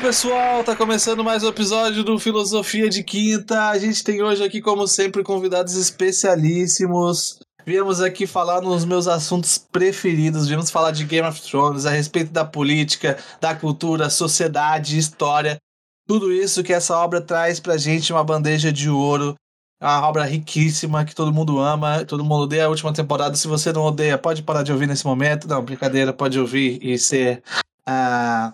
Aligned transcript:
Pessoal, 0.00 0.62
tá 0.62 0.76
começando 0.76 1.24
mais 1.24 1.42
um 1.42 1.48
episódio 1.48 2.04
do 2.04 2.18
Filosofia 2.18 2.88
de 2.88 3.02
Quinta. 3.02 3.68
A 3.68 3.78
gente 3.78 4.04
tem 4.04 4.22
hoje 4.22 4.44
aqui, 4.44 4.60
como 4.60 4.86
sempre, 4.86 5.22
convidados 5.22 5.74
especialíssimos. 5.74 7.40
Viemos 7.64 8.00
aqui 8.00 8.26
falar 8.26 8.60
nos 8.60 8.84
meus 8.84 9.08
assuntos 9.08 9.58
preferidos. 9.58 10.46
Viemos 10.48 10.70
falar 10.70 10.90
de 10.90 11.04
Game 11.04 11.26
of 11.26 11.40
Thrones, 11.40 11.86
a 11.86 11.90
respeito 11.90 12.30
da 12.30 12.44
política, 12.44 13.18
da 13.40 13.54
cultura, 13.54 14.10
sociedade, 14.10 14.98
história. 14.98 15.56
Tudo 16.06 16.32
isso 16.32 16.62
que 16.62 16.72
essa 16.72 16.96
obra 16.96 17.20
traz 17.20 17.58
pra 17.58 17.76
gente 17.76 18.12
uma 18.12 18.22
bandeja 18.22 18.72
de 18.72 18.90
ouro. 18.90 19.34
É 19.80 19.86
uma 19.86 20.08
obra 20.08 20.24
riquíssima 20.24 21.04
que 21.04 21.14
todo 21.14 21.32
mundo 21.32 21.58
ama, 21.58 22.04
todo 22.04 22.22
mundo 22.22 22.42
odeia 22.42 22.66
a 22.66 22.68
última 22.68 22.92
temporada. 22.92 23.34
Se 23.34 23.48
você 23.48 23.72
não 23.72 23.82
odeia, 23.82 24.18
pode 24.18 24.42
parar 24.42 24.62
de 24.62 24.72
ouvir 24.72 24.86
nesse 24.86 25.06
momento. 25.06 25.48
Não, 25.48 25.64
brincadeira, 25.64 26.12
pode 26.12 26.38
ouvir 26.38 26.78
e 26.82 26.98
ser. 26.98 27.42
Uh, 27.88 28.52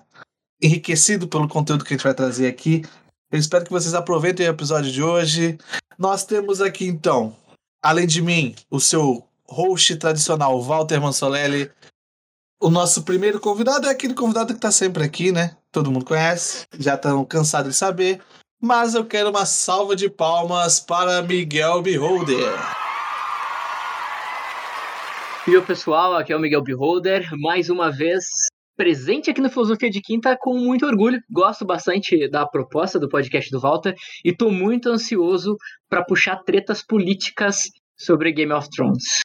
enriquecido 0.63 1.27
pelo 1.27 1.49
conteúdo 1.49 1.85
que 1.85 1.93
a 1.93 1.97
gente 1.97 2.05
vai 2.05 2.15
trazer 2.15 2.47
aqui. 2.47 2.83
Eu 3.31 3.39
espero 3.39 3.65
que 3.65 3.73
vocês 3.73 3.95
aproveitem 3.95 4.47
o 4.47 4.51
episódio 4.51 4.93
de 4.93 5.03
hoje. 5.03 5.59
Nós 5.99 6.25
temos 6.25 6.61
aqui, 6.61 6.87
então, 6.87 7.37
além 7.83 8.07
de 8.07 8.23
mim, 8.23 8.55
o 8.71 8.79
seu 8.79 9.27
host 9.49 9.97
tradicional, 9.97 10.63
Walter 10.63 11.01
Mansolelli. 11.01 11.71
O 12.61 12.71
nosso 12.71 13.03
primeiro 13.03 13.41
convidado 13.41 13.89
é 13.89 13.91
aquele 13.91 14.15
convidado 14.15 14.53
que 14.53 14.59
está 14.59 14.71
sempre 14.71 15.03
aqui, 15.03 15.33
né? 15.33 15.57
Todo 15.73 15.91
mundo 15.91 16.05
conhece, 16.05 16.65
já 16.79 16.95
estão 16.95 17.25
cansados 17.25 17.73
de 17.73 17.77
saber. 17.77 18.21
Mas 18.61 18.95
eu 18.95 19.05
quero 19.05 19.31
uma 19.31 19.45
salva 19.45 19.97
de 19.97 20.09
palmas 20.09 20.79
para 20.79 21.23
Miguel 21.23 21.83
Beholder. 21.83 22.55
E 25.49 25.57
o 25.57 25.67
pessoal, 25.67 26.15
aqui 26.15 26.33
é 26.33 26.37
o 26.37 26.41
Miguel 26.41 26.63
Beholder, 26.63 27.29
mais 27.41 27.69
uma 27.69 27.91
vez 27.91 28.23
presente 28.83 29.31
aqui 29.31 29.41
no 29.41 29.49
Filosofia 29.49 29.89
de 29.89 30.01
Quinta 30.01 30.37
com 30.37 30.59
muito 30.59 30.85
orgulho. 30.85 31.23
Gosto 31.31 31.65
bastante 31.65 32.29
da 32.29 32.45
proposta 32.45 32.99
do 32.99 33.09
podcast 33.09 33.49
do 33.49 33.61
Walter 33.61 33.95
e 34.25 34.31
estou 34.31 34.51
muito 34.51 34.89
ansioso 34.89 35.57
para 35.89 36.05
puxar 36.05 36.43
tretas 36.43 36.85
políticas 36.85 37.71
sobre 37.97 38.33
Game 38.33 38.53
of 38.53 38.69
Thrones. 38.71 39.21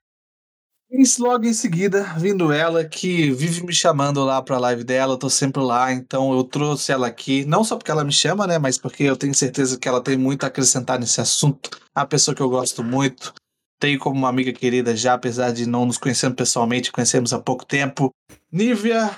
E 0.91 1.03
logo 1.19 1.45
em 1.45 1.53
seguida, 1.53 2.03
vindo 2.19 2.51
ela, 2.53 2.85
que 2.85 3.31
vive 3.31 3.65
me 3.65 3.73
chamando 3.73 4.23
lá 4.23 4.43
pra 4.43 4.59
live 4.59 4.83
dela, 4.83 5.15
eu 5.15 5.17
tô 5.17 5.27
sempre 5.27 5.63
lá, 5.63 5.91
então 5.91 6.31
eu 6.33 6.43
trouxe 6.43 6.91
ela 6.91 7.07
aqui, 7.07 7.43
não 7.43 7.63
só 7.63 7.77
porque 7.77 7.89
ela 7.89 8.03
me 8.03 8.13
chama, 8.13 8.45
né, 8.45 8.59
mas 8.59 8.77
porque 8.77 9.05
eu 9.05 9.17
tenho 9.17 9.33
certeza 9.33 9.79
que 9.79 9.87
ela 9.87 10.03
tem 10.03 10.15
muito 10.15 10.43
a 10.43 10.47
acrescentar 10.47 10.99
nesse 10.99 11.19
assunto. 11.19 11.71
É 11.95 11.99
uma 11.99 12.05
pessoa 12.05 12.35
que 12.35 12.41
eu 12.43 12.49
gosto 12.49 12.83
muito, 12.83 13.33
tenho 13.79 13.97
como 13.97 14.17
uma 14.17 14.29
amiga 14.29 14.53
querida 14.53 14.95
já, 14.95 15.15
apesar 15.15 15.51
de 15.51 15.65
não 15.65 15.83
nos 15.83 15.97
conhecermos 15.97 16.37
pessoalmente, 16.37 16.91
conhecemos 16.91 17.33
há 17.33 17.39
pouco 17.39 17.65
tempo. 17.65 18.11
Nívia 18.51 19.17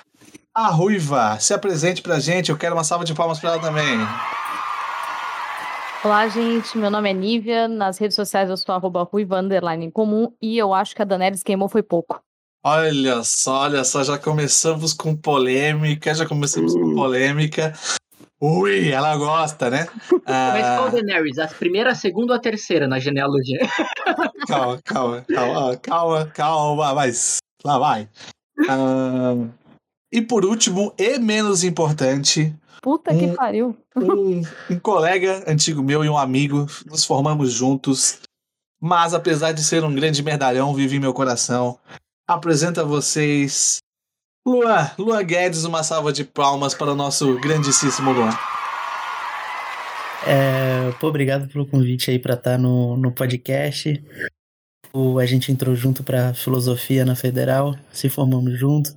a 0.60 0.68
Ruiva, 0.68 1.40
se 1.40 1.54
apresente 1.54 2.02
pra 2.02 2.20
gente, 2.20 2.50
eu 2.50 2.58
quero 2.58 2.76
uma 2.76 2.84
salva 2.84 3.06
de 3.06 3.14
palmas 3.14 3.40
pra 3.40 3.52
ela 3.52 3.62
também. 3.62 3.98
Olá, 6.04 6.28
gente, 6.28 6.78
meu 6.78 6.92
nome 6.92 7.10
é 7.10 7.14
Nívia, 7.14 7.68
nas 7.70 7.98
redes 7.98 8.16
sociais 8.16 8.50
eu 8.50 8.58
sou 8.58 8.76
arroba 8.76 9.04
ruiva 9.04 9.40
underline 9.40 9.86
em 9.86 9.90
comum 9.90 10.34
e 10.42 10.58
eu 10.58 10.74
acho 10.74 10.94
que 10.94 11.02
a 11.02 11.06
Daenerys 11.06 11.44
queimou 11.44 11.70
foi 11.70 11.82
pouco. 11.82 12.22
Olha 12.62 13.24
só, 13.24 13.62
olha 13.62 13.86
só, 13.86 14.04
já 14.04 14.18
começamos 14.18 14.92
com 14.92 15.16
polêmica, 15.16 16.14
já 16.14 16.26
começamos 16.26 16.74
com 16.74 16.94
polêmica. 16.94 17.72
Ui, 18.42 18.90
ela 18.90 19.16
gosta, 19.16 19.70
né? 19.70 19.88
Mas 20.28 20.68
qual 20.76 20.88
ah... 20.88 20.90
Daenerys? 20.90 21.40
A 21.40 21.48
primeira, 21.48 21.92
a 21.92 21.96
segunda 21.96 22.34
ou 22.34 22.38
a 22.38 22.42
terceira 22.42 22.86
na 22.86 23.00
genealogia? 23.00 23.60
calma, 24.46 24.82
calma, 24.84 25.26
calma, 25.26 25.78
calma, 25.78 26.26
calma, 26.26 26.94
mas 26.94 27.38
lá 27.64 27.78
vai. 27.78 28.10
Uh, 28.60 29.50
e 30.12 30.22
por 30.22 30.46
último, 30.46 30.94
e 30.98 31.20
menos 31.20 31.64
importante. 31.64 32.56
Puta 32.82 33.12
um, 33.12 33.20
que 33.20 33.28
pariu. 33.36 33.78
Um, 33.96 34.42
um 34.70 34.80
colega 34.80 35.44
antigo 35.48 35.84
meu 35.84 36.04
e 36.04 36.10
um 36.10 36.18
amigo, 36.18 36.66
nos 36.86 37.06
formamos 37.06 37.52
juntos. 37.52 38.20
Mas 38.82 39.14
apesar 39.14 39.52
de 39.52 39.64
ser 39.64 39.84
um 39.84 39.94
grande 39.94 40.24
merdalhão, 40.24 40.74
vive 40.74 40.96
em 40.96 41.00
meu 41.00 41.14
coração. 41.14 41.78
Apresento 42.28 42.80
a 42.80 42.84
vocês 42.84 43.80
Luan, 44.48 44.90
Luan 44.98 45.24
Guedes, 45.24 45.66
uma 45.66 45.84
salva 45.84 46.14
de 46.14 46.24
palmas 46.24 46.74
para 46.74 46.92
o 46.92 46.96
nosso 46.96 47.40
grandíssimo 47.40 48.12
Luan. 48.12 48.32
É, 50.26 50.92
pô, 51.00 51.08
obrigado 51.08 51.48
pelo 51.48 51.66
convite 51.66 52.10
aí 52.10 52.20
para 52.20 52.34
estar 52.34 52.52
tá 52.52 52.58
no, 52.58 52.96
no 52.98 53.12
podcast. 53.12 54.04
O, 54.94 55.20
a 55.20 55.26
gente 55.26 55.52
entrou 55.52 55.76
junto 55.76 56.04
para 56.04 56.34
filosofia 56.34 57.06
na 57.06 57.16
Federal, 57.16 57.76
se 57.92 58.10
formamos 58.10 58.58
junto. 58.58 58.92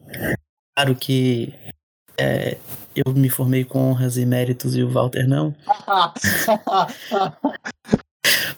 Claro 0.75 0.97
que 0.97 1.53
é, 2.19 2.57
eu 2.95 3.13
me 3.13 3.29
formei 3.29 3.65
com 3.65 3.91
honras 3.91 4.17
e 4.17 4.25
méritos 4.25 4.77
e 4.77 4.83
o 4.83 4.91
Walter 4.91 5.29
não. 5.29 5.55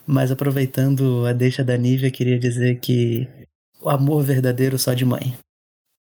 Mas 0.07 0.31
aproveitando 0.31 1.25
a 1.25 1.33
deixa 1.33 1.63
da 1.63 1.75
Nívia, 1.75 2.11
queria 2.11 2.37
dizer 2.37 2.79
que 2.79 3.27
o 3.81 3.89
amor 3.89 4.23
verdadeiro 4.23 4.77
só 4.77 4.93
de 4.93 5.03
mãe. 5.03 5.35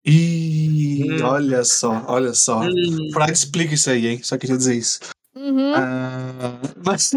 Ih, 0.05 1.13
hum. 1.13 1.25
olha 1.25 1.65
só, 1.65 2.05
olha 2.09 2.35
só. 2.35 2.61
Hum. 2.61 3.11
Freud 3.13 3.33
explica 3.33 3.75
isso 3.75 3.89
aí, 3.89 4.09
hein? 4.09 4.21
Só 4.23 4.37
queria 4.37 4.57
dizer 4.57 4.75
isso. 4.75 4.99
Uhum. 5.35 5.73
Ah, 5.75 6.61
mas, 6.85 7.13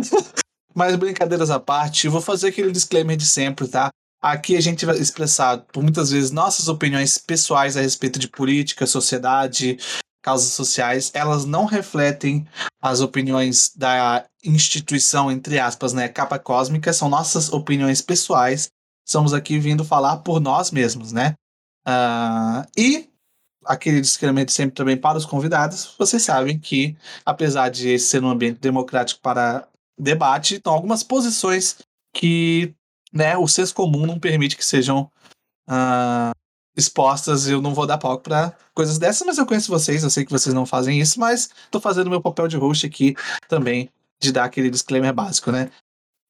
mas 0.73 0.95
brincadeiras 0.95 1.49
à 1.49 1.59
parte, 1.59 2.05
eu 2.05 2.11
vou 2.11 2.21
fazer 2.21 2.49
aquele 2.49 2.71
disclaimer 2.71 3.17
de 3.17 3.25
sempre, 3.25 3.67
tá? 3.67 3.89
Aqui 4.25 4.57
a 4.57 4.61
gente 4.61 4.87
vai 4.87 4.97
expressar, 4.97 5.59
por 5.71 5.83
muitas 5.83 6.09
vezes, 6.09 6.31
nossas 6.31 6.67
opiniões 6.67 7.15
pessoais 7.15 7.77
a 7.77 7.81
respeito 7.81 8.17
de 8.17 8.27
política, 8.27 8.87
sociedade, 8.87 9.77
causas 10.23 10.51
sociais. 10.53 11.11
Elas 11.13 11.45
não 11.45 11.65
refletem 11.65 12.43
as 12.81 13.01
opiniões 13.01 13.71
da 13.75 14.25
instituição, 14.43 15.31
entre 15.31 15.59
aspas, 15.59 15.93
né? 15.93 16.09
Capa 16.09 16.39
cósmica, 16.39 16.91
são 16.91 17.07
nossas 17.07 17.53
opiniões 17.53 18.01
pessoais. 18.01 18.71
Estamos 19.07 19.31
aqui 19.31 19.59
vindo 19.59 19.85
falar 19.85 20.17
por 20.17 20.39
nós 20.39 20.71
mesmos, 20.71 21.11
né? 21.11 21.35
Uh, 21.87 22.65
e 22.75 23.07
aquele 23.63 24.01
disclaimer 24.01 24.49
sempre 24.49 24.73
também 24.73 24.97
para 24.97 25.19
os 25.19 25.25
convidados, 25.25 25.93
vocês 25.99 26.23
sabem 26.23 26.57
que, 26.57 26.97
apesar 27.23 27.69
de 27.69 27.99
ser 27.99 28.23
um 28.23 28.29
ambiente 28.29 28.59
democrático 28.59 29.21
para 29.21 29.67
debate, 29.99 30.55
então 30.55 30.73
algumas 30.73 31.03
posições 31.03 31.77
que 32.11 32.73
né, 33.15 33.37
o 33.37 33.47
senso 33.47 33.73
comum 33.73 34.05
não 34.05 34.19
permite 34.19 34.57
que 34.57 34.65
sejam 34.65 35.09
uh, 35.69 36.35
expostas. 36.75 37.47
Eu 37.47 37.61
não 37.61 37.73
vou 37.73 37.87
dar 37.87 37.97
palco 37.97 38.23
para 38.23 38.53
coisas 38.73 38.97
dessas, 38.97 39.25
mas 39.25 39.37
eu 39.37 39.45
conheço 39.45 39.71
vocês, 39.71 40.03
eu 40.03 40.09
sei 40.09 40.25
que 40.25 40.31
vocês 40.31 40.53
não 40.53 40.65
fazem 40.65 40.99
isso, 40.99 41.19
mas 41.19 41.49
estou 41.63 41.79
fazendo 41.79 42.09
meu 42.09 42.21
papel 42.21 42.47
de 42.47 42.57
host 42.57 42.85
aqui 42.85 43.15
também, 43.47 43.89
de 44.19 44.31
dar 44.31 44.43
aquele 44.43 44.69
disclaimer 44.69 45.13
básico, 45.13 45.51
né? 45.51 45.71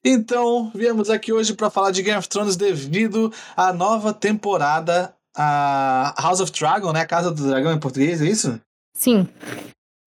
Então, 0.07 0.71
viemos 0.75 1.09
aqui 1.09 1.33
hoje 1.33 1.55
para 1.55 1.71
falar 1.71 1.89
de 1.89 2.03
Game 2.03 2.19
of 2.19 2.29
Thrones 2.29 2.55
devido 2.55 3.33
à 3.57 3.73
nova 3.73 4.13
temporada, 4.13 5.15
a 5.35 6.13
House 6.19 6.39
of 6.39 6.51
Dragon, 6.51 6.93
né? 6.93 7.03
Casa 7.05 7.31
do 7.31 7.47
Dragão 7.47 7.73
em 7.73 7.79
português, 7.79 8.21
é 8.21 8.25
isso? 8.25 8.61
Sim. 8.95 9.27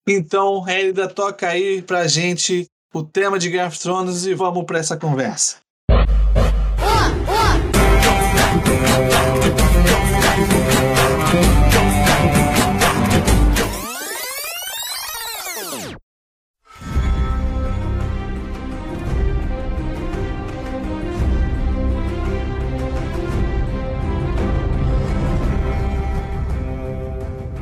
Então, 0.06 0.66
Hélida, 0.66 1.08
toca 1.08 1.48
aí 1.48 1.82
pra 1.82 2.06
gente 2.06 2.66
o 2.94 3.02
tema 3.02 3.40
de 3.40 3.50
Game 3.50 3.66
of 3.66 3.78
Thrones 3.78 4.24
e 4.24 4.34
vamos 4.34 4.64
para 4.64 4.78
essa 4.78 4.96
conversa. 4.96 5.56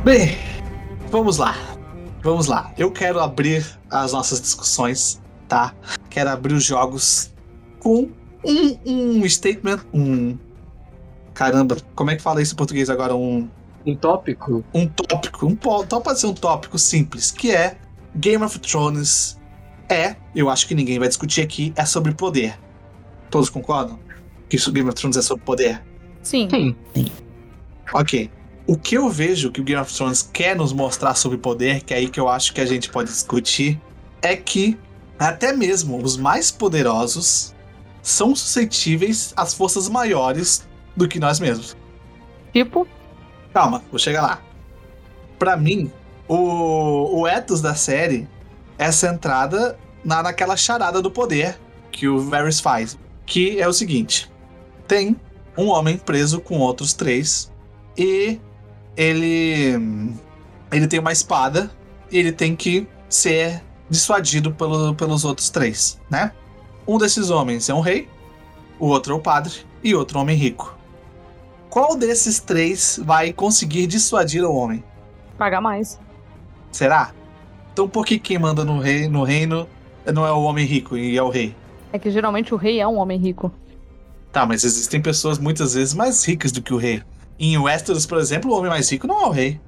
Bem, 0.07 0.39
vamos 1.11 1.39
lá. 1.39 1.57
Vamos 2.23 2.47
lá. 2.47 2.73
Eu 2.79 2.93
quero 2.93 3.19
abrir 3.19 3.67
as 3.91 4.13
nossas 4.13 4.41
discussões, 4.41 5.21
tá? 5.49 5.75
Quero 6.09 6.31
abrir 6.31 6.55
os 6.55 6.63
jogos 6.63 7.35
com 7.81 8.09
um, 8.45 8.79
um 8.87 9.29
statement, 9.29 9.81
um. 9.93 10.39
Caramba, 11.37 11.77
como 11.95 12.11
é 12.11 12.17
que 12.17 12.23
fala 12.23 12.41
isso 12.41 12.55
em 12.55 12.57
português 12.57 12.89
agora? 12.89 13.15
Um. 13.15 13.49
Um 13.85 13.95
tópico? 13.95 14.65
Um 14.75 14.89
tópico. 14.89 15.47
Um, 15.47 15.57
então 15.83 16.01
pode 16.01 16.19
ser 16.19 16.27
um 16.27 16.35
tópico 16.35 16.79
simples, 16.79 17.31
que 17.31 17.53
é 17.53 17.77
Game 18.15 18.43
of 18.43 18.59
Thrones 18.59 19.39
é, 19.89 20.17
eu 20.35 20.51
acho 20.51 20.67
que 20.67 20.75
ninguém 20.75 20.99
vai 20.99 21.09
discutir 21.09 21.43
aqui, 21.43 21.73
é 21.77 21.85
sobre 21.85 22.13
poder. 22.13 22.59
Todos 23.31 23.49
concordam? 23.49 23.99
Que 24.49 24.57
isso 24.57 24.73
Game 24.73 24.89
of 24.89 24.97
Thrones 24.97 25.17
é 25.17 25.23
sobre 25.23 25.45
poder? 25.45 25.83
Sim. 26.23 26.49
Sim. 26.51 26.77
Ok. 27.93 28.31
O 28.67 28.77
que 28.77 28.97
eu 28.97 29.09
vejo 29.09 29.53
que 29.53 29.61
o 29.61 29.65
Game 29.65 29.81
of 29.81 29.95
Thrones 29.95 30.29
quer 30.33 30.57
nos 30.57 30.73
mostrar 30.73 31.15
sobre 31.15 31.39
poder, 31.39 31.83
que 31.83 31.95
é 31.95 31.99
aí 31.99 32.09
que 32.09 32.19
eu 32.19 32.29
acho 32.29 32.53
que 32.53 32.61
a 32.61 32.67
gente 32.67 32.91
pode 32.91 33.11
discutir, 33.11 33.81
é 34.21 34.35
que 34.35 34.77
até 35.19 35.53
mesmo 35.53 36.03
os 36.03 36.17
mais 36.17 36.51
poderosos 36.51 37.55
são 38.03 38.35
suscetíveis 38.35 39.33
às 39.37 39.55
forças 39.55 39.89
maiores 39.89 40.67
do 40.97 41.07
que 41.07 41.21
nós 41.21 41.39
mesmos. 41.39 41.77
Tipo? 42.53 42.87
Calma, 43.53 43.83
vou 43.91 43.99
chegar 43.99 44.23
lá. 44.23 44.41
Para 45.39 45.57
mim, 45.57 45.91
O, 46.29 47.21
o 47.21 47.29
ethos 47.29 47.61
da 47.61 47.77
série 47.77 48.27
é 48.77 48.91
centrada 48.91 49.79
na, 50.05 50.25
naquela 50.25 50.57
charada 50.57 51.01
do 51.01 51.09
poder 51.09 51.57
que 51.93 52.09
o 52.09 52.19
Varys 52.19 52.59
faz. 52.59 52.99
Que 53.25 53.61
é 53.61 53.69
o 53.69 53.73
seguinte: 53.73 54.29
tem 54.89 55.17
um 55.57 55.69
homem 55.69 55.97
preso 55.97 56.41
com 56.41 56.59
outros 56.59 56.93
três 56.95 57.53
e 57.97 58.41
ele 58.97 59.79
ele 60.73 60.89
tem 60.89 60.99
uma 60.99 61.13
espada 61.13 61.71
e 62.11 62.19
ele 62.19 62.33
tem 62.33 62.57
que 62.57 62.89
ser 63.09 63.63
dissuadido 63.89 64.51
pelo, 64.53 64.93
pelos 64.97 65.25
outros 65.25 65.49
três, 65.49 66.01
né? 66.11 66.33
Um 66.89 66.99
desses 66.99 67.31
homens 67.31 67.69
é 67.69 67.75
um 67.75 67.81
rei, 67.81 68.09
o 68.81 68.87
outro 68.89 69.15
é 69.15 69.17
o 69.17 69.21
padre 69.21 69.53
e 69.83 69.95
outro 69.95 70.19
homem 70.19 70.37
rico. 70.37 70.76
Qual 71.77 71.95
desses 71.95 72.41
três 72.41 72.99
vai 73.05 73.35
conseguir 73.35 73.87
dissuadir 73.87 74.43
o 74.43 74.51
homem? 74.51 74.83
Pagar 75.37 75.61
mais. 75.61 76.01
Será? 76.73 77.13
Então 77.71 77.87
por 77.87 78.07
que 78.07 78.19
quem 78.19 78.39
manda 78.39 78.65
no, 78.65 78.79
rei, 78.79 79.07
no 79.09 79.23
reino 79.23 79.69
não 80.11 80.27
é 80.27 80.33
o 80.33 80.41
homem 80.41 80.65
rico 80.65 80.97
e 80.97 81.19
é 81.19 81.23
o 81.23 81.29
rei? 81.29 81.55
É 81.93 81.99
que 81.99 82.11
geralmente 82.11 82.55
o 82.55 82.57
rei 82.57 82.81
é 82.81 82.89
um 82.89 82.97
homem 82.97 83.19
rico. 83.19 83.53
Tá, 84.33 84.47
mas 84.47 84.65
existem 84.65 85.03
pessoas 85.03 85.39
muitas 85.39 85.75
vezes 85.75 85.93
mais 85.93 86.27
ricas 86.27 86.51
do 86.51 86.63
que 86.63 86.73
o 86.73 86.79
rei. 86.79 87.03
Em 87.39 87.59
Westeros, 87.59 88.07
por 88.07 88.17
exemplo, 88.17 88.51
o 88.51 88.57
homem 88.57 88.71
mais 88.71 88.91
rico 88.91 89.07
não 89.07 89.25
é 89.25 89.27
o 89.27 89.31
rei. 89.31 89.61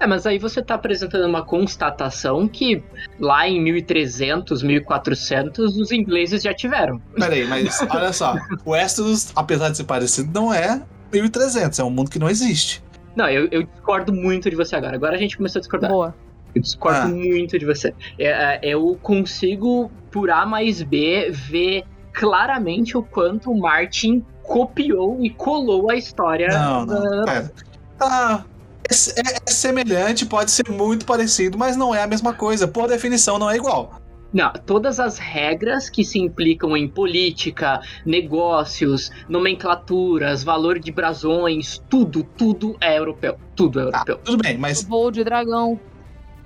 É, 0.00 0.06
mas 0.06 0.24
aí 0.24 0.38
você 0.38 0.62
tá 0.62 0.76
apresentando 0.76 1.26
uma 1.26 1.44
constatação 1.44 2.48
que 2.48 2.82
lá 3.18 3.46
em 3.46 3.62
1300, 3.62 4.62
1400, 4.62 5.76
os 5.76 5.92
ingleses 5.92 6.42
já 6.42 6.54
tiveram. 6.54 6.98
Peraí, 7.16 7.46
mas 7.46 7.82
olha 7.90 8.14
só. 8.14 8.34
O 8.64 8.70
Westeros, 8.72 9.30
apesar 9.36 9.68
de 9.68 9.76
ser 9.76 9.84
parecido, 9.84 10.30
não 10.32 10.54
é 10.54 10.80
1300. 11.12 11.78
É 11.78 11.84
um 11.84 11.90
mundo 11.90 12.10
que 12.10 12.18
não 12.18 12.28
existe. 12.28 12.82
Não, 13.16 13.28
eu, 13.28 13.48
eu 13.50 13.62
discordo 13.64 14.12
muito 14.12 14.48
de 14.48 14.56
você 14.56 14.76
agora. 14.76 14.94
Agora 14.96 15.14
a 15.16 15.18
gente 15.18 15.36
começou 15.36 15.58
a 15.58 15.60
discordar. 15.60 15.90
Boa. 15.90 16.14
Eu 16.54 16.62
discordo 16.62 16.98
Ah. 17.00 17.06
muito 17.08 17.58
de 17.58 17.64
você. 17.66 17.94
É, 18.18 18.28
é, 18.28 18.60
eu 18.62 18.98
consigo, 19.02 19.90
por 20.10 20.30
A 20.30 20.44
mais 20.46 20.82
B, 20.82 21.30
ver 21.30 21.84
claramente 22.12 22.96
o 22.96 23.02
quanto 23.02 23.50
o 23.50 23.58
Martin 23.58 24.24
copiou 24.42 25.18
e 25.24 25.30
colou 25.30 25.90
a 25.90 25.96
história. 25.96 26.48
Não, 26.48 26.86
da- 26.86 27.00
não. 27.00 27.24
Pera. 27.24 27.52
Tá. 27.98 28.44
É, 28.88 28.94
é- 28.94 29.36
é 29.46 29.50
semelhante, 29.50 30.26
pode 30.26 30.50
ser 30.50 30.68
muito 30.68 31.04
parecido, 31.06 31.56
mas 31.56 31.76
não 31.76 31.94
é 31.94 32.02
a 32.02 32.06
mesma 32.06 32.32
coisa. 32.32 32.66
Por 32.66 32.88
definição, 32.88 33.38
não 33.38 33.48
é 33.50 33.56
igual. 33.56 34.00
Não, 34.32 34.52
todas 34.64 35.00
as 35.00 35.18
regras 35.18 35.90
que 35.90 36.04
se 36.04 36.18
implicam 36.18 36.76
em 36.76 36.86
política, 36.88 37.80
negócios, 38.06 39.10
nomenclaturas, 39.28 40.42
valor 40.44 40.78
de 40.78 40.92
brasões, 40.92 41.82
tudo, 41.88 42.22
tudo 42.22 42.76
é 42.80 42.98
europeu. 42.98 43.36
Tudo 43.56 43.80
é 43.80 43.90
Tá, 43.90 43.98
europeu. 43.98 44.18
tudo 44.24 44.42
bem, 44.42 44.56
mas 44.56 44.82
Voo 44.84 45.10
de 45.10 45.24
dragão. 45.24 45.78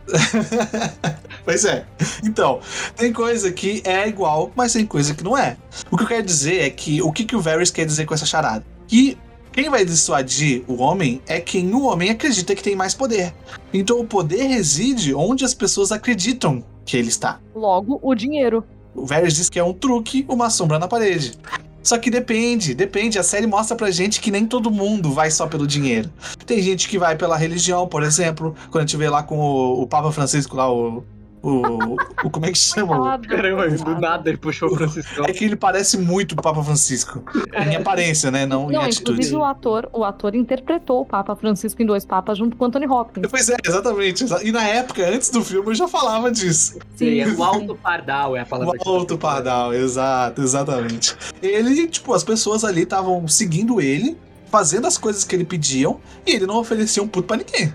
Pois 1.44 1.64
é. 1.66 1.84
Então, 2.24 2.60
tem 2.96 3.12
coisa 3.12 3.52
que 3.52 3.82
é 3.84 4.08
igual, 4.08 4.50
mas 4.56 4.72
tem 4.72 4.86
coisa 4.86 5.14
que 5.14 5.22
não 5.22 5.36
é. 5.36 5.58
O 5.90 5.96
que 5.96 6.04
eu 6.04 6.08
quero 6.08 6.22
dizer 6.22 6.62
é 6.62 6.70
que 6.70 7.02
o 7.02 7.12
que, 7.12 7.24
que 7.24 7.36
o 7.36 7.40
Varys 7.40 7.70
quer 7.70 7.84
dizer 7.84 8.06
com 8.06 8.14
essa 8.14 8.24
charada? 8.24 8.64
Que 8.88 9.18
quem 9.52 9.68
vai 9.68 9.84
dissuadir 9.84 10.64
o 10.66 10.80
homem 10.82 11.20
é 11.26 11.40
quem 11.40 11.72
o 11.74 11.84
homem 11.84 12.08
acredita 12.10 12.54
que 12.54 12.62
tem 12.62 12.74
mais 12.74 12.94
poder. 12.94 13.34
Então 13.72 14.00
o 14.00 14.06
poder 14.06 14.44
reside 14.46 15.14
onde 15.14 15.44
as 15.44 15.52
pessoas 15.52 15.92
acreditam 15.92 16.64
que 16.84 16.96
ele 16.96 17.08
está. 17.08 17.40
Logo, 17.54 17.98
o 18.02 18.14
dinheiro. 18.14 18.64
O 18.94 19.04
Varys 19.04 19.34
diz 19.34 19.48
que 19.48 19.58
é 19.58 19.64
um 19.64 19.72
truque, 19.72 20.24
uma 20.28 20.50
sombra 20.50 20.78
na 20.78 20.86
parede. 20.86 21.38
Só 21.82 21.98
que 21.98 22.10
depende, 22.10 22.74
depende. 22.74 23.18
A 23.18 23.22
série 23.22 23.46
mostra 23.46 23.76
pra 23.76 23.90
gente 23.90 24.18
que 24.18 24.30
nem 24.30 24.46
todo 24.46 24.70
mundo 24.70 25.12
vai 25.12 25.30
só 25.30 25.46
pelo 25.46 25.66
dinheiro. 25.66 26.10
Tem 26.46 26.62
gente 26.62 26.88
que 26.88 26.98
vai 26.98 27.14
pela 27.14 27.36
religião, 27.36 27.86
por 27.86 28.02
exemplo. 28.02 28.54
Quando 28.70 28.84
a 28.84 28.86
gente 28.86 28.96
vê 28.96 29.10
lá 29.10 29.22
com 29.22 29.38
o, 29.38 29.82
o 29.82 29.86
Papa 29.86 30.10
Francisco 30.10 30.56
lá, 30.56 30.72
o. 30.72 31.04
O, 31.44 31.96
o- 32.24 32.30
como 32.30 32.46
é 32.46 32.50
que 32.52 32.56
chama? 32.58 33.18
Caramba, 33.18 33.68
do 33.68 34.00
nada 34.00 34.30
ele 34.30 34.38
puxou 34.38 34.70
o 34.72 34.76
Francisco. 34.76 35.22
É 35.28 35.32
que 35.32 35.44
ele 35.44 35.56
parece 35.56 35.98
muito 35.98 36.32
o 36.32 36.36
Papa 36.36 36.64
Francisco. 36.64 37.22
Em 37.54 37.76
aparência, 37.76 38.30
né? 38.30 38.46
Não, 38.46 38.70
em 38.70 38.74
Não, 38.74 38.80
atitude. 38.80 39.10
inclusive 39.12 39.36
o 39.36 39.44
ator, 39.44 39.88
o 39.92 40.04
ator 40.04 40.34
interpretou 40.34 41.02
o 41.02 41.04
Papa 41.04 41.36
Francisco 41.36 41.82
em 41.82 41.86
Dois 41.86 42.04
Papas 42.06 42.38
junto 42.38 42.56
com 42.56 42.64
Anthony 42.64 42.86
Hopkins. 42.86 43.26
Pois 43.30 43.50
é, 43.50 43.56
exatamente. 43.62 44.24
exa- 44.24 44.42
E 44.42 44.50
na 44.50 44.64
época, 44.64 45.06
antes 45.06 45.28
do 45.28 45.44
filme, 45.44 45.68
eu 45.68 45.74
já 45.74 45.86
falava 45.86 46.30
disso. 46.30 46.78
Sim, 46.96 47.20
é 47.20 47.28
o 47.28 47.44
alto 47.44 47.74
pardal 47.74 48.34
é 48.36 48.40
a 48.40 48.46
palavra. 48.46 48.78
O 48.84 48.88
Alto 48.88 49.18
Pardal, 49.18 49.74
exato, 49.74 50.40
exatamente. 50.40 51.14
Ele, 51.42 51.86
tipo, 51.88 52.14
as 52.14 52.24
pessoas 52.24 52.64
ali 52.64 52.82
estavam 52.84 53.28
seguindo 53.28 53.80
ele, 53.82 54.16
fazendo 54.50 54.86
as 54.86 54.96
coisas 54.96 55.24
que 55.24 55.34
ele 55.36 55.44
pediam, 55.44 56.00
e 56.26 56.30
ele 56.32 56.46
não 56.46 56.56
oferecia 56.56 57.02
um 57.02 57.08
puto 57.08 57.26
pra 57.26 57.36
ninguém. 57.36 57.74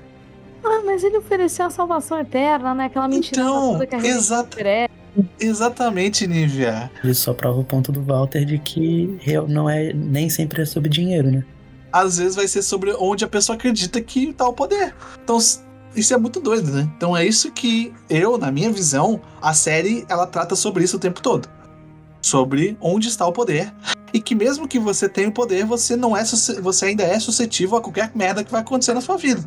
Ah, 0.64 0.82
mas 0.86 1.04
ele 1.04 1.18
ofereceu 1.18 1.66
a 1.66 1.70
salvação 1.70 2.20
eterna, 2.20 2.74
né? 2.74 2.86
Aquela 2.86 3.08
mentira 3.08 3.42
Então, 3.42 3.72
toda 3.74 3.88
que 3.88 3.96
a 3.96 3.98
religião 3.98 4.20
exata- 4.20 4.50
oferece. 4.56 4.94
Exatamente, 5.40 6.28
Nívia. 6.28 6.92
Isso 7.04 7.22
só 7.22 7.34
prova 7.34 7.60
o 7.60 7.64
ponto 7.64 7.92
do 7.92 8.02
Walter 8.02 8.46
de 8.46 8.58
que 8.60 9.20
não 9.48 9.70
é 9.70 9.92
nem 9.94 10.30
sempre 10.30 10.62
é 10.62 10.66
sobre 10.66 10.90
dinheiro, 10.90 11.32
né? 11.32 11.44
Às 11.92 12.18
vezes 12.18 12.36
vai 12.36 12.48
ser 12.48 12.62
sobre 12.62 12.94
onde 13.00 13.26
a 13.26 13.28
pessoa 13.28 13.56
acredita 13.56 14.00
que 14.02 14.32
tá 14.34 14.48
o 14.48 14.54
poder. 14.54 14.94
Então, 15.24 15.38
isso 15.96 16.14
é 16.14 16.18
muito 16.18 16.40
doido, 16.40 16.72
né? 16.72 16.88
Então 16.96 17.18
é 17.18 17.26
isso 17.26 17.52
que 17.52 17.92
eu, 18.10 18.38
na 18.38 18.52
minha 18.52 18.72
visão, 18.72 19.20
a 19.42 19.54
série 19.54 20.06
ela 20.08 20.28
trata 20.28 20.56
sobre 20.56 20.84
isso 20.84 20.98
o 20.98 21.00
tempo 21.00 21.22
todo. 21.22 21.50
Sobre 22.22 22.78
onde 22.80 23.08
está 23.08 23.26
o 23.26 23.32
poder. 23.34 23.74
E 24.14 24.20
que 24.22 24.36
mesmo 24.36 24.68
que 24.68 24.78
você 24.80 25.10
tenha 25.10 25.30
o 25.30 25.32
poder, 25.32 25.66
você 25.66 25.96
não 25.96 26.16
é 26.16 26.24
você 26.24 26.86
ainda 26.86 27.04
é 27.04 27.20
suscetível 27.20 27.78
a 27.78 27.82
qualquer 27.82 28.12
merda 28.14 28.44
que 28.44 28.52
vai 28.52 28.62
acontecer 28.62 28.94
na 28.94 29.02
sua 29.02 29.18
vida. 29.18 29.42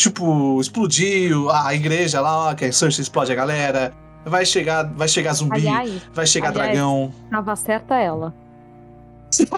Tipo, 0.00 0.58
explodiu 0.58 1.50
a 1.50 1.74
igreja 1.74 2.22
lá, 2.22 2.54
que 2.54 2.64
a 2.64 2.72
Cersei 2.72 3.02
explode 3.02 3.30
a 3.30 3.34
galera. 3.34 3.92
Vai 4.24 4.46
chegar, 4.46 4.84
vai 4.94 5.06
chegar 5.08 5.34
zumbi, 5.34 5.56
Aliás, 5.68 6.02
vai 6.14 6.26
chegar 6.26 6.48
aliás- 6.50 6.70
dragão. 6.72 7.12
tava 7.30 7.54
certa 7.54 7.96
ela. 7.96 8.32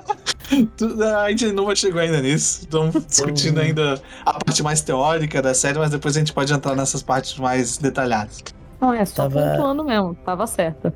A 1.25 1.31
gente 1.31 1.51
não 1.53 1.75
chegou 1.75 2.01
ainda 2.01 2.21
nisso. 2.21 2.61
Estamos 2.63 3.07
discutindo 3.07 3.59
ainda 3.61 4.01
a 4.25 4.33
parte 4.45 4.63
mais 4.63 4.81
teórica 4.83 5.41
da 5.41 5.55
série, 5.55 5.79
mas 5.79 5.91
depois 5.91 6.17
a 6.17 6.19
gente 6.19 6.33
pode 6.33 6.53
entrar 6.53 6.75
nessas 6.77 7.03
partes 7.03 7.39
mais 7.39 7.79
detalhadas. 7.79 8.43
Não, 8.81 8.93
é 8.93 9.05
só 9.05 9.29
Tava- 9.29 9.53
pontuando 9.53 9.85
mesmo. 9.85 10.15
Tava 10.27 10.47
certa. 10.47 10.93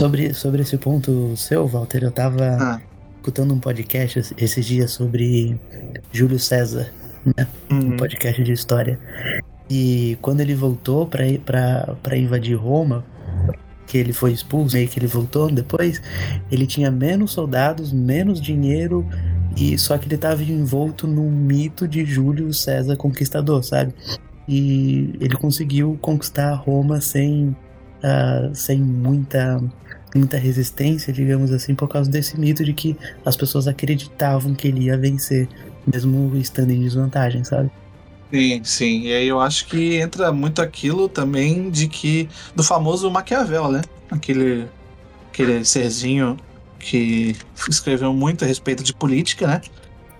Sobre, 0.00 0.32
sobre 0.34 0.62
esse 0.62 0.78
ponto 0.78 1.36
seu, 1.36 1.66
Walter, 1.66 2.04
eu 2.04 2.10
tava 2.12 2.56
Ah. 2.60 2.80
escutando 3.16 3.52
um 3.54 3.58
podcast 3.60 4.18
es- 4.20 4.34
esses 4.38 4.64
dias 4.64 4.92
sobre 4.92 5.60
Júlio 6.12 6.38
César, 6.38 6.90
um 7.70 7.96
podcast 7.96 8.42
de 8.42 8.52
história. 8.52 8.98
E 9.68 10.18
quando 10.20 10.40
ele 10.40 10.54
voltou 10.54 11.06
pra 11.06 12.16
invadir 12.16 12.54
Roma, 12.54 13.04
que 13.86 13.98
ele 13.98 14.12
foi 14.12 14.32
expulso, 14.32 14.76
meio 14.76 14.88
que 14.88 14.98
ele 14.98 15.06
voltou 15.06 15.50
depois, 15.50 16.00
ele 16.50 16.66
tinha 16.66 16.90
menos 16.90 17.32
soldados, 17.32 17.92
menos 17.92 18.40
dinheiro, 18.40 19.06
e 19.56 19.78
só 19.78 19.96
que 19.96 20.08
ele 20.08 20.18
tava 20.18 20.42
envolto 20.42 21.06
no 21.06 21.30
mito 21.30 21.86
de 21.86 22.04
Júlio 22.04 22.52
César 22.52 22.96
Conquistador, 22.96 23.62
sabe? 23.62 23.94
E 24.48 25.14
ele 25.20 25.36
conseguiu 25.36 25.98
conquistar 26.00 26.54
Roma 26.54 27.00
sem, 27.00 27.56
ah, 28.02 28.50
sem 28.52 28.78
muita, 28.80 29.62
muita 30.14 30.36
resistência, 30.36 31.12
digamos 31.12 31.52
assim, 31.52 31.74
por 31.74 31.88
causa 31.88 32.10
desse 32.10 32.38
mito 32.38 32.64
de 32.64 32.72
que 32.72 32.96
as 33.24 33.36
pessoas 33.36 33.66
acreditavam 33.66 34.54
que 34.54 34.68
ele 34.68 34.84
ia 34.84 34.98
vencer, 34.98 35.48
mesmo 35.86 36.36
estando 36.36 36.70
em 36.70 36.80
desvantagem, 36.80 37.44
sabe? 37.44 37.70
Sim, 38.32 38.64
sim. 38.64 39.00
E 39.02 39.12
aí 39.12 39.28
eu 39.28 39.40
acho 39.40 39.66
que 39.66 39.96
entra 39.96 40.32
muito 40.32 40.60
aquilo 40.60 41.08
também 41.08 41.70
de 41.70 41.88
que. 41.88 42.28
do 42.54 42.64
famoso 42.64 43.10
Maquiavel, 43.10 43.70
né? 43.70 43.82
Aquele. 44.10 44.68
aquele 45.30 45.64
serzinho 45.64 46.36
que 46.78 47.36
escreveu 47.68 48.12
muito 48.12 48.44
a 48.44 48.48
respeito 48.48 48.82
de 48.82 48.92
política, 48.92 49.46
né? 49.46 49.60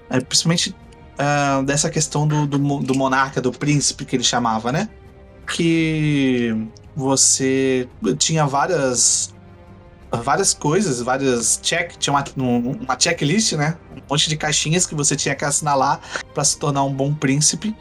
É, 0.08 0.20
principalmente 0.20 0.74
ah, 1.18 1.62
dessa 1.64 1.90
questão 1.90 2.26
do, 2.26 2.46
do, 2.46 2.58
do 2.58 2.94
monarca, 2.94 3.40
do 3.40 3.52
príncipe 3.52 4.04
que 4.04 4.16
ele 4.16 4.22
chamava, 4.22 4.70
né? 4.70 4.88
Que 5.46 6.68
você 6.94 7.88
tinha 8.18 8.46
várias 8.46 9.33
várias 10.22 10.54
coisas, 10.54 11.00
várias 11.00 11.58
check, 11.62 11.96
tinha 11.98 12.12
uma, 12.14 12.24
um- 12.36 12.72
uma 12.82 12.98
checklist, 12.98 13.52
né? 13.54 13.76
Um 13.96 14.00
monte 14.10 14.28
de 14.28 14.36
caixinhas 14.36 14.86
que 14.86 14.94
você 14.94 15.16
tinha 15.16 15.34
que 15.34 15.44
assinalar 15.44 16.00
para 16.32 16.44
se 16.44 16.58
tornar 16.58 16.82
um 16.84 16.92
bom 16.92 17.12
príncipe. 17.14 17.74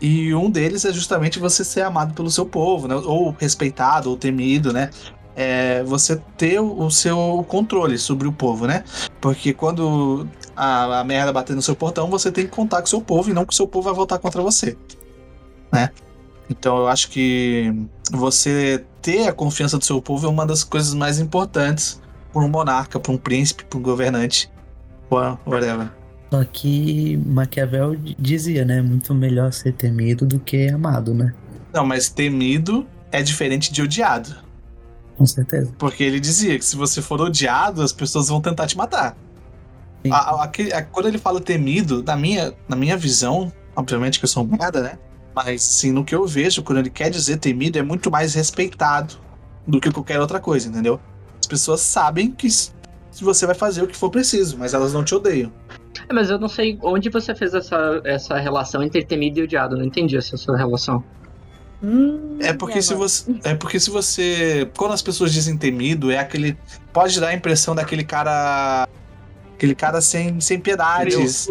E 0.00 0.32
um 0.34 0.48
deles 0.50 0.84
é 0.84 0.92
justamente 0.92 1.38
você 1.38 1.64
ser 1.64 1.82
amado 1.82 2.14
pelo 2.14 2.30
seu 2.30 2.46
povo, 2.46 2.86
né? 2.86 2.94
Ou 2.94 3.34
respeitado, 3.38 4.10
ou 4.10 4.16
temido, 4.16 4.72
né? 4.72 4.90
É 5.34 5.82
você 5.84 6.16
ter 6.36 6.60
o 6.60 6.78
o 6.86 6.90
seu 6.90 7.44
controle 7.48 7.98
sobre 7.98 8.26
o 8.28 8.32
povo, 8.32 8.66
né? 8.66 8.84
Porque 9.20 9.52
quando 9.52 10.26
a, 10.56 11.00
a 11.00 11.04
merda 11.04 11.32
bater 11.32 11.54
no 11.54 11.62
seu 11.62 11.74
portão, 11.76 12.08
você 12.10 12.30
tem 12.32 12.44
que 12.44 12.50
contar 12.50 12.78
com 12.78 12.86
o 12.86 12.88
seu 12.88 13.00
povo 13.00 13.30
e 13.30 13.32
não 13.32 13.44
que 13.44 13.52
o 13.52 13.56
seu 13.56 13.66
povo 13.66 13.84
vai 13.86 13.94
voltar 13.94 14.18
contra 14.18 14.42
você, 14.42 14.76
né? 15.72 15.90
Então 16.50 16.78
eu 16.78 16.88
acho 16.88 17.10
que 17.10 17.72
você 18.10 18.84
ter 19.02 19.28
a 19.28 19.32
confiança 19.32 19.78
do 19.78 19.84
seu 19.84 20.00
povo 20.00 20.26
é 20.26 20.30
uma 20.30 20.46
das 20.46 20.64
coisas 20.64 20.94
mais 20.94 21.18
importantes 21.18 22.00
para 22.32 22.42
um 22.42 22.48
monarca, 22.48 22.98
para 22.98 23.12
um 23.12 23.18
príncipe, 23.18 23.64
para 23.64 23.78
um 23.78 23.82
governante, 23.82 24.50
whatever. 25.10 25.90
Só 26.30 26.44
que 26.44 27.16
Maquiavel 27.24 27.96
dizia, 28.18 28.64
né? 28.64 28.82
Muito 28.82 29.14
melhor 29.14 29.52
ser 29.52 29.72
temido 29.72 30.26
do 30.26 30.38
que 30.38 30.68
amado, 30.68 31.14
né? 31.14 31.32
Não, 31.72 31.86
mas 31.86 32.08
temido 32.10 32.86
é 33.10 33.22
diferente 33.22 33.72
de 33.72 33.80
odiado. 33.82 34.36
Com 35.16 35.24
certeza. 35.26 35.72
Porque 35.78 36.02
ele 36.04 36.20
dizia 36.20 36.58
que 36.58 36.64
se 36.64 36.76
você 36.76 37.00
for 37.02 37.20
odiado, 37.20 37.82
as 37.82 37.92
pessoas 37.92 38.28
vão 38.28 38.40
tentar 38.40 38.66
te 38.66 38.76
matar. 38.76 39.16
A- 40.10 40.16
a- 40.44 40.44
a- 40.44 40.82
quando 40.82 41.08
ele 41.08 41.18
fala 41.18 41.40
temido, 41.40 42.02
na 42.02 42.14
minha, 42.16 42.54
na 42.68 42.76
minha 42.76 42.96
visão, 42.96 43.52
obviamente 43.74 44.18
que 44.18 44.24
eu 44.26 44.28
sou 44.28 44.44
um 44.44 44.46
merda, 44.46 44.80
né? 44.82 44.98
Mas 45.44 45.62
sim, 45.62 45.92
no 45.92 46.04
que 46.04 46.14
eu 46.14 46.26
vejo, 46.26 46.64
quando 46.64 46.78
ele 46.78 46.90
quer 46.90 47.10
dizer 47.10 47.36
temido, 47.36 47.78
é 47.78 47.82
muito 47.82 48.10
mais 48.10 48.34
respeitado 48.34 49.14
do 49.64 49.80
que 49.80 49.90
qualquer 49.92 50.20
outra 50.20 50.40
coisa, 50.40 50.68
entendeu? 50.68 51.00
As 51.38 51.46
pessoas 51.46 51.80
sabem 51.80 52.32
que 52.32 52.48
você 53.20 53.46
vai 53.46 53.54
fazer 53.54 53.82
o 53.82 53.86
que 53.86 53.96
for 53.96 54.10
preciso, 54.10 54.58
mas 54.58 54.74
elas 54.74 54.92
não 54.92 55.04
te 55.04 55.14
odeiam. 55.14 55.52
É, 56.08 56.12
mas 56.12 56.28
eu 56.28 56.38
não 56.40 56.48
sei 56.48 56.76
onde 56.82 57.08
você 57.08 57.36
fez 57.36 57.54
essa, 57.54 58.00
essa 58.04 58.36
relação 58.36 58.82
entre 58.82 59.04
temido 59.04 59.38
e 59.38 59.42
odiado. 59.44 59.76
Não 59.76 59.84
entendi 59.84 60.16
essa 60.16 60.36
sua 60.36 60.56
relação. 60.56 61.04
Hum, 61.80 62.38
É 62.40 62.52
porque 62.52 62.82
se 62.82 62.92
você. 62.94 63.36
É 63.44 63.54
porque 63.54 63.78
se 63.78 63.90
você. 63.90 64.68
Quando 64.76 64.92
as 64.92 65.02
pessoas 65.02 65.32
dizem 65.32 65.56
temido, 65.56 66.10
é 66.10 66.18
aquele. 66.18 66.58
Pode 66.92 67.20
dar 67.20 67.28
a 67.28 67.34
impressão 67.34 67.74
daquele 67.76 68.02
cara. 68.02 68.88
Aquele 69.58 69.74
cara 69.74 70.00
sem, 70.00 70.40
sem 70.40 70.60
piedades. 70.60 71.48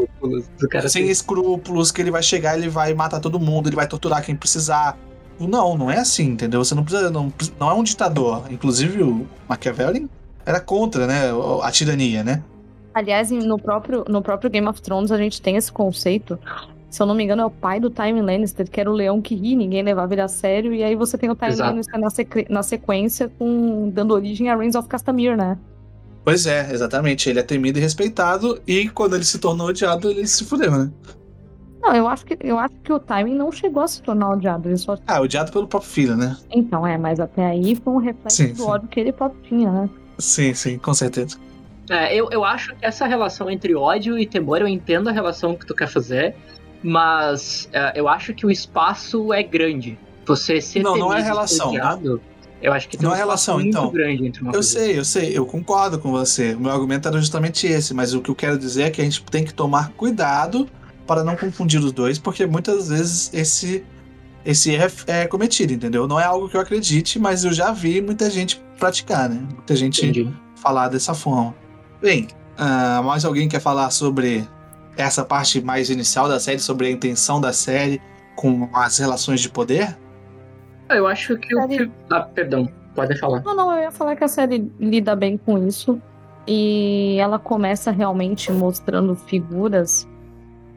Do 0.57 0.69
cara 0.69 0.87
sem 0.87 1.09
escrúpulos, 1.09 1.91
que 1.91 2.01
ele 2.01 2.09
vai 2.09 2.23
chegar, 2.23 2.57
ele 2.57 2.69
vai 2.69 2.93
matar 2.93 3.19
todo 3.19 3.37
mundo, 3.37 3.67
ele 3.67 3.75
vai 3.75 3.85
torturar 3.85 4.23
quem 4.23 4.33
precisar. 4.33 4.97
Não, 5.37 5.77
não 5.77 5.91
é 5.91 5.97
assim, 5.99 6.23
entendeu? 6.29 6.63
Você 6.63 6.73
não 6.73 6.85
precisa. 6.85 7.11
Não, 7.11 7.31
não 7.59 7.69
é 7.69 7.73
um 7.73 7.83
ditador. 7.83 8.45
Inclusive, 8.49 9.03
o 9.03 9.27
Machiavelli 9.47 10.09
era 10.45 10.61
contra, 10.61 11.05
né? 11.05 11.23
A 11.61 11.69
tirania, 11.69 12.23
né? 12.23 12.41
Aliás, 12.93 13.29
no 13.29 13.59
próprio, 13.59 14.05
no 14.07 14.21
próprio 14.21 14.49
Game 14.49 14.67
of 14.67 14.81
Thrones 14.81 15.11
a 15.11 15.17
gente 15.17 15.41
tem 15.41 15.57
esse 15.57 15.69
conceito. 15.71 16.39
Se 16.89 17.01
eu 17.01 17.05
não 17.05 17.13
me 17.13 17.25
engano, 17.25 17.41
é 17.41 17.45
o 17.45 17.51
pai 17.51 17.81
do 17.81 17.89
Tywin 17.89 18.21
Lannister, 18.21 18.69
que 18.71 18.79
era 18.79 18.89
o 18.89 18.93
leão 18.93 19.21
que 19.21 19.35
ri, 19.35 19.53
ninguém 19.53 19.83
levava 19.83 20.13
ele 20.13 20.21
a 20.21 20.29
sério. 20.29 20.73
E 20.73 20.81
aí 20.81 20.95
você 20.95 21.17
tem 21.17 21.29
o 21.29 21.35
Tywin 21.35 21.51
Exato. 21.51 21.69
Lannister 21.71 21.99
na, 21.99 22.09
sequ- 22.09 22.49
na 22.49 22.63
sequência, 22.63 23.29
com, 23.37 23.89
dando 23.89 24.13
origem 24.13 24.49
a 24.49 24.55
Reigns 24.55 24.75
of 24.75 24.87
Castamere, 24.87 25.35
né? 25.35 25.57
Pois 26.27 26.45
é, 26.45 26.73
exatamente. 26.73 27.29
Ele 27.29 27.39
é 27.39 27.41
temido 27.41 27.79
e 27.79 27.81
respeitado, 27.81 28.61
e 28.67 28.89
quando 28.89 29.15
ele 29.15 29.23
se 29.23 29.39
tornou 29.39 29.67
odiado, 29.67 30.11
ele 30.11 30.27
se 30.27 30.43
fudeu, 30.43 30.69
né? 30.69 30.91
Não, 31.81 31.95
eu 31.95 32.05
acho 32.05 32.25
que, 32.25 32.37
eu 32.41 32.59
acho 32.59 32.73
que 32.83 32.91
o 32.91 32.99
Tywin 32.99 33.33
não 33.33 33.49
chegou 33.49 33.81
a 33.81 33.87
se 33.87 34.01
tornar 34.01 34.31
odiado. 34.31 34.67
Ele 34.67 34.75
só... 34.75 34.97
Ah, 35.07 35.21
odiado 35.21 35.53
pelo 35.53 35.65
próprio 35.65 35.89
filho, 35.89 36.17
né? 36.17 36.35
Então, 36.51 36.85
é, 36.85 36.97
mas 36.97 37.21
até 37.21 37.45
aí 37.45 37.75
foi 37.75 37.93
um 37.93 37.97
reflexo 37.99 38.35
Sim, 38.35 38.51
do 38.51 38.57
sim. 38.57 38.63
ódio 38.63 38.89
que 38.89 38.99
ele 38.99 39.13
próprio 39.13 39.41
tinha, 39.43 39.71
né? 39.71 39.89
Sim, 40.17 40.53
sim, 40.53 40.77
com 40.77 40.93
certeza. 40.93 41.37
É, 41.89 42.13
eu, 42.13 42.27
eu 42.29 42.43
acho 42.43 42.75
que 42.75 42.85
essa 42.85 43.07
relação 43.07 43.49
entre 43.49 43.73
ódio 43.73 44.19
e 44.19 44.25
temor, 44.25 44.59
eu 44.59 44.67
entendo 44.67 45.07
a 45.07 45.13
relação 45.13 45.55
que 45.55 45.65
tu 45.65 45.73
quer 45.73 45.87
fazer, 45.87 46.35
mas 46.83 47.69
é, 47.71 47.93
eu 47.95 48.09
acho 48.09 48.33
que 48.33 48.45
o 48.45 48.51
espaço 48.51 49.31
é 49.31 49.41
grande. 49.43 49.97
Você 50.25 50.59
ser 50.59 50.83
Não, 50.83 50.97
não 50.97 51.13
é 51.13 51.21
relação, 51.21 51.69
odiado, 51.69 52.21
eu 52.61 52.73
acho 52.73 52.87
que 52.89 52.97
tem 52.97 53.05
Não 53.05 53.11
um 53.13 53.15
é 53.15 53.19
relação, 53.19 53.55
muito 53.55 53.69
então. 53.69 53.91
grande 53.91 54.25
entre 54.25 54.41
uma 54.41 54.49
Eu 54.49 54.53
coisa. 54.53 54.69
sei, 54.69 54.97
eu 54.99 55.05
sei, 55.05 55.37
eu 55.37 55.45
concordo 55.45 55.99
com 55.99 56.11
você. 56.11 56.53
O 56.55 56.59
meu 56.59 56.71
argumento 56.71 57.07
era 57.07 57.19
justamente 57.19 57.67
esse, 57.67 57.93
mas 57.93 58.13
o 58.13 58.21
que 58.21 58.29
eu 58.29 58.35
quero 58.35 58.57
dizer 58.57 58.83
é 58.83 58.89
que 58.89 59.01
a 59.01 59.03
gente 59.03 59.21
tem 59.23 59.43
que 59.43 59.53
tomar 59.53 59.89
cuidado 59.91 60.67
para 61.05 61.23
não 61.23 61.35
confundir 61.35 61.79
os 61.79 61.91
dois, 61.91 62.17
porque 62.19 62.45
muitas 62.45 62.89
vezes 62.89 63.31
esse 63.33 63.83
esse 64.45 64.71
erro 64.71 64.89
é, 65.07 65.23
é 65.23 65.27
cometido, 65.27 65.73
entendeu? 65.73 66.07
Não 66.07 66.17
é 66.19 66.23
algo 66.23 66.47
que 66.47 66.55
eu 66.55 66.61
acredite, 66.61 67.19
mas 67.19 67.43
eu 67.43 67.51
já 67.51 67.71
vi 67.71 68.01
muita 68.01 68.29
gente 68.29 68.61
praticar, 68.79 69.27
né? 69.29 69.45
Muita 69.53 69.75
gente 69.75 70.05
Entendi. 70.05 70.33
falar 70.55 70.87
dessa 70.87 71.13
forma. 71.13 71.53
Bem, 72.01 72.27
ah, 72.57 73.01
mais 73.03 73.25
alguém 73.25 73.49
quer 73.49 73.59
falar 73.59 73.89
sobre 73.91 74.47
essa 74.95 75.25
parte 75.25 75.59
mais 75.61 75.89
inicial 75.89 76.29
da 76.29 76.39
série, 76.39 76.59
sobre 76.59 76.87
a 76.87 76.91
intenção 76.91 77.41
da 77.41 77.51
série 77.51 78.01
com 78.37 78.69
as 78.73 78.97
relações 78.99 79.41
de 79.41 79.49
poder? 79.49 79.97
Ah, 80.89 80.95
Eu 80.95 81.07
acho 81.07 81.37
que 81.37 81.55
o 81.55 81.61
Série- 81.61 81.87
que. 81.87 81.91
Ah, 82.09 82.21
perdão, 82.21 82.67
pode 82.95 83.17
falar. 83.19 83.41
Não, 83.43 83.55
não, 83.55 83.71
eu 83.75 83.83
ia 83.83 83.91
falar 83.91 84.15
que 84.15 84.23
a 84.23 84.27
série 84.27 84.71
lida 84.79 85.15
bem 85.15 85.37
com 85.37 85.57
isso. 85.57 86.01
E 86.47 87.17
ela 87.19 87.37
começa 87.37 87.91
realmente 87.91 88.51
mostrando 88.51 89.15
figuras. 89.15 90.07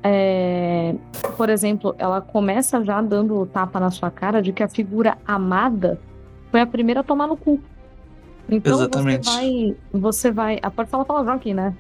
é, 0.02 0.94
Por 1.36 1.48
exemplo, 1.48 1.94
ela 1.98 2.20
começa 2.20 2.82
já 2.84 3.00
dando 3.00 3.38
o 3.38 3.46
tapa 3.46 3.78
na 3.78 3.90
sua 3.90 4.10
cara 4.10 4.42
de 4.42 4.52
que 4.52 4.62
a 4.62 4.68
figura 4.68 5.16
amada 5.26 6.00
foi 6.50 6.60
a 6.60 6.66
primeira 6.66 7.00
a 7.00 7.02
tomar 7.04 7.26
no 7.28 7.36
cu. 7.36 7.60
Então 8.48 8.74
Exatamente. 8.78 9.28
você 9.28 9.36
vai. 9.36 9.76
Você 9.92 10.30
vai. 10.32 10.58
Ah, 10.62 10.70
pode 10.72 10.90
falar 10.90 11.04
palavrão 11.04 11.34
aqui, 11.34 11.54
né? 11.54 11.72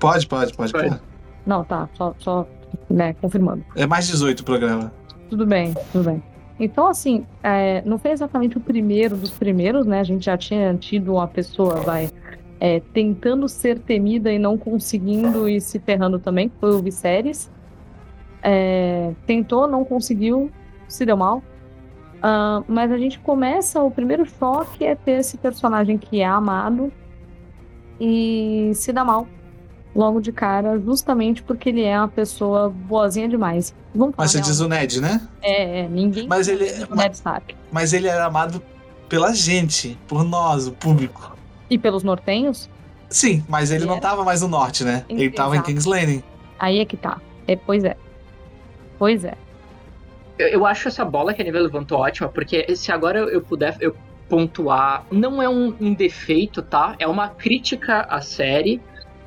Pode, 0.00 0.26
pode, 0.26 0.54
pode. 0.54 0.72
Pode. 0.72 0.98
Não, 1.44 1.62
tá, 1.62 1.86
só, 1.94 2.14
só 2.18 2.46
né, 2.88 3.12
confirmando. 3.20 3.62
É 3.76 3.86
mais 3.86 4.06
18 4.06 4.40
o 4.40 4.44
programa. 4.44 4.90
Tudo 5.28 5.44
bem, 5.44 5.74
tudo 5.92 6.04
bem. 6.04 6.22
Então, 6.58 6.86
assim, 6.86 7.26
é, 7.42 7.82
não 7.84 7.98
foi 7.98 8.12
exatamente 8.12 8.56
o 8.56 8.60
primeiro 8.60 9.16
dos 9.16 9.30
primeiros, 9.30 9.86
né? 9.86 10.00
A 10.00 10.04
gente 10.04 10.24
já 10.24 10.36
tinha 10.36 10.74
tido 10.74 11.14
uma 11.14 11.26
pessoa, 11.26 11.76
vai, 11.76 12.08
é, 12.60 12.80
tentando 12.92 13.48
ser 13.48 13.78
temida 13.78 14.32
e 14.32 14.38
não 14.38 14.56
conseguindo 14.56 15.48
e 15.48 15.60
se 15.60 15.78
ferrando 15.80 16.18
também, 16.18 16.50
foi 16.60 16.70
o 16.70 16.80
Viserys. 16.80 17.50
É, 18.42 19.12
tentou, 19.26 19.66
não 19.66 19.84
conseguiu, 19.84 20.50
se 20.86 21.04
deu 21.04 21.16
mal. 21.16 21.42
Ah, 22.26 22.62
mas 22.66 22.90
a 22.90 22.96
gente 22.96 23.18
começa, 23.18 23.82
o 23.82 23.90
primeiro 23.90 24.24
choque 24.24 24.82
é 24.82 24.94
ter 24.94 25.20
esse 25.20 25.36
personagem 25.36 25.98
que 25.98 26.22
é 26.22 26.24
amado 26.24 26.90
e 28.00 28.70
se 28.74 28.94
dá 28.94 29.04
mal 29.04 29.26
logo 29.94 30.20
de 30.20 30.32
cara, 30.32 30.78
justamente 30.80 31.42
porque 31.42 31.68
ele 31.68 31.82
é 31.82 31.96
uma 31.98 32.08
pessoa 32.08 32.68
boazinha 32.68 33.28
demais. 33.28 33.74
Vamos 33.94 34.14
Mas 34.18 34.30
você 34.32 34.38
falar 34.38 34.50
diz 34.50 34.60
o 34.60 34.68
Ned, 34.68 35.00
né? 35.00 35.20
É, 35.40 35.80
é, 35.80 35.88
ninguém 35.88 36.26
Mas 36.26 36.48
ele, 36.48 36.64
o 36.90 36.94
Ned 36.96 37.14
Stark. 37.14 37.54
mas 37.70 37.92
ele 37.92 38.08
era 38.08 38.26
amado 38.26 38.60
pela 39.08 39.32
gente, 39.34 39.96
por 40.08 40.24
nós, 40.24 40.66
o 40.66 40.72
público. 40.72 41.36
E 41.70 41.78
pelos 41.78 42.02
nortenhos, 42.02 42.68
Sim, 43.10 43.44
mas 43.48 43.70
ele 43.70 43.80
Ele 43.80 43.86
não 43.86 43.94
era- 43.94 44.02
tava 44.02 44.24
mais 44.24 44.42
no 44.42 44.48
norte, 44.48 44.82
né? 44.82 45.04
Ele 45.08 45.30
tava 45.30 45.56
em. 45.56 45.62
King's 45.62 45.84
Landing. 45.84 46.22
aí 46.58 46.80
é 46.80 46.84
que 46.84 46.96
tá. 46.96 47.20
É, 47.46 47.54
pois 47.54 47.84
é. 47.84 47.96
Pois 48.98 49.24
é. 49.24 49.34
Eu, 50.36 50.48
eu 50.48 50.66
acho 50.66 50.88
essa 50.88 51.04
bola 51.04 51.32
que 51.32 51.40
a 51.40 51.44
nível 51.44 51.62
levantou 51.62 51.98
ótima, 52.00 52.28
porque 52.28 52.74
se 52.74 52.90
agora 52.90 53.20
eu, 53.20 53.28
eu 53.28 53.40
puder 53.40 53.76
eu 53.80 53.94
pontuar, 54.28 55.04
não 55.12 55.40
é 55.40 55.48
um, 55.48 55.72
um 55.80 55.94
defeito, 55.94 56.60
tá? 56.60 56.96
É 56.98 57.06
uma 57.06 57.28
crítica 57.28 58.00
à 58.10 58.20
série, 58.20 58.80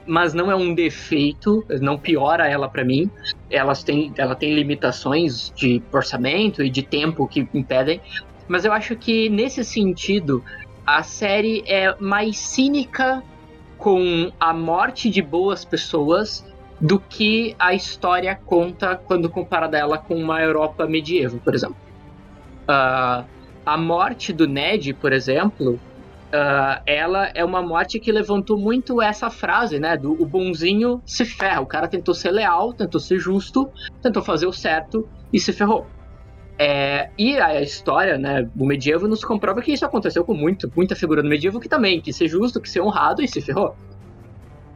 mas 0.08 0.34
não 0.34 0.50
é 0.50 0.56
um 0.56 0.74
defeito, 0.74 1.66
não 1.82 1.98
piora 1.98 2.48
ela 2.48 2.70
pra 2.70 2.84
mim. 2.84 3.12
Elas 3.50 3.84
têm, 3.84 4.14
ela 4.18 4.36
tem 4.36 4.54
limitações 4.54 5.52
de 5.56 5.82
orçamento 5.92 6.64
e 6.64 6.70
de 6.70 6.82
tempo 6.82 7.28
que 7.28 7.48
impedem, 7.54 8.02
mas 8.48 8.66
eu 8.66 8.72
acho 8.72 8.96
que 8.96 9.30
nesse 9.30 9.64
sentido 9.64 10.44
a 10.86 11.04
série 11.04 11.64
é 11.68 11.96
mais 12.00 12.38
cínica 12.38 13.22
com 13.78 14.32
a 14.40 14.54
morte 14.54 15.10
de 15.10 15.22
boas 15.22 15.66
pessoas 15.66 16.46
do 16.80 17.00
que 17.00 17.56
a 17.60 17.74
história 17.74 18.40
conta 18.46 18.96
quando 18.96 19.30
comparada 19.30 19.78
ela 19.78 19.98
com 19.98 20.16
uma 20.16 20.42
Europa 20.42 20.88
medieval, 20.88 21.40
por 21.44 21.54
exemplo. 21.54 21.76
Ah, 22.68 23.26
a 23.66 23.78
morte 23.78 24.32
do 24.32 24.48
Ned, 24.48 24.94
por 24.94 25.12
exemplo, 25.12 25.80
ah, 26.32 26.82
ela 26.86 27.32
é 27.34 27.44
uma 27.44 27.62
morte 27.62 28.00
que 28.00 28.12
levantou 28.12 28.58
muito 28.58 29.02
essa 29.02 29.30
frase, 29.30 29.80
né? 29.80 29.96
Do 29.98 30.12
o 30.12 30.26
bonzinho 30.26 31.02
se 31.06 31.26
ferra. 31.26 31.62
O 31.62 31.66
cara 31.66 31.88
tentou 31.88 32.14
ser 32.14 32.32
leal, 32.32 32.74
tentou 32.74 33.00
ser 33.00 33.20
justo, 33.20 33.70
tentou 34.02 34.22
fazer 34.22 34.46
o 34.46 34.54
certo 34.54 35.08
e 35.32 35.40
se 35.40 35.54
ferrou. 35.54 35.88
É, 36.60 37.12
e 37.18 37.38
a 37.38 37.62
história, 37.62 38.18
né, 38.18 38.50
o 38.58 38.66
medieval 38.66 39.08
nos 39.08 39.24
comprova 39.24 39.62
que 39.62 39.72
isso 39.72 39.86
aconteceu 39.86 40.24
com 40.24 40.34
muito, 40.34 40.72
muita 40.76 40.96
figura 40.96 41.22
do 41.22 41.30
medieval 41.30 41.62
que 41.62 41.70
também 41.70 42.02
quis 42.02 42.16
ser 42.16 42.28
justo, 42.28 42.60
quis 42.60 42.72
ser 42.72 42.82
honrado 42.82 43.22
e 43.22 43.28
se 43.28 43.42
ferrou. 43.42 43.76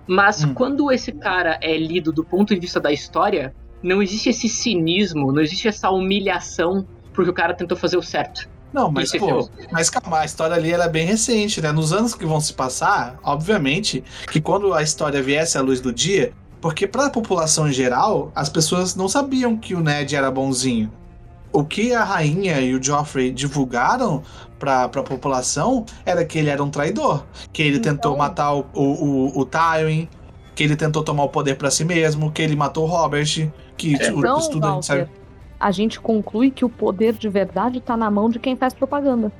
Mas 0.08 0.44
Hum. 0.44 0.54
quando 0.54 0.92
esse 0.92 1.12
cara 1.12 1.58
é 1.62 1.76
lido 1.78 2.12
do 2.12 2.24
ponto 2.24 2.54
de 2.54 2.60
vista 2.60 2.80
da 2.80 2.92
história, 2.92 3.54
não 3.82 4.02
existe 4.02 4.30
esse 4.30 4.48
cinismo, 4.48 5.32
não 5.32 5.42
existe 5.42 5.68
essa 5.68 5.90
humilhação 5.90 6.86
porque 7.14 7.32
o 7.32 7.34
cara 7.34 7.54
tentou 7.54 7.76
fazer 7.78 7.98
o 7.98 8.02
certo. 8.02 8.48
Não, 8.74 8.90
mas 8.92 9.10
se 9.10 9.20
pô, 9.20 9.50
mas 9.72 9.90
calma, 9.90 10.20
a 10.20 10.26
história 10.26 10.56
ali 10.56 10.72
ela 10.72 10.86
é 10.86 10.90
bem 10.90 11.06
recente, 11.06 11.62
né? 11.62 11.72
Nos 11.72 11.92
anos 11.92 12.14
que 12.16 12.26
vão 12.26 12.40
se 12.40 12.54
passar, 12.54 13.18
obviamente, 13.24 14.04
que 14.32 14.40
quando 14.40 14.74
a 14.74 14.82
história 14.82 15.22
viesse 15.22 15.58
à 15.58 15.62
luz 15.62 15.82
do 15.82 15.92
dia, 15.92 16.32
porque 16.62 16.88
para 16.88 17.08
a 17.08 17.10
população 17.10 17.68
em 17.68 17.74
geral, 17.74 18.32
as 18.36 18.48
pessoas 18.50 18.96
não 18.96 19.10
sabiam 19.10 19.58
que 19.58 19.74
o 19.76 19.82
Ned 19.82 20.16
era 20.16 20.32
bonzinho. 20.32 20.92
O 21.52 21.66
que 21.66 21.94
a 21.94 22.04
rainha 22.04 22.62
e 22.62 22.74
o 22.74 22.82
Joffrey 22.82 23.30
divulgaram 23.32 24.24
para 24.58 24.84
a 24.86 24.88
população 24.90 25.86
era 26.06 26.24
que 26.24 26.38
ele 26.40 26.50
era 26.50 26.64
um 26.64 26.70
traidor, 26.70 27.26
que 27.52 27.62
ele 27.62 27.78
Então- 27.78 27.94
tentou 27.96 28.16
matar 28.18 28.54
o, 28.54 28.66
o, 28.74 28.84
o, 28.84 29.40
o 29.40 29.46
Tywin, 29.46 30.08
que 30.56 30.64
ele 30.64 30.76
tentou 30.78 31.04
tomar 31.04 31.24
o 31.24 31.30
poder 31.30 31.56
para 31.56 31.70
si 31.70 31.84
mesmo, 31.84 32.32
que 32.32 32.42
ele 32.42 32.56
matou 32.56 32.86
o 32.86 32.88
Robert, 32.88 33.26
que 33.76 33.96
o- 33.96 34.20
Então, 34.20 34.38
isso 34.40 34.50
tudo 34.52 34.66
a 34.66 34.72
gente 34.76 34.86
sabe. 34.86 35.10
A 35.62 35.70
gente 35.72 36.00
conclui 36.02 36.50
que 36.50 36.66
o 36.66 36.70
poder 36.70 37.14
de 37.14 37.30
verdade 37.30 37.80
tá 37.80 37.96
na 37.96 38.10
mão 38.10 38.30
de 38.30 38.40
quem 38.40 38.56
faz 38.56 38.74
propaganda. 38.74 39.32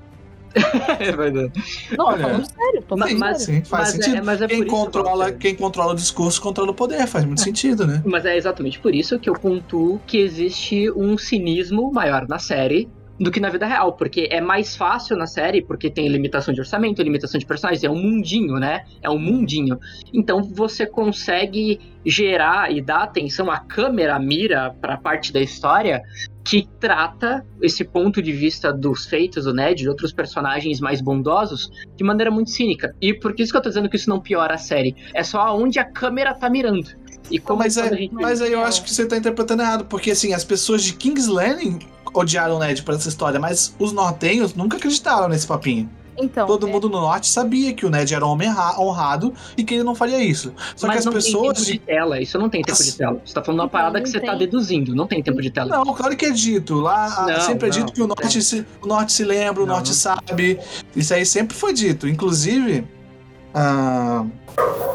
é 1.00 1.12
verdade. 1.14 1.52
Não, 1.98 2.06
Olha, 2.08 2.18
tô 2.18 2.24
falando 2.30 2.46
sério, 2.46 2.82
tô 2.88 2.98
mas- 2.98 3.08
falando 3.10 3.20
mas- 3.22 3.42
sério. 3.42 3.62
Sim, 3.64 3.70
faz 3.70 3.84
Mas 3.84 4.00
é- 4.00 4.04
sentido. 4.04 4.26
mas 4.26 4.42
é 4.42 4.48
quem, 4.48 4.68
controla, 4.68 5.10
Walter. 5.26 5.38
quem 5.38 5.56
controla 5.56 5.94
o 5.94 5.96
discurso 5.96 6.42
controla 6.42 6.72
o 6.72 6.74
poder, 6.74 7.08
faz 7.08 7.26
muito 7.26 7.42
sentido, 7.42 7.88
né? 7.88 8.02
Mas 8.06 8.26
é 8.26 8.36
exatamente 8.38 8.78
por 8.80 8.94
isso 8.94 9.18
que 9.18 9.30
eu 9.30 9.34
pontuo 9.34 10.00
que 10.06 10.18
existe 10.18 10.92
um 10.92 11.18
cinismo 11.18 11.92
maior 11.92 12.28
na 12.28 12.38
série 12.38 12.88
do 13.22 13.30
que 13.30 13.40
na 13.40 13.50
vida 13.50 13.68
real, 13.68 13.94
porque 13.94 14.28
é 14.32 14.42
mais 14.42 14.76
fácil 14.76 15.16
na 15.16 15.28
série, 15.28 15.62
porque 15.62 15.92
tem 15.92 16.08
limitação 16.08 16.52
de 16.52 16.60
orçamento, 16.60 17.04
limitação 17.04 17.38
de 17.38 17.46
personagens, 17.46 17.84
é 17.84 17.90
um 17.90 17.96
mundinho, 17.96 18.56
né? 18.56 18.84
É 19.00 19.10
um 19.12 19.20
mundinho. 19.20 19.80
Então 20.12 20.42
você 20.42 20.88
consegue 20.88 21.80
gerar 22.04 22.72
e 22.72 22.82
dar 22.82 23.04
atenção, 23.04 23.52
a 23.52 23.60
câmera 23.60 24.18
mira 24.18 24.76
pra 24.82 24.98
parte 24.98 25.32
da 25.32 25.40
história 25.40 26.02
que 26.44 26.68
trata 26.80 27.46
esse 27.62 27.84
ponto 27.84 28.24
de 28.24 28.32
vista 28.32 28.74
dos 28.74 29.06
feitos 29.06 29.46
do 29.46 29.54
Ned 29.54 29.74
e 29.74 29.84
de 29.84 29.90
outros 29.90 30.12
personagens 30.12 30.80
mais 30.80 31.00
bondosos 31.00 31.70
de 31.96 32.04
maneira 32.04 32.32
muito 32.32 32.50
cínica. 32.50 32.96
E 33.00 33.14
por 33.14 33.36
que 33.36 33.44
isso 33.44 33.52
que 33.52 33.58
eu 33.58 33.62
tô 33.62 33.70
dizendo 33.70 33.88
que 33.88 33.98
isso 33.98 34.10
não 34.10 34.20
piora 34.20 34.56
a 34.56 34.58
série? 34.58 34.96
É 35.14 35.22
só 35.24 35.42
aonde 35.42 35.78
a 35.78 35.86
câmera 35.86 36.34
tá 36.34 36.50
mirando. 36.50 36.90
E 37.30 37.38
como 37.38 37.60
Mas, 37.60 37.78
é, 37.78 37.88
a 37.88 38.10
mas 38.14 38.42
aí 38.42 38.52
eu 38.52 38.64
acho 38.64 38.84
que 38.84 38.90
você 38.90 39.06
tá 39.06 39.16
interpretando 39.16 39.62
errado, 39.62 39.86
porque 39.86 40.10
assim, 40.10 40.34
as 40.34 40.44
pessoas 40.44 40.84
de 40.84 40.94
King's 40.94 41.28
Landing 41.28 41.80
odiaram 42.14 42.56
o 42.56 42.60
Ned 42.60 42.84
por 42.84 42.94
essa 42.96 43.10
história, 43.10 43.40
mas 43.40 43.74
os 43.80 43.92
nortenhos 43.92 44.54
nunca 44.54 44.78
acreditaram 44.78 45.28
nesse 45.30 45.48
papinho. 45.48 45.90
Então, 46.18 46.46
Todo 46.46 46.68
é, 46.68 46.72
mundo 46.72 46.90
no 46.90 47.00
norte 47.00 47.28
sabia 47.30 47.74
que 47.74 47.86
o 47.86 47.90
Ned 47.90 48.14
era 48.14 48.26
um 48.26 48.30
homem 48.30 48.48
honrado 48.78 49.34
e 49.58 49.64
que 49.64 49.76
ele 49.76 49.84
não 49.84 49.96
faria 49.96 50.22
isso. 50.22 50.54
Só 50.76 50.86
mas 50.86 50.96
que 50.96 51.00
as 51.00 51.06
não 51.06 51.14
tem 51.14 51.22
pessoas 51.22 51.58
tempo 51.60 51.72
de 51.72 51.80
tela, 51.80 52.20
isso 52.22 52.38
não 52.38 52.50
tem 52.50 52.62
tempo 52.62 52.84
de 52.84 52.96
tela. 52.96 53.22
Você 53.26 53.34
tá 53.34 53.42
falando 53.42 53.60
uma 53.62 53.66
Então, 53.66 53.80
parada 53.80 53.98
não 53.98 54.04
que 54.04 54.10
você 54.12 54.20
tá 54.20 54.28
tem. 54.32 54.38
deduzindo, 54.40 54.94
não 54.94 55.08
tem 55.08 55.24
tempo 55.24 55.42
de 55.42 55.50
tela. 55.50 55.70
Não, 55.78 55.94
claro 55.94 56.16
que 56.16 56.26
é 56.26 56.32
dito. 56.32 56.76
Lá 56.76 57.26
Não, 57.28 57.42
sempre 57.42 57.70
é 57.70 57.72
não, 57.72 57.78
dito 57.80 57.94
que 57.94 58.02
o 58.02 58.08
norte, 58.08 58.42
se, 58.42 58.66
o 58.82 58.88
norte 58.88 59.14
se 59.14 59.24
lembra, 59.24 59.64
o 59.64 59.66
Não, 59.66 59.76
norte 59.76 59.88
não. 59.88 59.96
sabe. 59.96 60.60
Isso 60.96 61.14
aí 61.14 61.26
sempre 61.26 61.56
foi 61.56 61.74
dito. 61.74 62.08
Inclusive, 62.08 62.86
ah, 63.54 64.26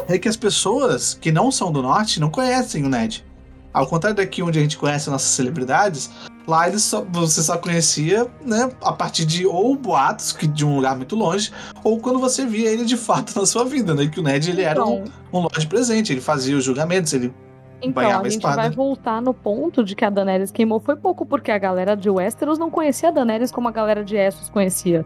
é 0.07 0.17
que 0.17 0.29
as 0.29 0.37
pessoas 0.37 1.13
que 1.19 1.31
não 1.31 1.51
são 1.51 1.71
do 1.71 1.81
norte 1.81 2.19
não 2.19 2.29
conhecem 2.29 2.85
o 2.85 2.89
Ned. 2.89 3.25
Ao 3.73 3.85
contrário 3.85 4.15
daqui 4.15 4.41
onde 4.41 4.57
a 4.57 4.61
gente 4.61 4.77
conhece 4.77 5.09
nossas 5.09 5.29
celebridades, 5.31 6.09
lá 6.47 6.67
eles 6.67 6.81
só, 6.83 7.05
você 7.11 7.43
só 7.43 7.57
conhecia, 7.57 8.25
né, 8.43 8.71
a 8.81 8.93
partir 8.93 9.25
de 9.25 9.45
ou 9.45 9.75
boatos 9.75 10.31
que 10.31 10.47
de 10.47 10.65
um 10.65 10.77
lugar 10.77 10.95
muito 10.95 11.15
longe, 11.15 11.51
ou 11.83 11.99
quando 11.99 12.19
você 12.19 12.45
via 12.45 12.69
ele 12.71 12.85
de 12.85 12.95
fato 12.97 13.35
na 13.39 13.45
sua 13.45 13.65
vida, 13.65 13.93
né? 13.93 14.07
Que 14.07 14.19
o 14.19 14.23
Ned 14.23 14.49
ele 14.49 14.61
era 14.61 14.83
um, 14.83 14.99
então, 14.99 15.11
um 15.33 15.39
lorde 15.41 15.67
presente, 15.67 16.13
ele 16.13 16.21
fazia 16.21 16.55
os 16.55 16.63
julgamentos, 16.63 17.13
ele 17.13 17.33
então 17.79 17.91
banhava 17.93 18.23
a 18.23 18.27
a 18.27 18.29
gente 18.29 18.39
espada. 18.39 18.55
vai 18.55 18.69
voltar 18.71 19.21
no 19.21 19.33
ponto 19.33 19.83
de 19.83 19.95
que 19.95 20.03
a 20.03 20.09
Daenerys 20.09 20.49
queimou 20.51 20.79
foi 20.79 20.95
pouco, 20.95 21.25
porque 21.25 21.51
a 21.51 21.57
galera 21.59 21.95
de 21.95 22.09
Westeros 22.09 22.57
não 22.57 22.71
conhecia 22.71 23.09
a 23.09 23.11
Daenerys 23.11 23.51
como 23.51 23.67
a 23.67 23.71
galera 23.71 24.03
de 24.03 24.15
Essos 24.15 24.49
conhecia. 24.49 25.05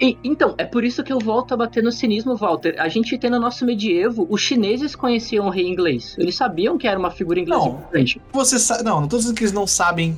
E- 0.00 0.16
então, 0.22 0.54
é 0.58 0.64
por 0.64 0.84
isso 0.84 1.02
que 1.02 1.12
eu 1.12 1.18
volto 1.18 1.54
a 1.54 1.56
bater 1.56 1.82
no 1.82 1.90
cinismo, 1.90 2.36
Walter. 2.36 2.76
A 2.78 2.88
gente 2.88 3.18
tem 3.18 3.30
no 3.30 3.40
nosso 3.40 3.64
medievo, 3.64 4.26
os 4.30 4.40
chineses 4.40 4.94
conheciam 4.94 5.46
o 5.46 5.50
rei 5.50 5.66
inglês. 5.66 6.14
Eles 6.18 6.36
sabiam 6.36 6.78
que 6.78 6.86
era 6.86 6.96
uma 6.98 7.10
figura 7.10 7.40
inglesa 7.40 7.58
Não. 7.60 7.68
importante. 7.70 8.20
Você 8.32 8.58
sabe. 8.60 8.84
Não, 8.84 9.00
não 9.00 9.08
tô 9.08 9.16
dizendo 9.16 9.34
que 9.34 9.42
eles 9.42 9.52
não 9.52 9.66
sabem 9.66 10.16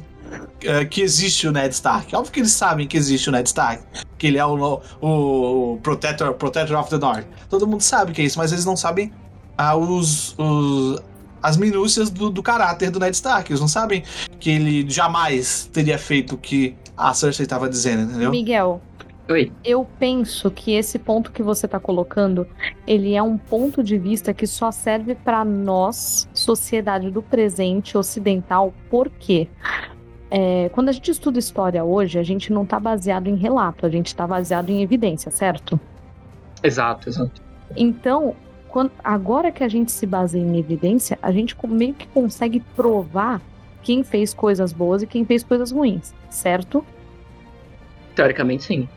eh, 0.62 0.84
que 0.84 1.00
existe 1.02 1.46
o 1.48 1.52
Ned 1.52 1.72
Stark. 1.74 2.14
Óbvio 2.14 2.32
que 2.32 2.40
eles 2.40 2.52
sabem 2.52 2.86
que 2.86 2.96
existe 2.96 3.28
o 3.28 3.32
Ned 3.32 3.48
Stark. 3.48 3.82
Que 4.18 4.26
ele 4.28 4.38
é 4.38 4.44
o, 4.44 4.80
o, 5.00 5.72
o 5.74 5.76
Protector, 5.82 6.34
Protector 6.34 6.78
of 6.78 6.90
the 6.90 6.98
North. 6.98 7.26
Todo 7.48 7.66
mundo 7.66 7.80
sabe 7.82 8.12
que 8.12 8.20
é 8.22 8.24
isso, 8.24 8.38
mas 8.38 8.52
eles 8.52 8.64
não 8.64 8.76
sabem 8.76 9.12
ah, 9.56 9.76
os, 9.76 10.34
os- 10.38 11.00
as 11.42 11.56
minúcias 11.56 12.10
do, 12.10 12.28
do 12.30 12.42
caráter 12.42 12.90
do 12.90 12.98
Ned 13.00 13.14
Stark. 13.14 13.50
Eles 13.50 13.60
não 13.60 13.68
sabem 13.68 14.02
que 14.38 14.50
ele 14.50 14.88
jamais 14.88 15.68
teria 15.72 15.98
feito 15.98 16.34
o 16.34 16.38
que 16.38 16.74
a 16.96 17.14
Cersei 17.14 17.44
estava 17.44 17.68
dizendo, 17.68 18.02
entendeu? 18.10 18.30
Miguel, 18.30 18.80
Oi. 19.28 19.50
eu 19.64 19.86
penso 19.98 20.50
que 20.50 20.72
esse 20.72 20.98
ponto 20.98 21.32
que 21.32 21.42
você 21.42 21.66
tá 21.66 21.80
colocando, 21.80 22.46
ele 22.86 23.14
é 23.14 23.22
um 23.22 23.38
ponto 23.38 23.82
de 23.82 23.96
vista 23.96 24.34
que 24.34 24.46
só 24.46 24.70
serve 24.70 25.14
para 25.14 25.44
nós, 25.44 26.28
sociedade 26.34 27.10
do 27.10 27.22
presente 27.22 27.96
ocidental. 27.96 28.74
Por 28.90 29.08
quê? 29.08 29.48
É, 30.30 30.68
quando 30.72 30.88
a 30.88 30.92
gente 30.92 31.10
estuda 31.10 31.38
história 31.38 31.82
hoje, 31.84 32.18
a 32.18 32.22
gente 32.22 32.52
não 32.52 32.64
tá 32.64 32.78
baseado 32.78 33.26
em 33.26 33.34
relato, 33.34 33.84
a 33.84 33.88
gente 33.88 34.14
tá 34.14 34.26
baseado 34.26 34.70
em 34.70 34.82
evidência, 34.82 35.30
certo? 35.30 35.78
Exato, 36.62 37.08
exato. 37.08 37.42
Então, 37.76 38.34
quando- 38.68 38.92
agora 39.02 39.50
que 39.50 39.64
a 39.64 39.68
gente 39.68 39.90
se 39.90 40.06
baseia 40.06 40.42
em 40.42 40.56
evidência, 40.58 41.18
a 41.20 41.32
gente 41.32 41.56
meio 41.66 41.94
que 41.94 42.06
consegue 42.08 42.60
provar 42.76 43.40
quem 43.82 44.04
fez 44.04 44.32
coisas 44.32 44.72
boas 44.72 45.02
e 45.02 45.06
quem 45.06 45.24
fez 45.24 45.42
coisas 45.42 45.72
ruins, 45.72 46.14
certo? 46.28 46.84
Teoricamente, 48.14 48.64
sim. 48.64 48.88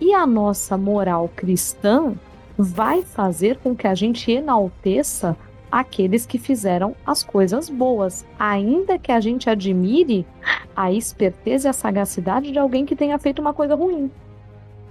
E 0.00 0.14
a 0.14 0.26
nossa 0.26 0.76
moral 0.78 1.30
cristã 1.36 2.14
vai 2.56 3.02
fazer 3.02 3.58
com 3.58 3.76
que 3.76 3.86
a 3.86 3.94
gente 3.94 4.30
enalteça 4.32 5.36
aqueles 5.70 6.26
que 6.26 6.38
fizeram 6.38 6.96
as 7.06 7.22
coisas 7.22 7.68
boas, 7.68 8.26
ainda 8.38 8.98
que 8.98 9.12
a 9.12 9.20
gente 9.20 9.48
admire 9.48 10.26
a 10.74 10.92
esperteza 10.92 11.68
e 11.68 11.70
a 11.70 11.72
sagacidade 11.72 12.52
de 12.52 12.58
alguém 12.58 12.86
que 12.86 12.96
tenha 12.96 13.18
feito 13.18 13.40
uma 13.40 13.52
coisa 13.52 13.74
ruim. 13.74 14.10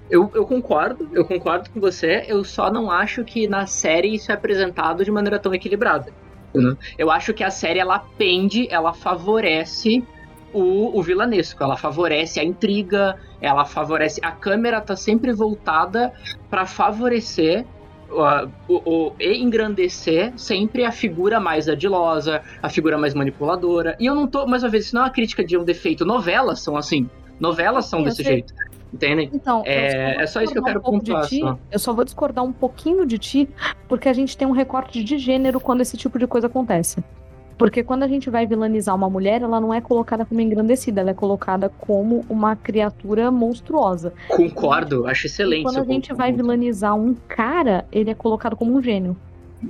Eu, 0.09 0.29
eu 0.33 0.45
concordo, 0.45 1.07
eu 1.13 1.23
concordo 1.23 1.69
com 1.69 1.79
você. 1.79 2.25
Eu 2.27 2.43
só 2.43 2.71
não 2.71 2.89
acho 2.89 3.23
que 3.23 3.47
na 3.47 3.67
série 3.67 4.15
isso 4.15 4.31
é 4.31 4.35
apresentado 4.35 5.05
de 5.05 5.11
maneira 5.11 5.37
tão 5.37 5.53
equilibrada. 5.53 6.11
né? 6.53 6.75
Eu 6.97 7.11
acho 7.11 7.33
que 7.33 7.43
a 7.43 7.51
série 7.51 7.79
ela 7.79 7.99
pende, 8.17 8.67
ela 8.71 8.91
favorece 8.91 10.03
o, 10.51 10.97
o 10.97 11.03
vilanesco, 11.03 11.63
ela 11.63 11.77
favorece 11.77 12.39
a 12.39 12.43
intriga, 12.43 13.17
ela 13.39 13.65
favorece. 13.65 14.19
A 14.23 14.31
câmera 14.31 14.81
tá 14.81 14.95
sempre 14.95 15.31
voltada 15.31 16.11
para 16.49 16.65
favorecer 16.65 17.65
uh, 18.11 18.49
o, 18.67 18.75
o- 19.09 19.13
engrandecer 19.19 20.33
sempre 20.37 20.83
a 20.85 20.91
figura 20.91 21.39
mais 21.39 21.67
ardilosa, 21.69 22.41
a 22.61 22.69
figura 22.69 22.97
mais 22.97 23.13
manipuladora. 23.13 23.95
E 23.99 24.05
eu 24.05 24.15
não 24.15 24.27
tô, 24.27 24.45
mais 24.47 24.63
uma 24.63 24.69
vez, 24.69 24.85
isso 24.85 24.95
não 24.95 25.01
é 25.01 25.05
uma 25.05 25.11
crítica 25.11 25.43
de 25.43 25.57
um 25.57 25.63
defeito. 25.63 26.05
Novelas 26.05 26.59
são 26.61 26.75
assim. 26.77 27.09
Novelas 27.39 27.85
são 27.85 27.99
Sim, 27.99 28.05
desse 28.05 28.23
jeito. 28.23 28.53
Entendem? 28.91 29.29
Então, 29.31 29.61
É- 29.65 30.13
vou 30.15 30.21
é 30.23 30.27
só 30.27 30.41
isso 30.41 30.51
que 30.51 30.57
eu 30.59 30.63
quero 30.63 30.79
um 30.79 30.83
pontuar, 30.83 31.27
ti. 31.27 31.39
só. 31.39 31.59
Eu 31.71 31.77
só 31.79 31.93
vou 31.93 32.03
discordar 32.03 32.43
um 32.43 32.51
pouquinho 32.51 33.05
de 33.05 33.19
ti, 33.19 33.47
porque 33.87 34.09
a 34.09 34.13
gente 34.13 34.35
tem 34.35 34.47
um 34.47 34.51
recorte 34.51 35.03
de 35.03 35.17
gênero 35.19 35.59
quando 35.59 35.81
esse 35.81 35.95
tipo 35.95 36.17
de 36.17 36.25
coisa 36.25 36.47
acontece. 36.47 37.03
Porque 37.59 37.83
quando 37.83 38.03
a 38.03 38.07
gente 38.07 38.29
vai 38.29 38.47
vilanizar 38.47 38.95
uma 38.95 39.09
mulher, 39.09 39.41
ela 39.41 39.59
não 39.59 39.73
é 39.73 39.81
colocada 39.81 40.25
como 40.25 40.39
engrandecida, 40.39 41.01
ela 41.01 41.09
é 41.09 41.13
colocada 41.13 41.67
como 41.77 42.25
uma 42.29 42.55
criatura 42.55 43.29
monstruosa. 43.29 44.13
Concordo, 44.29 45.05
acho 45.05 45.25
E 45.25 45.29
excelente. 45.29 45.63
quando 45.63 45.73
seu 45.75 45.83
a 45.83 45.85
gente 45.85 46.13
vai 46.13 46.31
vilanizar 46.31 46.95
um 46.95 47.13
cara, 47.27 47.83
ele 47.91 48.09
é 48.09 48.15
colocado 48.15 48.55
como 48.55 48.77
um 48.77 48.81
gênio. 48.81 49.15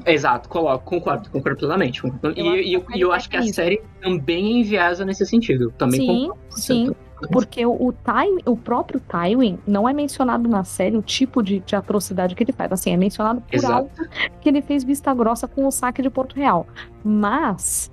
Exato, 0.06 0.48
coloco, 0.48 0.86
concordo, 0.86 1.32
concordo 1.32 1.58
plenamente. 1.58 2.04
E 2.36 2.42
acho 2.48 2.56
e- 2.58 2.76
e 2.76 2.80
série 2.92 3.02
eu 3.02 3.10
faz 3.10 3.22
acho 3.24 3.30
que 3.32 3.38
a 3.38 3.42
série 3.52 3.82
também 4.00 4.60
enviesa 4.62 5.04
nesse 5.04 5.26
sentido. 5.26 5.74
Também 5.76 6.00
sim, 6.00 6.28
concordo. 6.28 6.52
sim. 6.52 6.92
Porque 7.32 7.66
o, 7.66 7.72
o, 7.72 7.92
Ty- 7.92 8.44
o 8.46 8.56
próprio 8.56 9.00
Tywin 9.02 9.60
não 9.68 9.88
é 9.90 9.94
mencionado 9.94 10.48
na 10.48 10.64
série 10.64 10.96
o 10.96 11.02
tipo 11.02 11.44
de, 11.44 11.60
de 11.60 11.76
atrocidade 11.76 12.34
que 12.36 12.44
ele 12.44 12.54
faz. 12.54 12.72
Assim, 12.72 12.92
é 12.92 12.98
mencionado 12.98 13.42
por 13.42 13.54
Exato. 13.56 13.74
alto 13.74 14.10
que 14.40 14.48
ele 14.48 14.62
fez 14.62 14.84
vista 14.84 15.14
grossa 15.14 15.48
com 15.48 15.66
o 15.68 15.72
saque 15.72 16.02
de 16.02 16.10
Porto 16.10 16.36
Real. 16.36 16.66
Mas, 17.04 17.92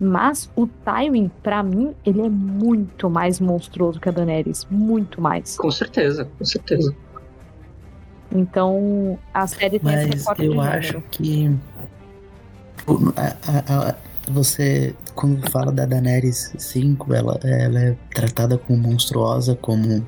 mas 0.00 0.48
o 0.54 0.66
Tywin, 0.66 1.30
pra 1.42 1.62
mim, 1.62 1.92
ele 2.06 2.20
é 2.20 2.28
muito 2.28 3.10
mais 3.10 3.40
monstruoso 3.40 3.98
que 3.98 4.08
a 4.08 4.12
Daenerys. 4.12 4.66
Muito 4.70 5.20
mais. 5.20 5.56
Com 5.56 5.70
certeza, 5.70 6.24
com 6.38 6.44
certeza. 6.44 6.94
Então, 8.30 9.18
a 9.32 9.46
série 9.46 9.78
tem 9.78 9.94
esse 9.94 10.06
Mas 10.06 10.14
recorte 10.20 10.40
de 10.42 10.46
eu 10.46 10.60
acho 10.60 11.00
que 11.10 11.56
a- 13.16 13.88
a- 13.90 13.94
você, 14.32 14.94
quando 15.14 15.48
fala 15.50 15.72
da 15.72 15.86
Daenerys 15.86 16.52
5, 16.58 17.12
ela, 17.14 17.38
ela 17.42 17.80
é 17.80 17.96
tratada 18.14 18.56
como 18.58 18.78
monstruosa, 18.78 19.54
como. 19.54 20.06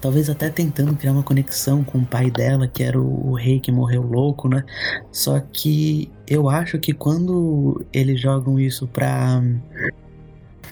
Talvez 0.00 0.30
até 0.30 0.48
tentando 0.48 0.94
criar 0.94 1.10
uma 1.12 1.24
conexão 1.24 1.82
com 1.82 1.98
o 1.98 2.06
pai 2.06 2.30
dela, 2.30 2.68
que 2.68 2.84
era 2.84 3.00
o, 3.00 3.30
o 3.30 3.34
rei 3.34 3.58
que 3.58 3.72
morreu 3.72 4.02
louco, 4.02 4.48
né? 4.48 4.62
Só 5.10 5.40
que 5.40 6.10
eu 6.26 6.48
acho 6.48 6.78
que 6.78 6.92
quando 6.92 7.84
eles 7.92 8.20
jogam 8.20 8.58
isso 8.60 8.86
pra. 8.86 9.42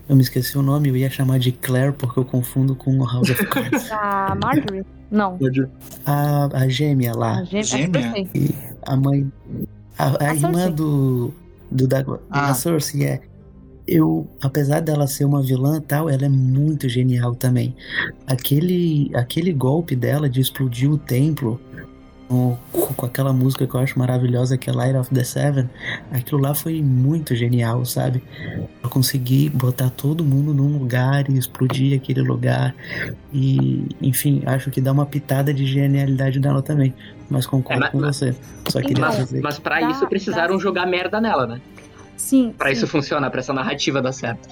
Eu 0.09 0.15
me 0.15 0.23
esqueci 0.23 0.57
o 0.57 0.63
nome, 0.63 0.89
eu 0.89 0.97
ia 0.97 1.11
chamar 1.11 1.41
de 1.41 1.51
Claire 1.51 1.93
porque 1.93 2.21
eu 2.21 2.25
confundo 2.25 2.77
com 2.77 3.05
House 3.05 3.29
of 3.31 3.45
Cards. 3.47 3.91
A 3.91 4.37
Marjorie? 4.41 4.85
Não. 5.11 5.37
a, 6.05 6.49
a 6.53 6.69
gêmea 6.69 7.13
lá. 7.13 7.39
A 7.41 7.45
gêmea. 7.45 7.65
Gêmea? 7.65 8.01
eu 8.07 8.13
sei. 8.13 8.31
E 8.35 8.55
a 8.83 8.97
mãe. 8.97 9.33
A, 9.99 10.25
a 10.25 10.31
A 10.31 10.35
irmã 10.35 10.53
Cersei. 10.53 10.73
do. 10.75 11.35
Do 11.71 11.87
da, 11.87 12.05
Ah. 12.31 12.55
Cersei 12.55 13.05
é. 13.05 13.21
Eu, 13.87 14.27
apesar 14.43 14.81
dela 14.81 15.07
ser 15.07 15.25
uma 15.25 15.41
vilã 15.41 15.77
e 15.77 15.81
tal, 15.81 16.11
ela 16.11 16.27
é 16.27 16.29
muito 16.29 16.89
genial 16.89 17.37
também. 17.37 17.75
Aquele, 18.27 19.13
aquele 19.15 19.53
golpe 19.53 19.95
dela 19.95 20.29
de 20.29 20.41
explodir 20.41 20.91
o 20.91 20.99
templo 20.99 21.61
com, 22.29 22.57
com 22.97 23.07
aquela 23.07 23.33
música 23.33 23.67
que 23.67 23.75
eu 23.75 23.81
acho 23.81 23.99
maravilhosa, 23.99 24.57
que 24.59 24.69
é 24.69 24.73
Light 24.73 24.97
of 24.97 25.15
the 25.15 25.23
Seven, 25.25 25.69
aquilo 26.11 26.41
lá 26.41 26.55
foi 26.55 26.83
muito 26.83 27.35
genial, 27.35 27.85
sabe? 27.85 28.23
Eu 28.83 28.89
consegui 28.91 29.49
botar 29.49 29.91
todo 29.91 30.25
mundo 30.25 30.53
num 30.55 30.79
lugar 30.79 31.29
e 31.31 31.39
explodir 31.39 31.97
aquele 31.97 32.23
lugar. 32.23 32.75
E, 33.33 33.87
enfim, 34.01 34.43
acho 34.47 34.71
que 34.71 34.81
dá 34.81 34.93
uma 34.93 35.07
pitada 35.07 35.53
de 35.53 35.67
genialidade 35.67 36.41
nela 36.41 36.63
também. 36.63 36.95
Mas 37.29 37.47
concordo 37.47 37.83
É, 37.83 37.85
mas- 37.87 37.91
com 37.93 37.99
você. 38.01 38.35
Só 38.69 38.81
queria 38.81 39.05
Mas, 39.07 39.17
dizer. 39.17 39.41
mas 39.43 39.59
pra 39.59 39.81
isso 39.91 40.07
precisaram 40.07 40.59
jogar 40.61 40.87
merda 40.87 41.21
nela, 41.21 41.47
né? 41.47 41.61
Sim. 42.17 42.55
Pra 42.57 42.69
sim. 42.69 42.73
isso 42.75 42.87
funcionar, 42.87 43.31
pra 43.31 43.41
essa 43.41 43.53
narrativa 43.53 44.01
dar 44.01 44.13
certo. 44.13 44.49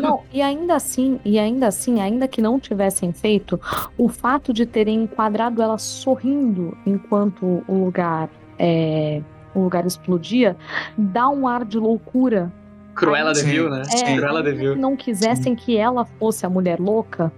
Não, 0.00 0.22
e 0.32 0.42
ainda 0.42 0.74
assim, 0.74 1.18
e 1.24 1.38
ainda 1.38 1.66
assim, 1.66 2.00
ainda 2.00 2.28
que 2.28 2.42
não 2.42 2.60
tivessem 2.60 3.12
feito, 3.12 3.60
o 3.96 4.08
fato 4.08 4.52
de 4.52 4.66
terem 4.66 5.02
enquadrado 5.02 5.62
ela 5.62 5.78
sorrindo 5.78 6.76
enquanto 6.86 7.64
o 7.66 7.84
lugar 7.84 8.28
é, 8.58 9.22
o 9.54 9.60
lugar 9.60 9.86
explodia, 9.86 10.56
dá 10.96 11.28
um 11.28 11.48
ar 11.48 11.64
de 11.64 11.78
loucura. 11.78 12.52
Cruella 12.94 13.34
Sim. 13.34 13.46
de 13.46 13.50
Vil, 13.50 13.70
né? 13.70 13.82
É, 13.90 14.16
Cruella 14.16 14.42
de 14.42 14.50
ainda 14.50 14.60
Vil. 14.60 14.74
que 14.74 14.80
não 14.80 14.96
quisessem 14.96 15.54
que 15.54 15.76
ela 15.76 16.04
fosse 16.04 16.44
a 16.44 16.50
mulher 16.50 16.78
louca, 16.78 17.32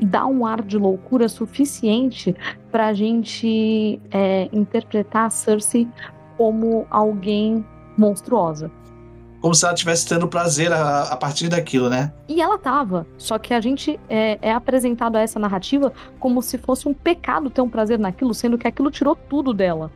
dá 0.00 0.26
um 0.26 0.44
ar 0.44 0.60
de 0.60 0.76
loucura 0.76 1.28
suficiente 1.28 2.34
pra 2.70 2.92
gente 2.92 4.00
é, 4.10 4.48
interpretar 4.52 5.26
a 5.26 5.30
Cersei 5.30 5.88
como 6.36 6.86
alguém 6.90 7.64
monstruosa. 7.96 8.70
Como 9.44 9.54
se 9.54 9.62
ela 9.62 9.74
estivesse 9.74 10.08
tendo 10.08 10.26
prazer 10.26 10.72
a, 10.72 11.02
a 11.02 11.16
partir 11.18 11.48
daquilo, 11.50 11.90
né? 11.90 12.10
E 12.26 12.40
ela 12.40 12.56
tava. 12.56 13.06
Só 13.18 13.38
que 13.38 13.52
a 13.52 13.60
gente 13.60 14.00
é, 14.08 14.38
é 14.40 14.50
apresentado 14.50 15.16
a 15.16 15.20
essa 15.20 15.38
narrativa 15.38 15.92
como 16.18 16.40
se 16.40 16.56
fosse 16.56 16.88
um 16.88 16.94
pecado 16.94 17.50
ter 17.50 17.60
um 17.60 17.68
prazer 17.68 17.98
naquilo, 17.98 18.32
sendo 18.32 18.56
que 18.56 18.66
aquilo 18.66 18.90
tirou 18.90 19.14
tudo 19.14 19.52
dela. 19.52 19.92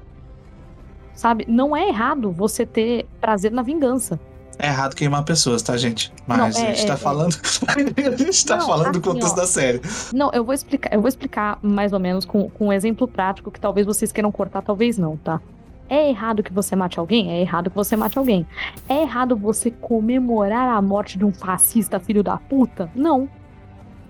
Sabe? 1.15 1.47
Não 1.49 1.75
é 1.75 1.89
errado 1.89 2.31
você 2.31 2.67
ter 2.67 3.07
prazer 3.23 3.51
na 3.51 3.63
vingança. 3.63 4.21
É 4.59 4.67
errado 4.67 4.95
queimar 4.95 5.25
pessoas, 5.25 5.63
tá, 5.63 5.79
gente? 5.79 6.13
Mas 6.27 6.37
Não, 6.37 6.45
é- 6.45 6.49
a 6.49 6.51
gente 6.51 6.83
é- 6.83 6.87
tá 6.87 6.93
é. 6.93 6.97
falando. 6.99 7.35
a 8.13 8.17
gente 8.19 8.45
tá 8.45 8.57
Não, 8.59 8.67
falando 8.67 8.93
do 8.93 8.99
assim, 8.99 9.01
contexto 9.01 9.33
ó. 9.33 9.37
da 9.37 9.47
série. 9.47 9.81
Não, 10.13 10.31
eu 10.35 10.45
vou 10.45 10.53
explicar, 10.53 10.93
eu 10.93 11.01
vou 11.01 11.09
explicar 11.09 11.59
mais 11.63 11.95
ou 11.95 11.99
menos 11.99 12.27
com, 12.27 12.51
com 12.51 12.67
um 12.67 12.73
exemplo 12.73 13.09
prático 13.09 13.51
que 13.51 13.59
talvez 13.59 13.87
vocês 13.87 14.13
queiram 14.13 14.31
cortar, 14.31 14.61
talvez 14.61 14.99
não, 14.99 15.17
tá? 15.17 15.41
É 15.89 16.09
errado 16.11 16.43
que 16.43 16.53
você 16.53 16.77
mate 16.77 16.99
alguém? 16.99 17.31
É 17.31 17.41
errado 17.41 17.71
que 17.71 17.77
você 17.77 17.97
mate 17.97 18.19
alguém. 18.19 18.47
É 18.89 19.03
errado 19.03 19.37
você 19.37 19.71
comemorar 19.71 20.69
a 20.77 20.83
morte 20.83 21.17
de 21.19 21.25
um 21.25 21.33
fascista 21.33 21.99
filho 21.99 22.23
da 22.23 22.37
puta? 22.37 22.91
Não. 22.95 23.29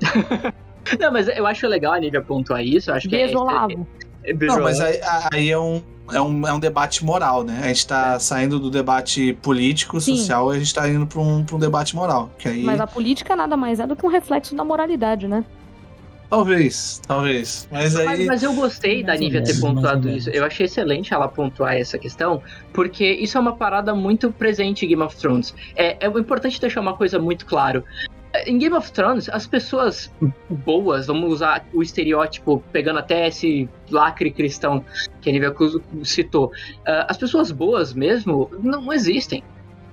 Não, 0.98 1.12
mas 1.12 1.28
eu 1.28 1.46
acho 1.46 1.66
legal 1.66 1.92
a 1.92 2.00
Nívia 2.00 2.22
pontuar 2.22 2.64
isso. 2.64 2.90
Eu 2.90 2.94
acho 2.94 3.08
que 3.08 3.14
é- 3.14 3.24
Beijo, 3.26 3.38
Olavo. 3.38 3.86
é, 4.24 4.30
é, 4.30 4.32
beijo, 4.34 4.56
Não, 4.56 4.62
mas 4.62 4.80
aí, 4.80 4.98
aí 5.32 5.50
é, 5.50 5.58
um, 5.58 5.82
é, 6.10 6.20
um, 6.20 6.46
é 6.46 6.52
um 6.52 6.58
debate 6.58 7.04
moral, 7.04 7.44
né? 7.44 7.60
A 7.62 7.68
gente 7.68 7.86
tá 7.86 8.18
saindo 8.18 8.58
do 8.58 8.70
debate 8.70 9.34
político, 9.42 10.00
Sim. 10.00 10.16
social, 10.16 10.52
e 10.52 10.56
a 10.56 10.58
gente 10.58 10.74
tá 10.74 10.88
indo 10.88 11.06
pra 11.06 11.20
um, 11.20 11.44
pra 11.44 11.56
um 11.56 11.58
debate 11.58 11.94
moral. 11.94 12.30
Que 12.38 12.48
aí. 12.48 12.62
Mas 12.64 12.80
a 12.80 12.86
política 12.86 13.36
nada 13.36 13.56
mais 13.56 13.78
é 13.80 13.86
do 13.86 13.94
que 13.94 14.04
um 14.06 14.08
reflexo 14.08 14.54
da 14.56 14.64
moralidade, 14.64 15.28
né? 15.28 15.44
Talvez, 16.30 17.00
talvez. 17.06 17.66
Mas 17.72 17.96
aí. 17.96 18.04
Mas, 18.04 18.26
mas 18.26 18.42
eu 18.42 18.52
gostei 18.54 19.02
da 19.02 19.16
Nívia 19.16 19.42
ter 19.42 19.58
pontuado 19.58 20.10
isso. 20.10 20.28
Eu 20.28 20.44
achei 20.44 20.66
excelente 20.66 21.14
ela 21.14 21.26
pontuar 21.26 21.74
essa 21.74 21.98
questão, 21.98 22.42
porque 22.72 23.10
isso 23.12 23.38
é 23.38 23.40
uma 23.40 23.56
parada 23.56 23.94
muito 23.94 24.30
presente 24.30 24.84
em 24.84 24.88
Game 24.88 25.02
of 25.02 25.16
Thrones. 25.16 25.54
É, 25.74 25.96
é 26.04 26.06
importante 26.06 26.60
deixar 26.60 26.80
uma 26.80 26.94
coisa 26.94 27.18
muito 27.18 27.46
claro. 27.46 27.82
Em 28.46 28.58
Game 28.58 28.76
of 28.76 28.92
Thrones, 28.92 29.28
as 29.30 29.46
pessoas 29.46 30.12
boas, 30.50 31.06
vamos 31.06 31.32
usar 31.32 31.66
o 31.72 31.82
estereótipo, 31.82 32.62
pegando 32.70 32.98
até 32.98 33.26
esse 33.28 33.66
lacre 33.90 34.30
cristão 34.30 34.84
que 35.22 35.30
a 35.30 35.50
Cruz 35.50 35.78
citou, 36.04 36.52
ah, 36.86 37.06
as 37.08 37.16
pessoas 37.16 37.50
boas 37.50 37.94
mesmo 37.94 38.50
não 38.62 38.92
existem. 38.92 39.42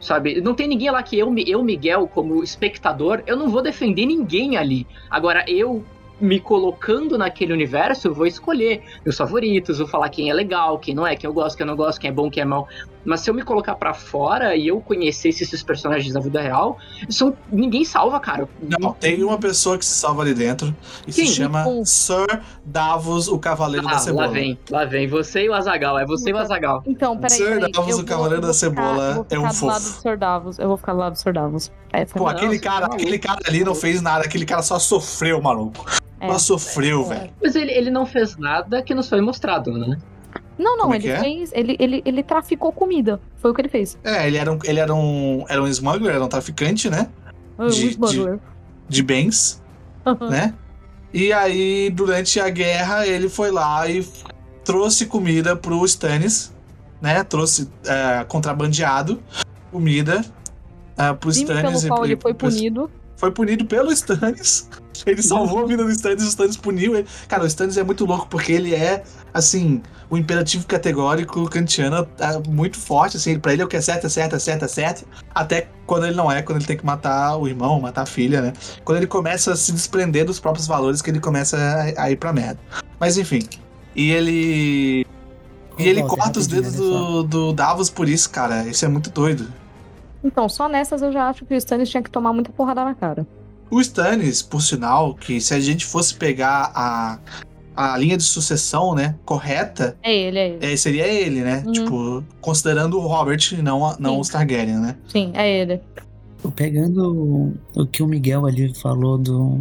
Sabe? 0.02 0.42
Não 0.42 0.54
tem 0.54 0.68
ninguém 0.68 0.92
lá 0.92 1.02
que 1.02 1.18
eu, 1.18 1.34
eu, 1.48 1.64
Miguel, 1.64 2.08
como 2.08 2.44
espectador, 2.44 3.24
eu 3.26 3.38
não 3.38 3.50
vou 3.50 3.62
defender 3.62 4.06
ninguém 4.06 4.58
ali. 4.58 4.86
Agora, 5.10 5.44
eu 5.48 5.84
me 6.20 6.40
colocando 6.40 7.18
naquele 7.18 7.54
universo, 7.54 8.08
eu 8.08 8.14
vou 8.14 8.26
escolher 8.26 8.82
meus 9.04 9.18
favoritos, 9.18 9.80
vou 9.80 9.88
falar 9.88 10.10
quem 10.10 10.30
é 10.30 10.34
legal, 10.34 10.80
quem 10.80 10.96
não 10.96 11.06
é, 11.06 11.16
quem 11.16 11.28
eu 11.28 11.34
gosto, 11.34 11.58
quem 11.58 11.66
eu 11.66 11.68
não 11.68 11.76
gosto, 11.76 12.00
quem 12.00 12.10
é 12.10 12.14
bom, 12.14 12.30
quem 12.30 12.42
é 12.42 12.46
mal. 12.46 12.68
Mas 13.06 13.22
se 13.22 13.30
eu 13.30 13.34
me 13.34 13.44
colocar 13.44 13.76
pra 13.76 13.94
fora 13.94 14.56
e 14.56 14.68
eu 14.68 14.82
conhecesse 14.82 15.44
esses 15.44 15.62
personagens 15.64 16.14
da 16.14 16.20
vida 16.20 16.42
real, 16.42 16.78
são... 17.10 17.36
ninguém 17.52 17.86
salva, 17.86 18.20
cara. 18.20 18.50
Não, 18.80 18.94
tem 18.94 19.24
uma 19.24 19.38
pessoa 19.38 19.78
que 19.78 19.86
se 19.86 19.94
salva 19.94 20.24
ali 20.24 20.34
dentro 20.34 20.76
e 21.08 21.12
Quem? 21.14 21.26
se 21.28 21.36
chama 21.36 21.68
Um. 21.68 21.86
Sir 21.86 22.42
Davos, 22.66 23.28
o 23.28 23.38
Cavaleiro 23.38 23.86
da 23.88 23.94
Ah, 23.96 24.00
Cebola. 24.00 24.26
lá 24.26 24.32
vem, 24.32 24.60
lá 24.70 24.86
vem. 24.86 25.08
Você 25.08 25.44
e 25.46 25.50
o 25.50 25.54
Azagal, 25.54 26.00
é 26.00 26.06
você 26.06 26.32
e 26.32 26.34
o 26.34 26.38
Azagal. 26.38 26.84
Então, 26.86 27.16
peraí. 27.18 27.38
Sir 27.38 27.46
peraí. 27.60 27.72
Davos, 27.72 27.90
eu 27.90 27.94
o 27.96 27.98
vou- 28.00 28.06
Cavaleiro 28.06 28.42
da 28.42 28.48
vou 28.48 28.54
ficar- 28.54 28.70
Cebola, 28.70 29.04
eu 29.10 29.14
vou 29.16 29.28
é 29.30 29.40
um 29.40 29.42
ficar 29.54 29.60
do 29.60 29.66
lado 29.68 29.82
fofo. 29.84 29.96
do 29.98 30.02
Sr. 30.02 30.18
Davos. 30.18 30.60
Eu 30.60 30.68
vou 30.68 30.78
ficar 30.78 30.94
do 30.94 31.00
lado 31.00 31.14
do 31.14 31.20
Sr. 31.20 31.34
Davos. 31.34 31.72
Essa 31.94 32.14
é 32.16 32.18
Pô, 32.18 32.28
aquele 32.28 32.56
Não, 32.56 32.62
cara, 32.62 32.88
não. 32.88 32.96
aquele 32.96 33.20
cara 33.20 33.40
ali 33.48 33.64
não 33.64 33.76
fez 33.76 34.02
nada, 34.02 34.26
aquele 34.26 34.46
cara 34.46 34.62
só 34.64 34.80
sofreu, 34.80 35.42
maluco. 35.42 35.86
É. 36.20 36.28
Só 36.32 36.40
sofreu, 36.40 37.04
É. 37.04 37.16
velho. 37.20 37.34
Mas 37.44 37.56
ele, 37.56 37.72
ele 37.72 37.92
não 37.92 38.06
fez 38.06 38.36
nada 38.38 38.82
que 38.82 38.96
nos 38.96 39.08
foi 39.08 39.22
mostrado, 39.22 39.72
né? 39.78 39.98
Não, 40.58 40.78
não, 40.78 40.84
Como 40.84 40.94
é 40.96 40.98
ele 40.98 41.10
é? 41.10 41.20
fez. 41.20 41.52
Ele, 41.54 41.76
ele, 41.80 42.02
ele 42.06 42.24
traficou 42.24 42.72
comida. 42.72 43.20
Foi 43.38 43.52
o 43.52 43.54
que 43.54 43.62
ele 43.62 43.70
fez. 43.70 43.98
É, 44.04 44.26
ele 44.28 44.38
era 44.38 44.52
um, 44.52 44.60
ele 44.64 44.80
era 44.80 44.94
um, 44.94 45.46
era 45.50 45.62
um 45.62 45.68
smuggler, 45.68 46.16
era 46.16 46.24
um 46.24 46.28
traficante, 46.30 46.90
né? 46.90 47.10
Ah, 47.58 47.68
De- 47.68 47.86
um 47.86 47.90
smuggler. 47.90 48.40
De 48.88 49.02
bens, 49.04 49.62
né? 50.30 50.54
E 51.14 51.34
aí, 51.34 51.90
durante 51.90 52.40
a 52.40 52.50
guerra, 52.50 53.06
ele 53.08 53.28
foi 53.30 53.50
lá 53.52 53.88
e 53.90 54.08
trouxe 54.64 55.06
comida 55.06 55.56
pro 55.56 55.84
Stannis, 55.86 56.54
né? 57.02 57.24
Trouxe 57.24 57.70
é, 57.86 58.24
contrabandeado 58.26 59.22
comida 59.72 60.24
é, 60.98 61.14
pro 61.14 61.32
Crime 61.32 61.44
Stannis. 61.44 61.82
pelo 61.84 61.88
qual 61.96 62.06
e- 62.06 62.12
ele 62.12 62.22
foi 62.22 62.34
pro- 62.34 62.50
punido. 62.50 62.92
foi 63.18 63.32
punido 63.32 63.66
pelo 63.66 63.92
Stannis. 63.92 64.70
Ele 65.06 65.22
salvou 65.22 65.60
a 65.60 65.66
vida 65.68 65.84
do 65.84 65.92
Stannis, 65.92 66.24
o 66.24 66.28
Stannis 66.30 66.56
puniu 66.56 66.96
ele. 66.96 67.06
Cara, 67.28 67.44
o 67.44 67.48
Stannis 67.48 67.76
é 67.78 67.84
muito 67.84 68.06
louco 68.06 68.28
porque 68.30 68.54
ele 68.54 68.74
é, 68.74 69.04
assim, 69.36 69.84
o 70.10 70.18
imperativo 70.18 70.66
categórico 70.66 71.50
kantiano 71.50 72.08
é 72.18 72.50
muito 72.50 72.78
forte, 72.80 73.18
assim, 73.18 73.38
pra 73.38 73.52
ele 73.52 73.62
é 73.62 73.66
o 73.66 73.68
que 73.68 73.76
é 73.76 73.82
certo, 73.82 74.08
é 74.08 74.10
certo, 74.10 74.38
é 74.38 74.40
certo, 74.40 74.64
é 74.64 74.68
certo. 74.70 75.06
Até 75.34 75.68
quando 75.86 76.06
ele 76.06 76.16
não 76.16 76.32
é, 76.32 76.42
quando 76.42 76.60
ele 76.60 76.66
tem 76.66 76.78
que 76.78 76.86
matar 76.86 77.36
o 77.36 77.46
irmão, 77.46 77.82
matar 77.82 78.04
a 78.04 78.06
filha, 78.06 78.42
né? 78.42 78.54
Quando 78.86 79.00
ele 79.00 79.08
começa 79.08 79.52
a 79.52 79.56
se 79.58 79.74
desprender 79.74 80.24
dos 80.24 80.40
próprios 80.40 80.66
valores 80.66 81.02
que 81.02 81.10
ele 81.10 81.20
começa 81.20 81.58
a, 81.58 82.04
a 82.04 82.12
ir 82.12 82.16
pra 82.16 82.32
merda. 82.32 82.58
Mas 82.98 83.18
enfim. 83.18 83.42
E 83.94 84.10
ele. 84.10 85.06
E 85.78 85.86
ele 85.86 86.02
corta 86.04 86.40
os 86.40 86.48
dedos 86.48 86.72
só. 86.72 86.84
do, 86.84 87.24
do 87.24 87.54
Davos 87.54 87.90
por 87.90 88.08
isso, 88.08 88.30
cara. 88.30 88.64
Isso 88.64 88.86
é 88.86 88.88
muito 88.88 89.10
doido. 89.10 89.52
Então, 90.24 90.48
só 90.48 90.70
nessas 90.70 91.02
eu 91.02 91.12
já 91.12 91.28
acho 91.28 91.46
que 91.46 91.54
o 91.54 91.58
Stannis 91.58 91.90
tinha 91.90 92.02
que 92.02 92.10
tomar 92.10 92.32
muita 92.32 92.54
porrada 92.54 92.86
na 92.86 92.96
cara. 92.96 93.28
O 93.70 93.82
Stannis, 93.82 94.42
por 94.42 94.62
sinal, 94.62 95.14
que 95.14 95.42
se 95.42 95.54
a 95.54 95.60
gente 95.60 95.86
fosse 95.86 96.14
pegar 96.14 96.72
a, 96.74 97.20
a 97.76 97.98
linha 97.98 98.16
de 98.18 98.24
sucessão, 98.24 98.96
né, 98.96 99.16
correta, 99.26 99.98
É 100.02 100.14
ele, 100.16 100.40
é 100.40 100.50
ele. 100.50 100.66
é, 100.74 100.78
seria 100.78 101.08
ele, 101.08 101.42
né? 101.42 101.64
Uhum. 101.66 101.72
Tipo, 101.74 102.24
considerando 102.42 102.98
o 102.98 103.08
Robert 103.08 103.40
e 103.52 103.62
não, 103.62 103.86
a- 103.86 103.98
não 104.00 104.16
Sim. 104.16 104.20
os 104.22 104.30
Targaryen, 104.30 104.78
né? 104.80 104.96
Sim, 105.08 105.32
é 105.34 105.62
ele. 105.62 105.82
Pegando 106.56 107.14
o- 107.14 107.54
o 107.82 107.86
que 107.88 108.04
o 108.04 108.08
Miguel 108.08 108.46
ali 108.46 108.74
falou 108.76 109.18
do 109.18 109.60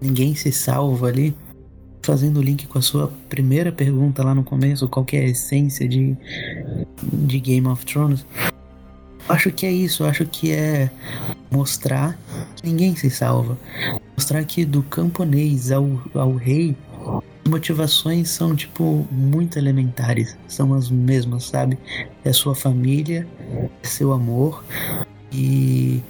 ninguém 0.00 0.34
se 0.34 0.52
salva 0.52 1.08
ali, 1.08 1.34
fazendo 2.02 2.38
o 2.38 2.42
link 2.42 2.66
com 2.68 2.78
a 2.78 2.82
sua 2.82 3.12
primeira 3.28 3.72
pergunta 3.72 4.22
lá 4.22 4.32
no 4.34 4.44
começo, 4.44 4.86
qual 4.88 5.04
que 5.04 5.16
é 5.16 5.20
a 5.20 5.28
essência 5.28 5.88
de, 5.88 6.16
de 7.02 7.40
Game 7.40 7.66
of 7.66 7.84
Thrones, 7.84 8.24
acho 9.28 9.50
que 9.50 9.66
é 9.66 9.72
isso, 9.72 10.04
acho 10.04 10.24
que 10.26 10.52
é 10.52 10.88
mostrar 11.50 12.16
que 12.54 12.64
ninguém 12.68 12.94
se 12.94 13.10
salva. 13.10 13.58
Mostrar 14.16 14.44
que 14.44 14.64
do 14.64 14.82
camponês 14.84 15.72
ao, 15.72 15.88
ao 16.14 16.34
rei, 16.36 16.76
motivações 17.46 18.30
são, 18.30 18.54
tipo, 18.54 19.06
muito 19.10 19.58
elementares. 19.58 20.36
São 20.48 20.74
as 20.74 20.90
mesmas, 20.90 21.44
sabe? 21.44 21.78
É 22.24 22.32
sua 22.32 22.54
família, 22.54 23.26
é 23.82 23.86
seu 23.86 24.12
amor 24.12 24.64
e 25.32 26.02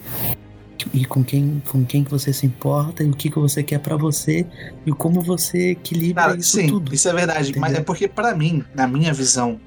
e 0.94 1.04
com 1.04 1.24
quem 1.24 1.60
com 1.68 1.84
quem 1.84 2.04
que 2.04 2.10
você 2.10 2.32
se 2.32 2.46
importa 2.46 3.02
e 3.02 3.08
o 3.10 3.12
que 3.12 3.28
que 3.28 3.38
você 3.38 3.60
quer 3.62 3.80
pra 3.80 3.96
você 3.96 4.46
e 4.84 4.92
como 4.92 5.20
você 5.20 5.70
equilibra 5.70 6.22
Cara, 6.24 6.36
isso 6.36 6.56
sim, 6.56 6.68
tudo. 6.68 6.94
isso 6.94 7.08
é 7.08 7.12
verdade. 7.12 7.52
Mas 7.58 7.72
Entendeu? 7.72 7.80
é 7.80 7.84
porque, 7.84 8.06
pra 8.06 8.34
mim, 8.36 8.62
na 8.74 8.86
minha 8.86 9.12
visão, 9.12 9.58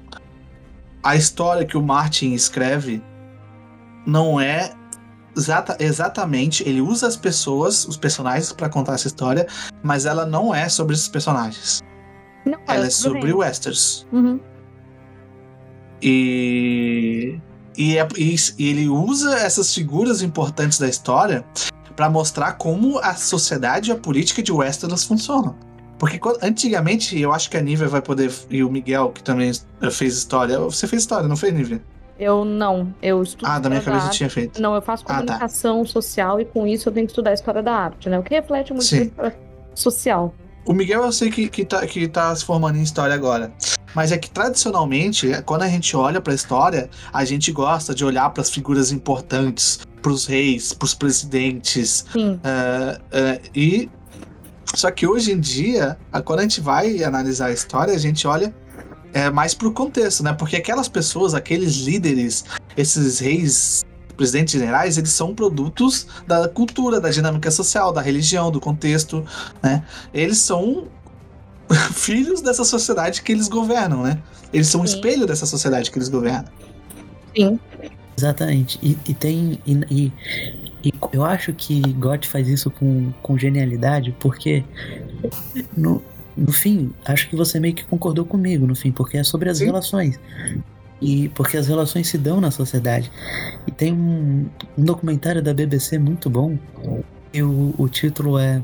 a 1.02 1.16
história 1.16 1.66
que 1.66 1.76
o 1.76 1.82
Martin 1.82 2.32
escreve 2.32 3.02
não 4.06 4.40
é 4.40 4.72
exata, 5.40 5.76
exatamente. 5.80 6.62
Ele 6.68 6.80
usa 6.80 7.06
as 7.06 7.16
pessoas, 7.16 7.84
os 7.86 7.96
personagens, 7.96 8.52
pra 8.52 8.68
contar 8.68 8.94
essa 8.94 9.06
história, 9.08 9.46
mas 9.82 10.06
ela 10.06 10.24
não 10.26 10.54
é 10.54 10.68
sobre 10.68 10.94
esses 10.94 11.08
personagens. 11.08 11.80
Não, 12.46 12.58
Ela 12.66 12.86
é 12.86 12.88
tudo 12.88 12.92
sobre 12.92 13.20
bem. 13.22 13.32
o 13.32 13.38
Westeros. 13.38 14.06
Uhum. 14.12 14.40
E, 16.02 17.38
e, 17.76 17.98
é- 17.98 18.08
e- 18.16 18.36
e 18.58 18.68
ele 18.70 18.88
usa 18.88 19.34
essas 19.38 19.74
figuras 19.74 20.22
importantes 20.22 20.78
da 20.78 20.88
história 20.88 21.44
pra 21.94 22.08
mostrar 22.08 22.52
como 22.52 22.98
a 23.00 23.14
sociedade 23.14 23.90
e 23.90 23.92
a 23.92 23.96
política 23.96 24.42
de 24.42 24.50
Westeros 24.52 25.04
funcionam. 25.04 25.54
Porque 25.98 26.18
antigamente, 26.40 27.18
eu 27.20 27.30
acho 27.30 27.50
que 27.50 27.58
a 27.58 27.60
Nívia 27.60 27.86
vai 27.86 28.00
poder. 28.00 28.32
E 28.48 28.64
o 28.64 28.70
Miguel, 28.70 29.10
que 29.10 29.22
também 29.22 29.52
fez 29.92 30.16
história. 30.16 30.58
Você 30.58 30.86
fez 30.86 31.02
história, 31.02 31.28
não 31.28 31.36
fez, 31.36 31.52
Nívia? 31.52 31.82
Eu 32.20 32.44
não, 32.44 32.94
eu 33.00 33.22
estudo 33.22 33.48
Ah, 33.48 33.58
da 33.58 33.70
minha 33.70 33.80
cabeça 33.80 34.04
eu 34.04 34.06
arte. 34.08 34.16
tinha 34.18 34.28
feito. 34.28 34.60
Não, 34.60 34.74
eu 34.74 34.82
faço 34.82 35.04
Ah, 35.06 35.08
tá. 35.08 35.14
comunicação 35.20 35.84
social 35.86 36.38
e 36.38 36.44
com 36.44 36.66
isso 36.66 36.88
eu 36.88 36.92
tenho 36.92 37.06
que 37.06 37.12
estudar 37.12 37.30
a 37.30 37.34
história 37.34 37.62
da 37.62 37.72
arte, 37.74 38.10
né? 38.10 38.18
O 38.18 38.22
que 38.22 38.34
reflete 38.34 38.72
muito 38.72 38.84
Sim. 38.84 38.98
a 38.98 39.02
história 39.04 39.38
social. 39.74 40.34
O 40.66 40.74
Miguel 40.74 41.02
eu 41.02 41.12
sei 41.12 41.30
que, 41.30 41.48
que, 41.48 41.64
tá, 41.64 41.84
que 41.86 42.06
tá 42.06 42.36
se 42.36 42.44
formando 42.44 42.76
em 42.76 42.82
história 42.82 43.14
agora. 43.14 43.50
Mas 43.94 44.12
é 44.12 44.18
que 44.18 44.30
tradicionalmente, 44.30 45.28
quando 45.46 45.62
a 45.62 45.68
gente 45.68 45.96
olha 45.96 46.20
pra 46.20 46.34
história, 46.34 46.90
a 47.10 47.24
gente 47.24 47.50
gosta 47.50 47.94
de 47.94 48.04
olhar 48.04 48.28
pras 48.30 48.50
figuras 48.50 48.92
importantes, 48.92 49.80
pros 50.02 50.26
reis, 50.26 50.74
pros 50.74 50.92
presidentes. 50.94 52.04
Sim, 52.12 52.38
é, 52.44 53.00
é, 53.10 53.40
e. 53.54 53.88
Só 54.74 54.88
que 54.92 55.04
hoje 55.06 55.32
em 55.32 55.40
dia, 55.40 55.98
a- 56.12 56.22
quando 56.22 56.38
a 56.40 56.42
gente 56.42 56.60
vai 56.60 57.02
analisar 57.02 57.46
a 57.46 57.52
história, 57.52 57.92
a 57.92 57.98
gente 57.98 58.24
olha 58.28 58.54
é, 59.12 59.30
mais 59.30 59.54
pro 59.54 59.72
contexto, 59.72 60.22
né? 60.22 60.32
Porque 60.32 60.56
aquelas 60.56 60.88
pessoas, 60.88 61.34
aqueles 61.34 61.76
líderes, 61.76 62.44
esses 62.76 63.18
reis, 63.18 63.84
presidentes 64.16 64.52
generais, 64.52 64.98
eles 64.98 65.10
são 65.10 65.34
produtos 65.34 66.06
da 66.26 66.48
cultura, 66.48 67.00
da 67.00 67.10
dinâmica 67.10 67.50
social, 67.50 67.92
da 67.92 68.00
religião, 68.02 68.50
do 68.50 68.60
contexto, 68.60 69.24
né? 69.62 69.82
Eles 70.12 70.38
são 70.38 70.88
filhos 71.92 72.40
dessa 72.40 72.64
sociedade 72.64 73.22
que 73.22 73.32
eles 73.32 73.48
governam, 73.48 74.02
né? 74.02 74.20
Eles 74.52 74.66
são 74.68 74.80
um 74.80 74.84
espelho 74.84 75.26
dessa 75.26 75.46
sociedade 75.46 75.90
que 75.90 75.98
eles 75.98 76.08
governam. 76.08 76.46
sim. 77.36 77.58
Exatamente. 78.18 78.78
E, 78.82 78.98
e 79.08 79.14
tem. 79.14 79.58
E, 79.66 79.72
e- 79.90 80.12
e 80.84 80.92
eu 81.12 81.24
acho 81.24 81.54
que 81.54 81.80
Gott 81.94 82.28
faz 82.28 82.48
isso 82.48 82.70
com, 82.70 83.12
com 83.22 83.38
genialidade, 83.38 84.14
porque 84.20 84.62
no, 85.74 86.02
no 86.36 86.52
fim, 86.52 86.92
acho 87.04 87.28
que 87.28 87.36
você 87.36 87.58
meio 87.60 87.74
que 87.74 87.84
concordou 87.84 88.24
comigo 88.24 88.66
no 88.66 88.74
fim, 88.74 88.92
porque 88.92 89.16
é 89.16 89.24
sobre 89.24 89.50
as 89.50 89.58
Sim. 89.58 89.66
relações. 89.66 90.18
E 91.00 91.28
porque 91.30 91.56
as 91.56 91.66
relações 91.66 92.08
se 92.08 92.18
dão 92.18 92.40
na 92.40 92.50
sociedade. 92.50 93.10
E 93.66 93.70
tem 93.70 93.92
um, 93.92 94.46
um 94.76 94.84
documentário 94.84 95.42
da 95.42 95.54
BBC 95.54 95.98
muito 95.98 96.28
bom. 96.28 96.58
E 97.32 97.42
o, 97.42 97.74
o 97.78 97.88
título 97.88 98.38
é 98.38 98.62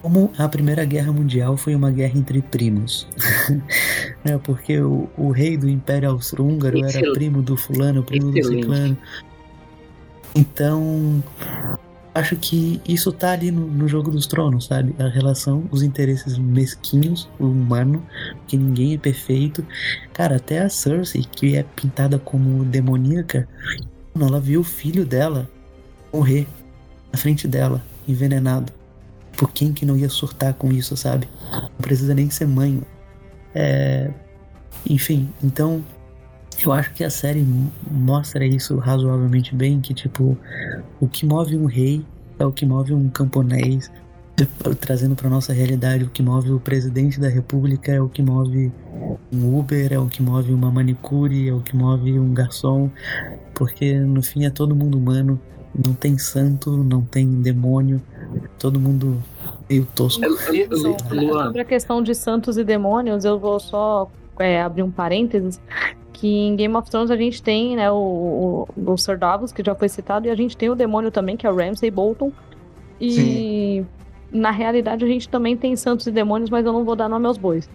Como 0.00 0.32
a 0.38 0.48
Primeira 0.48 0.84
Guerra 0.84 1.12
Mundial 1.12 1.56
foi 1.56 1.74
uma 1.74 1.90
guerra 1.90 2.18
entre 2.18 2.40
primos. 2.40 3.06
é, 4.24 4.38
porque 4.38 4.80
o, 4.80 5.08
o 5.16 5.30
rei 5.30 5.56
do 5.56 5.68
Império 5.68 6.10
Austro-Húngaro 6.10 6.82
era 6.82 7.12
primo 7.12 7.42
do 7.42 7.56
fulano, 7.56 8.02
primo 8.02 8.30
do 8.30 8.38
Excelente. 8.38 8.62
ciclano. 8.62 8.98
Então, 10.34 11.22
acho 12.14 12.36
que 12.36 12.80
isso 12.86 13.12
tá 13.12 13.32
ali 13.32 13.50
no, 13.50 13.66
no 13.66 13.88
jogo 13.88 14.10
dos 14.10 14.26
tronos, 14.26 14.66
sabe? 14.66 14.94
A 14.98 15.08
relação, 15.08 15.64
os 15.70 15.82
interesses 15.82 16.38
mesquinhos, 16.38 17.28
o 17.38 17.46
humano, 17.46 18.04
que 18.46 18.56
ninguém 18.56 18.94
é 18.94 18.98
perfeito. 18.98 19.64
Cara, 20.12 20.36
até 20.36 20.60
a 20.60 20.68
Cersei, 20.68 21.24
que 21.24 21.56
é 21.56 21.62
pintada 21.62 22.18
como 22.18 22.64
demoníaca, 22.64 23.48
ela 24.18 24.40
viu 24.40 24.60
o 24.60 24.64
filho 24.64 25.06
dela 25.06 25.48
morrer 26.12 26.46
na 27.10 27.18
frente 27.18 27.48
dela, 27.48 27.82
envenenado. 28.06 28.72
Por 29.36 29.50
quem 29.50 29.72
que 29.72 29.86
não 29.86 29.96
ia 29.96 30.08
surtar 30.08 30.52
com 30.54 30.70
isso, 30.70 30.96
sabe? 30.96 31.26
Não 31.50 31.80
precisa 31.80 32.14
nem 32.14 32.28
ser 32.28 32.46
mãe. 32.46 32.82
É... 33.54 34.10
Enfim, 34.88 35.30
então 35.42 35.82
eu 36.64 36.72
acho 36.72 36.92
que 36.92 37.04
a 37.04 37.10
série 37.10 37.46
mostra 37.90 38.44
isso 38.44 38.76
razoavelmente 38.76 39.54
bem, 39.54 39.80
que 39.80 39.94
tipo, 39.94 40.36
o 41.00 41.08
que 41.08 41.26
move 41.26 41.56
um 41.56 41.66
rei 41.66 42.04
é 42.38 42.44
o 42.44 42.52
que 42.52 42.66
move 42.66 42.92
um 42.92 43.08
camponês, 43.08 43.90
trazendo 44.80 45.14
para 45.14 45.28
nossa 45.28 45.52
realidade, 45.52 46.04
o 46.04 46.10
que 46.10 46.22
move 46.22 46.52
o 46.52 46.60
presidente 46.60 47.20
da 47.20 47.28
república 47.28 47.92
é 47.92 48.00
o 48.00 48.08
que 48.08 48.22
move 48.22 48.72
um 49.32 49.58
Uber, 49.58 49.92
é 49.92 49.98
o 49.98 50.06
que 50.06 50.22
move 50.22 50.52
uma 50.52 50.70
manicure, 50.70 51.48
é 51.48 51.52
o 51.52 51.60
que 51.60 51.76
move 51.76 52.18
um 52.18 52.32
garçom, 52.32 52.90
porque 53.54 53.94
no 53.94 54.22
fim 54.22 54.44
é 54.44 54.50
todo 54.50 54.74
mundo 54.74 54.98
humano, 54.98 55.40
não 55.74 55.94
tem 55.94 56.18
santo, 56.18 56.70
não 56.76 57.02
tem 57.02 57.40
demônio, 57.40 58.00
todo 58.58 58.78
mundo 58.78 59.22
meio 59.68 59.86
tosco. 59.94 60.22
Sobre 60.36 61.60
a 61.60 61.64
questão 61.64 62.02
de 62.02 62.14
santos 62.14 62.56
e 62.56 62.64
demônios, 62.64 63.24
eu 63.24 63.38
vou 63.38 63.58
só 63.58 64.10
é, 64.38 64.60
abrir 64.60 64.82
um 64.82 64.90
parênteses. 64.90 65.60
Que 66.22 66.28
em 66.28 66.54
Game 66.54 66.76
of 66.76 66.88
Thrones 66.88 67.10
a 67.10 67.16
gente 67.16 67.42
tem 67.42 67.74
né, 67.74 67.90
o, 67.90 68.68
o, 68.76 68.92
o 68.92 68.96
Sir 68.96 69.18
Davos, 69.18 69.50
que 69.50 69.60
já 69.60 69.74
foi 69.74 69.88
citado, 69.88 70.28
e 70.28 70.30
a 70.30 70.36
gente 70.36 70.56
tem 70.56 70.70
o 70.70 70.74
demônio 70.76 71.10
também, 71.10 71.36
que 71.36 71.44
é 71.44 71.50
o 71.50 71.56
Ramsay 71.56 71.90
Bolton. 71.90 72.30
E 73.00 73.84
na 74.30 74.52
realidade 74.52 75.04
a 75.04 75.08
gente 75.08 75.28
também 75.28 75.56
tem 75.56 75.74
santos 75.74 76.06
e 76.06 76.12
demônios, 76.12 76.48
mas 76.48 76.64
eu 76.64 76.72
não 76.72 76.84
vou 76.84 76.94
dar 76.94 77.08
nome 77.08 77.26
aos 77.26 77.36
bois. 77.36 77.68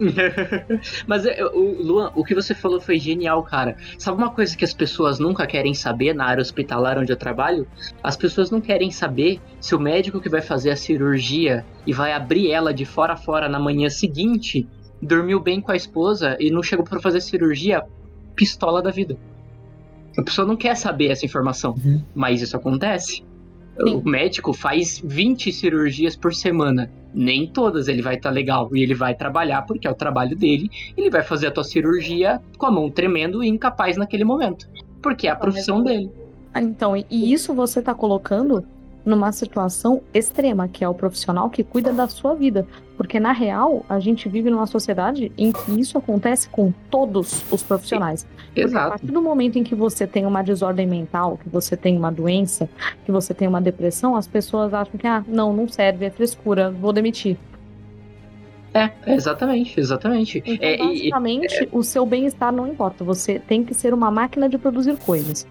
Mas 1.06 1.26
é, 1.26 1.44
o 1.44 1.80
Luan, 1.80 2.10
o 2.16 2.24
que 2.24 2.34
você 2.34 2.56
falou 2.56 2.80
foi 2.80 2.98
genial, 2.98 3.40
cara. 3.44 3.76
Sabe 3.96 4.18
uma 4.18 4.30
coisa 4.30 4.56
que 4.56 4.64
as 4.64 4.74
pessoas 4.74 5.20
nunca 5.20 5.46
querem 5.46 5.72
saber 5.72 6.12
na 6.12 6.24
área 6.24 6.42
hospitalar 6.42 6.98
onde 6.98 7.12
eu 7.12 7.16
trabalho? 7.16 7.68
As 8.02 8.16
pessoas 8.16 8.50
não 8.50 8.60
querem 8.60 8.90
saber 8.90 9.40
se 9.60 9.76
o 9.76 9.78
médico 9.78 10.20
que 10.20 10.28
vai 10.28 10.40
fazer 10.40 10.70
a 10.70 10.76
cirurgia 10.76 11.64
e 11.86 11.92
vai 11.92 12.12
abrir 12.14 12.50
ela 12.50 12.74
de 12.74 12.84
fora 12.84 13.12
a 13.12 13.16
fora 13.16 13.48
na 13.48 13.60
manhã 13.60 13.88
seguinte 13.88 14.66
dormiu 15.02 15.40
bem 15.40 15.60
com 15.60 15.72
a 15.72 15.76
esposa 15.76 16.36
e 16.40 16.50
não 16.50 16.62
chegou 16.62 16.84
pra 16.84 17.00
fazer 17.00 17.20
cirurgia 17.20 17.82
pistola 18.36 18.80
da 18.80 18.90
vida. 18.90 19.16
A 20.16 20.22
pessoa 20.22 20.46
não 20.46 20.56
quer 20.56 20.76
saber 20.76 21.08
essa 21.08 21.26
informação, 21.26 21.74
Uhum. 21.84 22.02
mas 22.14 22.40
isso 22.40 22.56
acontece. 22.56 23.24
Sim. 23.84 23.94
O 23.96 24.02
médico 24.08 24.52
faz 24.52 25.00
20 25.02 25.50
cirurgias 25.50 26.14
por 26.14 26.34
semana. 26.34 26.90
Nem 27.14 27.46
todas 27.46 27.88
ele 27.88 28.02
vai 28.02 28.16
estar 28.16 28.28
legal. 28.30 28.68
E 28.76 28.82
ele 28.82 28.94
vai 28.94 29.14
trabalhar 29.14 29.62
porque 29.62 29.86
é 29.86 29.90
o 29.90 29.94
trabalho 29.94 30.36
dele. 30.36 30.70
Ele 30.96 31.08
vai 31.10 31.22
fazer 31.22 31.46
a 31.46 31.50
tua 31.50 31.64
cirurgia 31.64 32.40
com 32.58 32.66
a 32.66 32.70
mão 32.70 32.90
tremendo 32.90 33.42
e 33.42 33.48
incapaz 33.48 33.96
naquele 33.96 34.24
momento. 34.24 34.68
Porque 35.02 35.26
é 35.26 35.30
a 35.30 35.36
profissão 35.36 35.82
dele. 35.82 36.10
Ah, 36.52 36.60
Então, 36.60 36.94
e- 36.94 37.06
e 37.10 37.32
isso 37.32 37.54
você 37.54 37.78
está 37.80 37.94
colocando 37.94 38.62
numa 39.04 39.32
situação 39.32 40.02
extrema, 40.14 40.68
que 40.68 40.84
é 40.84 40.88
o 40.88 40.94
profissional 40.94 41.50
que 41.50 41.64
cuida 41.64 41.92
da 41.92 42.08
sua 42.08 42.34
vida. 42.34 42.66
Porque, 42.96 43.18
na 43.18 43.32
real, 43.32 43.84
a 43.88 43.98
gente 43.98 44.28
vive 44.28 44.50
numa 44.50 44.66
sociedade 44.66 45.32
em 45.36 45.50
que 45.50 45.80
isso 45.80 45.98
acontece 45.98 46.48
com 46.48 46.72
todos 46.90 47.44
os 47.50 47.62
profissionais. 47.62 48.26
Porque 48.46 48.60
a 48.60 48.64
Exato. 48.64 48.88
partir 48.90 49.06
do 49.06 49.22
momento 49.22 49.58
em 49.58 49.64
que 49.64 49.74
você 49.74 50.06
tem 50.06 50.24
uma 50.24 50.42
desordem 50.42 50.86
mental, 50.86 51.38
que 51.42 51.48
você 51.48 51.76
tem 51.76 51.96
uma 51.96 52.12
doença, 52.12 52.68
que 53.04 53.10
você 53.10 53.34
tem 53.34 53.48
uma 53.48 53.60
depressão, 53.60 54.14
as 54.14 54.26
pessoas 54.26 54.72
acham 54.72 54.96
que, 54.98 55.06
ah, 55.06 55.24
não, 55.26 55.52
não 55.52 55.66
serve, 55.66 56.04
é 56.04 56.10
frescura, 56.10 56.70
vou 56.70 56.92
demitir. 56.92 57.36
É, 58.74 58.90
exatamente, 59.06 59.78
exatamente. 59.78 60.42
Então, 60.46 60.68
É, 60.68 60.78
basicamente, 60.78 61.68
o 61.72 61.82
seu 61.82 62.06
bem-estar 62.06 62.52
não 62.52 62.66
importa. 62.66 63.04
Você 63.04 63.38
tem 63.38 63.62
que 63.64 63.74
ser 63.74 63.92
uma 63.92 64.10
máquina 64.10 64.48
de 64.48 64.56
produzir 64.56 64.96
coisas. 64.96 65.46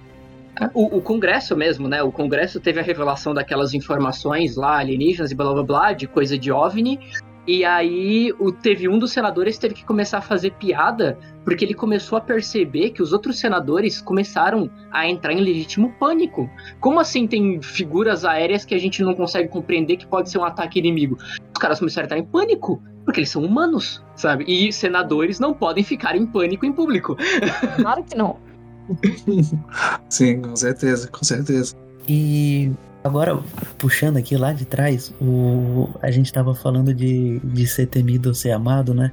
O, 0.73 0.97
o 0.97 1.01
Congresso 1.01 1.55
mesmo, 1.55 1.87
né? 1.87 2.03
O 2.03 2.11
Congresso 2.11 2.59
teve 2.59 2.79
a 2.79 2.83
revelação 2.83 3.33
daquelas 3.33 3.73
informações 3.73 4.55
lá, 4.55 4.77
alienígenas 4.77 5.31
e 5.31 5.35
blá 5.35 5.53
blá 5.53 5.63
blá, 5.63 5.93
de 5.93 6.07
coisa 6.07 6.37
de 6.37 6.51
OVNI. 6.51 6.99
E 7.47 7.65
aí 7.65 8.31
o, 8.39 8.51
teve 8.51 8.87
um 8.87 8.99
dos 8.99 9.11
senadores 9.11 9.57
teve 9.57 9.73
que 9.73 9.83
começar 9.83 10.19
a 10.19 10.21
fazer 10.21 10.51
piada, 10.51 11.17
porque 11.43 11.65
ele 11.65 11.73
começou 11.73 12.17
a 12.17 12.21
perceber 12.21 12.91
que 12.91 13.01
os 13.01 13.13
outros 13.13 13.39
senadores 13.39 13.99
começaram 13.99 14.69
a 14.91 15.07
entrar 15.07 15.33
em 15.33 15.41
legítimo 15.41 15.91
pânico. 15.99 16.47
Como 16.79 16.99
assim 16.99 17.25
tem 17.27 17.59
figuras 17.61 18.23
aéreas 18.23 18.63
que 18.63 18.75
a 18.75 18.79
gente 18.79 19.01
não 19.01 19.15
consegue 19.15 19.49
compreender 19.49 19.97
que 19.97 20.05
pode 20.05 20.29
ser 20.29 20.37
um 20.37 20.43
ataque 20.43 20.77
inimigo? 20.77 21.17
Os 21.19 21.59
caras 21.59 21.79
começaram 21.79 22.05
a 22.05 22.05
entrar 22.05 22.19
em 22.19 22.25
pânico, 22.25 22.81
porque 23.03 23.19
eles 23.19 23.29
são 23.29 23.43
humanos, 23.43 24.03
sabe? 24.15 24.45
E 24.47 24.71
senadores 24.71 25.39
não 25.39 25.51
podem 25.51 25.83
ficar 25.83 26.15
em 26.15 26.25
pânico 26.27 26.65
em 26.65 26.71
público. 26.71 27.17
Claro 27.81 28.03
que 28.03 28.15
não. 28.15 28.50
Sim, 30.10 30.41
com 30.41 30.56
certeza, 30.56 31.08
com 31.08 31.23
certeza. 31.23 31.75
E 32.08 32.71
agora, 33.04 33.39
puxando 33.77 34.17
aqui 34.17 34.36
lá 34.36 34.54
de 34.54 34.65
trás, 34.65 35.13
o, 35.21 35.89
a 36.01 36.12
gente 36.12 36.32
tava 36.32 36.54
falando 36.54 36.93
de, 36.93 37.39
de 37.39 37.67
ser 37.67 37.88
temido 37.88 38.30
ou 38.30 38.36
ser 38.36 38.51
amado, 38.51 38.93
né? 38.93 39.12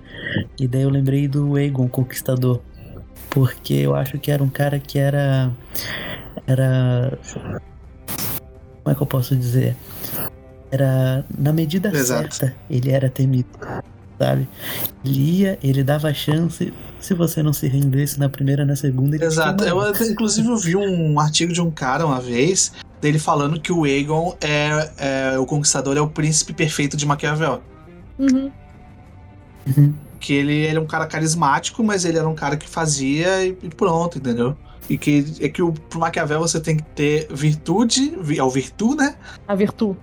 E 0.59 0.67
daí 0.67 0.83
eu 0.83 0.91
lembrei 0.91 1.29
do 1.29 1.57
Aegon 1.57 1.88
Conquistador. 1.88 2.61
Porque 3.31 3.75
eu 3.75 3.95
acho 3.95 4.19
que 4.19 4.31
era 4.31 4.43
um 4.43 4.49
cara 4.49 4.79
que 4.79 4.99
era. 4.99 5.53
Era. 6.47 7.19
Como 8.83 8.93
é 8.93 8.95
que 8.95 9.03
eu 9.03 9.07
posso 9.07 9.37
dizer? 9.37 9.77
Era 10.71 11.25
na 11.38 11.53
medida 11.53 11.88
Exato. 11.88 12.35
certa, 12.35 12.57
ele 12.71 12.91
era 12.91 13.09
temido, 13.09 13.49
sabe? 14.19 14.49
Ele 15.05 15.21
ia, 15.21 15.59
ele 15.63 15.85
dava 15.85 16.13
chance. 16.13 16.73
Se 17.01 17.15
você 17.15 17.43
não 17.43 17.53
se 17.53 17.69
rendesse 17.69 18.19
na 18.19 18.29
primeira, 18.29 18.65
na 18.65 18.75
segunda, 18.75 19.17
ele 19.17 19.25
Exato. 19.25 19.65
Eu, 19.65 19.81
inclusive, 20.11 20.49
eu 20.49 20.57
vi 20.57 20.77
um 20.77 21.19
artigo 21.21 21.53
de 21.53 21.61
um 21.61 21.71
cara 21.71 22.05
uma 22.05 22.21
vez, 22.21 22.73
dele 23.01 23.19
falando 23.19 23.61
que 23.61 23.73
o 23.73 23.85
Aegon 23.85 24.37
é, 24.41 24.91
é 24.99 25.39
o 25.39 25.47
conquistador, 25.47 25.97
é 25.97 26.01
o 26.01 26.09
príncipe 26.09 26.53
perfeito 26.53 26.97
de 26.97 27.07
Maquiavel. 27.07 27.63
Uhum. 28.19 28.51
Uhum. 29.67 29.95
Que 30.19 30.33
ele, 30.33 30.55
ele 30.55 30.79
é 30.79 30.81
um 30.81 30.87
cara 30.87 31.07
carismático, 31.07 31.85
mas 31.85 32.05
ele 32.05 32.19
era 32.19 32.29
um 32.29 32.35
cara 32.35 32.57
que 32.57 32.69
fazia 32.69 33.47
e, 33.47 33.57
e 33.63 33.69
pronto, 33.69 34.19
entendeu? 34.19 34.57
E 34.88 34.96
que 34.96 35.24
é 35.40 35.48
que 35.48 35.61
o, 35.62 35.72
pro 35.72 36.01
Maquiavel 36.01 36.40
você 36.40 36.59
tem 36.61 36.77
que 36.77 36.83
ter 36.83 37.29
virtude, 37.31 38.16
vi- 38.20 38.38
é 38.38 38.42
o 38.42 38.51
virtu, 38.51 38.94
né? 38.94 39.16
A 39.46 39.55
virtude. 39.55 39.98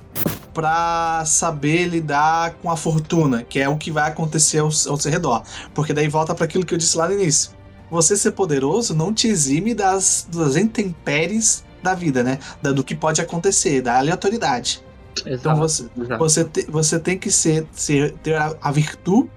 para 0.54 1.24
saber 1.26 1.86
lidar 1.88 2.52
com 2.62 2.70
a 2.72 2.78
fortuna, 2.78 3.44
que 3.44 3.60
é 3.60 3.68
o 3.68 3.78
que 3.78 3.92
vai 3.92 4.10
acontecer 4.10 4.60
ao, 4.60 4.68
ao 4.68 4.98
seu 4.98 5.12
redor. 5.12 5.44
Porque 5.74 5.94
daí 5.94 6.08
volta 6.08 6.34
para 6.34 6.46
aquilo 6.46 6.66
que 6.66 6.74
eu 6.74 6.78
disse 6.78 6.98
lá 6.98 7.08
no 7.08 7.14
início. 7.14 7.52
Você 7.92 8.16
ser 8.16 8.32
poderoso 8.32 8.96
não 8.96 9.14
te 9.14 9.28
exime 9.28 9.74
das, 9.74 10.28
das 10.32 10.56
intempéries 10.56 11.64
da 11.84 11.94
vida, 11.94 12.24
né? 12.24 12.40
Da, 12.62 12.72
do 12.72 12.84
que 12.84 12.96
pode 12.96 13.22
acontecer, 13.22 13.82
da 13.82 13.98
aleatoriedade. 13.98 14.82
Exato, 15.26 15.34
então 15.40 15.56
você, 15.56 15.90
você, 16.18 16.44
te, 16.46 16.66
você 16.70 17.00
tem 17.00 17.18
que 17.18 17.32
ser, 17.32 17.66
ser 17.72 18.14
ter 18.24 18.36
a, 18.36 18.56
a 18.62 18.72
virtude 18.72 19.30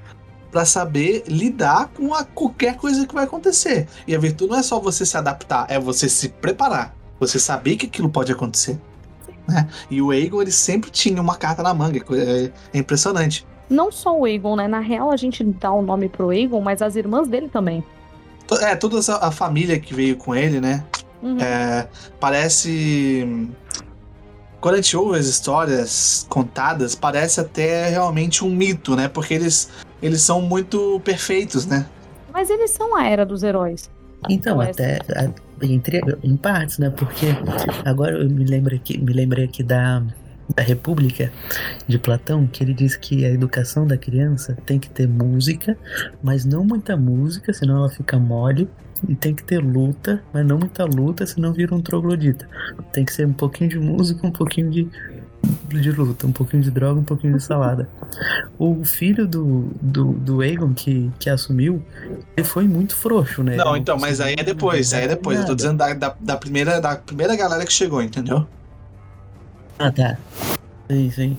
para 0.50 0.64
saber 0.64 1.24
lidar 1.26 1.90
com 1.94 2.14
a, 2.14 2.24
qualquer 2.24 2.76
coisa 2.76 3.06
que 3.06 3.14
vai 3.14 3.24
acontecer. 3.24 3.86
E 4.06 4.14
a 4.14 4.18
virtude 4.18 4.50
não 4.50 4.58
é 4.58 4.62
só 4.62 4.80
você 4.80 5.04
se 5.04 5.16
adaptar, 5.16 5.66
é 5.68 5.78
você 5.78 6.08
se 6.08 6.28
preparar. 6.28 6.94
Você 7.20 7.38
saber 7.38 7.76
que 7.76 7.86
aquilo 7.86 8.08
pode 8.08 8.32
acontecer. 8.32 8.78
Né? 9.46 9.68
E 9.90 10.00
o 10.00 10.10
Aegon, 10.10 10.42
ele 10.42 10.52
sempre 10.52 10.90
tinha 10.90 11.20
uma 11.20 11.34
carta 11.34 11.62
na 11.62 11.74
manga. 11.74 11.98
É, 12.12 12.50
é 12.72 12.78
impressionante. 12.78 13.46
Não 13.68 13.90
só 13.90 14.16
o 14.16 14.24
Aegon, 14.24 14.56
né? 14.56 14.68
Na 14.68 14.80
real, 14.80 15.10
a 15.10 15.16
gente 15.16 15.42
dá 15.44 15.72
o 15.72 15.82
nome 15.82 16.08
pro 16.08 16.30
Aegon, 16.30 16.60
mas 16.60 16.80
as 16.80 16.96
irmãs 16.96 17.28
dele 17.28 17.48
também. 17.48 17.82
É, 18.62 18.74
toda 18.74 18.98
a 19.20 19.30
família 19.30 19.78
que 19.78 19.92
veio 19.92 20.16
com 20.16 20.34
ele, 20.34 20.60
né? 20.60 20.84
Uhum. 21.22 21.38
É, 21.38 21.88
parece. 22.18 23.48
Quando 24.60 24.74
a 24.74 24.78
gente 24.78 24.96
ouve 24.96 25.18
as 25.18 25.26
histórias 25.26 26.26
contadas, 26.28 26.94
parece 26.94 27.40
até 27.40 27.88
realmente 27.88 28.44
um 28.44 28.50
mito, 28.50 28.96
né? 28.96 29.08
Porque 29.08 29.34
eles, 29.34 29.70
eles 30.02 30.20
são 30.22 30.42
muito 30.42 31.00
perfeitos, 31.04 31.64
né? 31.64 31.86
Mas 32.32 32.50
eles 32.50 32.70
são 32.70 32.96
a 32.96 33.06
era 33.06 33.24
dos 33.24 33.42
heróis. 33.42 33.90
Então, 34.28 34.60
até 34.60 34.98
entre, 35.62 36.00
em 36.22 36.36
partes, 36.36 36.78
né? 36.78 36.90
Porque 36.90 37.26
agora 37.84 38.18
eu 38.18 38.28
me 38.28 38.44
lembro 38.44 38.74
aqui, 38.74 38.98
me 38.98 39.12
lembrei 39.12 39.44
aqui 39.44 39.62
da, 39.62 40.02
da 40.54 40.62
República 40.62 41.32
de 41.86 41.98
Platão, 41.98 42.46
que 42.46 42.62
ele 42.64 42.74
diz 42.74 42.96
que 42.96 43.24
a 43.24 43.30
educação 43.30 43.86
da 43.86 43.96
criança 43.96 44.56
tem 44.66 44.78
que 44.78 44.90
ter 44.90 45.06
música, 45.08 45.76
mas 46.22 46.44
não 46.44 46.64
muita 46.64 46.96
música, 46.96 47.52
senão 47.52 47.76
ela 47.78 47.90
fica 47.90 48.18
mole. 48.18 48.68
E 49.06 49.14
tem 49.14 49.34
que 49.34 49.42
ter 49.42 49.58
luta, 49.58 50.22
mas 50.32 50.44
não 50.46 50.58
muita 50.58 50.84
luta, 50.84 51.26
senão 51.26 51.52
vira 51.52 51.74
um 51.74 51.80
troglodita. 51.80 52.48
Tem 52.92 53.04
que 53.04 53.12
ser 53.12 53.26
um 53.26 53.32
pouquinho 53.32 53.70
de 53.70 53.78
música, 53.78 54.26
um 54.26 54.32
pouquinho 54.32 54.70
de 54.70 54.88
de 55.68 55.92
luta, 55.92 56.26
um 56.26 56.32
pouquinho 56.32 56.62
de 56.62 56.70
droga, 56.70 57.00
um 57.00 57.04
pouquinho 57.04 57.36
de 57.36 57.42
salada. 57.42 57.88
O 58.58 58.84
filho 58.84 59.26
do, 59.26 59.70
do, 59.80 60.12
do 60.12 60.40
Aegon 60.40 60.74
que, 60.74 61.10
que 61.18 61.30
assumiu, 61.30 61.82
ele 62.36 62.46
foi 62.46 62.66
muito 62.66 62.96
frouxo, 62.96 63.42
né? 63.42 63.56
Não, 63.56 63.76
então, 63.76 63.96
mas 63.98 64.20
aí 64.20 64.34
é 64.36 64.42
depois, 64.42 64.92
aí 64.92 65.04
é 65.04 65.08
depois. 65.08 65.38
Eu 65.38 65.46
tô 65.46 65.54
dizendo 65.54 65.78
da, 65.78 65.94
da, 65.94 66.14
da, 66.18 66.36
primeira, 66.36 66.80
da 66.80 66.96
primeira 66.96 67.36
galera 67.36 67.64
que 67.64 67.72
chegou, 67.72 68.02
entendeu? 68.02 68.46
Ah, 69.78 69.92
tá. 69.92 70.18
Sim, 70.90 71.10
sim. 71.10 71.36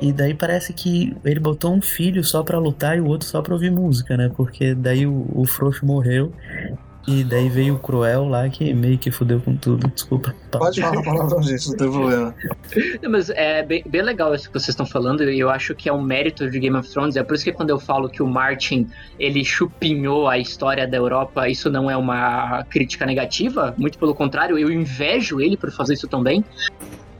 E 0.00 0.12
daí 0.12 0.34
parece 0.34 0.72
que 0.72 1.16
ele 1.24 1.38
botou 1.38 1.72
um 1.72 1.80
filho 1.80 2.24
só 2.24 2.42
pra 2.42 2.58
lutar 2.58 2.98
e 2.98 3.00
o 3.00 3.06
outro 3.06 3.28
só 3.28 3.40
pra 3.40 3.54
ouvir 3.54 3.70
música, 3.70 4.16
né? 4.16 4.30
Porque 4.36 4.74
daí 4.74 5.06
o, 5.06 5.26
o 5.32 5.46
frouxo 5.46 5.86
morreu 5.86 6.32
e 7.06 7.24
daí 7.24 7.48
veio 7.48 7.74
o 7.74 7.78
Cruel 7.78 8.28
lá 8.28 8.48
que 8.48 8.72
meio 8.72 8.96
que 8.96 9.10
fudeu 9.10 9.40
com 9.40 9.56
tudo. 9.56 9.88
Desculpa. 9.88 10.34
Pode 10.52 10.80
falar 10.80 11.02
palavrão, 11.02 11.42
gente, 11.42 11.68
não 11.70 11.76
tem 11.76 11.90
problema. 11.90 12.34
Não, 13.02 13.10
mas 13.10 13.30
é 13.30 13.62
bem, 13.64 13.82
bem 13.86 14.02
legal 14.02 14.34
isso 14.34 14.48
que 14.48 14.52
vocês 14.52 14.68
estão 14.68 14.86
falando 14.86 15.28
e 15.28 15.38
eu 15.38 15.50
acho 15.50 15.74
que 15.74 15.88
é 15.88 15.92
um 15.92 16.00
mérito 16.00 16.48
de 16.48 16.58
Game 16.60 16.76
of 16.76 16.88
Thrones. 16.88 17.16
É 17.16 17.22
por 17.24 17.34
isso 17.34 17.44
que 17.44 17.52
quando 17.52 17.70
eu 17.70 17.78
falo 17.80 18.08
que 18.08 18.22
o 18.22 18.26
Martin 18.26 18.86
ele 19.18 19.44
chupinhou 19.44 20.28
a 20.28 20.38
história 20.38 20.86
da 20.86 20.96
Europa, 20.96 21.48
isso 21.48 21.68
não 21.70 21.90
é 21.90 21.96
uma 21.96 22.64
crítica 22.64 23.04
negativa. 23.04 23.74
Muito 23.76 23.98
pelo 23.98 24.14
contrário, 24.14 24.56
eu 24.56 24.70
invejo 24.70 25.40
ele 25.40 25.56
por 25.56 25.72
fazer 25.72 25.94
isso 25.94 26.06
também. 26.06 26.44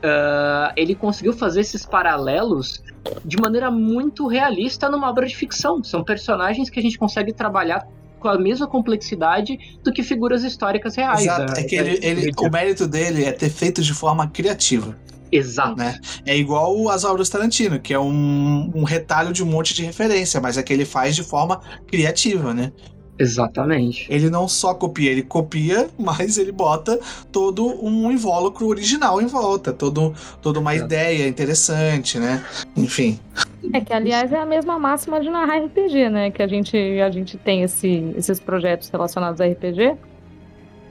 Uh, 0.02 0.72
ele 0.76 0.94
conseguiu 0.94 1.32
fazer 1.32 1.60
esses 1.60 1.86
paralelos 1.86 2.82
de 3.24 3.36
maneira 3.36 3.70
muito 3.70 4.26
realista 4.26 4.88
numa 4.88 5.08
obra 5.08 5.26
de 5.26 5.36
ficção. 5.36 5.82
São 5.82 6.04
personagens 6.04 6.70
que 6.70 6.78
a 6.78 6.82
gente 6.82 6.98
consegue 6.98 7.32
trabalhar 7.32 7.86
com 8.22 8.28
a 8.28 8.38
mesma 8.38 8.66
complexidade 8.66 9.58
do 9.82 9.92
que 9.92 10.02
figuras 10.02 10.44
históricas 10.44 10.94
reais. 10.94 11.22
Exato. 11.22 11.52
Né? 11.52 11.60
é 11.60 11.64
que 11.64 11.74
ele, 11.74 11.98
ele, 12.00 12.32
o 12.38 12.48
mérito 12.48 12.86
dele 12.86 13.24
é 13.24 13.32
ter 13.32 13.50
feito 13.50 13.82
de 13.82 13.92
forma 13.92 14.28
criativa. 14.28 14.96
Exato. 15.30 15.76
Né? 15.76 15.98
É 16.24 16.36
igual 16.36 16.88
as 16.88 17.04
obras 17.04 17.28
Tarantino, 17.28 17.80
que 17.80 17.92
é 17.92 17.98
um, 17.98 18.70
um 18.74 18.84
retalho 18.84 19.32
de 19.32 19.42
um 19.42 19.46
monte 19.46 19.74
de 19.74 19.82
referência, 19.82 20.40
mas 20.40 20.56
é 20.56 20.62
que 20.62 20.72
ele 20.72 20.84
faz 20.84 21.16
de 21.16 21.24
forma 21.24 21.60
criativa, 21.86 22.54
né? 22.54 22.70
Exatamente. 23.22 24.06
Ele 24.10 24.28
não 24.28 24.48
só 24.48 24.74
copia, 24.74 25.10
ele 25.10 25.22
copia, 25.22 25.88
mas 25.96 26.38
ele 26.38 26.50
bota 26.50 26.98
todo 27.30 27.64
um 27.84 28.10
invólucro 28.10 28.66
original 28.66 29.22
em 29.22 29.26
volta, 29.26 29.72
todo, 29.72 30.12
toda 30.42 30.58
uma 30.58 30.74
ideia 30.74 31.28
interessante, 31.28 32.18
né? 32.18 32.44
Enfim. 32.76 33.20
É 33.72 33.80
que, 33.80 33.92
aliás, 33.92 34.32
é 34.32 34.40
a 34.40 34.44
mesma 34.44 34.76
máxima 34.76 35.20
de 35.20 35.30
narrar 35.30 35.58
RPG, 35.58 36.10
né? 36.10 36.30
Que 36.32 36.42
a 36.42 36.48
gente, 36.48 36.76
a 36.76 37.10
gente 37.10 37.38
tem 37.38 37.62
esse, 37.62 38.12
esses 38.16 38.40
projetos 38.40 38.88
relacionados 38.88 39.40
a 39.40 39.46
RPG. 39.46 39.96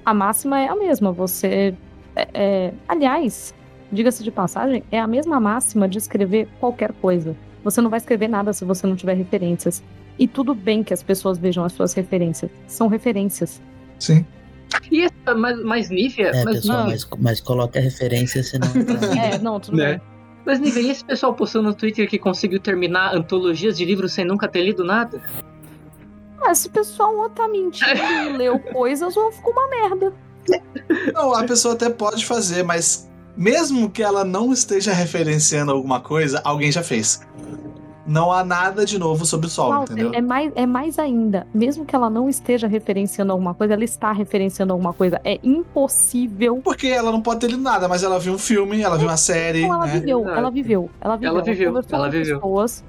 A 0.06 0.14
máxima 0.14 0.60
é 0.60 0.70
a 0.70 0.76
mesma. 0.76 1.12
Você. 1.12 1.76
É, 2.16 2.28
é, 2.34 2.74
aliás, 2.88 3.54
diga-se 3.92 4.24
de 4.24 4.32
passagem, 4.32 4.84
é 4.90 5.00
a 5.00 5.08
mesma 5.08 5.40
máxima 5.40 5.88
de 5.88 5.98
escrever 5.98 6.48
qualquer 6.62 6.94
coisa. 6.94 7.36
Você 7.62 7.82
não 7.82 7.90
vai 7.90 7.98
escrever 7.98 8.30
nada 8.30 8.54
se 8.54 8.64
você 8.64 8.88
não 8.88 8.96
tiver 8.96 9.14
referências. 9.16 9.84
E 10.22 10.28
tudo 10.28 10.54
bem 10.54 10.84
que 10.84 10.94
as 10.94 11.02
pessoas 11.02 11.40
vejam 11.40 11.66
as 11.66 11.74
suas 11.74 11.96
referências. 11.96 12.52
São 12.68 12.88
referências. 12.88 13.60
Sim. 13.98 14.24
E 14.92 15.02
essa, 15.02 15.34
mas, 15.36 15.64
mas 15.64 15.90
Nívia. 15.90 16.28
É, 16.28 16.46
mas, 16.46 16.58
pessoal, 16.58 16.86
mas, 16.86 17.08
mas 17.18 17.40
coloca 17.40 17.80
a 17.80 17.82
referência, 17.82 18.44
senão. 18.44 18.68
é, 19.20 19.40
não, 19.40 19.60
tudo 19.60 19.78
né? 19.78 19.94
bem. 19.94 20.02
Mas, 20.46 20.60
Nívia, 20.60 20.82
e 20.84 20.92
esse 20.92 21.04
pessoal 21.04 21.34
postando 21.34 21.70
no 21.70 21.74
Twitter 21.74 22.08
que 22.08 22.20
conseguiu 22.20 22.60
terminar 22.60 23.16
antologias 23.16 23.76
de 23.76 23.84
livros 23.84 24.14
sem 24.14 24.24
nunca 24.24 24.48
ter 24.48 24.62
lido 24.64 24.84
nada? 24.84 25.20
Ah, 26.40 26.52
esse 26.52 26.70
pessoal 26.70 27.18
ou 27.18 27.28
tá 27.28 27.48
mentindo 27.48 27.90
e 27.90 28.30
leu 28.38 28.60
coisas 28.60 29.18
ou 29.18 29.32
ficou 29.32 29.52
uma 29.54 29.68
merda. 29.70 30.14
Não, 31.16 31.34
a 31.34 31.44
pessoa 31.46 31.74
até 31.74 31.90
pode 31.90 32.28
fazer, 32.28 32.62
mas 32.62 33.10
mesmo 33.36 33.90
que 33.90 34.04
ela 34.04 34.24
não 34.24 34.54
esteja 34.54 34.94
referenciando 34.94 35.72
alguma 35.72 36.00
coisa, 36.00 36.40
alguém 36.44 36.72
já 36.72 36.84
fez 36.84 37.22
não 38.12 38.32
há 38.32 38.44
nada 38.44 38.86
de 38.86 39.00
novo 39.00 39.26
sobre 39.26 39.48
o 39.48 39.50
sol, 39.50 39.84
entendeu? 39.84 40.12
É 40.14 40.22
mais, 40.22 40.52
é 40.56 40.66
mais 40.66 41.00
ainda. 41.00 41.48
Mesmo 41.54 41.86
que 41.86 41.96
ela 41.96 42.10
não 42.10 42.30
esteja 42.30 42.68
referenciando 42.68 43.32
alguma 43.32 43.54
coisa, 43.54 43.74
ela 43.74 43.84
está 43.84 44.12
referenciando 44.12 44.74
alguma 44.74 44.94
coisa. 44.94 45.20
É 45.24 45.40
impossível. 45.42 46.62
Porque 46.64 46.88
ela 46.88 47.12
não 47.12 47.22
pode 47.22 47.40
ter 47.40 47.48
lido 47.48 47.62
nada, 47.62 47.88
mas 47.88 48.04
ela 48.04 48.20
viu 48.20 48.34
um 48.34 48.38
filme, 48.38 48.82
ela 48.82 48.98
viu 48.98 49.08
uma 49.08 49.18
série. 49.18 49.62
Não, 49.62 49.76
ela, 49.76 49.86
né? 49.86 49.94
viveu, 49.94 50.30
ela 50.30 50.50
viveu, 50.52 50.90
ela 51.00 51.16
viveu. 51.16 51.30
Ela 51.32 51.42
viveu. 51.42 51.70
Ela, 51.70 51.86
ela 51.90 52.10
viveu. 52.10 52.40
Pessoas, 52.40 52.84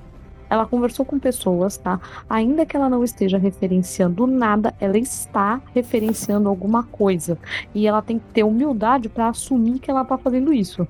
ela 0.50 0.66
conversou 0.66 1.06
com 1.06 1.18
pessoas, 1.18 1.78
tá? 1.78 2.00
Ainda 2.28 2.66
que 2.66 2.76
ela 2.76 2.88
não 2.90 3.02
esteja 3.02 3.38
referenciando 3.38 4.26
nada, 4.26 4.74
ela 4.78 4.98
está 4.98 5.62
referenciando 5.74 6.48
alguma 6.48 6.82
coisa. 6.82 7.38
E 7.74 7.86
ela 7.86 8.02
tem 8.02 8.18
que 8.18 8.26
ter 8.34 8.44
humildade 8.44 9.08
para 9.08 9.28
assumir 9.28 9.78
que 9.78 9.90
ela 9.90 10.04
tá 10.04 10.18
fazendo 10.18 10.52
isso. 10.52 10.86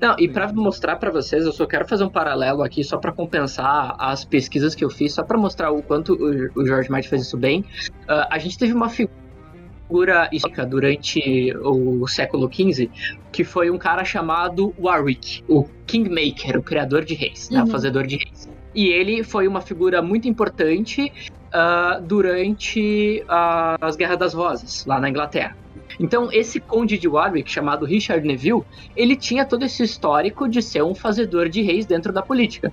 Não, 0.00 0.16
e 0.18 0.28
para 0.28 0.50
mostrar 0.52 0.96
para 0.96 1.10
vocês, 1.10 1.44
eu 1.44 1.52
só 1.52 1.66
quero 1.66 1.86
fazer 1.86 2.04
um 2.04 2.08
paralelo 2.08 2.62
aqui 2.62 2.82
só 2.82 2.96
para 2.96 3.12
compensar 3.12 3.94
as 3.98 4.24
pesquisas 4.24 4.74
que 4.74 4.82
eu 4.82 4.88
fiz, 4.88 5.12
só 5.12 5.22
para 5.22 5.36
mostrar 5.36 5.70
o 5.70 5.82
quanto 5.82 6.14
o, 6.14 6.66
George 6.66 6.90
Martin 6.90 7.08
fez 7.08 7.22
isso 7.22 7.36
bem. 7.36 7.60
Uh, 7.60 8.26
a 8.30 8.38
gente 8.38 8.56
teve 8.58 8.72
uma 8.72 8.88
figura 8.88 10.28
histórica 10.32 10.64
durante 10.64 11.54
o 11.62 12.06
século 12.08 12.50
XV, 12.50 12.88
que 13.30 13.44
foi 13.44 13.70
um 13.70 13.76
cara 13.76 14.02
chamado 14.04 14.72
Warwick, 14.80 15.44
o 15.46 15.64
Kingmaker, 15.86 16.58
o 16.58 16.62
criador 16.62 17.04
de 17.04 17.14
reis, 17.14 17.48
uhum. 17.50 17.58
né, 17.58 17.64
o 17.64 17.66
fazedor 17.66 18.06
de 18.06 18.16
reis. 18.16 18.48
E 18.74 18.86
ele 18.86 19.22
foi 19.22 19.46
uma 19.46 19.60
figura 19.60 20.00
muito 20.00 20.28
importante 20.28 21.12
uh, 21.48 22.00
durante 22.00 23.22
uh, 23.24 23.84
as 23.84 23.96
Guerras 23.96 24.18
das 24.18 24.32
Rosas, 24.32 24.86
lá 24.86 24.98
na 24.98 25.10
Inglaterra. 25.10 25.56
Então, 26.00 26.32
esse 26.32 26.58
conde 26.58 26.96
de 26.96 27.06
Warwick, 27.06 27.50
chamado 27.50 27.84
Richard 27.84 28.26
Neville, 28.26 28.64
ele 28.96 29.14
tinha 29.14 29.44
todo 29.44 29.66
esse 29.66 29.82
histórico 29.82 30.48
de 30.48 30.62
ser 30.62 30.82
um 30.82 30.94
fazedor 30.94 31.50
de 31.50 31.60
reis 31.60 31.84
dentro 31.84 32.10
da 32.10 32.22
política. 32.22 32.72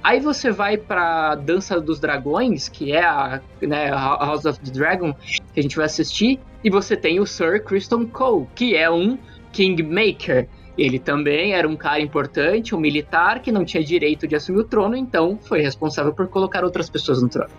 Aí 0.00 0.20
você 0.20 0.52
vai 0.52 0.76
pra 0.76 1.34
Dança 1.34 1.80
dos 1.80 1.98
Dragões, 1.98 2.68
que 2.68 2.92
é 2.92 3.04
a, 3.04 3.40
né, 3.60 3.90
House 3.90 4.44
of 4.44 4.60
the 4.60 4.70
Dragon, 4.70 5.12
que 5.52 5.58
a 5.58 5.62
gente 5.62 5.76
vai 5.76 5.86
assistir, 5.86 6.38
e 6.62 6.70
você 6.70 6.96
tem 6.96 7.18
o 7.18 7.26
Sir 7.26 7.64
Criston 7.64 8.06
Cole, 8.06 8.46
que 8.54 8.76
é 8.76 8.88
um 8.88 9.18
Kingmaker. 9.50 10.48
Ele 10.82 10.98
também 10.98 11.54
era 11.54 11.68
um 11.68 11.76
cara 11.76 12.00
importante, 12.00 12.74
um 12.74 12.80
militar 12.80 13.40
que 13.40 13.52
não 13.52 13.64
tinha 13.64 13.84
direito 13.84 14.26
de 14.26 14.34
assumir 14.34 14.58
o 14.58 14.64
trono, 14.64 14.96
então 14.96 15.38
foi 15.40 15.62
responsável 15.62 16.12
por 16.12 16.26
colocar 16.26 16.64
outras 16.64 16.90
pessoas 16.90 17.22
no 17.22 17.28
trono. 17.28 17.50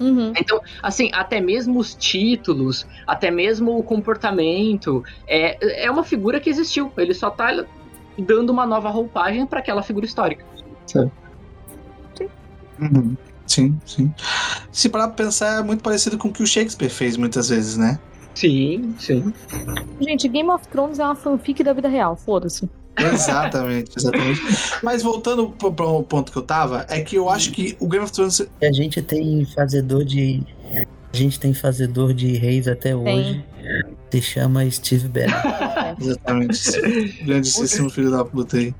Uhum. 0.00 0.32
Então, 0.34 0.58
assim, 0.82 1.10
até 1.12 1.42
mesmo 1.42 1.78
os 1.78 1.94
títulos, 1.94 2.86
até 3.06 3.30
mesmo 3.30 3.76
o 3.76 3.82
comportamento, 3.82 5.04
é, 5.26 5.84
é 5.84 5.90
uma 5.90 6.02
figura 6.02 6.40
que 6.40 6.48
existiu. 6.48 6.90
Ele 6.96 7.12
só 7.12 7.28
tá 7.28 7.66
dando 8.18 8.48
uma 8.48 8.64
nova 8.64 8.88
roupagem 8.88 9.44
para 9.44 9.58
aquela 9.58 9.82
figura 9.82 10.06
histórica. 10.06 10.42
Sim. 10.86 11.10
Sim. 12.16 12.28
Uhum. 12.80 13.16
Sim, 13.46 13.78
sim. 13.84 14.14
Se 14.72 14.88
para 14.88 15.06
pensar, 15.08 15.60
é 15.60 15.62
muito 15.62 15.82
parecido 15.82 16.16
com 16.16 16.28
o 16.28 16.32
que 16.32 16.42
o 16.42 16.46
Shakespeare 16.46 16.88
fez 16.88 17.18
muitas 17.18 17.50
vezes, 17.50 17.76
né? 17.76 17.98
Sim, 18.40 18.94
sim. 18.98 19.34
Gente, 20.00 20.26
Game 20.26 20.48
of 20.48 20.66
Thrones 20.68 20.98
é 20.98 21.04
uma 21.04 21.14
fanfic 21.14 21.62
da 21.62 21.74
vida 21.74 21.88
real, 21.88 22.16
foda-se. 22.16 22.66
Exatamente, 22.96 23.90
exatamente. 23.98 24.40
Mas 24.82 25.02
voltando 25.02 25.50
para 25.50 25.86
o 25.86 26.02
ponto 26.02 26.32
que 26.32 26.38
eu 26.38 26.42
tava, 26.42 26.86
é 26.88 27.02
que 27.02 27.16
eu 27.16 27.28
acho 27.28 27.52
que 27.52 27.76
o 27.78 27.86
Game 27.86 28.02
of 28.02 28.10
Thrones. 28.10 28.40
A 28.62 28.72
gente 28.72 29.02
tem 29.02 29.44
fazedor 29.44 30.06
de. 30.06 30.42
A 31.12 31.16
gente 31.16 31.38
tem 31.38 31.52
fazedor 31.52 32.14
de 32.14 32.32
reis 32.32 32.66
até 32.66 32.96
hoje. 32.96 33.44
Se 34.10 34.22
chama 34.22 34.68
Steve 34.70 35.06
Bannon. 35.08 35.96
Exatamente. 36.00 37.22
Grandíssimo 37.22 37.90
filho 37.90 38.10
da 38.10 38.24
puta 38.24 38.56
aí. 38.56 38.74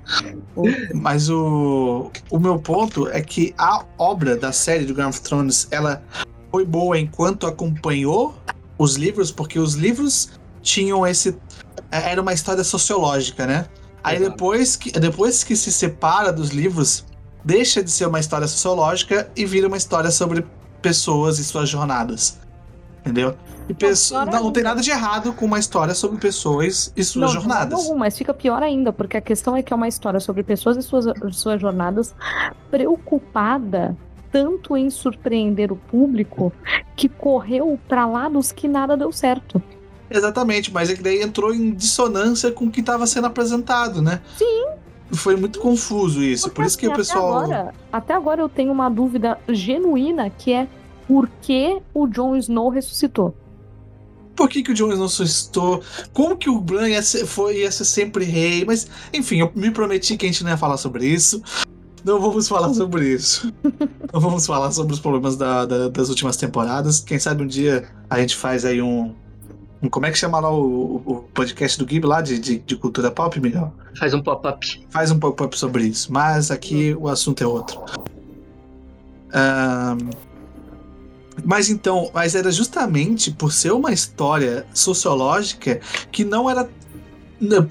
Mas 0.94 1.28
o, 1.28 2.10
o 2.30 2.38
meu 2.38 2.58
ponto 2.58 3.08
é 3.08 3.20
que 3.20 3.54
a 3.58 3.84
obra 3.98 4.36
da 4.36 4.52
série 4.52 4.86
do 4.86 4.94
Game 4.94 5.10
of 5.10 5.20
Thrones, 5.20 5.68
ela 5.70 6.02
foi 6.50 6.64
boa 6.64 6.98
enquanto 6.98 7.46
acompanhou 7.46 8.34
os 8.80 8.96
livros, 8.96 9.30
porque 9.30 9.58
os 9.58 9.74
livros 9.74 10.30
tinham 10.62 11.06
esse. 11.06 11.36
Era 11.90 12.20
uma 12.20 12.32
história 12.32 12.64
sociológica, 12.64 13.46
né? 13.46 13.66
Aí 14.02 14.18
depois 14.18 14.74
que, 14.74 14.90
depois 14.98 15.44
que 15.44 15.54
se 15.54 15.70
separa 15.70 16.32
dos 16.32 16.48
livros, 16.48 17.04
deixa 17.44 17.84
de 17.84 17.90
ser 17.90 18.06
uma 18.06 18.18
história 18.18 18.48
sociológica 18.48 19.30
e 19.36 19.44
vira 19.44 19.68
uma 19.68 19.76
história 19.76 20.10
sobre 20.10 20.46
pessoas 20.80 21.38
e 21.38 21.44
suas 21.44 21.68
jornadas. 21.68 22.38
Entendeu? 23.00 23.36
E 23.68 23.76
não, 24.12 24.44
não, 24.44 24.52
tem 24.52 24.62
nada 24.64 24.80
de 24.80 24.90
errado 24.90 25.32
com 25.34 25.44
uma 25.44 25.58
história 25.58 25.94
sobre 25.94 26.18
pessoas 26.18 26.90
e 26.96 27.04
suas 27.04 27.34
não, 27.34 27.40
jornadas. 27.40 27.86
Não, 27.86 27.96
mas 27.96 28.16
fica 28.16 28.32
pior 28.32 28.62
ainda, 28.62 28.92
porque 28.92 29.16
a 29.16 29.20
questão 29.20 29.54
é 29.54 29.62
que 29.62 29.72
é 29.72 29.76
uma 29.76 29.86
história 29.88 30.18
sobre 30.18 30.42
pessoas 30.42 30.76
e 30.78 30.82
suas, 30.82 31.04
suas 31.32 31.60
jornadas 31.60 32.14
preocupada 32.70 33.96
tanto 34.30 34.76
em 34.76 34.90
surpreender 34.90 35.72
o 35.72 35.76
público 35.76 36.52
que 36.96 37.08
correu 37.08 37.78
para 37.88 38.06
lados 38.06 38.52
que 38.52 38.68
nada 38.68 38.96
deu 38.96 39.12
certo. 39.12 39.62
Exatamente, 40.10 40.72
mas 40.72 40.90
é 40.90 40.94
que 40.94 41.02
daí 41.02 41.22
entrou 41.22 41.54
em 41.54 41.72
dissonância 41.72 42.50
com 42.50 42.66
o 42.66 42.70
que 42.70 42.80
estava 42.80 43.06
sendo 43.06 43.26
apresentado, 43.28 44.02
né? 44.02 44.20
Sim. 44.36 44.66
Foi 45.12 45.36
muito 45.36 45.58
confuso 45.58 46.22
isso, 46.22 46.44
Porque, 46.44 46.56
por 46.56 46.66
isso 46.66 46.78
que 46.78 46.86
assim, 46.86 46.94
o 46.94 46.96
pessoal. 46.96 47.38
Até 47.38 47.54
agora, 47.54 47.74
até 47.92 48.14
agora 48.14 48.40
eu 48.40 48.48
tenho 48.48 48.72
uma 48.72 48.88
dúvida 48.88 49.38
genuína 49.48 50.30
que 50.30 50.52
é 50.52 50.68
por 51.06 51.28
que 51.42 51.80
o 51.92 52.06
Jon 52.06 52.36
Snow 52.36 52.68
ressuscitou? 52.68 53.34
Por 54.36 54.48
que, 54.48 54.62
que 54.62 54.70
o 54.70 54.74
Jon 54.74 54.92
Snow 54.92 55.06
ressuscitou? 55.06 55.82
Como 56.12 56.36
que 56.36 56.48
o 56.48 56.60
Bran 56.60 56.88
ia 56.88 57.02
ser, 57.02 57.26
foi, 57.26 57.58
ia 57.58 57.70
ser 57.70 57.84
sempre 57.84 58.24
rei? 58.24 58.64
Mas, 58.64 58.88
enfim, 59.12 59.40
eu 59.40 59.50
me 59.54 59.70
prometi 59.70 60.16
que 60.16 60.24
a 60.24 60.28
gente 60.28 60.42
não 60.44 60.50
ia 60.50 60.56
falar 60.56 60.76
sobre 60.76 61.06
isso. 61.06 61.42
Não 62.04 62.20
vamos 62.20 62.48
falar 62.48 62.72
sobre 62.74 63.08
isso. 63.08 63.52
não 64.12 64.20
vamos 64.20 64.46
falar 64.46 64.70
sobre 64.72 64.94
os 64.94 65.00
problemas 65.00 65.36
da, 65.36 65.64
da, 65.66 65.88
das 65.88 66.08
últimas 66.08 66.36
temporadas. 66.36 67.00
Quem 67.00 67.18
sabe 67.18 67.42
um 67.42 67.46
dia 67.46 67.88
a 68.08 68.20
gente 68.20 68.36
faz 68.36 68.64
aí 68.64 68.80
um, 68.80 69.14
como 69.88 70.04
é 70.04 70.10
que 70.10 70.18
chama 70.18 70.38
lá 70.38 70.52
o, 70.52 70.96
o 71.06 71.14
podcast 71.32 71.78
do 71.78 71.88
Gib 71.88 72.04
lá 72.04 72.20
de, 72.20 72.38
de, 72.38 72.58
de, 72.58 72.76
cultura 72.76 73.10
pop, 73.10 73.40
Miguel? 73.40 73.72
Faz 73.98 74.12
um 74.12 74.22
pop-up. 74.22 74.86
Faz 74.90 75.10
um 75.10 75.18
pop-up 75.18 75.58
sobre 75.58 75.84
isso. 75.84 76.12
Mas 76.12 76.50
aqui 76.50 76.94
o 76.98 77.08
assunto 77.08 77.42
é 77.42 77.46
outro. 77.46 77.80
Um, 79.32 80.10
mas 81.44 81.70
então, 81.70 82.10
mas 82.12 82.34
era 82.34 82.52
justamente 82.52 83.30
por 83.30 83.52
ser 83.52 83.72
uma 83.72 83.90
história 83.92 84.66
sociológica 84.74 85.80
que 86.12 86.24
não 86.24 86.50
era. 86.50 86.68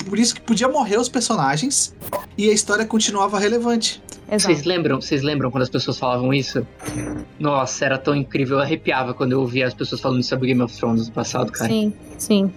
Por 0.08 0.18
isso 0.18 0.36
que 0.36 0.42
podia 0.42 0.68
morrer 0.68 0.98
os 0.98 1.08
personagens 1.08 1.94
e 2.38 2.50
a 2.50 2.54
história 2.54 2.86
continuava 2.86 3.40
relevante. 3.40 4.02
Vocês 4.32 4.64
lembram, 4.64 5.02
vocês 5.02 5.24
lembram 5.24 5.50
quando 5.50 5.64
as 5.64 5.70
pessoas 5.70 5.98
falavam 5.98 6.32
isso? 6.32 6.66
Nossa, 7.40 7.86
era 7.86 7.98
tão 7.98 8.16
incrível, 8.16 8.58
eu 8.58 8.64
arrepiava 8.64 9.14
quando 9.14 9.32
eu 9.32 9.42
ouvia 9.42 9.66
as 9.66 9.74
pessoas 9.74 10.02
falando 10.02 10.22
sobre 10.22 10.48
Game 10.48 10.62
of 10.62 10.76
Thrones 10.76 11.08
no 11.08 11.14
passado, 11.14 11.52
cara. 11.52 11.72
Sim, 11.72 11.94
sim. 12.18 12.52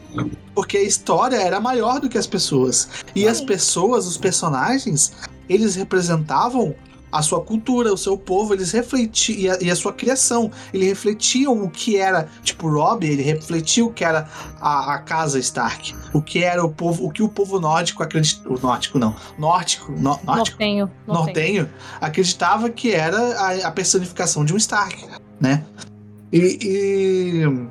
Porque 0.55 0.77
a 0.77 0.83
história 0.83 1.37
era 1.37 1.61
maior 1.61 1.99
do 1.99 2.11
que 2.11 2.19
as 2.19 2.27
pessoas. 2.27 2.89
E 3.15 3.27
as 3.27 3.41
pessoas, 3.41 4.07
os 4.07 4.19
personagens, 4.19 5.13
eles 5.49 5.75
representavam 5.75 6.75
a 7.13 7.21
sua 7.21 7.43
cultura, 7.43 7.93
o 7.93 7.97
seu 7.97 8.17
povo, 8.17 8.55
eles 8.55 8.73
refletiam, 8.73 9.39
e 9.39 9.51
a, 9.51 9.59
e 9.61 9.71
a 9.71 9.77
sua 9.77 9.93
criação, 9.93 10.51
eles 10.73 10.89
refletiam 10.89 11.63
o 11.63 11.69
que 11.69 11.99
era, 11.99 12.27
tipo, 12.43 12.69
Rob, 12.69 13.07
ele 13.07 13.23
refletia 13.23 13.85
o 13.85 13.93
que 13.93 14.03
era 14.03 14.27
a, 14.59 14.95
a, 14.95 14.99
casa 14.99 15.39
Stark, 15.39 15.95
o 16.15 16.23
que 16.23 16.43
era 16.43 16.65
o 16.65 16.73
povo, 16.73 17.05
o 17.05 17.11
que 17.11 17.23
o 17.23 17.29
povo 17.29 17.61
nórdico 17.61 18.03
acreditava, 18.03 18.55
o 18.55 18.59
nórdico 18.59 18.99
não, 18.99 19.15
nórdico, 19.39 19.93
no, 19.93 20.19
nórdico, 20.25 20.27
nortenho, 20.27 20.91
nortenho, 21.07 21.71
acreditava 22.01 22.71
que 22.71 22.93
era 22.93 23.19
a, 23.19 23.69
a, 23.69 23.71
personificação 23.71 24.43
de 24.43 24.55
um 24.55 24.57
Stark, 24.57 25.07
né? 25.39 25.63
E, 26.33 26.59
e 26.63 27.69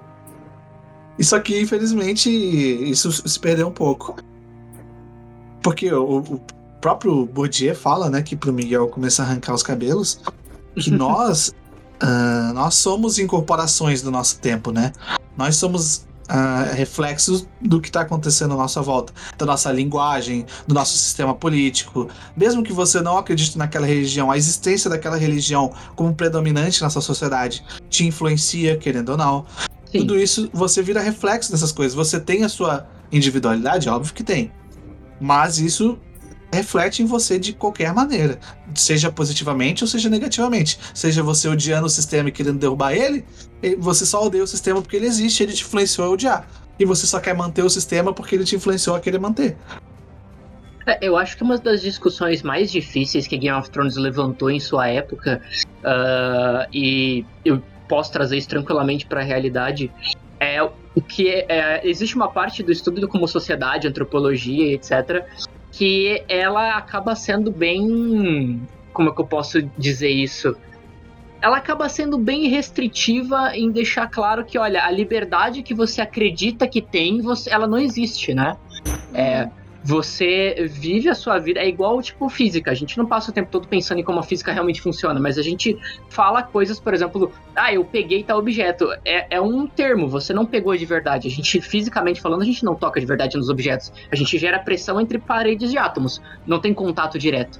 isso 1.17 1.35
aqui, 1.35 1.59
infelizmente, 1.59 2.29
isso 2.29 3.11
se 3.11 3.39
perdeu 3.39 3.67
um 3.67 3.71
pouco. 3.71 4.15
Porque 5.63 5.91
o, 5.91 6.19
o 6.19 6.41
próprio 6.81 7.25
Bourdieu 7.25 7.75
fala, 7.75 8.09
né, 8.09 8.21
que 8.21 8.35
pro 8.35 8.51
Miguel 8.51 8.87
começar 8.89 9.23
a 9.23 9.25
arrancar 9.27 9.53
os 9.53 9.63
cabelos, 9.63 10.19
que 10.75 10.89
nós 10.91 11.53
uh, 12.01 12.53
nós 12.53 12.75
somos 12.75 13.19
incorporações 13.19 14.01
do 14.01 14.11
nosso 14.11 14.39
tempo, 14.39 14.71
né? 14.71 14.91
Nós 15.37 15.55
somos 15.55 16.07
uh, 16.29 16.73
reflexos 16.73 17.47
do 17.61 17.79
que 17.79 17.89
está 17.89 18.01
acontecendo 18.01 18.53
à 18.53 18.57
nossa 18.57 18.81
volta, 18.81 19.13
da 19.37 19.45
nossa 19.45 19.71
linguagem, 19.71 20.45
do 20.67 20.73
nosso 20.73 20.97
sistema 20.97 21.33
político. 21.33 22.09
Mesmo 22.35 22.63
que 22.63 22.73
você 22.73 22.99
não 23.01 23.17
acredite 23.17 23.57
naquela 23.57 23.85
religião, 23.85 24.31
a 24.31 24.37
existência 24.37 24.89
daquela 24.89 25.17
religião 25.17 25.73
como 25.95 26.13
predominante 26.13 26.81
na 26.81 26.89
sua 26.89 27.01
sociedade 27.01 27.63
te 27.89 28.05
influencia, 28.05 28.77
querendo 28.77 29.09
ou 29.09 29.17
não. 29.17 29.45
Sim. 29.91 29.99
Tudo 29.99 30.17
isso 30.17 30.49
você 30.53 30.81
vira 30.81 31.01
reflexo 31.01 31.51
dessas 31.51 31.71
coisas. 31.71 31.93
Você 31.93 32.19
tem 32.19 32.43
a 32.43 32.49
sua 32.49 32.87
individualidade, 33.11 33.89
óbvio 33.89 34.13
que 34.13 34.23
tem. 34.23 34.51
Mas 35.19 35.59
isso 35.59 35.99
reflete 36.51 37.01
em 37.01 37.05
você 37.05 37.39
de 37.39 37.53
qualquer 37.53 37.93
maneira, 37.93 38.39
seja 38.75 39.11
positivamente 39.11 39.83
ou 39.83 39.87
seja 39.87 40.09
negativamente. 40.09 40.79
Seja 40.93 41.23
você 41.23 41.47
odiando 41.47 41.85
o 41.85 41.89
sistema 41.89 42.29
e 42.29 42.31
querendo 42.31 42.59
derrubar 42.59 42.93
ele, 42.93 43.25
você 43.79 44.05
só 44.05 44.25
odeia 44.25 44.43
o 44.43 44.47
sistema 44.47 44.81
porque 44.81 44.95
ele 44.95 45.05
existe, 45.05 45.43
ele 45.43 45.53
te 45.53 45.63
influenciou 45.63 46.07
a 46.07 46.11
odiar. 46.11 46.47
E 46.79 46.85
você 46.85 47.05
só 47.05 47.19
quer 47.19 47.35
manter 47.35 47.63
o 47.63 47.69
sistema 47.69 48.13
porque 48.13 48.35
ele 48.35 48.43
te 48.43 48.55
influenciou 48.55 48.95
a 48.95 48.99
querer 48.99 49.19
manter. 49.19 49.55
É, 50.85 50.97
eu 51.01 51.15
acho 51.15 51.37
que 51.37 51.43
uma 51.43 51.57
das 51.57 51.81
discussões 51.81 52.41
mais 52.41 52.71
difíceis 52.71 53.27
que 53.27 53.37
Game 53.37 53.57
of 53.57 53.69
Thrones 53.69 53.95
levantou 53.95 54.49
em 54.49 54.59
sua 54.59 54.87
época, 54.87 55.41
uh, 55.83 56.67
e 56.73 57.23
eu 57.45 57.61
posso 57.87 58.11
trazer 58.11 58.37
isso 58.37 58.49
tranquilamente 58.49 59.05
para 59.05 59.21
a 59.21 59.23
realidade, 59.23 59.91
é 60.39 60.61
o 60.63 61.01
que 61.01 61.29
é, 61.29 61.45
é, 61.47 61.87
existe 61.87 62.15
uma 62.15 62.29
parte 62.29 62.63
do 62.63 62.71
estudo 62.71 63.07
como 63.07 63.27
sociedade, 63.27 63.87
antropologia, 63.87 64.73
etc., 64.73 65.23
que 65.71 66.23
ela 66.27 66.77
acaba 66.77 67.15
sendo 67.15 67.51
bem. 67.51 68.61
Como 68.93 69.09
é 69.09 69.13
que 69.13 69.21
eu 69.21 69.25
posso 69.25 69.61
dizer 69.77 70.09
isso? 70.09 70.55
Ela 71.41 71.57
acaba 71.57 71.89
sendo 71.89 72.17
bem 72.17 72.47
restritiva 72.49 73.55
em 73.55 73.71
deixar 73.71 74.07
claro 74.07 74.45
que, 74.45 74.59
olha, 74.59 74.83
a 74.85 74.91
liberdade 74.91 75.63
que 75.63 75.73
você 75.73 76.01
acredita 76.01 76.67
que 76.67 76.81
tem, 76.81 77.21
você, 77.21 77.49
ela 77.49 77.65
não 77.65 77.79
existe, 77.79 78.33
né? 78.33 78.57
É, 79.13 79.49
você 79.83 80.67
vive 80.69 81.09
a 81.09 81.15
sua 81.15 81.39
vida, 81.39 81.59
é 81.59 81.67
igual 81.67 82.01
tipo 82.01 82.29
física. 82.29 82.71
A 82.71 82.73
gente 82.73 82.97
não 82.97 83.05
passa 83.05 83.31
o 83.31 83.33
tempo 83.33 83.49
todo 83.49 83.67
pensando 83.67 83.99
em 83.99 84.03
como 84.03 84.19
a 84.19 84.23
física 84.23 84.51
realmente 84.51 84.81
funciona, 84.81 85.19
mas 85.19 85.37
a 85.37 85.41
gente 85.41 85.77
fala 86.09 86.43
coisas, 86.43 86.79
por 86.79 86.93
exemplo, 86.93 87.31
ah, 87.55 87.73
eu 87.73 87.83
peguei 87.83 88.23
tal 88.23 88.37
objeto. 88.37 88.87
É, 89.03 89.35
é 89.35 89.41
um 89.41 89.65
termo, 89.65 90.07
você 90.07 90.33
não 90.33 90.45
pegou 90.45 90.75
de 90.75 90.85
verdade. 90.85 91.27
A 91.27 91.31
gente, 91.31 91.59
fisicamente 91.61 92.21
falando, 92.21 92.41
a 92.41 92.45
gente 92.45 92.63
não 92.63 92.75
toca 92.75 92.99
de 92.99 93.05
verdade 93.05 93.37
nos 93.37 93.49
objetos. 93.49 93.91
A 94.11 94.15
gente 94.15 94.37
gera 94.37 94.59
pressão 94.59 95.01
entre 95.01 95.17
paredes 95.17 95.71
de 95.71 95.77
átomos, 95.77 96.21
não 96.45 96.59
tem 96.59 96.73
contato 96.73 97.17
direto. 97.17 97.59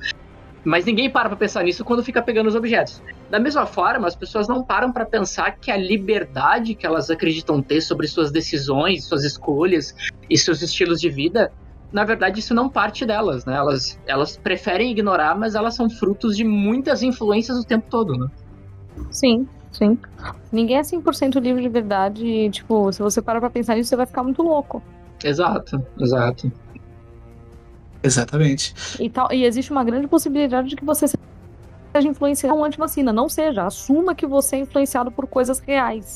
Mas 0.64 0.86
ninguém 0.86 1.10
para 1.10 1.28
pra 1.28 1.36
pensar 1.36 1.64
nisso 1.64 1.84
quando 1.84 2.04
fica 2.04 2.22
pegando 2.22 2.48
os 2.48 2.56
objetos. 2.56 3.02
Da 3.32 3.40
mesma 3.40 3.66
forma, 3.66 4.08
as 4.08 4.16
pessoas 4.16 4.48
não 4.48 4.64
param 4.64 4.92
para 4.92 5.06
pensar 5.06 5.56
que 5.60 5.72
a 5.72 5.78
liberdade 5.78 6.76
que 6.76 6.86
elas 6.86 7.10
acreditam 7.10 7.64
ter 7.64 7.82
sobre 7.82 8.08
suas 8.08 8.32
decisões, 8.32 9.06
suas 9.06 9.24
escolhas 9.24 9.96
e 10.30 10.38
seus 10.38 10.62
estilos 10.62 11.02
de 11.02 11.10
vida 11.10 11.52
na 11.92 12.06
verdade, 12.06 12.40
isso 12.40 12.54
não 12.54 12.70
parte 12.70 13.06
delas, 13.06 13.46
né? 13.46 13.56
Elas, 13.56 14.00
elas 14.08 14.38
preferem 14.38 14.92
ignorar, 14.92 15.38
mas 15.38 15.56
elas 15.56 15.76
são 15.76 15.90
frutos 15.90 16.38
de 16.38 16.44
muitas 16.44 17.04
influências 17.04 17.58
o 17.58 17.64
tempo 17.64 17.88
todo, 17.90 18.18
né? 18.18 18.28
Sim, 19.10 19.48
sim. 19.72 19.98
Ninguém 20.52 20.78
é 20.78 20.82
100% 20.82 21.40
livre 21.40 21.62
de 21.62 21.70
verdade 21.70 22.26
e, 22.26 22.50
tipo, 22.50 22.92
se 22.92 23.02
você 23.02 23.22
parar 23.22 23.40
pra 23.40 23.50
pensar 23.50 23.76
nisso, 23.76 23.90
você 23.90 23.96
vai 23.96 24.06
ficar 24.06 24.24
muito 24.24 24.42
louco. 24.42 24.82
Exato, 25.24 25.86
exato. 26.00 26.52
Exatamente. 28.04 28.74
E, 29.00 29.10
tal, 29.10 29.32
e 29.32 29.46
existe 29.46 29.72
uma 29.72 29.84
grande 29.84 30.08
possibilidade 30.08 30.70
de 30.70 30.76
que 30.76 30.86
você 30.86 31.08
seja 31.08 31.22
influenciado 32.00 32.56
por 32.56 32.66
antivacina. 32.66 33.12
Não 33.12 33.28
seja. 33.28 33.66
Assuma 33.66 34.16
que 34.16 34.26
você 34.26 34.58
é 34.58 34.60
influenciado 34.60 35.12
por 35.12 35.28
coisas 35.28 35.60
reais. 35.60 36.16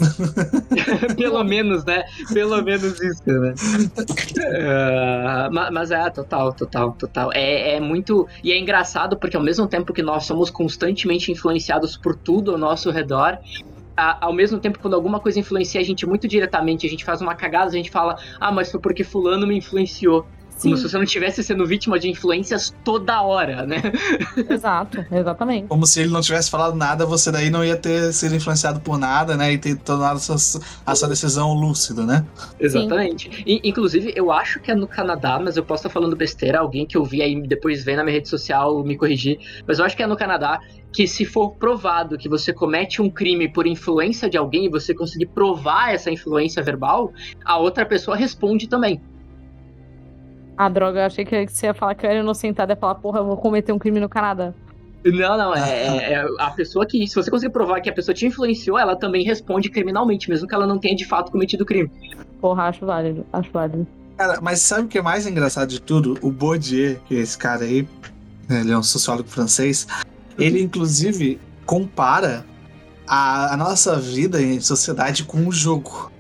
Pelo 1.17 1.43
menos, 1.43 1.83
né? 1.83 2.03
Pelo 2.33 2.61
menos 2.61 2.99
isso, 3.01 3.23
né? 3.25 3.53
Uh, 4.37 5.71
mas 5.71 5.91
é, 5.91 6.09
total, 6.09 6.53
total, 6.53 6.93
total. 6.93 7.31
É, 7.33 7.75
é 7.75 7.79
muito. 7.79 8.27
E 8.43 8.51
é 8.51 8.59
engraçado 8.59 9.17
porque 9.17 9.35
ao 9.35 9.43
mesmo 9.43 9.67
tempo 9.67 9.93
que 9.93 10.01
nós 10.01 10.25
somos 10.25 10.49
constantemente 10.49 11.31
influenciados 11.31 11.97
por 11.97 12.15
tudo 12.15 12.51
ao 12.51 12.57
nosso 12.57 12.91
redor, 12.91 13.39
ao 13.97 14.33
mesmo 14.33 14.59
tempo, 14.59 14.79
quando 14.79 14.93
alguma 14.93 15.19
coisa 15.19 15.39
influencia 15.39 15.79
a 15.79 15.83
gente 15.83 16.05
muito 16.05 16.27
diretamente, 16.27 16.85
a 16.85 16.89
gente 16.89 17.05
faz 17.05 17.21
uma 17.21 17.33
cagada, 17.33 17.67
a 17.67 17.73
gente 17.73 17.89
fala, 17.89 18.17
ah, 18.39 18.51
mas 18.51 18.69
foi 18.69 18.79
porque 18.79 19.03
fulano 19.03 19.47
me 19.47 19.57
influenciou. 19.57 20.25
Como 20.61 20.77
se 20.77 20.83
você 20.83 20.95
não 20.95 21.03
estivesse 21.03 21.43
sendo 21.43 21.65
vítima 21.65 21.99
de 21.99 22.09
influências 22.09 22.73
toda 22.83 23.21
hora, 23.21 23.65
né? 23.65 23.81
Exato, 24.49 25.05
exatamente. 25.11 25.67
Como 25.67 25.85
se 25.85 26.01
ele 26.01 26.09
não 26.09 26.21
tivesse 26.21 26.49
falado 26.49 26.75
nada, 26.75 27.05
você 27.05 27.31
daí 27.31 27.49
não 27.49 27.63
ia 27.63 27.75
ter 27.75 28.13
sido 28.13 28.35
influenciado 28.35 28.79
por 28.79 28.97
nada, 28.97 29.35
né? 29.35 29.51
E 29.53 29.57
ter 29.57 29.75
tomado 29.77 30.17
a 30.17 30.19
sua, 30.19 30.61
a 30.85 30.95
sua 30.95 31.09
decisão 31.09 31.53
lúcida, 31.53 32.05
né? 32.05 32.25
Exatamente. 32.59 33.43
E, 33.45 33.61
inclusive, 33.63 34.13
eu 34.15 34.31
acho 34.31 34.59
que 34.59 34.71
é 34.71 34.75
no 34.75 34.87
Canadá, 34.87 35.39
mas 35.39 35.57
eu 35.57 35.63
posso 35.63 35.81
estar 35.81 35.89
falando 35.89 36.15
besteira, 36.15 36.59
alguém 36.59 36.85
que 36.85 36.97
eu 36.97 37.03
vi 37.03 37.21
aí 37.21 37.35
depois 37.47 37.83
vem 37.83 37.95
na 37.95 38.03
minha 38.03 38.15
rede 38.15 38.29
social 38.29 38.83
me 38.83 38.97
corrigir, 38.97 39.39
mas 39.67 39.79
eu 39.79 39.85
acho 39.85 39.95
que 39.95 40.03
é 40.03 40.07
no 40.07 40.15
Canadá 40.15 40.59
que 40.95 41.07
se 41.07 41.25
for 41.25 41.51
provado 41.55 42.17
que 42.17 42.29
você 42.29 42.53
comete 42.53 43.01
um 43.01 43.09
crime 43.09 43.49
por 43.51 43.67
influência 43.67 44.29
de 44.29 44.37
alguém 44.37 44.65
e 44.65 44.69
você 44.69 44.93
conseguir 44.93 45.25
provar 45.25 45.93
essa 45.93 46.09
influência 46.09 46.63
verbal, 46.63 47.11
a 47.43 47.57
outra 47.57 47.85
pessoa 47.85 48.15
responde 48.15 48.67
também. 48.67 49.01
Ah, 50.57 50.69
droga, 50.69 51.01
eu 51.01 51.05
achei 51.05 51.25
que 51.25 51.47
você 51.47 51.67
ia 51.67 51.73
falar 51.73 51.95
que 51.95 52.05
eu 52.05 52.09
era 52.09 52.19
inocentada 52.19 52.73
e 52.73 52.75
falar, 52.75 52.95
porra, 52.95 53.19
eu 53.19 53.25
vou 53.25 53.37
cometer 53.37 53.73
um 53.73 53.79
crime 53.79 53.99
no 53.99 54.07
Canadá. 54.07 54.53
Não, 55.03 55.37
não, 55.37 55.53
é, 55.53 55.69
é, 55.69 56.13
é, 56.13 56.27
a 56.39 56.49
pessoa 56.49 56.85
que, 56.85 57.07
se 57.07 57.13
você 57.13 57.29
conseguir 57.29 57.51
provar 57.51 57.79
que 57.79 57.89
a 57.89 57.93
pessoa 57.93 58.15
te 58.15 58.25
influenciou, 58.25 58.79
ela 58.79 58.95
também 58.95 59.23
responde 59.23 59.69
criminalmente, 59.69 60.29
mesmo 60.29 60.47
que 60.47 60.55
ela 60.55 60.65
não 60.65 60.79
tenha 60.79 60.95
de 60.95 61.05
fato 61.05 61.31
cometido 61.31 61.63
o 61.63 61.65
crime. 61.65 61.91
Porra, 62.41 62.63
acho 62.63 62.85
válido, 62.85 63.25
acho 63.31 63.51
válido. 63.51 63.85
Cara, 64.17 64.39
mas 64.41 64.61
sabe 64.61 64.85
o 64.85 64.87
que 64.87 64.97
é 64.97 65.01
mais 65.01 65.27
engraçado 65.27 65.69
de 65.69 65.79
tudo? 65.79 66.17
O 66.21 66.31
Bourdieu, 66.31 66.97
que 67.05 67.15
é 67.15 67.19
esse 67.19 67.37
cara 67.37 67.65
aí, 67.65 67.87
ele 68.49 68.71
é 68.71 68.77
um 68.77 68.81
sociólogo 68.81 69.29
francês, 69.29 69.85
ele 70.39 70.61
inclusive 70.61 71.39
compara 71.65 72.43
a, 73.07 73.53
a 73.53 73.57
nossa 73.57 73.99
vida 73.99 74.41
em 74.41 74.59
sociedade 74.59 75.23
com 75.23 75.37
um 75.37 75.51
jogo. 75.51 76.11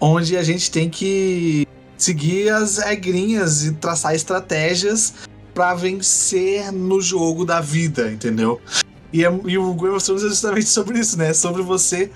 Onde 0.00 0.36
a 0.36 0.42
gente 0.42 0.70
tem 0.70 0.88
que 0.88 1.66
seguir 1.96 2.50
as 2.50 2.78
regrinhas 2.78 3.64
e 3.64 3.72
traçar 3.72 4.14
estratégias 4.14 5.14
para 5.54 5.74
vencer 5.74 6.70
no 6.72 7.00
jogo 7.00 7.44
da 7.44 7.60
vida, 7.60 8.10
entendeu? 8.10 8.60
E, 9.12 9.24
é, 9.24 9.40
e 9.46 9.56
o 9.56 9.72
Game 9.74 9.94
of 9.94 10.04
Thrones 10.04 10.24
é 10.24 10.28
justamente 10.28 10.66
sobre 10.66 10.98
isso, 10.98 11.16
né? 11.16 11.32
Sobre 11.32 11.62
você 11.62 12.10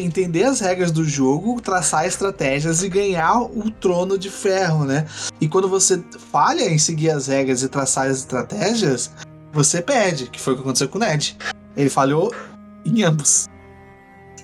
entender 0.00 0.44
as 0.44 0.60
regras 0.60 0.92
do 0.92 1.04
jogo, 1.04 1.60
traçar 1.60 2.06
estratégias 2.06 2.82
e 2.82 2.88
ganhar 2.88 3.42
o 3.42 3.70
trono 3.70 4.16
de 4.16 4.30
ferro, 4.30 4.84
né? 4.84 5.06
E 5.40 5.48
quando 5.48 5.68
você 5.68 6.02
falha 6.30 6.62
em 6.62 6.78
seguir 6.78 7.10
as 7.10 7.26
regras 7.26 7.62
e 7.62 7.68
traçar 7.68 8.06
as 8.06 8.18
estratégias, 8.18 9.12
você 9.52 9.82
perde, 9.82 10.28
que 10.30 10.40
foi 10.40 10.52
o 10.52 10.56
que 10.56 10.62
aconteceu 10.62 10.88
com 10.88 10.98
o 10.98 11.00
Ned. 11.00 11.36
Ele 11.76 11.90
falhou 11.90 12.32
em 12.84 13.02
ambos. 13.02 13.46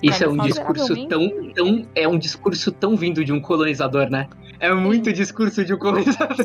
Isso 0.03 0.23
é 0.23 0.27
um 0.27 0.37
discurso 0.37 1.07
tão, 1.07 1.53
tão. 1.53 1.87
É 1.95 2.07
um 2.07 2.17
discurso 2.17 2.71
tão 2.71 2.97
vindo 2.97 3.23
de 3.23 3.31
um 3.31 3.39
colonizador, 3.39 4.09
né? 4.09 4.27
É 4.61 4.71
muito 4.73 5.09
Sim. 5.09 5.13
discurso 5.13 5.65
de 5.65 5.73
um 5.73 5.77
colonizador. 5.77 6.37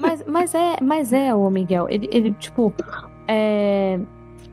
Mas, 0.00 0.24
mas 0.24 0.54
é, 0.54 0.76
mas 0.80 1.12
é, 1.12 1.34
o 1.34 1.50
Miguel. 1.50 1.88
Ele, 1.90 2.08
ele 2.12 2.32
tipo. 2.34 2.72
É... 3.26 3.98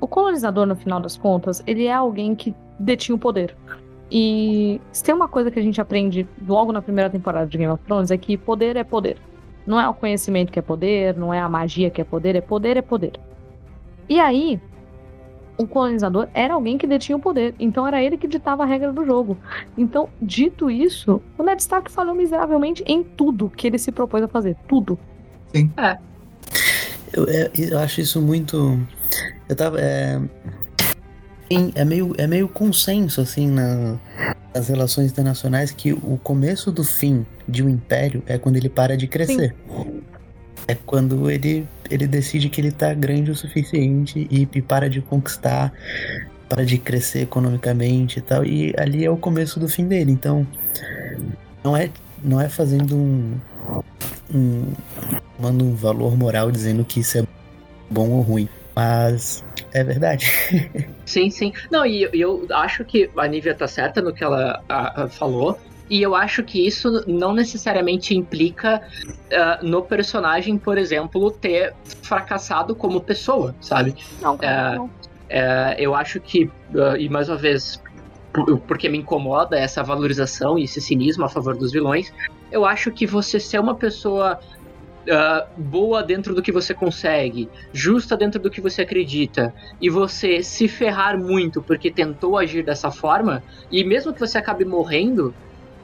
O 0.02 0.08
colonizador, 0.08 0.66
no 0.66 0.76
final 0.76 1.00
das 1.00 1.16
contas, 1.16 1.64
ele 1.66 1.86
é 1.86 1.94
alguém 1.94 2.36
que 2.36 2.54
detinha 2.80 3.16
o 3.16 3.20
poder. 3.20 3.56
E 4.12 4.82
se 4.92 5.04
tem 5.04 5.14
uma 5.14 5.28
coisa 5.28 5.52
que 5.52 5.60
a 5.60 5.62
gente 5.62 5.80
aprende 5.80 6.28
logo 6.48 6.72
na 6.72 6.82
primeira 6.82 7.10
temporada 7.10 7.48
de 7.48 7.58
Game 7.58 7.72
of 7.72 7.84
Thrones 7.84 8.12
é 8.12 8.18
que 8.18 8.38
poder 8.38 8.76
é 8.76 8.84
poder. 8.84 9.18
Não 9.66 9.80
é 9.80 9.88
o 9.88 9.94
conhecimento 9.94 10.52
que 10.52 10.60
é 10.60 10.62
poder, 10.62 11.16
não 11.16 11.34
é 11.34 11.40
a 11.40 11.50
magia 11.50 11.90
que 11.90 12.00
é 12.00 12.04
poder, 12.04 12.36
é 12.36 12.42
poder 12.42 12.78
é 12.78 12.82
poder. 12.82 13.20
E 14.08 14.20
aí, 14.20 14.62
o 15.58 15.66
colonizador 15.68 16.28
era 16.34 16.54
alguém 16.54 16.78
que 16.78 16.86
detinha 16.86 17.18
o 17.18 17.20
poder, 17.20 17.56
então 17.60 17.88
era 17.88 18.02
ele 18.02 18.18
que 18.18 18.28
ditava 18.28 18.64
a 18.64 18.66
regra 18.66 18.94
do 18.94 19.06
jogo. 19.06 19.38
Então, 19.78 20.10
dito 20.22 20.70
isso, 20.70 21.22
o 21.38 21.44
Ned 21.44 21.62
Stark 21.62 21.92
falhou 21.92 22.14
miseravelmente 22.14 22.84
em 22.86 23.04
tudo 23.04 23.50
que 23.50 23.68
ele 23.68 23.78
se 23.78 23.92
propôs 23.92 24.24
a 24.24 24.28
fazer, 24.28 24.56
tudo. 24.68 24.98
Sim. 25.54 25.72
É. 25.78 25.98
Eu, 27.14 27.26
é, 27.28 27.52
eu 27.58 27.80
acho 27.80 28.02
isso 28.02 28.22
muito. 28.22 28.80
Eu 29.48 29.56
tava. 29.56 29.80
É, 29.80 30.22
é, 31.76 31.86
meio, 31.86 32.14
é 32.18 32.28
meio 32.28 32.48
consenso, 32.48 33.22
assim, 33.22 33.48
na, 33.48 33.98
nas 34.54 34.68
relações 34.68 35.12
internacionais 35.12 35.72
que 35.72 35.94
o 35.94 36.20
começo 36.22 36.72
do 36.72 36.84
fim 36.84 37.26
de 37.48 37.64
um 37.64 37.70
império 37.70 38.22
é 38.26 38.38
quando 38.38 38.58
ele 38.58 38.70
para 38.70 38.98
de 38.98 39.08
crescer. 39.08 39.56
Sim. 39.68 40.02
É 40.68 40.76
quando 40.76 41.32
ele, 41.32 41.66
ele 41.90 42.08
decide 42.08 42.50
que 42.50 42.62
ele 42.62 42.72
tá 42.72 42.94
grande 42.94 43.32
o 43.32 43.36
suficiente 43.36 44.28
e, 44.30 44.48
e 44.52 44.62
para 44.62 44.90
de 44.90 45.02
conquistar, 45.02 45.74
para 46.50 46.66
de 46.66 46.78
crescer 46.78 47.22
economicamente 47.22 48.20
e 48.20 48.22
tal. 48.22 48.46
E 48.46 48.74
ali 48.78 49.06
é 49.06 49.10
o 49.10 49.18
começo 49.18 49.60
do 49.60 49.68
fim 49.68 49.88
dele. 49.88 50.12
Então, 50.12 50.46
não 51.64 51.76
é, 51.76 51.90
não 52.24 52.40
é 52.40 52.50
fazendo 52.50 52.96
um, 52.96 53.36
um 54.34 54.74
um 55.40 55.76
valor 55.76 56.18
moral 56.18 56.52
dizendo 56.52 56.84
que 56.84 57.00
isso 57.00 57.20
é 57.20 57.24
bom 57.90 58.10
ou 58.10 58.22
ruim. 58.22 58.50
Mas 58.76 59.44
é 59.74 59.84
verdade. 59.84 60.32
sim, 61.06 61.30
sim. 61.30 61.52
Não, 61.72 61.86
e 61.86 62.04
eu, 62.04 62.10
eu 62.14 62.48
acho 62.52 62.86
que 62.86 63.10
a 63.18 63.28
Nívia 63.28 63.56
tá 63.56 63.68
certa 63.68 64.02
no 64.02 64.14
que 64.14 64.24
ela 64.24 64.64
a, 64.70 65.04
a 65.04 65.08
falou. 65.08 65.60
E 65.90 66.02
eu 66.02 66.16
acho 66.16 66.44
que 66.44 66.66
isso 66.66 67.04
não 67.08 67.34
necessariamente 67.34 68.16
implica 68.16 68.82
uh, 69.08 69.66
no 69.66 69.82
personagem, 69.82 70.58
por 70.58 70.78
exemplo, 70.78 71.32
ter 71.32 71.74
fracassado 72.02 72.76
como 72.76 73.00
pessoa, 73.00 73.56
sabe? 73.62 73.96
Não, 74.22 74.36
uh, 74.36 74.40
não. 74.76 74.86
Uh, 74.86 74.90
eu 75.78 75.96
acho 75.96 76.20
que, 76.20 76.50
e 77.00 77.10
mais 77.10 77.30
uma 77.30 77.38
vez, 77.38 77.82
porque 78.68 78.90
me 78.90 78.98
incomoda 78.98 79.58
essa 79.58 79.82
valorização 79.84 80.58
e 80.58 80.64
esse 80.64 80.82
cinismo 80.82 81.26
a 81.26 81.30
favor 81.30 81.56
dos 81.56 81.72
vilões, 81.72 82.14
eu 82.52 82.66
acho 82.66 82.92
que 82.92 83.06
você 83.06 83.40
ser 83.40 83.60
uma 83.60 83.76
pessoa 83.76 84.40
Uh, 85.08 85.48
boa 85.56 86.04
dentro 86.04 86.36
do 86.36 86.42
que 86.42 86.52
você 86.52 86.74
consegue, 86.74 87.48
justa 87.72 88.18
dentro 88.18 88.42
do 88.42 88.50
que 88.50 88.60
você 88.60 88.82
acredita, 88.82 89.54
e 89.80 89.90
você 89.90 90.44
se 90.44 90.68
ferrar 90.68 91.18
muito 91.18 91.62
porque 91.62 91.90
tentou 91.90 92.38
agir 92.38 92.62
dessa 92.62 92.92
forma, 92.92 93.42
e 93.72 93.86
mesmo 93.86 94.12
que 94.12 94.20
você 94.20 94.38
acabe 94.38 94.66
morrendo, 94.66 95.34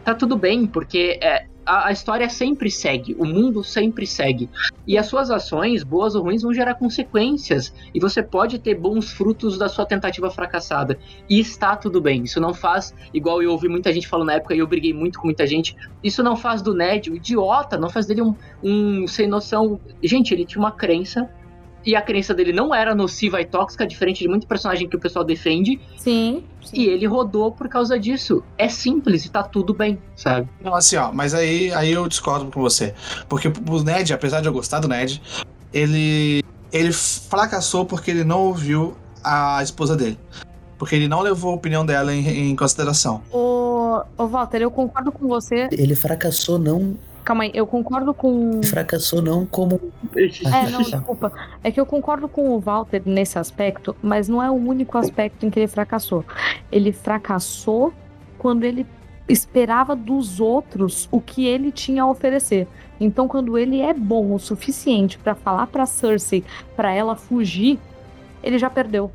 tá 0.04 0.14
tudo 0.14 0.38
bem, 0.38 0.66
porque 0.66 1.20
é, 1.22 1.46
a, 1.66 1.88
a, 1.88 1.92
história 1.92 2.30
sempre 2.30 2.70
segue, 2.70 3.16
o 3.18 3.26
mundo 3.26 3.64
sempre 3.64 4.06
segue. 4.06 4.50
E 4.86 4.98
as 4.98 5.06
suas 5.06 5.32
ações, 5.32 5.84
boas 5.84 6.16
ou 6.16 6.24
ruins, 6.24 6.42
vão 6.42 6.54
gerar 6.54 6.76
consequências. 6.76 7.74
E 7.94 8.00
você 8.00 8.22
pode 8.22 8.60
ter 8.60 8.76
bons 8.76 9.12
frutos 9.12 9.58
da 9.58 9.70
sua 9.70 9.86
tentativa 9.86 10.30
fracassada. 10.30 11.00
E 11.30 11.40
está 11.40 11.76
tudo 11.76 12.02
bem. 12.02 12.24
Isso 12.24 12.40
não 12.40 12.54
faz, 12.54 12.94
igual 13.14 13.42
eu 13.42 13.52
ouvi 13.52 13.68
muita 13.70 13.94
gente 13.94 14.08
falando 14.08 14.28
na 14.28 14.34
época, 14.34 14.54
e 14.54 14.60
eu 14.60 14.68
briguei 14.68 14.94
muito 14.94 15.20
com 15.20 15.26
muita 15.26 15.48
gente. 15.48 15.76
Isso 16.04 16.22
não 16.22 16.36
faz 16.36 16.62
do 16.62 16.74
Ned 16.74 17.10
um 17.10 17.16
idiota, 17.16 17.78
não 17.78 17.90
faz 17.90 18.06
dele 18.06 18.22
um, 18.22 18.36
um 18.62 19.08
sem 19.08 19.28
noção. 19.28 19.80
Gente, 20.04 20.34
ele 20.34 20.46
tinha 20.46 20.60
uma 20.60 20.72
crença 20.72 21.30
e 21.86 21.96
a 21.96 22.02
crença 22.02 22.34
dele 22.34 22.54
não 22.54 22.74
era 22.74 22.96
nociva 22.96 23.42
e 23.42 23.46
tóxica, 23.46 23.86
diferente 23.86 24.20
de 24.20 24.28
muito 24.28 24.48
personagem 24.48 24.88
que 24.88 24.96
o 24.96 25.00
pessoal 25.00 25.26
defende. 25.26 25.80
Sim, 25.98 26.44
sim. 26.64 26.78
E 26.78 26.88
ele 26.88 27.06
rodou 27.06 27.52
por 27.52 27.68
causa 27.68 28.00
disso. 28.00 28.44
É 28.58 28.70
simples 28.70 29.26
e 29.26 29.30
tá 29.30 29.44
tudo 29.44 29.74
bem, 29.74 30.00
sabe? 30.16 30.48
Não, 30.62 30.74
assim, 30.74 30.96
ó, 30.96 31.12
mas 31.12 31.34
aí, 31.34 31.74
aí 31.74 31.92
eu 31.92 32.08
discordo 32.08 32.50
com 32.52 32.62
você. 32.62 32.94
Porque 33.28 33.48
o 33.48 33.84
Ned, 33.84 34.14
apesar 34.14 34.42
de 34.42 34.48
eu 34.48 34.54
gostar 34.54 34.80
do 34.80 34.88
Ned, 34.88 35.22
ele. 35.74 36.44
ele 36.72 36.92
fracassou 36.92 37.86
porque 37.86 38.12
ele 38.12 38.24
não 38.24 38.42
ouviu 38.42 38.96
a 39.24 39.62
esposa 39.62 39.96
dele. 39.96 40.18
Porque 40.78 40.96
ele 40.96 41.08
não 41.08 41.22
levou 41.22 41.52
a 41.52 41.56
opinião 41.56 41.86
dela 41.86 42.14
em, 42.14 42.52
em 42.52 42.56
consideração. 42.56 43.22
Ô, 43.32 44.02
ô, 44.18 44.28
Walter, 44.28 44.62
eu 44.62 44.72
concordo 44.72 45.12
com 45.12 45.28
você. 45.28 45.70
Ele 45.72 45.96
fracassou 45.96 46.60
não 46.60 46.98
Calma 47.24 47.44
aí, 47.44 47.52
eu 47.54 47.66
concordo 47.66 48.14
com. 48.14 48.62
Fracassou 48.64 49.22
não 49.22 49.46
como. 49.46 49.80
É, 50.16 50.70
não, 50.70 50.82
desculpa. 50.82 51.32
É 51.64 51.72
que 51.72 51.80
eu 51.80 51.86
concordo 51.86 52.28
com 52.28 52.50
o 52.52 52.60
Walter 52.60 53.02
nesse 53.06 53.40
aspecto, 53.40 53.96
mas 54.02 54.28
não 54.28 54.44
é 54.44 54.50
o 54.52 54.56
único 54.56 54.98
aspecto 54.98 55.46
em 55.46 55.50
que 55.50 55.60
ele 55.60 55.68
fracassou. 55.68 56.26
Ele 56.72 56.92
fracassou 56.92 57.94
quando 58.38 58.66
ele 58.66 58.86
esperava 59.28 59.96
dos 59.96 60.42
outros 60.42 61.08
o 61.12 61.22
que 61.22 61.46
ele 61.46 61.72
tinha 61.72 62.04
a 62.04 62.10
oferecer. 62.10 62.68
Então, 63.00 63.28
quando 63.28 63.58
ele 63.58 63.80
é 63.80 63.94
bom 63.94 64.34
o 64.34 64.40
suficiente 64.40 65.18
para 65.18 65.34
falar 65.34 65.68
para 65.68 65.86
Cersei 65.86 66.44
para 66.76 66.94
ela 66.94 67.16
fugir, 67.16 67.80
ele 68.44 68.60
já 68.60 68.70
perdeu. 68.70 69.12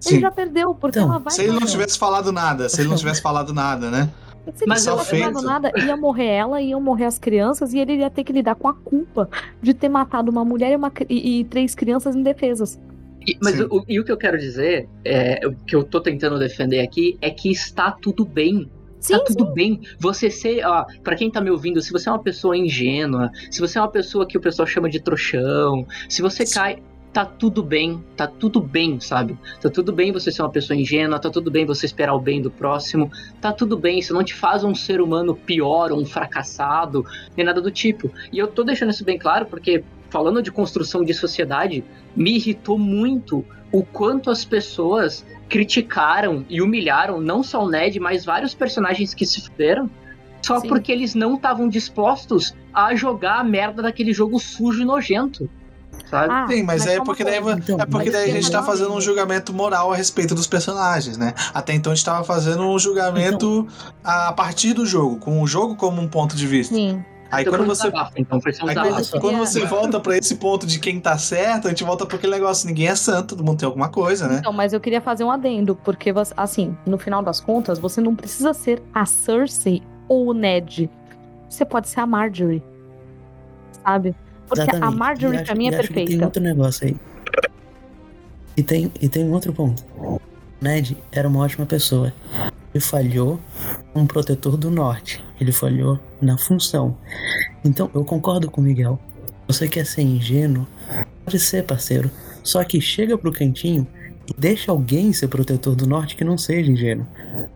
Sim. 0.00 0.14
Ele 0.14 0.22
já 0.22 0.30
perdeu, 0.30 0.74
porque 0.74 0.98
então, 0.98 1.08
ela 1.08 1.20
vai. 1.20 1.32
Se 1.32 1.42
ele 1.42 1.52
não 1.52 1.66
tivesse 1.66 1.98
falado 1.98 2.32
nada, 2.32 2.68
se 2.68 2.80
ele 2.80 2.88
não 2.88 2.96
tivesse 2.96 3.22
falado 3.22 3.54
nada, 3.54 3.90
né? 3.90 4.10
Se 4.52 4.66
Mas 4.66 4.84
não 4.84 4.98
feito. 4.98 5.42
nada, 5.42 5.72
ia 5.76 5.96
morrer 5.96 6.26
ela, 6.26 6.60
iam 6.60 6.80
morrer 6.80 7.06
as 7.06 7.18
crianças, 7.18 7.72
e 7.72 7.78
ele 7.78 7.96
ia 7.96 8.10
ter 8.10 8.24
que 8.24 8.32
lidar 8.32 8.54
com 8.54 8.68
a 8.68 8.74
culpa 8.74 9.28
de 9.62 9.72
ter 9.72 9.88
matado 9.88 10.30
uma 10.30 10.44
mulher 10.44 10.72
e, 10.72 10.76
uma, 10.76 10.92
e, 11.08 11.40
e 11.40 11.44
três 11.44 11.74
crianças 11.74 12.14
indefesas. 12.14 12.78
E, 13.26 13.38
mas 13.42 13.58
o, 13.58 13.84
e 13.88 13.98
o 13.98 14.04
que 14.04 14.12
eu 14.12 14.18
quero 14.18 14.38
dizer, 14.38 14.88
é, 15.04 15.40
o 15.46 15.54
que 15.54 15.74
eu 15.74 15.82
tô 15.82 16.00
tentando 16.00 16.38
defender 16.38 16.80
aqui, 16.80 17.16
é 17.22 17.30
que 17.30 17.50
está 17.50 17.90
tudo 17.90 18.24
bem 18.24 18.68
Sim, 19.04 19.18
tá 19.18 19.24
tudo 19.24 19.46
sim. 19.48 19.52
bem. 19.52 19.80
Você 19.98 20.30
ser, 20.30 20.64
ó, 20.64 20.86
para 21.02 21.14
quem 21.14 21.30
tá 21.30 21.38
me 21.38 21.50
ouvindo, 21.50 21.82
se 21.82 21.92
você 21.92 22.08
é 22.08 22.12
uma 22.12 22.22
pessoa 22.22 22.56
ingênua, 22.56 23.30
se 23.50 23.60
você 23.60 23.78
é 23.78 23.82
uma 23.82 23.90
pessoa 23.90 24.26
que 24.26 24.38
o 24.38 24.40
pessoal 24.40 24.66
chama 24.66 24.88
de 24.88 24.98
trouxão, 24.98 25.86
se 26.08 26.22
você 26.22 26.46
cai 26.46 26.82
tá 27.14 27.24
tudo 27.24 27.62
bem, 27.62 28.02
tá 28.16 28.26
tudo 28.26 28.60
bem, 28.60 28.98
sabe? 28.98 29.38
Tá 29.62 29.70
tudo 29.70 29.92
bem 29.92 30.10
você 30.10 30.32
ser 30.32 30.42
uma 30.42 30.50
pessoa 30.50 30.76
ingênua, 30.76 31.20
tá 31.20 31.30
tudo 31.30 31.48
bem 31.48 31.64
você 31.64 31.86
esperar 31.86 32.12
o 32.12 32.18
bem 32.18 32.42
do 32.42 32.50
próximo, 32.50 33.08
tá 33.40 33.52
tudo 33.52 33.78
bem, 33.78 34.00
isso 34.00 34.12
não 34.12 34.24
te 34.24 34.34
faz 34.34 34.64
um 34.64 34.74
ser 34.74 35.00
humano 35.00 35.32
pior 35.32 35.92
ou 35.92 36.00
um 36.00 36.04
fracassado, 36.04 37.06
nem 37.36 37.46
nada 37.46 37.60
do 37.60 37.70
tipo. 37.70 38.10
E 38.32 38.38
eu 38.38 38.48
tô 38.48 38.64
deixando 38.64 38.90
isso 38.90 39.04
bem 39.04 39.16
claro 39.16 39.46
porque, 39.46 39.84
falando 40.10 40.42
de 40.42 40.50
construção 40.50 41.04
de 41.04 41.14
sociedade, 41.14 41.84
me 42.16 42.34
irritou 42.34 42.76
muito 42.76 43.44
o 43.70 43.84
quanto 43.84 44.28
as 44.28 44.44
pessoas 44.44 45.24
criticaram 45.48 46.44
e 46.50 46.60
humilharam 46.60 47.20
não 47.20 47.44
só 47.44 47.64
o 47.64 47.70
Ned, 47.70 48.00
mas 48.00 48.24
vários 48.24 48.54
personagens 48.54 49.14
que 49.14 49.24
se 49.24 49.40
fuderam 49.40 49.88
só 50.42 50.58
Sim. 50.58 50.66
porque 50.66 50.90
eles 50.90 51.14
não 51.14 51.36
estavam 51.36 51.68
dispostos 51.68 52.56
a 52.72 52.92
jogar 52.96 53.38
a 53.38 53.44
merda 53.44 53.82
daquele 53.82 54.12
jogo 54.12 54.40
sujo 54.40 54.82
e 54.82 54.84
nojento 54.84 55.48
sabe? 56.14 56.32
Ah, 56.32 56.46
Sim, 56.48 56.62
mas, 56.62 56.84
mas 56.84 56.94
é, 56.94 57.00
porque 57.00 57.24
daí, 57.24 57.38
então, 57.38 57.78
é 57.80 57.86
porque 57.86 58.10
daí 58.10 58.30
a 58.30 58.34
gente 58.34 58.50
tá 58.50 58.62
fazendo 58.62 58.92
um 58.92 59.00
julgamento 59.00 59.52
moral 59.52 59.92
a 59.92 59.96
respeito 59.96 60.34
dos 60.34 60.46
personagens, 60.46 61.18
né? 61.18 61.34
Até 61.52 61.74
então 61.74 61.92
a 61.92 61.94
gente 61.94 62.04
tava 62.04 62.24
fazendo 62.24 62.62
um 62.62 62.78
julgamento 62.78 63.66
então, 63.68 63.92
a 64.04 64.32
partir 64.32 64.72
do 64.72 64.86
jogo, 64.86 65.16
com 65.16 65.42
o 65.42 65.46
jogo 65.46 65.74
como 65.74 66.00
um 66.00 66.08
ponto 66.08 66.36
de 66.36 66.46
vista. 66.46 66.74
Sim. 66.74 67.04
Aí 67.30 67.44
quando 67.44 67.66
você, 67.66 67.88
então, 68.16 68.40
aí 68.44 68.74
quando, 68.74 69.20
quando 69.20 69.38
você 69.38 69.64
volta 69.66 69.98
para 69.98 70.16
esse 70.16 70.36
ponto 70.36 70.64
de 70.68 70.78
quem 70.78 71.00
tá 71.00 71.18
certo, 71.18 71.66
a 71.66 71.70
gente 71.70 71.82
volta 71.82 72.06
para 72.06 72.16
aquele 72.16 72.32
negócio, 72.32 72.68
ninguém 72.68 72.86
é 72.86 72.94
santo, 72.94 73.34
todo 73.34 73.44
mundo 73.44 73.58
tem 73.58 73.66
alguma 73.66 73.88
coisa, 73.88 74.28
né? 74.28 74.36
Então, 74.38 74.52
mas 74.52 74.72
eu 74.72 74.78
queria 74.78 75.00
fazer 75.00 75.24
um 75.24 75.32
adendo, 75.32 75.74
porque 75.74 76.14
assim, 76.36 76.76
no 76.86 76.96
final 76.96 77.24
das 77.24 77.40
contas, 77.40 77.80
você 77.80 78.00
não 78.00 78.14
precisa 78.14 78.54
ser 78.54 78.80
a 78.94 79.04
Cersei 79.04 79.82
ou 80.06 80.28
o 80.28 80.32
Ned. 80.32 80.88
Você 81.48 81.64
pode 81.64 81.88
ser 81.88 82.00
a 82.00 82.06
Marjorie. 82.06 82.62
Sabe? 83.84 84.14
Porque 84.48 84.62
Exatamente. 84.62 84.84
a 84.84 84.90
Marjorie 84.90 85.36
acho, 85.36 85.44
pra 85.46 85.54
mim 85.54 85.68
é 85.68 85.70
perfeita. 85.70 86.10
tem 86.10 86.24
outro 86.24 86.42
negócio 86.42 86.86
aí. 86.86 86.96
E 88.56 88.62
tem, 88.62 88.92
e 89.00 89.08
tem 89.08 89.24
um 89.24 89.32
outro 89.32 89.52
ponto. 89.52 89.84
Ned 90.60 90.96
era 91.10 91.28
uma 91.28 91.40
ótima 91.40 91.66
pessoa. 91.66 92.12
Ele 92.72 92.82
falhou 92.82 93.40
como 93.92 94.06
protetor 94.06 94.56
do 94.56 94.70
norte. 94.70 95.22
Ele 95.40 95.52
falhou 95.52 95.98
na 96.20 96.38
função. 96.38 96.96
Então, 97.64 97.90
eu 97.94 98.04
concordo 98.04 98.50
com 98.50 98.60
o 98.60 98.64
Miguel. 98.64 98.98
Você 99.46 99.68
quer 99.68 99.84
ser 99.84 100.02
ingênuo? 100.02 100.66
Pode 101.24 101.38
ser, 101.38 101.64
parceiro. 101.64 102.10
Só 102.42 102.62
que 102.64 102.80
chega 102.80 103.16
pro 103.16 103.32
cantinho 103.32 103.86
e 104.26 104.34
deixa 104.38 104.70
alguém 104.70 105.12
ser 105.12 105.28
protetor 105.28 105.74
do 105.74 105.86
norte 105.86 106.16
que 106.16 106.24
não 106.24 106.38
seja 106.38 106.70
ingênuo. 106.70 107.06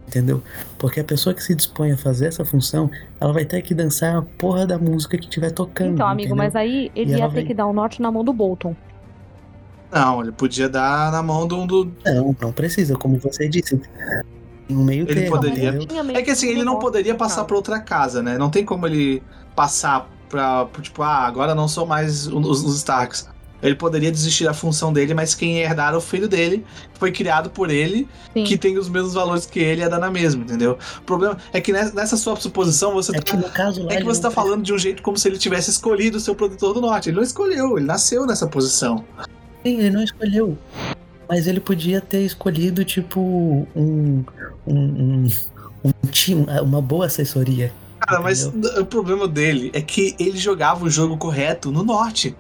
Entendeu? 0.06 0.42
Porque 0.78 1.00
a 1.00 1.04
pessoa 1.04 1.34
que 1.34 1.42
se 1.42 1.54
dispõe 1.54 1.92
a 1.92 1.96
fazer 1.96 2.26
essa 2.26 2.44
função, 2.44 2.90
ela 3.20 3.32
vai 3.32 3.44
ter 3.44 3.62
que 3.62 3.74
dançar 3.74 4.16
a 4.16 4.22
porra 4.22 4.66
da 4.66 4.78
música 4.78 5.16
que 5.16 5.24
estiver 5.24 5.50
tocando. 5.50 5.94
Então, 5.94 6.06
amigo, 6.06 6.28
entendeu? 6.28 6.44
mas 6.44 6.56
aí 6.56 6.90
ele 6.94 7.12
ia 7.12 7.28
ter 7.28 7.34
vai... 7.34 7.44
que 7.44 7.54
dar 7.54 7.66
o 7.66 7.72
norte 7.72 8.02
na 8.02 8.10
mão 8.10 8.24
do 8.24 8.32
Bolton. 8.32 8.74
Não, 9.90 10.20
ele 10.20 10.32
podia 10.32 10.68
dar 10.68 11.10
na 11.10 11.22
mão 11.22 11.46
do. 11.46 11.66
do... 11.66 11.92
Não, 12.04 12.36
não 12.40 12.52
precisa, 12.52 12.94
como 12.94 13.18
você 13.18 13.48
disse. 13.48 13.80
No 14.68 14.84
meio 14.84 15.04
ele 15.04 15.22
termo, 15.22 15.36
poderia. 15.36 15.78
É 16.14 16.22
que 16.22 16.30
assim, 16.30 16.48
ele 16.48 16.62
não 16.62 16.78
poderia 16.78 17.14
passar 17.14 17.44
para 17.44 17.56
outra 17.56 17.80
casa, 17.80 18.22
né? 18.22 18.36
Não 18.36 18.50
tem 18.50 18.64
como 18.64 18.86
ele 18.86 19.22
passar 19.56 20.06
pra. 20.28 20.68
Tipo, 20.82 21.02
ah, 21.02 21.26
agora 21.26 21.54
não 21.54 21.66
são 21.66 21.86
mais 21.86 22.26
os, 22.26 22.62
os 22.62 22.76
Starks. 22.76 23.28
Ele 23.62 23.74
poderia 23.74 24.10
desistir 24.10 24.44
da 24.44 24.54
função 24.54 24.92
dele, 24.92 25.14
mas 25.14 25.34
quem 25.34 25.58
herdar 25.58 25.92
é 25.92 25.96
o 25.96 26.00
filho 26.00 26.28
dele, 26.28 26.64
que 26.92 26.98
foi 26.98 27.10
criado 27.10 27.50
por 27.50 27.70
ele, 27.70 28.08
Sim. 28.32 28.44
que 28.44 28.56
tem 28.56 28.78
os 28.78 28.88
mesmos 28.88 29.14
valores 29.14 29.46
que 29.46 29.58
ele, 29.58 29.80
ia 29.80 29.88
dar 29.88 29.98
na 29.98 30.10
mesma, 30.10 30.42
entendeu? 30.42 30.78
O 30.98 31.02
problema 31.02 31.36
é 31.52 31.60
que 31.60 31.72
nessa 31.72 32.16
sua 32.16 32.36
suposição 32.36 32.92
você 32.92 33.16
é 33.16 33.20
tá, 33.20 33.36
que 33.36 33.50
caso, 33.50 33.86
é 33.88 33.96
que 33.96 34.04
você 34.04 34.20
tá 34.20 34.30
falando 34.30 34.62
de 34.62 34.72
um 34.72 34.78
jeito 34.78 35.02
como 35.02 35.18
se 35.18 35.26
ele 35.26 35.38
tivesse 35.38 35.70
escolhido 35.70 36.18
o 36.18 36.20
seu 36.20 36.34
produtor 36.34 36.72
do 36.72 36.80
norte. 36.80 37.08
Ele 37.08 37.16
não 37.16 37.22
escolheu, 37.22 37.76
ele 37.76 37.86
nasceu 37.86 38.26
nessa 38.26 38.46
posição. 38.46 39.04
Sim, 39.64 39.78
ele 39.78 39.90
não 39.90 40.04
escolheu. 40.04 40.56
Mas 41.28 41.46
ele 41.46 41.60
podia 41.60 42.00
ter 42.00 42.20
escolhido, 42.24 42.84
tipo, 42.84 43.20
um. 43.74 44.24
um, 44.66 44.74
um, 44.74 45.28
um 45.84 46.62
uma 46.62 46.80
boa 46.80 47.06
assessoria. 47.06 47.72
Cara, 48.00 48.20
mas 48.20 48.46
o 48.46 48.86
problema 48.86 49.28
dele 49.28 49.70
é 49.74 49.82
que 49.82 50.14
ele 50.18 50.38
jogava 50.38 50.84
o 50.84 50.90
jogo 50.90 51.16
correto 51.16 51.70
no 51.70 51.82
norte. 51.82 52.34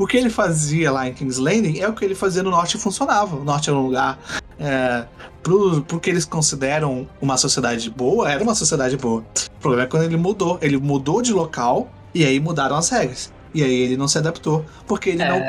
O 0.00 0.06
que 0.06 0.16
ele 0.16 0.30
fazia 0.30 0.90
lá 0.90 1.06
em 1.06 1.12
King's 1.12 1.36
Landing 1.36 1.78
é 1.78 1.86
o 1.86 1.92
que 1.92 2.02
ele 2.02 2.14
fazia 2.14 2.42
no 2.42 2.50
norte 2.50 2.78
e 2.78 2.80
funcionava. 2.80 3.36
O 3.36 3.44
norte 3.44 3.68
era 3.68 3.78
um 3.78 3.82
lugar. 3.82 4.18
É, 4.58 5.04
pro, 5.42 5.82
pro 5.82 6.00
que 6.00 6.08
eles 6.08 6.24
consideram 6.24 7.06
uma 7.20 7.36
sociedade 7.36 7.90
boa, 7.90 8.32
era 8.32 8.42
uma 8.42 8.54
sociedade 8.54 8.96
boa. 8.96 9.20
O 9.20 9.60
problema 9.60 9.82
é 9.82 9.86
quando 9.86 10.04
ele 10.04 10.16
mudou. 10.16 10.58
Ele 10.62 10.78
mudou 10.78 11.20
de 11.20 11.34
local 11.34 11.92
e 12.14 12.24
aí 12.24 12.40
mudaram 12.40 12.76
as 12.76 12.88
regras. 12.88 13.30
E 13.52 13.62
aí 13.62 13.74
ele 13.74 13.98
não 13.98 14.08
se 14.08 14.16
adaptou. 14.16 14.64
Porque 14.86 15.10
ele 15.10 15.22
é... 15.22 15.28
não 15.28 15.46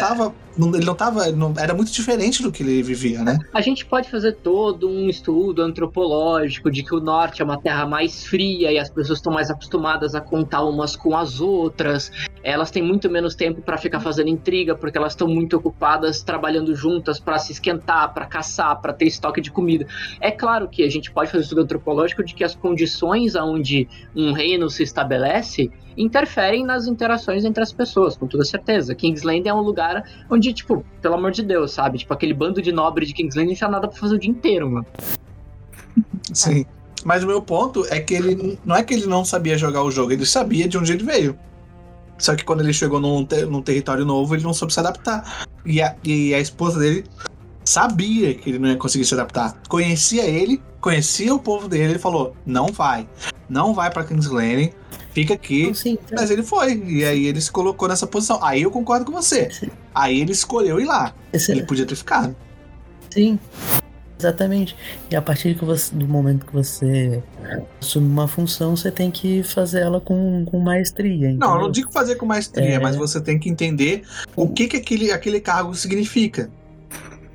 Ele 0.57 0.85
não 0.85 0.95
tava. 0.95 1.31
Não, 1.31 1.53
era 1.57 1.73
muito 1.73 1.91
diferente 1.91 2.41
do 2.41 2.51
que 2.51 2.63
ele 2.63 2.83
vivia, 2.83 3.23
né? 3.23 3.39
A 3.53 3.61
gente 3.61 3.85
pode 3.85 4.09
fazer 4.09 4.33
todo 4.33 4.89
um 4.89 5.09
estudo 5.09 5.61
antropológico 5.61 6.69
de 6.69 6.83
que 6.83 6.93
o 6.93 6.99
norte 6.99 7.41
é 7.41 7.45
uma 7.45 7.59
terra 7.59 7.85
mais 7.85 8.25
fria 8.25 8.71
e 8.71 8.77
as 8.77 8.89
pessoas 8.89 9.19
estão 9.19 9.31
mais 9.31 9.49
acostumadas 9.49 10.15
a 10.15 10.21
contar 10.21 10.63
umas 10.63 10.95
com 10.95 11.15
as 11.15 11.39
outras. 11.39 12.11
Elas 12.43 12.71
têm 12.71 12.83
muito 12.83 13.09
menos 13.09 13.35
tempo 13.35 13.61
para 13.61 13.77
ficar 13.77 13.99
fazendo 13.99 14.29
intriga, 14.29 14.75
porque 14.75 14.97
elas 14.97 15.13
estão 15.13 15.27
muito 15.27 15.57
ocupadas 15.57 16.21
trabalhando 16.21 16.75
juntas 16.75 17.19
para 17.19 17.37
se 17.37 17.53
esquentar, 17.53 18.13
para 18.13 18.25
caçar, 18.25 18.79
para 18.81 18.93
ter 18.93 19.05
estoque 19.05 19.41
de 19.41 19.51
comida. 19.51 19.85
É 20.19 20.31
claro 20.31 20.67
que 20.67 20.83
a 20.83 20.89
gente 20.89 21.11
pode 21.11 21.31
fazer 21.31 21.43
estudo 21.43 21.61
antropológico 21.61 22.23
de 22.23 22.33
que 22.33 22.43
as 22.43 22.55
condições 22.55 23.35
aonde 23.35 23.87
um 24.15 24.31
reino 24.31 24.69
se 24.69 24.83
estabelece 24.83 25.71
interferem 25.97 26.65
nas 26.65 26.87
interações 26.87 27.45
entre 27.45 27.61
as 27.61 27.71
pessoas, 27.71 28.17
com 28.17 28.27
toda 28.27 28.43
certeza. 28.43 28.95
Kingsland 28.95 29.47
é 29.47 29.53
um 29.53 29.61
lugar 29.61 30.03
onde, 30.29 30.40
tipo, 30.53 30.85
pelo 31.01 31.15
amor 31.15 31.31
de 31.31 31.43
Deus, 31.43 31.71
sabe? 31.71 31.99
Tipo, 31.99 32.13
aquele 32.13 32.33
bando 32.33 32.61
de 32.61 32.71
nobre 32.71 33.05
de 33.05 33.13
Kingsland 33.13 33.49
não 33.49 33.55
tinha 33.55 33.69
nada 33.69 33.87
pra 33.87 33.97
fazer 33.97 34.15
o 34.15 34.19
dia 34.19 34.29
inteiro, 34.29 34.69
mano. 34.69 34.85
Sim. 36.33 36.65
Mas 37.03 37.23
o 37.23 37.27
meu 37.27 37.41
ponto 37.41 37.85
é 37.89 37.99
que 37.99 38.13
ele 38.13 38.59
não 38.63 38.75
é 38.75 38.83
que 38.83 38.93
ele 38.93 39.07
não 39.07 39.25
sabia 39.25 39.57
jogar 39.57 39.83
o 39.83 39.91
jogo, 39.91 40.11
ele 40.11 40.25
sabia 40.25 40.67
de 40.67 40.77
onde 40.77 40.93
ele 40.93 41.03
veio. 41.03 41.37
Só 42.17 42.35
que 42.35 42.43
quando 42.43 42.61
ele 42.61 42.73
chegou 42.73 42.99
num, 42.99 43.25
ter, 43.25 43.47
num 43.47 43.61
território 43.61 44.05
novo, 44.05 44.35
ele 44.35 44.43
não 44.43 44.53
soube 44.53 44.71
se 44.71 44.79
adaptar. 44.79 45.47
E 45.65 45.81
a, 45.81 45.95
e 46.03 46.33
a 46.35 46.39
esposa 46.39 46.79
dele 46.79 47.03
sabia 47.65 48.33
que 48.35 48.49
ele 48.49 48.59
não 48.59 48.69
ia 48.69 48.77
conseguir 48.77 49.05
se 49.05 49.13
adaptar. 49.15 49.59
Conhecia 49.67 50.23
ele, 50.23 50.61
conhecia 50.79 51.33
o 51.33 51.39
povo 51.39 51.67
dele, 51.67 51.93
ele 51.93 51.99
falou: 51.99 52.35
não 52.45 52.67
vai. 52.67 53.07
Não 53.49 53.73
vai 53.73 53.89
pra 53.89 54.03
King's 54.03 54.27
Landing 54.27 54.71
fica 55.13 55.33
aqui. 55.33 55.73
Sim, 55.73 55.97
sim. 55.97 55.97
Mas 56.11 56.31
ele 56.31 56.43
foi. 56.43 56.81
E 56.85 57.03
aí 57.05 57.25
ele 57.25 57.41
se 57.41 57.51
colocou 57.51 57.87
nessa 57.87 58.07
posição. 58.07 58.39
Aí 58.43 58.61
eu 58.61 58.71
concordo 58.71 59.05
com 59.05 59.11
você. 59.11 59.49
Sim. 59.51 59.69
Aí 59.93 60.21
ele 60.21 60.31
escolheu 60.31 60.79
ir 60.79 60.85
lá. 60.85 61.13
Ele 61.33 61.63
podia 61.63 61.85
ter 61.85 61.95
ficado. 61.95 62.35
Sim. 63.09 63.39
Exatamente. 64.21 64.75
E 65.09 65.15
a 65.15 65.21
partir 65.21 65.55
você, 65.55 65.95
do 65.95 66.07
momento 66.07 66.45
que 66.45 66.53
você 66.53 67.23
assume 67.81 68.07
uma 68.07 68.27
função, 68.27 68.75
você 68.75 68.91
tem 68.91 69.09
que 69.09 69.41
fazer 69.41 69.81
ela 69.81 69.99
com, 69.99 70.45
com 70.45 70.59
maestria. 70.59 71.29
Entendeu? 71.29 71.47
Não, 71.47 71.55
eu 71.55 71.61
não 71.63 71.71
digo 71.71 71.91
fazer 71.91 72.15
com 72.15 72.25
maestria, 72.25 72.75
é... 72.75 72.79
mas 72.79 72.95
você 72.95 73.19
tem 73.19 73.39
que 73.39 73.49
entender 73.49 74.03
o 74.35 74.47
que, 74.47 74.67
que 74.67 74.77
aquele, 74.77 75.11
aquele 75.11 75.39
cargo 75.39 75.73
significa. 75.73 76.51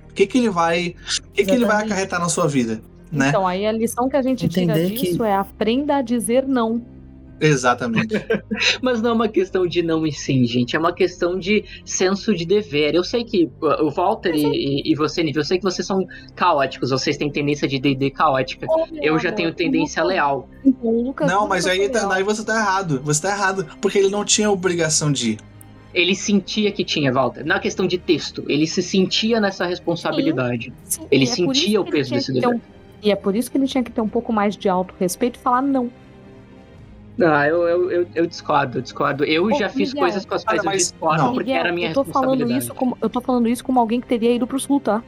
O 0.09 0.14
que, 0.14 0.26
que 0.26 0.38
ele 0.38 0.48
vai. 0.48 0.94
O 1.18 1.32
que, 1.32 1.44
que 1.44 1.50
ele 1.50 1.64
vai 1.64 1.84
acarretar 1.84 2.20
na 2.20 2.28
sua 2.28 2.46
vida. 2.46 2.80
Né? 3.11 3.28
Então, 3.28 3.46
aí 3.46 3.66
a 3.66 3.72
lição 3.72 4.09
que 4.09 4.16
a 4.16 4.22
gente 4.22 4.46
Entender 4.46 4.86
tira 4.86 4.88
disso 4.88 5.18
que... 5.18 5.24
é 5.24 5.34
aprenda 5.34 5.96
a 5.96 6.02
dizer 6.02 6.46
não. 6.46 6.80
Exatamente. 7.41 8.14
Mas 8.80 9.03
não 9.03 9.11
é 9.11 9.12
uma 9.12 9.28
questão 9.28 9.66
de 9.66 9.82
não 9.82 10.07
e 10.07 10.12
sim, 10.12 10.45
gente. 10.45 10.74
É 10.74 10.78
uma 10.78 10.93
questão 10.93 11.39
de 11.39 11.64
senso 11.84 12.34
de 12.34 12.47
dever. 12.47 12.95
Eu 12.95 13.05
sei 13.05 13.24
que 13.24 13.45
uh, 13.45 13.84
o 13.84 13.91
Walter 13.91 14.34
e, 14.34 14.82
e, 14.91 14.95
você, 14.95 15.22
Nível, 15.22 15.41
eu 15.41 15.45
sei 15.45 15.59
que 15.59 15.64
vocês 15.64 15.87
são 15.87 16.07
caóticos, 16.34 16.91
vocês 16.91 17.16
têm 17.16 17.30
tendência 17.30 17.68
de 17.68 17.78
DD 17.78 18.11
caótica. 18.11 18.66
eu 19.03 19.18
já 19.18 19.32
tenho 19.32 19.53
tendência 19.55 20.03
leal. 20.03 20.49
Não, 21.26 21.47
mas 21.47 21.66
aí, 21.66 21.89
tá, 21.89 22.12
aí 22.12 22.22
você 22.22 22.45
tá 22.45 22.57
errado. 22.57 23.01
Você 23.05 23.22
tá 23.22 23.30
errado. 23.30 23.66
Porque 23.80 23.99
ele 23.99 24.11
não 24.11 24.24
tinha 24.24 24.51
obrigação 24.51 25.12
de 25.12 25.32
ir. 25.32 25.39
Ele 25.93 26.14
sentia 26.14 26.70
que 26.72 26.84
tinha, 26.84 27.11
Walter. 27.11 27.45
Não 27.45 27.57
é 27.57 27.59
questão 27.59 27.87
de 27.87 27.97
texto. 27.97 28.45
Ele 28.49 28.66
se 28.66 28.82
sentia 28.82 29.41
nessa 29.41 29.64
responsabilidade. 29.64 30.72
Sim, 30.84 31.01
sim, 31.01 31.09
ele 31.11 31.24
é 31.24 31.26
sentia 31.26 31.80
o 31.80 31.84
peso 31.84 32.12
desse 32.12 32.32
dever. 32.32 32.49
Um, 32.49 32.61
e 33.03 33.11
é 33.11 33.16
por 33.16 33.34
isso 33.34 33.51
que 33.51 33.57
ele 33.57 33.66
tinha 33.66 33.82
que 33.82 33.91
ter 33.91 34.01
um 34.01 34.09
pouco 34.09 34.32
mais 34.32 34.57
de 34.57 34.68
auto-respeito 34.68 35.39
e 35.39 35.43
falar 35.43 35.62
não. 35.62 35.91
Ah, 37.21 37.47
eu, 37.47 37.62
eu, 37.62 37.91
eu, 37.91 38.09
eu, 38.14 38.27
discordo, 38.27 38.79
eu 38.79 38.83
discordo. 38.83 39.25
Eu 39.25 39.45
Ô, 39.45 39.59
já 39.59 39.69
fiz 39.69 39.91
Miguel, 39.91 40.03
coisas 40.03 40.27
com 40.27 40.35
as 40.35 40.45
quais 40.45 40.62
eu 40.62 40.71
discordo 40.71 41.23
não. 41.23 41.33
porque 41.33 41.51
Miguel, 41.51 41.61
era 41.61 41.73
minha 41.73 41.89
eu 41.89 41.95
tô 41.95 42.05
falando 42.05 42.53
isso 42.53 42.75
como 42.75 42.99
Eu 43.01 43.09
tô 43.09 43.21
falando 43.21 43.49
isso 43.49 43.64
como 43.64 43.81
alguém 43.81 44.01
que 44.01 44.07
teria 44.07 44.35
ido 44.35 44.47
pro 44.47 44.61
sul, 44.61 44.81
tá? 44.81 45.03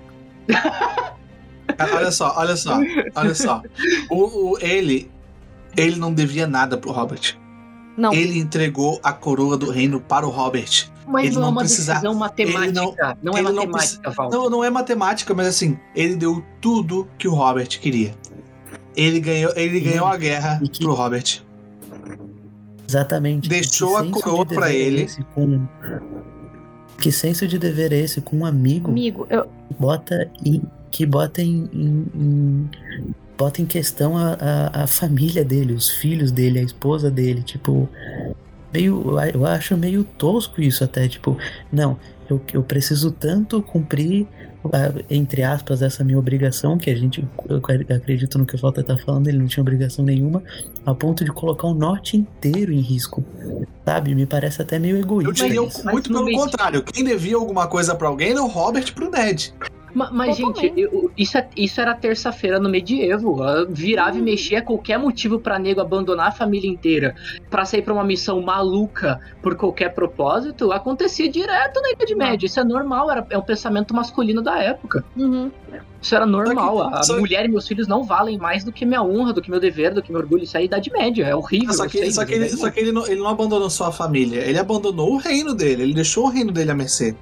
olha 1.95 2.11
só, 2.11 2.35
olha 2.37 2.57
só, 2.57 2.79
olha 3.15 3.35
só. 3.35 3.63
O, 4.11 4.53
o, 4.53 4.59
ele, 4.61 5.11
ele 5.77 5.97
não 5.97 6.13
devia 6.13 6.47
nada 6.47 6.79
pro 6.79 6.91
Robert. 6.91 7.37
Não. 7.97 8.13
Ele 8.13 8.39
entregou 8.39 9.01
a 9.03 9.13
coroa 9.13 9.57
do 9.57 9.71
reino 9.71 10.01
para 10.01 10.27
o 10.27 10.31
Robert. 10.31 10.89
Mas 11.07 11.27
ele 11.27 11.37
não, 11.37 11.47
é 11.47 11.49
uma 11.49 11.61
precisa, 11.63 11.95
decisão 11.95 12.15
matemática. 12.15 12.73
Não, 12.73 12.95
não, 13.23 13.37
é 13.37 13.43
matemática, 13.43 14.15
não, 14.17 14.29
não, 14.31 14.51
não 14.51 14.65
é 14.65 14.71
matemática, 14.71 15.35
mas 15.35 15.47
assim, 15.49 15.79
ele 15.95 16.15
deu 16.15 16.45
tudo 16.61 17.09
que 17.19 17.27
o 17.27 17.35
Robert 17.35 17.69
queria. 17.81 18.15
Ele 18.95 19.21
ganhou, 19.21 19.53
ele 19.57 19.81
ganhou 19.81 20.07
a 20.07 20.17
guerra 20.17 20.61
que... 20.73 20.85
pro 20.85 20.95
Robert. 20.95 21.43
Exatamente. 22.89 23.49
Deixou 23.49 23.97
a 23.97 24.11
coroa 24.11 24.47
para 24.47 24.73
ele. 24.73 25.07
Com, 25.35 25.67
Que 26.99 27.13
senso 27.13 27.47
de 27.47 27.59
dever 27.59 27.93
é 27.93 27.99
esse 27.99 28.21
com 28.21 28.39
um 28.39 28.47
amigo? 28.47 28.91
Amigo, 28.91 29.27
eu. 29.29 29.47
Bota 29.79 30.31
em, 30.45 30.63
que 30.91 31.05
bota 31.05 31.43
em, 31.43 31.69
em, 31.73 32.07
em 32.15 32.71
bota 33.37 33.63
em 33.63 33.67
questão 33.67 34.17
a, 34.17 34.37
a, 34.41 34.83
a, 34.83 34.87
família 34.87 35.45
dele, 35.45 35.73
os 35.73 35.89
filhos 35.89 36.33
dele, 36.33 36.59
a 36.59 36.63
esposa 36.63 37.11
dele, 37.11 37.43
tipo. 37.43 37.89
Meio, 38.73 39.17
eu 39.33 39.47
acho 39.47 39.77
meio 39.79 40.05
tosco 40.05 40.61
isso 40.61 40.85
até, 40.85 41.09
tipo, 41.09 41.39
não, 41.73 41.99
eu, 42.29 42.39
eu 42.53 42.63
preciso 42.63 43.11
tanto 43.11 43.63
cumprir, 43.63 44.27
entre 45.09 45.43
aspas, 45.43 45.83
essa 45.83 46.05
minha 46.05 46.19
obrigação, 46.19 46.79
que 46.79 46.91
a 46.91 46.95
gente, 46.95 47.27
eu 47.49 47.63
acredito 47.95 48.39
no 48.39 48.47
que 48.47 48.55
o 48.55 48.59
Falta 48.59 48.83
tá 48.83 48.97
falando, 48.97 49.29
ele 49.29 49.39
não 49.39 49.47
tinha 49.47 49.63
obrigação 49.63 50.05
nenhuma, 50.05 50.43
a 50.85 50.95
ponto 50.95 51.25
de 51.25 51.31
colocar 51.31 51.69
o 51.69 51.75
norte 51.75 52.17
inteiro 52.17 52.73
em 52.73 52.81
risco, 52.81 53.25
sabe? 53.85 54.15
Me 54.15 54.27
parece 54.27 54.61
até 54.61 54.79
meio 54.79 54.99
egoísta. 54.99 55.31
Eu 55.31 55.33
diria 55.33 55.61
muito 55.91 56.13
pelo 56.13 56.31
contrário, 56.33 56.83
quem 56.83 57.05
devia 57.05 57.37
alguma 57.37 57.67
coisa 57.67 57.95
para 57.95 58.09
alguém 58.09 58.31
era 58.31 58.43
o 58.43 58.49
Robert 58.49 58.93
pro 58.95 59.11
Ned. 59.11 59.55
Mas, 59.95 60.11
mas 60.13 60.37
gente, 60.37 60.73
eu, 60.77 61.11
isso, 61.17 61.39
é, 61.39 61.49
isso 61.57 61.81
era 61.81 61.95
terça-feira 61.95 62.59
no 62.59 62.69
medievo. 62.69 63.39
Virava 63.69 64.17
hum. 64.17 64.21
e 64.21 64.23
mexia 64.23 64.63
qualquer 64.63 64.99
motivo 64.99 65.39
para 65.39 65.59
nego 65.59 65.81
abandonar 65.81 66.29
a 66.29 66.33
família 66.33 66.71
inteira 66.71 67.15
para 67.51 67.65
sair 67.65 67.83
para 67.83 67.93
uma 67.93 68.05
missão 68.05 68.41
maluca 68.41 69.21
por 69.43 69.57
qualquer 69.57 69.95
propósito. 69.95 70.73
Acontecia 70.73 71.31
direto 71.31 71.81
na 71.81 71.91
Idade 71.91 72.15
Média. 72.15 72.47
Isso 72.47 72.61
é 72.61 72.65
normal, 72.65 73.11
era, 73.11 73.27
é 73.31 73.39
um 73.39 73.43
pensamento 73.43 73.95
masculino 73.95 74.43
da 74.43 74.59
época. 74.59 75.05
Uhum. 75.17 75.51
Isso 76.01 76.15
era 76.15 76.27
normal. 76.27 76.91
Que, 77.03 77.13
a 77.13 77.17
mulher 77.17 77.45
e 77.45 77.49
meus 77.49 77.67
filhos 77.67 77.89
não 77.89 78.05
valem 78.05 78.39
mais 78.39 78.63
do 78.63 78.73
que 78.73 78.87
minha 78.87 79.03
honra, 79.03 79.33
do 79.33 79.43
que 79.43 79.51
meu 79.51 79.61
dever, 79.61 79.93
do 79.93 80.03
que 80.03 80.13
meu 80.13 80.21
orgulho. 80.21 80.45
Isso 80.45 80.57
é 80.57 80.61
a 80.61 80.63
Idade 80.63 80.91
Média. 80.93 81.25
É 81.25 81.35
horrível. 81.35 81.75
Só 81.75 81.87
que, 81.87 82.13
só 82.13 82.25
que, 82.25 82.35
ele, 82.35 82.49
só 82.49 82.71
que 82.71 82.81
ele, 82.81 82.93
não, 82.93 83.07
ele 83.07 83.21
não 83.21 83.29
abandonou 83.29 83.69
só 83.69 83.87
a 83.87 83.93
família. 83.93 84.41
Ele 84.41 84.59
abandonou 84.59 85.15
o 85.15 85.17
reino 85.17 85.55
dele. 85.55 85.83
Ele 85.83 85.95
deixou 85.95 86.27
o 86.27 86.29
reino 86.29 86.53
dele 86.53 86.71
a 86.71 86.75
mercê. 86.75 87.17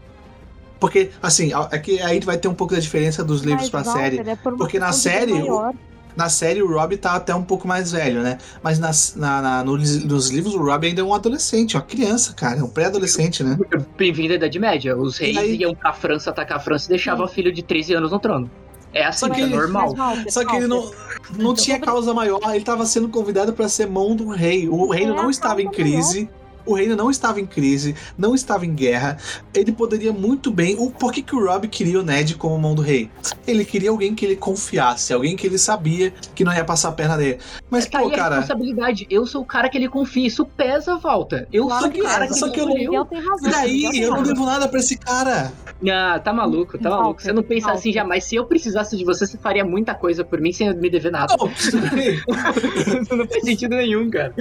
Porque, 0.79 1.11
assim, 1.23 1.53
aqui 1.55 2.01
aí 2.01 2.21
vai 2.21 2.37
ter 2.37 2.49
um 2.49 2.55
pouco 2.55 2.75
da 2.75 2.81
diferença 2.81 3.25
dos 3.25 3.43
livros 3.43 3.71
Mas, 3.71 3.85
pra 3.85 3.93
série. 3.93 4.19
É 4.19 4.37
por 4.37 4.57
porque 4.57 4.79
na 4.79 4.93
série. 4.93 5.33
O, 5.33 5.73
na 6.17 6.31
série 6.31 6.63
o 6.63 6.73
Rob 6.73 6.97
tá 6.97 7.15
até 7.15 7.35
um 7.35 7.43
pouco 7.43 7.69
mais 7.69 7.93
velho, 7.93 8.23
né? 8.23 8.39
Mas 8.63 8.79
nas, 8.79 9.15
na, 9.15 9.43
na 9.43 9.65
nos, 9.65 10.03
nos, 10.03 10.31
livros 10.31 10.55
o 10.55 10.59
Rob 10.59 10.87
ainda 10.87 11.03
é 11.03 11.05
um 11.05 11.13
adolescente, 11.13 11.77
uma 11.77 11.83
criança, 11.83 12.33
cara. 12.33 12.61
É 12.61 12.63
um 12.63 12.69
pré-adolescente, 12.69 13.45
né? 13.45 13.59
Bem-vindo 13.99 14.33
à 14.33 14.37
Idade 14.37 14.59
Média. 14.59 14.97
Os 14.97 15.19
reis 15.19 15.37
aí... 15.37 15.57
iam 15.57 15.75
pra 15.75 15.93
França 15.93 16.31
atacar 16.31 16.57
a 16.57 16.61
França 16.61 16.87
e 16.87 16.89
deixavam 16.89 17.27
o 17.27 17.29
filho 17.29 17.53
de 17.53 17.63
13 17.63 17.95
anos 17.95 18.13
no 18.13 18.19
trono. 18.19 18.51
É 18.95 19.05
assim, 19.05 19.29
que 19.29 19.43
é 19.43 19.47
normal. 19.47 19.95
Só 20.29 20.43
que 20.43 20.57
ele 20.57 20.67
não, 20.67 20.91
não 21.37 21.53
tinha 21.53 21.79
causa 21.79 22.15
maior, 22.15 22.41
ele 22.49 22.59
estava 22.59 22.87
sendo 22.87 23.11
convidado 23.11 23.53
para 23.53 23.69
ser 23.69 23.87
mão 23.87 24.17
do 24.17 24.31
rei. 24.31 24.67
O 24.71 24.91
reino 24.91 25.13
é, 25.13 25.17
não 25.17 25.29
estava 25.29 25.61
em 25.61 25.71
crise. 25.71 26.23
Maior 26.23 26.46
o 26.67 26.75
reino 26.75 26.97
não 26.97 27.11
estava 27.11 27.41
em 27.41 27.47
crise, 27.47 27.95
não 28.19 28.35
estava 28.35 28.67
em 28.67 28.75
guerra. 28.75 29.17
Ele 29.55 29.73
poderia 29.73 30.13
muito 30.13 30.51
bem. 30.51 30.77
O, 30.79 30.91
por 30.91 31.13
que, 31.13 31.23
que 31.23 31.35
o 31.35 31.45
Rob 31.45 31.69
queria 31.69 32.01
o 32.01 32.03
Ned 32.03 32.35
como 32.35 32.59
mão 32.59 32.75
do 32.75 32.83
rei? 32.83 33.11
Ele 33.47 33.65
queria 33.65 33.91
alguém 33.91 34.15
que 34.15 34.25
ele 34.25 34.37
confiasse, 34.37 35.13
alguém 35.13 35.37
que 35.37 35.47
ele 35.47 35.59
sabia 35.59 36.13
que 36.35 36.45
não 36.45 36.53
ia 36.53 36.65
passar 36.65 36.89
a 36.89 36.93
perna 36.93 37.17
dele. 37.17 37.39
Mas, 37.71 37.87
é, 37.87 37.91
tá 37.91 38.01
pô, 38.01 38.11
cara. 38.11 38.37
responsabilidade. 38.37 39.07
Eu 39.09 39.27
sou 39.27 39.43
o 39.43 39.45
cara 39.45 39.69
que 39.69 39.79
ele 39.79 39.89
confia. 39.89 40.27
Isso 40.27 40.45
pesa, 40.45 40.97
volta. 40.97 41.47
Eu 41.53 41.67
claro 41.67 41.83
sou 41.83 41.91
o 41.91 42.05
cara 42.05 42.27
que, 42.27 42.35
só 42.35 42.49
que 42.49 42.61
eu, 42.61 42.69
eu 42.69 43.05
tem 43.05 43.21
razão. 43.21 43.49
E 43.49 43.53
daí, 43.53 44.03
eu 44.03 44.11
não 44.11 44.23
devo 44.23 44.45
nada 44.45 44.69
pra 44.69 44.81
esse 44.81 44.97
cara. 44.97 45.53
Ah, 45.89 46.19
tá 46.19 46.33
maluco, 46.33 46.79
tá 46.79 46.91
maluco. 46.91 47.23
Você 47.23 47.33
não 47.33 47.43
pensa 47.43 47.71
assim 47.71 47.93
jamais. 47.93 48.25
Se 48.25 48.37
eu 48.37 48.47
precisasse 48.47 48.97
de 48.97 49.05
você, 49.05 49.27
você 49.27 49.39
faria 49.39 49.65
muita 49.65 49.95
coisa 49.95 50.25
por 50.25 50.41
mim 50.41 50.53
sem 50.53 50.75
me 50.75 50.91
dever 50.91 51.13
nada. 51.13 51.35
Não, 51.39 51.49
Isso 51.53 53.17
não 53.17 53.27
faz 53.27 53.45
sentido 53.45 53.77
nenhum, 53.77 54.11
cara. 54.11 54.35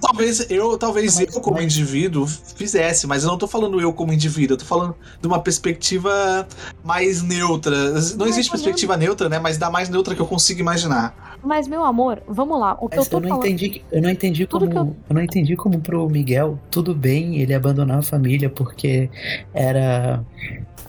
Talvez 0.00 0.50
eu, 0.50 0.78
talvez 0.78 1.20
eu, 1.20 1.35
como 1.40 1.60
indivíduo, 1.60 2.26
fizesse, 2.26 3.06
mas 3.06 3.22
eu 3.22 3.30
não 3.30 3.38
tô 3.38 3.46
falando 3.46 3.80
eu 3.80 3.92
como 3.92 4.12
indivíduo, 4.12 4.54
eu 4.54 4.58
tô 4.58 4.64
falando 4.64 4.94
de 5.20 5.26
uma 5.26 5.40
perspectiva 5.40 6.46
mais 6.84 7.22
neutra. 7.22 7.92
Não 8.16 8.26
existe 8.26 8.50
perspectiva 8.50 8.96
neutra, 8.96 9.28
né? 9.28 9.38
Mas 9.38 9.58
da 9.58 9.70
mais 9.70 9.88
neutra 9.88 10.14
que 10.14 10.20
eu 10.20 10.26
consigo 10.26 10.60
imaginar. 10.60 11.38
Mas, 11.42 11.68
meu 11.68 11.84
amor, 11.84 12.22
vamos 12.26 12.58
lá. 12.58 12.76
O 12.80 12.88
que 12.88 12.98
eu, 12.98 13.06
tô 13.06 13.18
eu 13.18 13.20
não 13.20 13.28
falando... 13.28 13.46
entendi, 13.46 13.82
eu 13.92 14.02
não 14.02 14.10
entendi 14.10 14.46
como. 14.46 14.66
Eu... 14.66 14.96
eu... 15.08 15.14
não 15.14 15.22
entendi 15.22 15.56
como 15.56 15.80
pro 15.80 16.08
Miguel, 16.08 16.58
tudo 16.70 16.94
bem 16.94 17.40
ele 17.40 17.54
abandonar 17.54 17.98
a 17.98 18.02
família 18.02 18.50
porque 18.50 19.08
era 19.54 20.24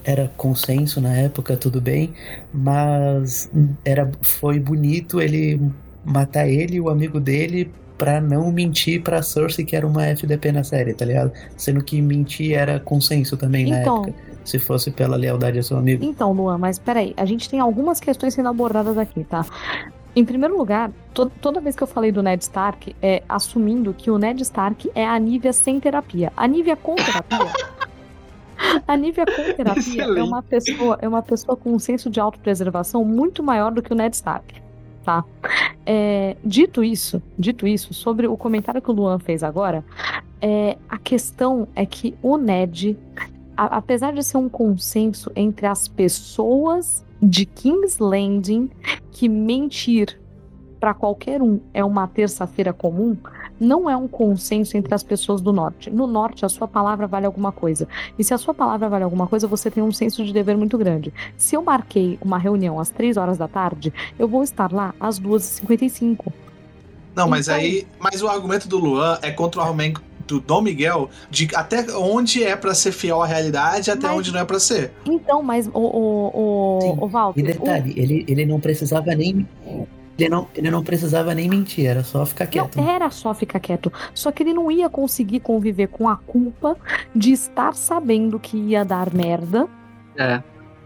era 0.03 0.31
consenso 0.37 1.01
na 1.01 1.13
época, 1.13 1.57
tudo 1.57 1.81
bem, 1.81 2.13
mas 2.53 3.51
era 3.83 4.09
foi 4.21 4.57
bonito 4.57 5.19
ele 5.19 5.59
matar 6.05 6.47
ele 6.47 6.77
e 6.77 6.81
o 6.81 6.89
amigo 6.89 7.19
dele 7.19 7.69
pra 7.97 8.21
não 8.21 8.51
mentir 8.51 9.01
pra 9.01 9.21
Cersei 9.21 9.65
que 9.65 9.75
era 9.75 9.85
uma 9.85 10.05
FDP 10.05 10.51
na 10.51 10.63
série, 10.63 10.93
tá 10.93 11.05
ligado? 11.05 11.31
Sendo 11.55 11.83
que 11.83 12.01
mentir 12.01 12.53
era 12.53 12.79
consenso 12.79 13.35
também 13.35 13.69
então, 13.69 14.01
na 14.01 14.07
época. 14.09 14.27
Se 14.45 14.59
fosse 14.59 14.91
pela 14.91 15.17
lealdade 15.17 15.57
ao 15.57 15.63
seu 15.63 15.77
amigo. 15.77 16.05
Então, 16.05 16.31
Luan, 16.31 16.57
mas 16.57 16.79
peraí, 16.79 17.13
a 17.17 17.25
gente 17.25 17.49
tem 17.49 17.59
algumas 17.59 17.99
questões 17.99 18.33
sendo 18.33 18.47
abordadas 18.47 18.97
aqui, 18.97 19.23
tá? 19.23 19.45
Em 20.15 20.23
primeiro 20.23 20.57
lugar, 20.57 20.89
to 21.13 21.29
toda 21.41 21.59
vez 21.59 21.75
que 21.75 21.83
eu 21.83 21.87
falei 21.87 22.11
do 22.11 22.23
Ned 22.23 22.41
Stark, 22.41 22.95
é 23.01 23.21
assumindo 23.27 23.93
que 23.93 24.09
o 24.09 24.17
Ned 24.17 24.41
Stark 24.41 24.89
é 24.95 25.05
a 25.05 25.19
Nívia 25.19 25.51
sem 25.51 25.79
terapia. 25.79 26.31
A 26.35 26.47
Nívia 26.47 26.75
com 26.75 26.95
terapia 26.95 27.51
A 28.87 28.97
Nívia 28.97 29.25
com 29.25 29.53
terapia 29.53 30.03
é 30.03 30.23
uma, 30.23 30.41
pessoa, 30.41 30.97
é 31.01 31.07
uma 31.07 31.21
pessoa 31.21 31.55
com 31.55 31.73
um 31.73 31.79
senso 31.79 32.09
de 32.09 32.19
autopreservação 32.19 33.05
muito 33.05 33.43
maior 33.43 33.71
do 33.71 33.81
que 33.81 33.93
o 33.93 33.95
Ned 33.95 34.15
Stark. 34.15 34.66
Tá? 35.07 35.23
É, 35.85 36.35
dito 36.43 36.83
isso, 36.83 37.23
dito 37.39 37.65
isso, 37.65 37.93
sobre 37.93 38.27
o 38.27 38.35
comentário 38.35 38.81
que 38.81 38.91
o 38.91 38.93
Luan 38.93 39.19
fez 39.19 39.41
agora, 39.41 39.85
é, 40.41 40.77
a 40.89 40.97
questão 40.97 41.65
é 41.73 41.85
que 41.85 42.13
o 42.21 42.35
Ned, 42.35 42.97
a, 43.55 43.77
apesar 43.77 44.11
de 44.11 44.21
ser 44.21 44.35
um 44.35 44.49
consenso 44.49 45.31
entre 45.33 45.65
as 45.65 45.87
pessoas 45.87 47.05
de 47.21 47.45
King's 47.45 47.99
Landing 47.99 48.69
que 49.09 49.29
mentir 49.29 50.19
para 50.77 50.93
qualquer 50.93 51.41
um 51.41 51.61
é 51.73 51.85
uma 51.85 52.05
terça-feira 52.05 52.73
comum, 52.73 53.15
não 53.59 53.89
é 53.89 53.95
um 53.95 54.07
consenso 54.07 54.77
entre 54.77 54.93
as 54.93 55.03
pessoas 55.03 55.41
do 55.41 55.51
norte. 55.51 55.89
No 55.89 56.07
norte, 56.07 56.45
a 56.45 56.49
sua 56.49 56.67
palavra 56.67 57.07
vale 57.07 57.25
alguma 57.25 57.51
coisa. 57.51 57.87
E 58.17 58.23
se 58.23 58.33
a 58.33 58.37
sua 58.37 58.53
palavra 58.53 58.89
vale 58.89 59.03
alguma 59.03 59.27
coisa, 59.27 59.47
você 59.47 59.69
tem 59.69 59.83
um 59.83 59.91
senso 59.91 60.23
de 60.23 60.33
dever 60.33 60.57
muito 60.57 60.77
grande. 60.77 61.13
Se 61.35 61.55
eu 61.55 61.61
marquei 61.61 62.17
uma 62.21 62.37
reunião 62.37 62.79
às 62.79 62.89
3 62.89 63.17
horas 63.17 63.37
da 63.37 63.47
tarde, 63.47 63.93
eu 64.17 64.27
vou 64.27 64.43
estar 64.43 64.71
lá 64.71 64.93
às 64.99 65.19
2h55. 65.19 66.31
Não, 67.15 67.27
mas 67.27 67.47
então... 67.47 67.59
aí. 67.59 67.87
Mas 67.99 68.21
o 68.21 68.27
argumento 68.27 68.67
do 68.67 68.77
Luan 68.77 69.17
é 69.21 69.31
contra 69.31 69.61
o 69.61 69.63
argumento 69.63 70.01
do 70.27 70.39
Dom 70.39 70.61
Miguel 70.61 71.09
de 71.31 71.47
até 71.55 71.85
onde 71.95 72.43
é 72.43 72.55
para 72.55 72.75
ser 72.75 72.91
fiel 72.91 73.21
à 73.23 73.25
realidade 73.25 73.89
até 73.89 74.07
mas, 74.07 74.17
onde 74.17 74.31
não 74.31 74.41
é 74.41 74.45
para 74.45 74.59
ser. 74.59 74.91
Então, 75.05 75.41
mas 75.41 75.67
o, 75.67 75.79
o, 75.79 76.27
o, 76.33 76.81
Sim. 76.81 76.97
o 76.99 77.07
Walter. 77.07 77.39
E 77.39 77.43
detalhe, 77.43 77.93
o... 77.93 77.99
ele, 77.99 78.25
ele 78.27 78.45
não 78.45 78.59
precisava 78.59 79.15
nem 79.15 79.47
ele 80.17 80.29
não, 80.29 80.47
ele 80.55 80.71
não 80.71 80.83
precisava 80.83 81.33
nem 81.35 81.47
mentir, 81.47 81.85
era 81.85 82.03
só 82.03 82.25
ficar 82.25 82.47
quieto. 82.47 82.75
Não, 82.75 82.89
era 82.89 83.09
só 83.11 83.33
ficar 83.33 83.59
quieto. 83.59 83.91
Só 84.13 84.31
que 84.31 84.41
ele 84.41 84.53
não 84.53 84.71
ia 84.71 84.89
conseguir 84.89 85.39
conviver 85.41 85.87
com 85.87 86.09
a 86.09 86.17
culpa 86.17 86.75
de 87.15 87.31
estar 87.31 87.75
sabendo 87.75 88.39
que 88.39 88.57
ia 88.57 88.83
dar 88.83 89.13
merda. 89.13 89.67
É. 90.17 90.41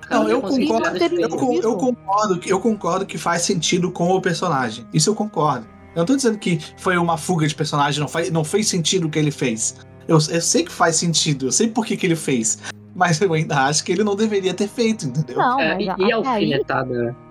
Não, 0.09 0.27
eu 0.27 0.41
concordo, 0.41 0.97
eu, 0.97 1.19
eu, 1.61 1.77
concordo, 1.77 2.41
eu 2.45 2.59
concordo 2.59 3.05
que 3.05 3.17
faz 3.17 3.43
sentido 3.43 3.89
com 3.91 4.09
o 4.09 4.21
personagem. 4.21 4.85
Isso 4.93 5.09
eu 5.09 5.15
concordo. 5.15 5.65
Eu 5.95 5.99
não 5.99 6.05
tô 6.05 6.15
dizendo 6.15 6.37
que 6.37 6.59
foi 6.77 6.97
uma 6.97 7.17
fuga 7.17 7.47
de 7.47 7.55
personagem, 7.55 8.01
não, 8.01 8.09
faz, 8.09 8.29
não 8.29 8.43
fez 8.43 8.67
sentido 8.67 9.07
o 9.07 9.09
que 9.09 9.17
ele 9.17 9.31
fez. 9.31 9.77
Eu, 10.07 10.15
eu 10.15 10.41
sei 10.41 10.63
que 10.63 10.71
faz 10.71 10.97
sentido, 10.97 11.47
eu 11.47 11.51
sei 11.51 11.69
por 11.69 11.85
que, 11.85 11.95
que 11.95 12.05
ele 12.05 12.17
fez. 12.17 12.59
Mas 12.93 13.21
eu 13.21 13.33
ainda 13.33 13.57
acho 13.65 13.85
que 13.85 13.93
ele 13.93 14.03
não 14.03 14.15
deveria 14.15 14.53
ter 14.53 14.67
feito, 14.67 15.05
entendeu? 15.05 15.37
Não, 15.37 15.59
é, 15.59 15.81
e, 15.81 15.89
a, 15.89 15.95
e 15.97 16.11
a 16.11 16.15
alfinetada? 16.17 16.93
Aí 16.93 17.09
a 17.09 17.30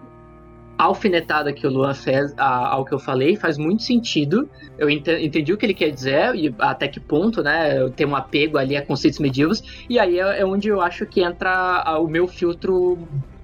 alfinetada 0.80 1.52
que 1.52 1.66
o 1.66 1.70
Luan 1.70 1.92
fez 1.92 2.32
a, 2.38 2.68
ao 2.68 2.84
que 2.84 2.92
eu 2.92 2.98
falei 2.98 3.36
faz 3.36 3.58
muito 3.58 3.82
sentido. 3.82 4.48
Eu 4.78 4.88
entendi 4.88 5.52
o 5.52 5.58
que 5.58 5.66
ele 5.66 5.74
quer 5.74 5.90
dizer 5.90 6.34
e 6.34 6.54
até 6.58 6.88
que 6.88 6.98
ponto, 6.98 7.42
né? 7.42 7.78
Eu 7.78 7.90
tenho 7.90 8.10
um 8.10 8.16
apego 8.16 8.56
ali 8.56 8.76
a 8.76 8.84
conceitos 8.84 9.18
medievos. 9.18 9.62
E 9.88 9.98
aí 9.98 10.18
é, 10.18 10.40
é 10.40 10.44
onde 10.44 10.68
eu 10.68 10.80
acho 10.80 11.04
que 11.04 11.22
entra 11.22 11.82
a, 11.84 11.98
o 11.98 12.08
meu 12.08 12.26
filtro 12.26 12.98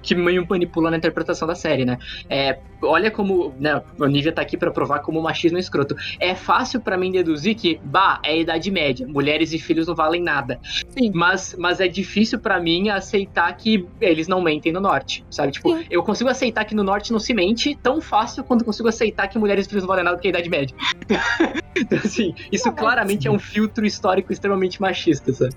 que 0.07 0.15
me 0.15 0.47
manipula 0.49 0.91
na 0.91 0.97
interpretação 0.97 1.47
da 1.47 1.55
série, 1.55 1.85
né? 1.85 1.99
É, 2.31 2.59
olha 2.83 3.11
como, 3.11 3.53
né, 3.59 3.83
a 4.01 4.07
Nívia 4.07 4.33
tá 4.33 4.43
aqui 4.43 4.57
para 4.57 4.71
provar 4.71 5.01
como 5.01 5.19
o 5.19 5.23
machismo 5.23 5.59
é 5.59 5.61
escroto. 5.61 5.97
É 6.21 6.35
fácil 6.35 6.81
para 6.81 6.97
mim 6.97 7.11
deduzir 7.11 7.57
que, 7.57 7.81
bah, 7.83 8.21
é 8.25 8.33
a 8.33 8.37
Idade 8.37 8.71
Média, 8.71 9.07
mulheres 9.07 9.53
e 9.53 9.59
filhos 9.59 9.89
não 9.89 9.95
valem 9.95 10.23
nada. 10.23 10.61
Sim. 10.63 11.11
Mas, 11.13 11.57
mas 11.59 11.81
é 11.81 11.89
difícil 11.89 12.39
para 12.39 12.61
mim 12.61 12.89
aceitar 12.89 13.53
que 13.57 13.87
eles 14.01 14.29
não 14.29 14.41
mentem 14.41 14.73
no 14.73 14.81
Norte, 14.81 15.25
sabe? 15.31 15.53
Tipo, 15.53 15.77
Sim. 15.77 15.85
eu 15.91 16.03
consigo 16.03 16.31
aceitar 16.31 16.65
que 16.65 16.75
no 16.75 16.85
Norte 16.85 17.13
não 17.13 17.19
se 17.19 17.35
mente 17.35 17.77
tão 17.83 18.01
fácil 18.01 18.45
quanto 18.45 18.65
consigo 18.65 18.89
aceitar 18.89 19.27
que 19.29 19.39
mulheres 19.39 19.67
e 19.67 19.69
filhos 19.69 19.83
não 19.83 19.89
valem 19.89 20.05
nada 20.05 20.17
porque 20.17 20.29
é 20.29 20.31
a 20.31 20.35
Idade 20.35 20.49
Média. 20.49 20.77
então, 21.77 21.99
assim, 21.99 22.35
isso 22.53 22.69
não, 22.69 22.75
claramente 22.75 23.27
é 23.27 23.31
um 23.31 23.39
filtro 23.39 23.85
histórico 23.85 24.33
extremamente 24.33 24.81
machista, 24.81 25.33
sabe? 25.33 25.55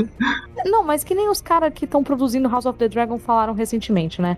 não, 0.66 0.84
mas 0.84 1.02
que 1.02 1.14
nem 1.14 1.28
os 1.28 1.40
caras 1.40 1.72
que 1.72 1.84
estão 1.84 2.02
produzindo 2.04 2.48
House 2.48 2.66
of 2.66 2.78
the 2.78 2.88
Dragon 2.88 3.18
falaram 3.18 3.54
recentemente 3.54 3.77
recentemente, 3.78 4.20
né? 4.20 4.36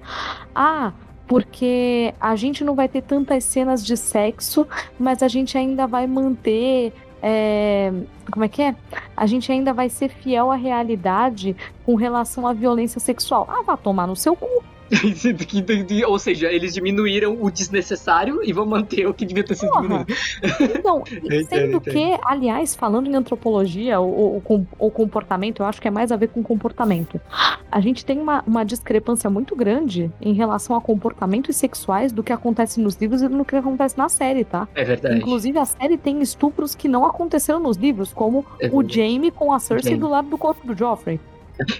Ah, 0.54 0.92
porque 1.26 2.14
a 2.20 2.36
gente 2.36 2.62
não 2.62 2.74
vai 2.74 2.88
ter 2.88 3.02
tantas 3.02 3.44
cenas 3.44 3.84
de 3.84 3.96
sexo, 3.96 4.66
mas 4.98 5.22
a 5.22 5.28
gente 5.28 5.56
ainda 5.56 5.86
vai 5.86 6.06
manter 6.06 6.92
é, 7.22 7.92
como 8.30 8.44
é 8.44 8.48
que 8.48 8.62
é? 8.62 8.74
A 9.16 9.26
gente 9.26 9.50
ainda 9.52 9.72
vai 9.72 9.88
ser 9.88 10.08
fiel 10.08 10.50
à 10.50 10.56
realidade 10.56 11.56
com 11.84 11.94
relação 11.94 12.46
à 12.46 12.52
violência 12.52 13.00
sexual. 13.00 13.46
Ah, 13.48 13.62
vá 13.62 13.76
tomar 13.76 14.06
no 14.06 14.16
seu 14.16 14.34
cu. 14.34 14.64
Ou 16.08 16.18
seja, 16.18 16.52
eles 16.52 16.74
diminuíram 16.74 17.36
o 17.40 17.50
desnecessário 17.50 18.40
e 18.44 18.52
vão 18.52 18.66
manter 18.66 19.06
o 19.06 19.14
que 19.14 19.24
devia 19.24 19.44
ter 19.44 19.54
sido 19.54 19.70
Porra. 19.70 19.82
diminuído. 19.82 20.14
Então, 20.78 21.02
Entendo, 21.10 21.46
sendo 21.48 21.76
entendo. 21.76 21.80
que, 21.80 22.18
aliás, 22.24 22.74
falando 22.74 23.06
em 23.08 23.14
antropologia 23.14 23.96
com- 23.96 24.66
ou 24.78 24.90
comportamento, 24.90 25.62
eu 25.62 25.66
acho 25.66 25.80
que 25.80 25.88
é 25.88 25.90
mais 25.90 26.10
a 26.12 26.16
ver 26.16 26.28
com 26.28 26.42
comportamento. 26.42 27.20
A 27.70 27.80
gente 27.80 28.04
tem 28.04 28.18
uma, 28.18 28.42
uma 28.46 28.64
discrepância 28.64 29.30
muito 29.30 29.54
grande 29.54 30.10
em 30.20 30.32
relação 30.32 30.74
a 30.76 30.80
comportamentos 30.80 31.56
sexuais 31.56 32.10
do 32.12 32.22
que 32.22 32.32
acontece 32.32 32.80
nos 32.80 32.96
livros 32.96 33.22
e 33.22 33.28
do 33.28 33.44
que 33.44 33.54
acontece 33.56 33.96
na 33.96 34.08
série, 34.08 34.44
tá? 34.44 34.66
É 34.74 34.82
verdade. 34.84 35.18
Inclusive, 35.18 35.58
a 35.58 35.64
série 35.64 35.96
tem 35.96 36.20
estupros 36.20 36.74
que 36.74 36.88
não 36.88 37.04
aconteceram 37.04 37.60
nos 37.60 37.76
livros, 37.76 38.12
como 38.12 38.44
É 38.58 38.68
o. 38.72 38.80
Jaime 38.90 39.30
com 39.30 39.52
a 39.52 39.60
Cersei 39.60 39.90
Jaime. 39.92 40.00
do 40.00 40.08
lado 40.08 40.28
do 40.28 40.36
corpo 40.36 40.66
do 40.66 40.76
Joffrey. 40.76 41.20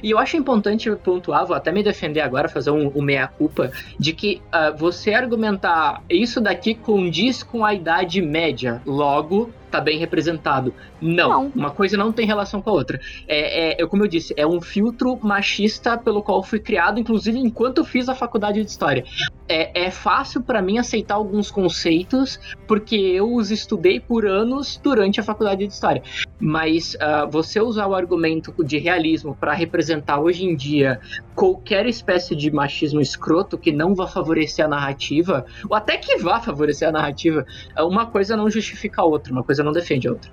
E 0.02 0.10
eu 0.10 0.18
acho 0.18 0.36
importante 0.36 0.90
pontuar, 0.96 1.46
vou 1.46 1.56
até 1.56 1.72
me 1.72 1.82
defender 1.82 2.20
agora, 2.20 2.48
fazer 2.48 2.70
um, 2.70 2.90
um 2.94 3.02
meia-culpa, 3.02 3.70
de 3.98 4.12
que 4.12 4.42
ah, 4.52 4.70
você 4.70 5.12
argumentar 5.12 6.02
isso 6.08 6.40
daqui 6.40 6.74
condiz 6.74 7.42
com 7.42 7.64
a 7.64 7.74
Idade 7.74 8.20
Média, 8.20 8.82
logo 8.86 9.50
tá 9.70 9.80
bem 9.80 9.98
representado. 9.98 10.74
Não, 11.00 11.28
Não. 11.28 11.52
uma 11.54 11.70
coisa 11.70 11.96
não 11.96 12.12
tem 12.12 12.26
relação 12.26 12.60
com 12.60 12.70
a 12.70 12.72
outra. 12.72 13.00
É, 13.26 13.78
é, 13.78 13.82
é, 13.82 13.86
como 13.86 14.02
eu 14.02 14.08
disse, 14.08 14.34
é 14.36 14.46
um 14.46 14.60
filtro 14.60 15.18
machista 15.22 15.96
pelo 15.96 16.22
qual 16.22 16.42
fui 16.42 16.58
criado, 16.58 16.98
inclusive 16.98 17.38
enquanto 17.38 17.78
eu 17.78 17.84
fiz 17.84 18.08
a 18.08 18.14
faculdade 18.14 18.62
de 18.62 18.68
História. 18.68 19.04
É, 19.52 19.86
é 19.86 19.90
fácil 19.90 20.40
pra 20.42 20.62
mim 20.62 20.78
aceitar 20.78 21.16
alguns 21.16 21.50
conceitos, 21.50 22.38
porque 22.68 22.94
eu 22.94 23.34
os 23.34 23.50
estudei 23.50 23.98
por 23.98 24.24
anos 24.24 24.78
durante 24.80 25.18
a 25.18 25.24
faculdade 25.24 25.66
de 25.66 25.72
História. 25.72 26.04
Mas 26.38 26.96
ah, 27.00 27.26
você 27.26 27.60
usar 27.60 27.88
o 27.88 27.94
argumento 27.96 28.54
de 28.62 28.78
realismo 28.78 29.34
para 29.34 29.52
representar 29.52 30.20
hoje 30.20 30.44
em 30.44 30.54
dia 30.54 31.00
qualquer 31.34 31.84
espécie 31.86 32.36
de 32.36 32.48
machismo 32.48 33.00
escroto 33.00 33.58
que 33.58 33.72
não 33.72 33.92
vá 33.92 34.06
favorecer 34.06 34.64
a 34.64 34.68
narrativa, 34.68 35.44
ou 35.68 35.74
até 35.74 35.96
que 35.96 36.16
vá 36.18 36.40
favorecer 36.40 36.88
a 36.88 36.92
narrativa, 36.92 37.44
uma 37.76 38.06
coisa 38.06 38.36
não 38.36 38.48
justifica 38.48 39.02
a 39.02 39.04
outra, 39.04 39.32
uma 39.32 39.42
coisa 39.42 39.64
não 39.64 39.72
defende 39.72 40.06
a 40.06 40.12
outra. 40.12 40.30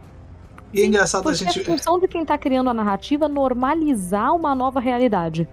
E 0.71 0.81
é 0.81 0.85
engraçado 0.85 1.21
a 1.21 1.23
Porque 1.23 1.43
gente. 1.43 1.61
é 1.61 1.63
função 1.63 1.99
de 1.99 2.07
quem 2.07 2.23
tá 2.23 2.37
criando 2.37 2.69
a 2.69 2.73
narrativa 2.73 3.27
normalizar 3.27 4.35
uma 4.35 4.53
nova 4.53 4.79
realidade. 4.79 5.47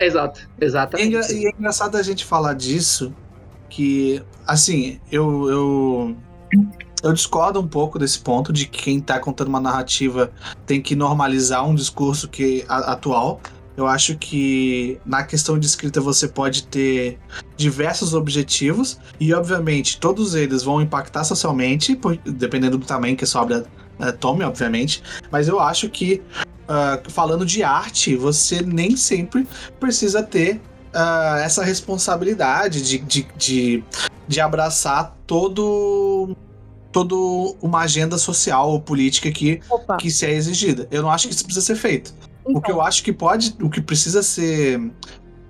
Exato, 0.00 0.40
E 0.58 0.64
é, 0.64 0.66
exatamente. 0.66 1.32
e 1.34 1.46
é 1.46 1.50
engraçado 1.50 1.96
a 1.96 2.02
gente 2.02 2.24
falar 2.24 2.54
disso, 2.54 3.12
que, 3.68 4.22
assim, 4.46 4.98
eu, 5.12 5.48
eu, 5.50 6.16
eu 7.02 7.12
discordo 7.12 7.60
um 7.60 7.68
pouco 7.68 7.98
desse 7.98 8.18
ponto 8.18 8.52
de 8.52 8.66
que 8.66 8.82
quem 8.82 9.00
tá 9.00 9.18
contando 9.20 9.48
uma 9.48 9.60
narrativa 9.60 10.32
tem 10.66 10.80
que 10.80 10.96
normalizar 10.96 11.66
um 11.68 11.74
discurso 11.74 12.28
que 12.28 12.64
a- 12.68 12.92
atual. 12.92 13.40
Eu 13.76 13.86
acho 13.86 14.18
que 14.18 14.98
na 15.06 15.22
questão 15.22 15.58
de 15.58 15.64
escrita 15.66 16.00
você 16.00 16.26
pode 16.28 16.66
ter 16.66 17.18
diversos 17.56 18.12
objetivos 18.14 18.98
e, 19.18 19.32
obviamente, 19.32 19.98
todos 19.98 20.34
eles 20.34 20.62
vão 20.62 20.82
impactar 20.82 21.24
socialmente, 21.24 21.94
por- 21.94 22.16
dependendo 22.16 22.76
do 22.76 22.84
tamanho 22.84 23.16
que 23.16 23.24
a 23.24 23.26
sua 23.26 23.42
obra 23.42 23.64
eh, 24.00 24.12
tome, 24.12 24.42
obviamente. 24.44 25.02
Mas 25.30 25.46
eu 25.46 25.60
acho 25.60 25.88
que, 25.88 26.20
ah, 26.72 27.00
falando 27.08 27.44
de 27.44 27.64
arte, 27.64 28.14
você 28.14 28.62
nem 28.62 28.96
sempre 28.96 29.44
precisa 29.80 30.22
ter 30.22 30.60
ah, 30.94 31.40
essa 31.42 31.64
responsabilidade 31.64 32.80
de, 32.80 32.98
de, 32.98 33.28
de, 33.36 33.84
de 34.28 34.40
abraçar 34.40 35.16
todo 35.26 36.36
todo 36.92 37.56
uma 37.60 37.80
agenda 37.80 38.16
social 38.18 38.70
ou 38.70 38.80
política 38.80 39.30
que, 39.32 39.60
Opa, 39.68 39.96
que 39.96 40.10
se 40.12 40.24
é 40.26 40.32
exigida. 40.32 40.86
Eu 40.92 41.02
não 41.02 41.10
acho 41.10 41.26
que 41.26 41.34
isso 41.34 41.44
precisa 41.44 41.66
ser 41.66 41.74
feito. 41.74 42.14
O 42.44 42.60
que 42.60 42.70
então, 42.70 42.76
eu 42.76 42.82
acho 42.82 43.02
que 43.02 43.12
pode, 43.12 43.56
o 43.60 43.68
que 43.68 43.80
precisa 43.80 44.22
ser 44.22 44.92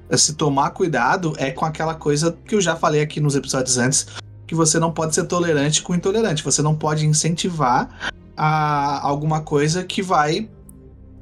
é 0.08 0.16
se 0.16 0.34
tomar 0.34 0.70
cuidado 0.70 1.34
é 1.36 1.50
com 1.50 1.66
aquela 1.66 1.94
coisa 1.94 2.36
que 2.46 2.54
eu 2.54 2.60
já 2.62 2.76
falei 2.76 3.02
aqui 3.02 3.20
nos 3.20 3.34
episódios 3.34 3.76
antes, 3.76 4.06
que 4.46 4.54
você 4.54 4.78
não 4.78 4.90
pode 4.90 5.14
ser 5.14 5.24
tolerante 5.24 5.82
com 5.82 5.92
o 5.92 5.96
intolerante. 5.96 6.42
Você 6.42 6.62
não 6.62 6.74
pode 6.74 7.06
incentivar 7.06 8.10
a 8.36 9.06
alguma 9.06 9.42
coisa 9.42 9.84
que 9.84 10.02
vai 10.02 10.48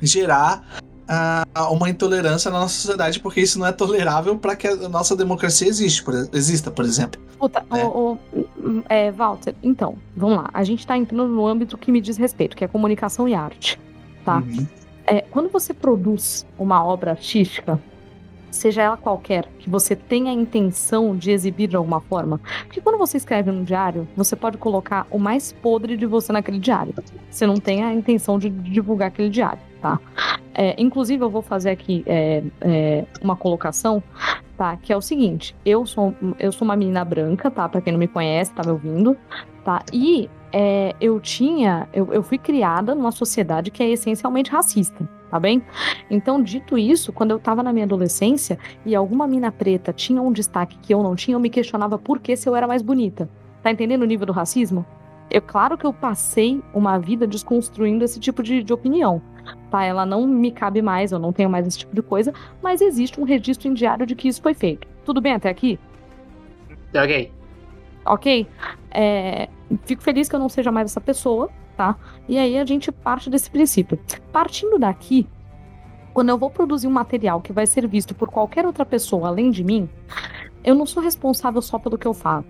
gerar 0.00 0.62
ah, 1.08 1.46
uma 1.70 1.88
intolerância 1.88 2.50
na 2.50 2.60
nossa 2.60 2.74
sociedade, 2.74 3.18
porque 3.20 3.40
isso 3.40 3.58
não 3.58 3.66
é 3.66 3.72
tolerável 3.72 4.36
para 4.36 4.54
que 4.54 4.68
a 4.68 4.88
nossa 4.88 5.16
democracia 5.16 5.66
existe, 5.66 6.02
por, 6.02 6.14
exista, 6.32 6.70
por 6.70 6.84
exemplo. 6.84 7.20
Puta, 7.38 7.64
né? 7.70 7.84
ô, 7.84 7.88
ô, 7.88 8.18
hum, 8.58 8.82
é, 8.88 9.10
Walter, 9.10 9.54
então, 9.62 9.96
vamos 10.16 10.36
lá. 10.36 10.50
A 10.52 10.62
gente 10.64 10.86
tá 10.86 10.96
entrando 10.96 11.28
no 11.28 11.46
âmbito 11.46 11.78
que 11.78 11.90
me 11.90 12.00
diz 12.00 12.16
respeito, 12.16 12.56
que 12.56 12.64
é 12.64 12.68
comunicação 12.68 13.26
e 13.26 13.34
arte. 13.34 13.80
Tá. 14.24 14.38
Uhum. 14.38 14.66
É, 15.06 15.22
quando 15.22 15.48
você 15.48 15.72
produz 15.72 16.46
uma 16.58 16.84
obra 16.84 17.12
artística, 17.12 17.80
seja 18.58 18.82
ela 18.82 18.96
qualquer, 18.96 19.46
que 19.58 19.70
você 19.70 19.94
tenha 19.94 20.30
a 20.30 20.34
intenção 20.34 21.16
de 21.16 21.30
exibir 21.30 21.68
de 21.68 21.76
alguma 21.76 22.00
forma, 22.00 22.40
porque 22.64 22.80
quando 22.80 22.98
você 22.98 23.16
escreve 23.16 23.50
um 23.50 23.62
diário, 23.62 24.06
você 24.16 24.34
pode 24.36 24.58
colocar 24.58 25.06
o 25.10 25.18
mais 25.18 25.52
podre 25.52 25.96
de 25.96 26.06
você 26.06 26.32
naquele 26.32 26.58
diário. 26.58 26.94
Você 27.30 27.46
não 27.46 27.56
tem 27.56 27.84
a 27.84 27.92
intenção 27.92 28.38
de 28.38 28.50
divulgar 28.50 29.08
aquele 29.08 29.30
diário, 29.30 29.60
tá? 29.80 29.98
É, 30.54 30.74
inclusive, 30.76 31.22
eu 31.22 31.30
vou 31.30 31.40
fazer 31.42 31.70
aqui 31.70 32.02
é, 32.04 32.42
é, 32.60 33.04
uma 33.22 33.36
colocação, 33.36 34.02
tá? 34.56 34.76
Que 34.76 34.92
é 34.92 34.96
o 34.96 35.00
seguinte: 35.00 35.54
eu 35.64 35.86
sou, 35.86 36.14
eu 36.38 36.50
sou 36.50 36.64
uma 36.66 36.74
menina 36.74 37.04
branca, 37.04 37.48
tá? 37.50 37.68
Pra 37.68 37.80
quem 37.80 37.92
não 37.92 38.00
me 38.00 38.08
conhece, 38.08 38.52
tá 38.52 38.62
me 38.64 38.72
ouvindo, 38.72 39.16
tá? 39.64 39.82
E 39.92 40.28
é, 40.52 40.94
eu 41.00 41.20
tinha, 41.20 41.88
eu, 41.92 42.12
eu 42.12 42.22
fui 42.22 42.38
criada 42.38 42.94
numa 42.94 43.12
sociedade 43.12 43.70
que 43.70 43.82
é 43.82 43.90
essencialmente 43.90 44.50
racista, 44.50 45.08
tá 45.30 45.38
bem? 45.38 45.62
Então, 46.10 46.42
dito 46.42 46.78
isso, 46.78 47.12
quando 47.12 47.32
eu 47.32 47.38
tava 47.38 47.62
na 47.62 47.72
minha 47.72 47.84
adolescência 47.84 48.58
e 48.84 48.94
alguma 48.94 49.26
mina 49.26 49.52
preta 49.52 49.92
tinha 49.92 50.22
um 50.22 50.32
destaque 50.32 50.78
que 50.78 50.92
eu 50.92 51.02
não 51.02 51.14
tinha, 51.14 51.34
eu 51.34 51.40
me 51.40 51.50
questionava 51.50 51.98
por 51.98 52.18
que 52.18 52.36
se 52.36 52.48
eu 52.48 52.56
era 52.56 52.66
mais 52.66 52.82
bonita. 52.82 53.28
Tá 53.62 53.70
entendendo 53.70 54.02
o 54.02 54.06
nível 54.06 54.26
do 54.26 54.32
racismo? 54.32 54.86
Eu, 55.30 55.42
claro 55.42 55.76
que 55.76 55.84
eu 55.84 55.92
passei 55.92 56.62
uma 56.72 56.98
vida 56.98 57.26
desconstruindo 57.26 58.02
esse 58.04 58.18
tipo 58.18 58.42
de, 58.42 58.62
de 58.62 58.72
opinião. 58.72 59.20
Tá, 59.70 59.84
ela 59.84 60.06
não 60.06 60.26
me 60.26 60.50
cabe 60.50 60.80
mais, 60.80 61.12
eu 61.12 61.18
não 61.18 61.32
tenho 61.32 61.50
mais 61.50 61.66
esse 61.66 61.78
tipo 61.78 61.94
de 61.94 62.02
coisa, 62.02 62.32
mas 62.62 62.80
existe 62.80 63.20
um 63.20 63.24
registro 63.24 63.68
em 63.68 63.74
diário 63.74 64.06
de 64.06 64.14
que 64.14 64.28
isso 64.28 64.40
foi 64.40 64.54
feito. 64.54 64.88
Tudo 65.04 65.20
bem 65.20 65.34
até 65.34 65.50
aqui? 65.50 65.78
Ok. 66.94 67.32
ok? 68.06 68.46
É, 68.90 69.48
fico 69.84 70.02
feliz 70.02 70.28
que 70.28 70.34
eu 70.34 70.40
não 70.40 70.48
seja 70.48 70.72
mais 70.72 70.90
essa 70.90 71.00
pessoa, 71.00 71.50
tá? 71.76 71.96
E 72.28 72.38
aí 72.38 72.58
a 72.58 72.64
gente 72.64 72.90
parte 72.90 73.30
desse 73.30 73.50
princípio. 73.50 73.98
Partindo 74.32 74.78
daqui, 74.78 75.26
quando 76.12 76.30
eu 76.30 76.38
vou 76.38 76.50
produzir 76.50 76.86
um 76.86 76.92
material 76.92 77.40
que 77.40 77.52
vai 77.52 77.66
ser 77.66 77.86
visto 77.86 78.14
por 78.14 78.28
qualquer 78.28 78.66
outra 78.66 78.84
pessoa 78.84 79.28
além 79.28 79.50
de 79.50 79.62
mim, 79.62 79.88
eu 80.64 80.74
não 80.74 80.86
sou 80.86 81.02
responsável 81.02 81.62
só 81.62 81.78
pelo 81.78 81.98
que 81.98 82.06
eu 82.06 82.14
falo. 82.14 82.44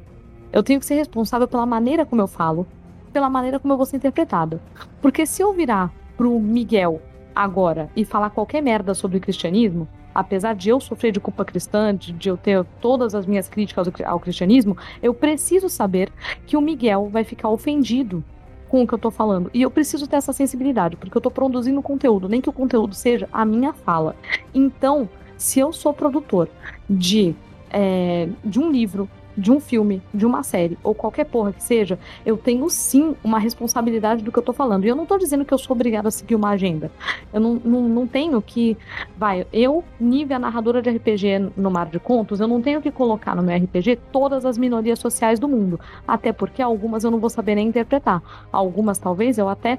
Eu 0.53 0.63
tenho 0.63 0.81
que 0.81 0.87
ser 0.87 0.95
responsável 0.95 1.47
pela 1.47 1.67
maneira 1.67 2.07
como 2.07 2.23
eu 2.23 2.27
falo, 2.27 2.67
pela 3.13 3.29
maneira 3.29 3.59
como 3.59 3.73
eu 3.75 3.77
vou 3.77 3.87
ser 3.87 3.97
interpretada. 3.97 4.63
Porque 5.03 5.27
se 5.27 5.43
eu 5.43 5.53
virar 5.53 5.93
pro 6.17 6.39
Miguel 6.41 7.03
agora 7.35 7.91
e 7.95 8.05
falar 8.05 8.31
qualquer 8.31 8.63
merda 8.63 8.95
sobre 8.95 9.21
cristianismo, 9.21 9.87
apesar 10.19 10.53
de 10.53 10.69
eu 10.69 10.81
sofrer 10.81 11.13
de 11.13 11.21
culpa 11.21 11.45
cristã, 11.45 11.95
de, 11.95 12.13
de 12.13 12.29
eu 12.29 12.37
ter 12.37 12.65
todas 12.81 13.15
as 13.15 13.25
minhas 13.25 13.49
críticas 13.49 13.87
ao, 13.87 14.13
ao 14.13 14.19
cristianismo, 14.19 14.77
eu 15.01 15.15
preciso 15.15 15.69
saber 15.69 16.11
que 16.45 16.57
o 16.57 16.61
Miguel 16.61 17.09
vai 17.09 17.23
ficar 17.23 17.49
ofendido 17.49 18.25
com 18.69 18.83
o 18.83 18.87
que 18.87 18.93
eu 18.93 18.99
tô 18.99 19.13
falando. 19.13 19.49
E 19.55 19.63
eu 19.63 19.71
preciso 19.71 20.09
ter 20.09 20.17
essa 20.17 20.33
sensibilidade, 20.33 20.97
porque 20.97 21.17
eu 21.17 21.21
tô 21.21 21.31
produzindo 21.31 21.81
conteúdo, 21.81 22.29
nem 22.29 22.41
que 22.41 22.49
o 22.49 22.53
conteúdo 22.53 22.97
seja 22.97 23.29
a 23.33 23.45
minha 23.45 23.73
fala. 23.73 24.17
Então, 24.53 25.09
se 25.37 25.61
eu 25.61 25.73
sou 25.73 25.95
produtor 25.95 26.49
de, 26.91 27.33
é, 27.71 28.29
de 28.45 28.59
um 28.59 28.73
livro, 28.73 29.09
de 29.39 29.53
um 29.53 29.61
filme, 29.61 30.03
de 30.13 30.27
uma 30.27 30.43
série, 30.43 30.77
ou 30.83 30.93
qualquer 30.93 31.25
porra 31.25 31.53
que 31.53 31.63
seja, 31.63 31.97
eu 32.27 32.37
tenho 32.37 32.69
sim 32.69 33.15
uma 33.23 33.39
responsabilidade 33.39 34.23
do 34.25 34.33
que 34.33 34.39
eu 34.39 34.43
tô 34.43 34.53
falando. 34.53 34.85
E 34.85 34.89
eu 34.89 34.97
não 34.97 35.07
tô 35.07 35.17
dizendo 35.17 35.45
que 35.45 35.55
eu 35.55 35.59
sou 35.59 35.77
obrigada 35.77 36.09
a 36.09 36.11
seguir 36.11 36.35
uma 36.35 36.51
agenda. 36.51 36.91
Eu 37.33 37.41
não, 37.41 37.55
não, 37.55 37.89
não 37.89 38.07
tenho 38.07 38.43
que. 38.43 38.77
Vai, 39.17 39.47
eu, 39.53 39.85
Nívia, 40.01 40.39
narradora 40.39 40.83
de 40.83 40.91
RPG 40.91 41.53
no 41.57 41.71
Mar 41.71 41.87
de 41.87 42.01
Contos, 42.01 42.41
eu 42.41 42.49
não 42.49 42.61
tenho 42.61 42.83
que 42.83 42.91
colocar 42.91 43.37
no 43.37 43.43
meu 43.43 43.57
RPG 43.57 44.01
todas 44.11 44.45
as 44.45 44.59
minorias 44.59 44.99
sociais 44.99 45.39
do 45.39 45.49
mundo. 45.49 45.79
Até 46.07 46.33
porque 46.33 46.61
algumas 46.61 47.05
eu 47.05 47.11
não 47.11 47.21
vou 47.21 47.31
saber 47.31 47.55
nem 47.55 47.69
interpretar. 47.69 48.21
Algumas, 48.51 48.99
talvez, 48.99 49.39
eu 49.39 49.49
até 49.49 49.79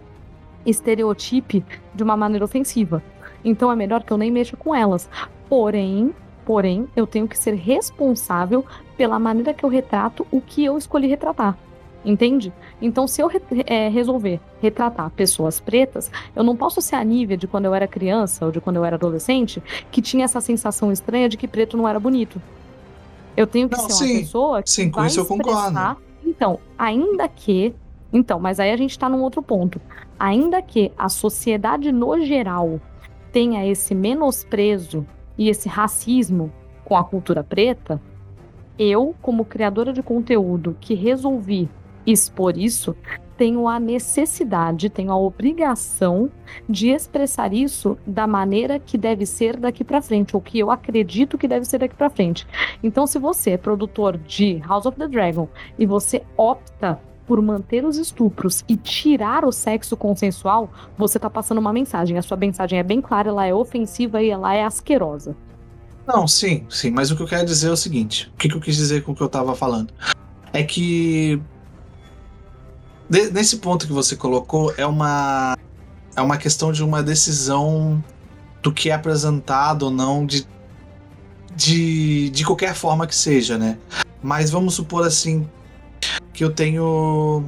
estereotipe 0.66 1.66
de 1.94 2.04
uma 2.04 2.16
maneira 2.16 2.46
ofensiva. 2.46 3.04
Então 3.44 3.72
é 3.72 3.76
melhor 3.76 4.04
que 4.04 4.12
eu 4.12 4.18
nem 4.18 4.32
mexa 4.32 4.56
com 4.56 4.74
elas. 4.74 5.10
Porém, 5.50 6.14
porém, 6.50 6.88
eu 6.96 7.06
tenho 7.06 7.28
que 7.28 7.38
ser 7.38 7.54
responsável 7.54 8.66
pela 8.98 9.20
maneira 9.20 9.54
que 9.54 9.64
eu 9.64 9.70
retrato 9.70 10.26
o 10.32 10.42
que 10.42 10.66
eu 10.66 10.80
escolhi 10.80 11.06
retratar. 11.06 11.56
Entende? 12.04 12.52
Então, 12.82 13.08
se 13.08 13.22
eu 13.22 13.28
re 13.28 13.40
é, 13.68 13.88
resolver 13.88 14.40
retratar 14.60 15.12
pessoas 15.12 15.60
pretas, 15.60 16.10
eu 16.36 16.44
não 16.44 16.56
posso 16.56 16.82
ser 16.82 16.96
a 16.96 17.04
Nívia 17.04 17.38
de 17.38 17.46
quando 17.46 17.66
eu 17.66 17.76
era 17.76 17.88
criança 17.88 18.48
ou 18.48 18.52
de 18.52 18.60
quando 18.60 18.78
eu 18.78 18.84
era 18.84 18.96
adolescente, 18.96 19.62
que 19.92 20.02
tinha 20.02 20.26
essa 20.26 20.42
sensação 20.42 20.92
estranha 20.92 21.30
de 21.30 21.38
que 21.38 21.48
preto 21.48 21.78
não 21.78 21.88
era 21.88 22.00
bonito. 22.00 22.42
Eu 23.38 23.46
tenho 23.46 23.70
que 23.70 23.78
Não, 23.78 23.88
ser 23.88 23.94
sim. 23.94 24.12
uma 24.14 24.20
pessoa 24.22 24.64
que 24.64 24.72
Sim, 24.72 24.90
vai 24.90 25.06
isso 25.06 25.22
expressar. 25.22 25.98
Então, 26.26 26.60
ainda 26.76 27.28
que 27.28 27.76
Então, 28.12 28.40
mas 28.40 28.60
aí 28.60 28.72
a 28.72 28.78
gente 28.78 28.90
está 28.90 29.08
num 29.08 29.22
outro 29.22 29.44
ponto. 29.44 29.80
Ainda 30.20 30.64
que 30.64 30.92
a 30.98 31.10
sociedade 31.10 31.92
no 31.92 32.20
geral 32.26 32.82
tenha 33.32 33.68
esse 33.68 33.94
menosprezo 33.94 35.06
e 35.40 35.48
esse 35.48 35.70
racismo 35.70 36.52
com 36.84 36.98
a 36.98 37.04
cultura 37.04 37.44
preta, 37.44 38.02
eu, 38.78 39.16
como 39.22 39.46
criadora 39.46 39.94
de 39.94 40.04
conteúdo 40.04 40.76
que 40.82 40.94
resolvi 40.94 41.70
expor 42.06 42.58
isso, 42.58 42.96
tenho 43.38 43.70
a 43.70 43.80
necessidade, 43.80 44.90
tenho 44.90 45.12
a 45.14 45.18
obrigação 45.18 46.30
de 46.68 46.90
expressar 46.90 47.54
isso 47.54 47.98
da 48.06 48.28
maneira 48.28 48.80
que 48.80 48.98
deve 48.98 49.26
ser 49.26 49.56
daqui 49.56 49.82
para 49.82 50.02
frente, 50.02 50.36
ou 50.36 50.42
que 50.42 50.60
eu 50.60 50.70
acredito 50.70 51.38
que 51.38 51.48
deve 51.48 51.64
ser 51.64 51.78
daqui 51.78 51.96
para 51.96 52.10
frente. 52.10 52.46
Então, 52.84 53.08
se 53.08 53.18
você 53.18 53.52
é 53.52 53.58
produtor 53.58 54.18
de 54.18 54.58
House 54.68 54.86
of 54.86 54.98
the 54.98 55.08
Dragon 55.08 55.48
e 55.78 55.86
você 55.86 56.22
opta 56.36 57.00
por 57.30 57.40
manter 57.44 57.86
os 57.86 57.96
estupros 57.96 58.66
e 58.68 58.76
tirar 58.76 59.46
o 59.46 59.52
sexo 59.52 59.96
consensual, 59.96 60.68
você 60.98 61.20
está 61.20 61.30
passando 61.30 61.60
uma 61.60 61.72
mensagem. 61.72 62.18
A 62.18 62.24
sua 62.24 62.36
mensagem 62.36 62.80
é 62.80 62.82
bem 62.82 63.00
clara, 63.00 63.30
ela 63.30 63.46
é 63.46 63.54
ofensiva 63.54 64.20
e 64.20 64.32
ela 64.32 64.52
é 64.52 64.64
asquerosa. 64.64 65.38
Não, 66.08 66.28
sim, 66.28 66.66
sim, 66.68 66.90
mas 66.90 67.12
o 67.12 67.16
que 67.16 67.22
eu 67.22 67.28
quero 67.28 67.46
dizer 67.46 67.68
é 67.68 67.72
o 67.72 67.78
seguinte: 67.78 68.32
o 68.34 68.38
que, 68.38 68.52
eu 68.52 68.60
quis 68.60 68.76
dizer 68.76 69.04
com 69.04 69.12
o 69.12 69.16
que 69.16 69.22
eu 69.22 69.28
estava 69.28 69.54
falando? 69.54 69.94
É 70.52 70.64
que 70.64 71.40
nesse 73.08 73.58
ponto 73.58 73.86
que 73.86 73.94
você 73.94 74.16
colocou 74.16 74.74
é 74.76 74.88
uma 74.88 75.56
é 76.16 76.22
uma 76.22 76.38
questão 76.38 76.72
de 76.72 76.84
uma 76.84 77.04
decisão 77.04 78.04
do 78.64 78.74
que 78.74 78.90
é 78.90 78.94
apresentado 78.94 79.84
ou 79.84 79.92
não 79.92 80.26
de, 80.26 80.48
de, 81.56 82.32
de 82.32 82.44
qualquer 82.44 82.74
forma 82.74 83.06
que 83.06 83.14
seja, 83.14 83.56
né? 83.56 83.78
Mas 84.20 84.50
vamos 84.50 84.74
supor 84.74 85.06
assim 85.06 85.48
que 86.34 86.44
eu 86.44 86.52
tenho 86.52 87.44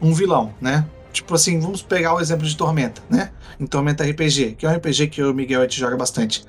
um 0.00 0.12
vilão, 0.12 0.54
né? 0.60 0.86
Tipo 1.12 1.34
assim, 1.34 1.60
vamos 1.60 1.82
pegar 1.82 2.14
o 2.14 2.20
exemplo 2.20 2.46
de 2.46 2.56
Tormenta, 2.56 3.02
né? 3.08 3.30
Em 3.58 3.66
Tormenta 3.66 4.04
RPG, 4.04 4.56
que 4.58 4.66
é 4.66 4.68
um 4.68 4.74
RPG 4.74 5.08
que 5.08 5.22
o 5.22 5.32
Miguel 5.32 5.62
gente 5.62 5.78
joga 5.78 5.96
bastante. 5.96 6.44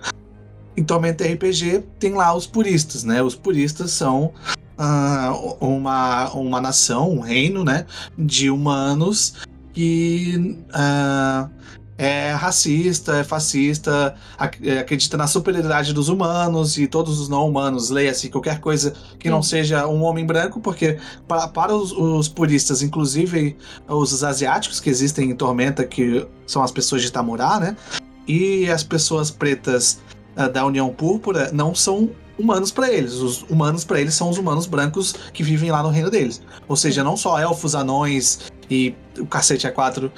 Em 0.75 0.83
Tormenta 0.83 1.23
RPG 1.23 1.83
tem 1.99 2.13
lá 2.13 2.33
os 2.35 2.47
puristas, 2.47 3.03
né? 3.03 3.21
Os 3.21 3.35
puristas 3.35 3.91
são 3.91 4.33
uh, 4.77 5.65
uma, 5.65 6.31
uma 6.31 6.61
nação, 6.61 7.11
um 7.11 7.19
reino, 7.19 7.63
né, 7.63 7.85
de 8.17 8.49
humanos 8.49 9.35
que 9.73 10.57
uh, 10.69 11.49
é 11.97 12.31
racista, 12.31 13.17
é 13.17 13.23
fascista, 13.23 14.15
ac 14.37 14.57
acredita 14.79 15.15
na 15.15 15.27
superioridade 15.27 15.93
dos 15.93 16.09
humanos 16.09 16.77
e 16.77 16.87
todos 16.87 17.19
os 17.19 17.29
não 17.29 17.47
humanos, 17.47 17.89
leia-se 17.89 18.29
qualquer 18.29 18.59
coisa 18.59 18.93
que 19.17 19.29
não 19.29 19.41
seja 19.41 19.87
um 19.87 20.03
homem 20.03 20.25
branco, 20.25 20.59
porque 20.59 20.97
para, 21.27 21.47
para 21.47 21.73
os, 21.73 21.91
os, 21.91 22.27
puristas, 22.27 22.81
inclusive 22.81 23.55
os 23.87 24.23
asiáticos 24.23 24.79
que 24.79 24.89
existem 24.89 25.31
em 25.31 25.35
Tormenta, 25.35 25.85
que 25.85 26.25
são 26.45 26.61
as 26.61 26.71
pessoas 26.71 27.01
de 27.01 27.11
Tamurá, 27.11 27.59
né? 27.59 27.77
E 28.27 28.69
as 28.69 28.83
pessoas 28.83 29.31
pretas 29.31 29.99
uh, 30.35 30.49
da 30.49 30.65
União 30.65 30.89
Púrpura 30.89 31.51
não 31.53 31.73
são 31.73 32.09
humanos 32.37 32.71
para 32.71 32.91
eles. 32.91 33.13
Os 33.13 33.43
humanos 33.43 33.85
para 33.85 34.01
eles 34.01 34.15
são 34.15 34.29
os 34.29 34.37
humanos 34.37 34.65
brancos 34.65 35.13
que 35.31 35.43
vivem 35.43 35.71
lá 35.71 35.81
no 35.81 35.89
reino 35.89 36.09
deles. 36.09 36.41
Ou 36.67 36.75
seja, 36.75 37.03
não 37.03 37.15
só 37.15 37.39
elfos, 37.39 37.75
anões 37.75 38.51
e 38.69 38.95
o 39.19 39.25
cacete 39.25 39.67
A4 39.67 40.07
uh, 40.07 40.11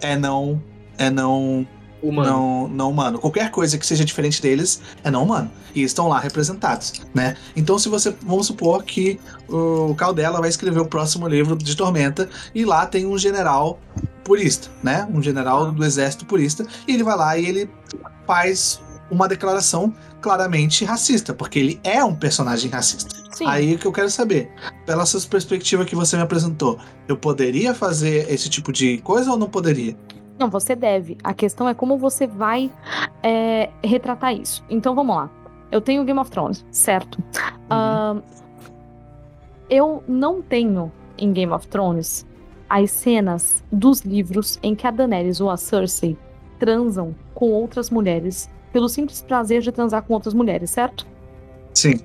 é 0.00 0.16
não 0.16 0.60
é 0.98 1.10
não 1.10 1.66
humano. 2.02 2.30
Não, 2.30 2.68
não 2.68 2.90
humano. 2.90 3.18
Qualquer 3.18 3.50
coisa 3.50 3.78
que 3.78 3.86
seja 3.86 4.04
diferente 4.04 4.40
deles 4.40 4.80
é 5.02 5.10
não 5.10 5.24
humano. 5.24 5.50
E 5.74 5.82
estão 5.82 6.08
lá 6.08 6.18
representados, 6.18 6.92
né? 7.14 7.36
Então, 7.54 7.78
se 7.78 7.88
você. 7.88 8.14
Vamos 8.22 8.46
supor 8.46 8.82
que 8.84 9.20
o 9.48 9.94
Caldela 9.94 10.40
vai 10.40 10.48
escrever 10.48 10.80
o 10.80 10.86
próximo 10.86 11.28
livro 11.28 11.56
de 11.56 11.76
Tormenta 11.76 12.28
e 12.54 12.64
lá 12.64 12.86
tem 12.86 13.06
um 13.06 13.18
general 13.18 13.78
purista, 14.24 14.68
né? 14.82 15.06
Um 15.12 15.22
general 15.22 15.70
do 15.70 15.84
exército 15.84 16.24
purista. 16.24 16.66
E 16.86 16.94
ele 16.94 17.02
vai 17.02 17.16
lá 17.16 17.36
e 17.38 17.46
ele 17.46 17.70
faz 18.26 18.80
uma 19.10 19.28
declaração 19.28 19.94
claramente 20.20 20.84
racista, 20.84 21.32
porque 21.32 21.58
ele 21.58 21.80
é 21.84 22.02
um 22.02 22.14
personagem 22.14 22.70
racista. 22.70 23.14
Sim. 23.32 23.46
Aí 23.46 23.76
que 23.76 23.86
eu 23.86 23.92
quero 23.92 24.10
saber, 24.10 24.50
pela 24.84 25.06
sua 25.06 25.20
perspectiva 25.20 25.84
que 25.84 25.94
você 25.94 26.16
me 26.16 26.22
apresentou, 26.22 26.78
eu 27.06 27.16
poderia 27.16 27.74
fazer 27.74 28.28
esse 28.32 28.48
tipo 28.48 28.72
de 28.72 28.98
coisa 28.98 29.30
ou 29.30 29.36
não 29.36 29.48
poderia? 29.48 29.96
Não, 30.38 30.50
você 30.50 30.74
deve. 30.74 31.16
A 31.24 31.32
questão 31.32 31.68
é 31.68 31.74
como 31.74 31.96
você 31.96 32.26
vai 32.26 32.70
é, 33.22 33.70
retratar 33.82 34.34
isso. 34.34 34.64
Então 34.68 34.94
vamos 34.94 35.16
lá. 35.16 35.30
Eu 35.70 35.80
tenho 35.80 36.04
Game 36.04 36.18
of 36.20 36.30
Thrones, 36.30 36.64
certo? 36.70 37.18
Uhum. 37.70 38.18
Uh, 38.18 38.22
eu 39.68 40.02
não 40.06 40.40
tenho 40.42 40.92
em 41.18 41.32
Game 41.32 41.52
of 41.52 41.66
Thrones 41.68 42.26
as 42.68 42.90
cenas 42.90 43.64
dos 43.70 44.02
livros 44.02 44.58
em 44.62 44.74
que 44.74 44.86
a 44.86 44.90
Daenerys 44.90 45.40
ou 45.40 45.50
a 45.50 45.56
Cersei 45.56 46.16
transam 46.58 47.14
com 47.34 47.50
outras 47.50 47.90
mulheres 47.90 48.50
pelo 48.72 48.88
simples 48.88 49.22
prazer 49.22 49.62
de 49.62 49.72
transar 49.72 50.02
com 50.02 50.14
outras 50.14 50.34
mulheres, 50.34 50.70
certo? 50.70 51.06
Sim. 51.74 52.00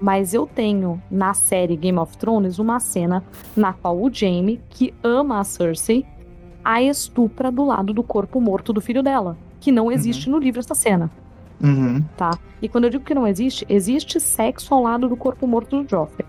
Mas 0.00 0.34
eu 0.34 0.46
tenho 0.46 1.00
na 1.10 1.32
série 1.32 1.76
Game 1.76 1.98
of 1.98 2.16
Thrones 2.18 2.58
uma 2.58 2.80
cena 2.80 3.22
na 3.56 3.72
qual 3.72 4.00
o 4.00 4.12
Jaime, 4.12 4.60
que 4.68 4.92
ama 5.02 5.38
a 5.38 5.44
Cersei, 5.44 6.04
a 6.64 6.82
estupra 6.82 7.50
do 7.50 7.64
lado 7.64 7.92
do 7.92 8.02
corpo 8.02 8.40
morto 8.40 8.72
do 8.72 8.80
filho 8.80 9.02
dela. 9.02 9.36
Que 9.60 9.70
não 9.70 9.90
existe 9.92 10.28
uhum. 10.28 10.36
no 10.36 10.42
livro 10.42 10.60
essa 10.60 10.74
cena. 10.74 11.10
Uhum. 11.62 12.02
Tá? 12.16 12.36
E 12.60 12.68
quando 12.68 12.84
eu 12.84 12.90
digo 12.90 13.04
que 13.04 13.14
não 13.14 13.26
existe, 13.26 13.64
existe 13.68 14.18
sexo 14.18 14.74
ao 14.74 14.82
lado 14.82 15.08
do 15.08 15.16
corpo 15.16 15.46
morto 15.46 15.82
do 15.82 15.88
Joffrey. 15.88 16.26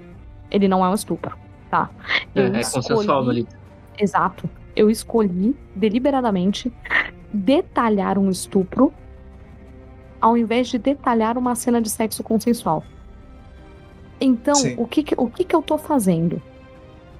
Ele 0.52 0.68
não 0.68 0.86
é 0.86 0.90
um 0.90 0.94
estupro, 0.94 1.36
tá? 1.70 1.90
Eu 2.36 2.44
é, 2.44 2.60
é 2.60 2.64
consensual, 2.64 3.24
Lolita. 3.24 3.58
Exato. 3.98 4.48
Eu 4.76 4.90
escolhi 4.90 5.56
deliberadamente 5.76 6.72
detalhar 7.34 8.20
um 8.20 8.30
estupro 8.30 8.94
ao 10.22 10.38
invés 10.38 10.68
de 10.68 10.78
detalhar 10.78 11.38
uma 11.38 11.56
cena 11.56 11.82
de 11.82 11.90
sexo 11.90 12.24
consensual. 12.24 12.84
Então, 14.22 14.54
o, 14.78 14.88
que, 14.88 15.04
que, 15.04 15.16
o 15.18 15.28
que, 15.30 15.44
que 15.44 15.56
eu 15.56 15.62
tô 15.62 15.78
fazendo? 15.78 16.42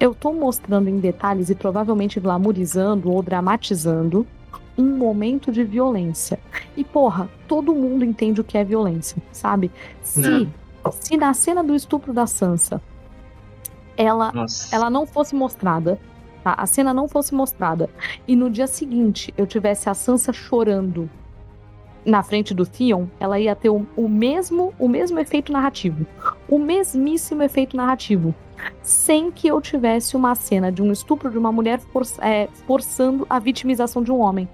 Eu 0.04 0.14
tô 0.14 0.34
mostrando 0.34 0.90
em 0.90 1.00
detalhes 1.00 1.48
e 1.48 1.54
provavelmente 1.54 2.20
glamorizando 2.20 3.10
ou 3.10 3.22
dramatizando 3.22 4.26
um 4.76 4.84
momento 4.98 5.50
de 5.50 5.64
violência. 5.64 6.38
E, 6.76 6.84
porra, 6.84 7.26
todo 7.48 7.74
mundo 7.74 8.04
entende 8.04 8.38
o 8.38 8.44
que 8.44 8.58
é 8.58 8.62
violência, 8.62 9.16
sabe? 9.32 9.70
Se, 10.02 10.46
se 11.00 11.16
na 11.16 11.32
cena 11.32 11.64
do 11.64 11.74
estupro 11.74 12.12
da 12.12 12.26
Sansa 12.26 12.82
ela, 13.96 14.30
ela 14.70 14.90
não 14.90 15.06
fosse 15.06 15.34
mostrada, 15.34 15.98
tá? 16.42 16.52
A 16.52 16.66
cena 16.66 16.92
não 16.92 17.08
fosse 17.08 17.34
mostrada, 17.34 17.88
e 18.28 18.36
no 18.36 18.50
dia 18.50 18.66
seguinte 18.66 19.32
eu 19.38 19.46
tivesse 19.46 19.88
a 19.88 19.94
Sansa 19.94 20.34
chorando 20.34 21.08
na 22.04 22.22
frente 22.22 22.52
do 22.52 22.66
Theon, 22.66 23.06
ela 23.18 23.40
ia 23.40 23.56
ter 23.56 23.70
o, 23.70 23.86
o, 23.96 24.06
mesmo, 24.06 24.74
o 24.78 24.86
mesmo 24.86 25.18
efeito 25.18 25.50
narrativo. 25.50 26.06
O 26.46 26.58
mesmíssimo 26.58 27.42
efeito 27.42 27.74
narrativo. 27.74 28.34
Sem 28.82 29.30
que 29.30 29.48
eu 29.48 29.60
tivesse 29.60 30.16
uma 30.16 30.34
cena 30.34 30.70
de 30.70 30.82
um 30.82 30.92
estupro 30.92 31.30
de 31.30 31.38
uma 31.38 31.52
mulher 31.52 31.80
for, 31.80 32.02
é, 32.20 32.48
forçando 32.66 33.26
a 33.28 33.38
vitimização 33.38 34.02
de 34.02 34.12
um 34.12 34.20
homem. 34.20 34.48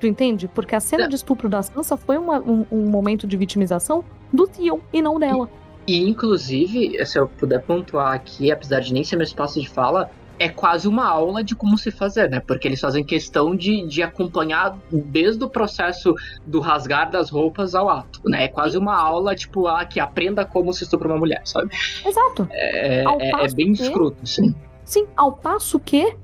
Tu 0.00 0.06
entende? 0.06 0.48
Porque 0.48 0.74
a 0.74 0.80
cena 0.80 1.04
é. 1.04 1.08
de 1.08 1.14
estupro 1.14 1.48
da 1.48 1.62
Sansa 1.62 1.96
foi 1.96 2.16
uma, 2.16 2.40
um, 2.40 2.64
um, 2.72 2.88
momento 2.88 3.26
de 3.26 3.36
vitimização 3.36 4.02
do 4.32 4.46
Theon 4.46 4.78
e 4.92 5.02
não 5.02 5.18
dela. 5.18 5.48
E, 5.86 5.98
e, 5.98 6.08
inclusive, 6.08 7.04
se 7.04 7.18
eu 7.18 7.28
puder 7.28 7.62
pontuar 7.62 8.14
aqui, 8.14 8.50
apesar 8.50 8.80
de 8.80 8.92
nem 8.94 9.04
ser 9.04 9.16
meu 9.16 9.24
espaço 9.24 9.60
de 9.60 9.68
fala, 9.68 10.10
é 10.40 10.48
quase 10.48 10.88
uma 10.88 11.06
aula 11.06 11.44
de 11.44 11.54
como 11.54 11.76
se 11.76 11.90
fazer, 11.90 12.30
né? 12.30 12.40
Porque 12.40 12.66
eles 12.66 12.80
fazem 12.80 13.04
questão 13.04 13.54
de, 13.54 13.86
de 13.86 14.02
acompanhar 14.02 14.74
desde 14.90 15.44
o 15.44 15.50
processo 15.50 16.14
do 16.46 16.60
rasgar 16.60 17.10
das 17.10 17.28
roupas 17.28 17.74
ao 17.74 17.90
ato, 17.90 18.22
né? 18.24 18.44
É 18.44 18.48
quase 18.48 18.78
uma 18.78 18.96
aula, 18.96 19.36
tipo, 19.36 19.66
ah, 19.66 19.84
que 19.84 20.00
aprenda 20.00 20.46
como 20.46 20.72
se 20.72 20.84
estupra 20.84 21.08
uma 21.08 21.18
mulher, 21.18 21.42
sabe? 21.44 21.68
Exato. 22.02 22.48
É, 22.52 23.04
é, 23.04 23.44
é 23.44 23.52
bem 23.52 23.74
que... 23.74 23.82
escroto, 23.82 24.26
sim. 24.26 24.54
Sim, 24.82 25.06
ao 25.14 25.32
passo 25.34 25.78
que 25.78 26.16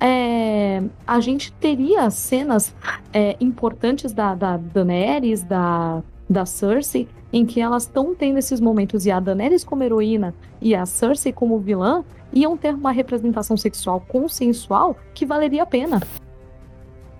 é, 0.00 0.82
a 1.06 1.20
gente 1.20 1.52
teria 1.52 2.08
cenas 2.08 2.74
é, 3.12 3.36
importantes 3.38 4.14
da, 4.14 4.34
da 4.34 4.56
Daenerys, 4.56 5.42
da, 5.42 6.02
da 6.28 6.46
Cersei, 6.46 7.06
em 7.30 7.44
que 7.44 7.60
elas 7.60 7.82
estão 7.82 8.14
tendo 8.14 8.38
esses 8.38 8.60
momentos 8.60 9.04
e 9.04 9.10
a 9.10 9.20
Daenerys 9.20 9.62
como 9.62 9.82
heroína 9.82 10.34
e 10.58 10.74
a 10.74 10.86
Cersei 10.86 11.34
como 11.34 11.58
vilã 11.58 12.02
iam 12.32 12.56
ter 12.56 12.74
uma 12.74 12.92
representação 12.92 13.56
sexual 13.56 14.00
consensual 14.00 14.96
que 15.14 15.26
valeria 15.26 15.62
a 15.62 15.66
pena. 15.66 16.00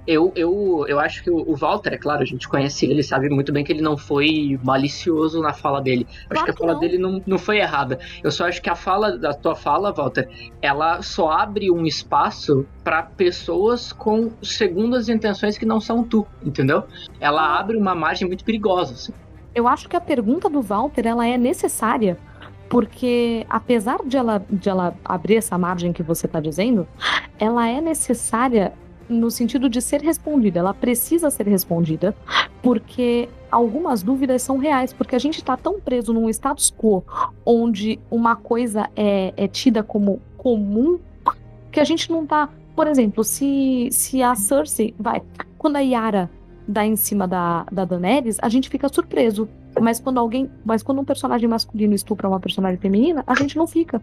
Eu, 0.04 0.32
eu, 0.34 0.84
eu 0.88 0.98
acho 0.98 1.22
que 1.22 1.30
o, 1.30 1.54
Walter, 1.54 1.94
é 1.94 1.96
claro, 1.96 2.22
a 2.22 2.24
gente 2.24 2.48
conhece 2.48 2.86
ele, 2.86 3.04
sabe 3.04 3.28
muito 3.28 3.52
bem 3.52 3.62
que 3.62 3.72
ele 3.72 3.82
não 3.82 3.96
foi 3.96 4.58
malicioso 4.64 5.40
na 5.40 5.52
fala 5.52 5.80
dele. 5.80 6.04
Eu 6.24 6.30
claro 6.30 6.32
acho 6.32 6.44
que 6.44 6.50
a 6.50 6.54
fala 6.54 6.72
não. 6.72 6.80
dele 6.80 6.98
não, 6.98 7.22
não 7.24 7.38
foi 7.38 7.58
errada. 7.58 8.00
Eu 8.22 8.32
só 8.32 8.46
acho 8.48 8.60
que 8.60 8.68
a 8.68 8.74
fala, 8.74 9.16
da 9.16 9.32
tua 9.32 9.54
fala, 9.54 9.92
Walter, 9.92 10.28
ela 10.60 11.00
só 11.02 11.30
abre 11.30 11.70
um 11.70 11.86
espaço 11.86 12.66
para 12.82 13.04
pessoas 13.04 13.92
com 13.92 14.32
segundas 14.42 15.08
intenções 15.08 15.56
que 15.56 15.64
não 15.64 15.80
são 15.80 16.02
tu, 16.02 16.26
entendeu? 16.44 16.82
Ela 17.20 17.42
ah. 17.42 17.60
abre 17.60 17.76
uma 17.76 17.94
margem 17.94 18.26
muito 18.26 18.44
perigosa, 18.44 18.94
assim. 18.94 19.12
Eu 19.54 19.68
acho 19.68 19.88
que 19.88 19.94
a 19.94 20.00
pergunta 20.00 20.48
do 20.48 20.60
Walter, 20.62 21.06
ela 21.06 21.26
é 21.26 21.38
necessária 21.38 22.18
Porque 22.72 23.44
apesar 23.50 23.98
de 24.02 24.16
ela, 24.16 24.42
de 24.48 24.66
ela 24.66 24.96
abrir 25.04 25.36
essa 25.36 25.58
margem 25.58 25.92
que 25.92 26.02
você 26.02 26.24
está 26.24 26.40
dizendo, 26.40 26.88
ela 27.38 27.68
é 27.68 27.82
necessária 27.82 28.72
no 29.10 29.30
sentido 29.30 29.68
de 29.68 29.82
ser 29.82 30.00
respondida. 30.00 30.58
Ela 30.58 30.72
precisa 30.72 31.30
ser 31.30 31.46
respondida, 31.46 32.16
porque 32.62 33.28
algumas 33.50 34.02
dúvidas 34.02 34.40
são 34.40 34.56
reais, 34.56 34.90
porque 34.90 35.14
a 35.14 35.18
gente 35.18 35.36
está 35.36 35.54
tão 35.54 35.78
preso 35.78 36.14
num 36.14 36.30
status 36.30 36.72
quo 36.72 37.04
onde 37.44 38.00
uma 38.10 38.36
coisa 38.36 38.88
é, 38.96 39.34
é 39.36 39.46
tida 39.46 39.82
como 39.82 40.22
comum 40.38 40.98
que 41.70 41.78
a 41.78 41.84
gente 41.84 42.10
não 42.10 42.24
tá. 42.24 42.48
Por 42.74 42.86
exemplo, 42.86 43.22
se, 43.22 43.90
se 43.92 44.22
a 44.22 44.34
Cersei 44.34 44.94
vai. 44.98 45.20
Quando 45.58 45.76
a 45.76 45.80
Yara 45.80 46.30
dá 46.66 46.86
em 46.86 46.96
cima 46.96 47.28
da, 47.28 47.66
da 47.70 47.84
Daenerys, 47.84 48.38
a 48.40 48.48
gente 48.48 48.70
fica 48.70 48.88
surpreso. 48.88 49.46
Mas 49.80 49.98
quando 50.00 50.18
alguém. 50.18 50.50
Mas 50.64 50.82
quando 50.82 51.00
um 51.00 51.04
personagem 51.04 51.48
masculino 51.48 51.94
estupra 51.94 52.28
uma 52.28 52.40
personagem 52.40 52.78
feminina, 52.78 53.22
a 53.26 53.34
gente 53.34 53.56
não 53.56 53.66
fica. 53.66 54.02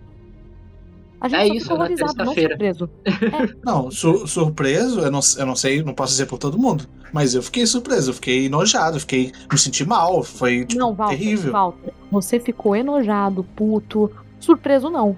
A 1.21 1.27
gente 1.27 1.39
É 1.41 1.47
só 1.47 1.53
isso, 1.53 1.63
fica 1.65 1.73
na 1.75 1.79
horrorizado, 1.83 2.25
não 2.25 2.33
surpreso. 2.33 2.89
Não, 3.65 3.91
su- 3.91 4.25
surpreso, 4.25 5.01
eu 5.01 5.11
não, 5.11 5.19
eu 5.37 5.45
não 5.45 5.55
sei, 5.55 5.83
não 5.83 5.93
posso 5.93 6.11
dizer 6.13 6.27
por 6.27 6.37
todo 6.37 6.57
mundo. 6.57 6.85
Mas 7.11 7.35
eu 7.35 7.43
fiquei 7.43 7.65
surpreso, 7.65 8.11
eu 8.11 8.13
fiquei 8.13 8.45
enojado, 8.45 8.95
eu 8.95 9.01
fiquei. 9.01 9.33
Me 9.51 9.57
senti 9.57 9.85
mal, 9.85 10.23
foi 10.23 10.63
tipo, 10.65 10.79
não, 10.79 10.93
Walter, 10.93 11.17
terrível. 11.17 11.51
Walter, 11.51 11.93
você 12.09 12.39
ficou 12.39 12.73
enojado, 12.73 13.43
puto. 13.55 14.09
Surpreso, 14.39 14.89
não. 14.89 15.17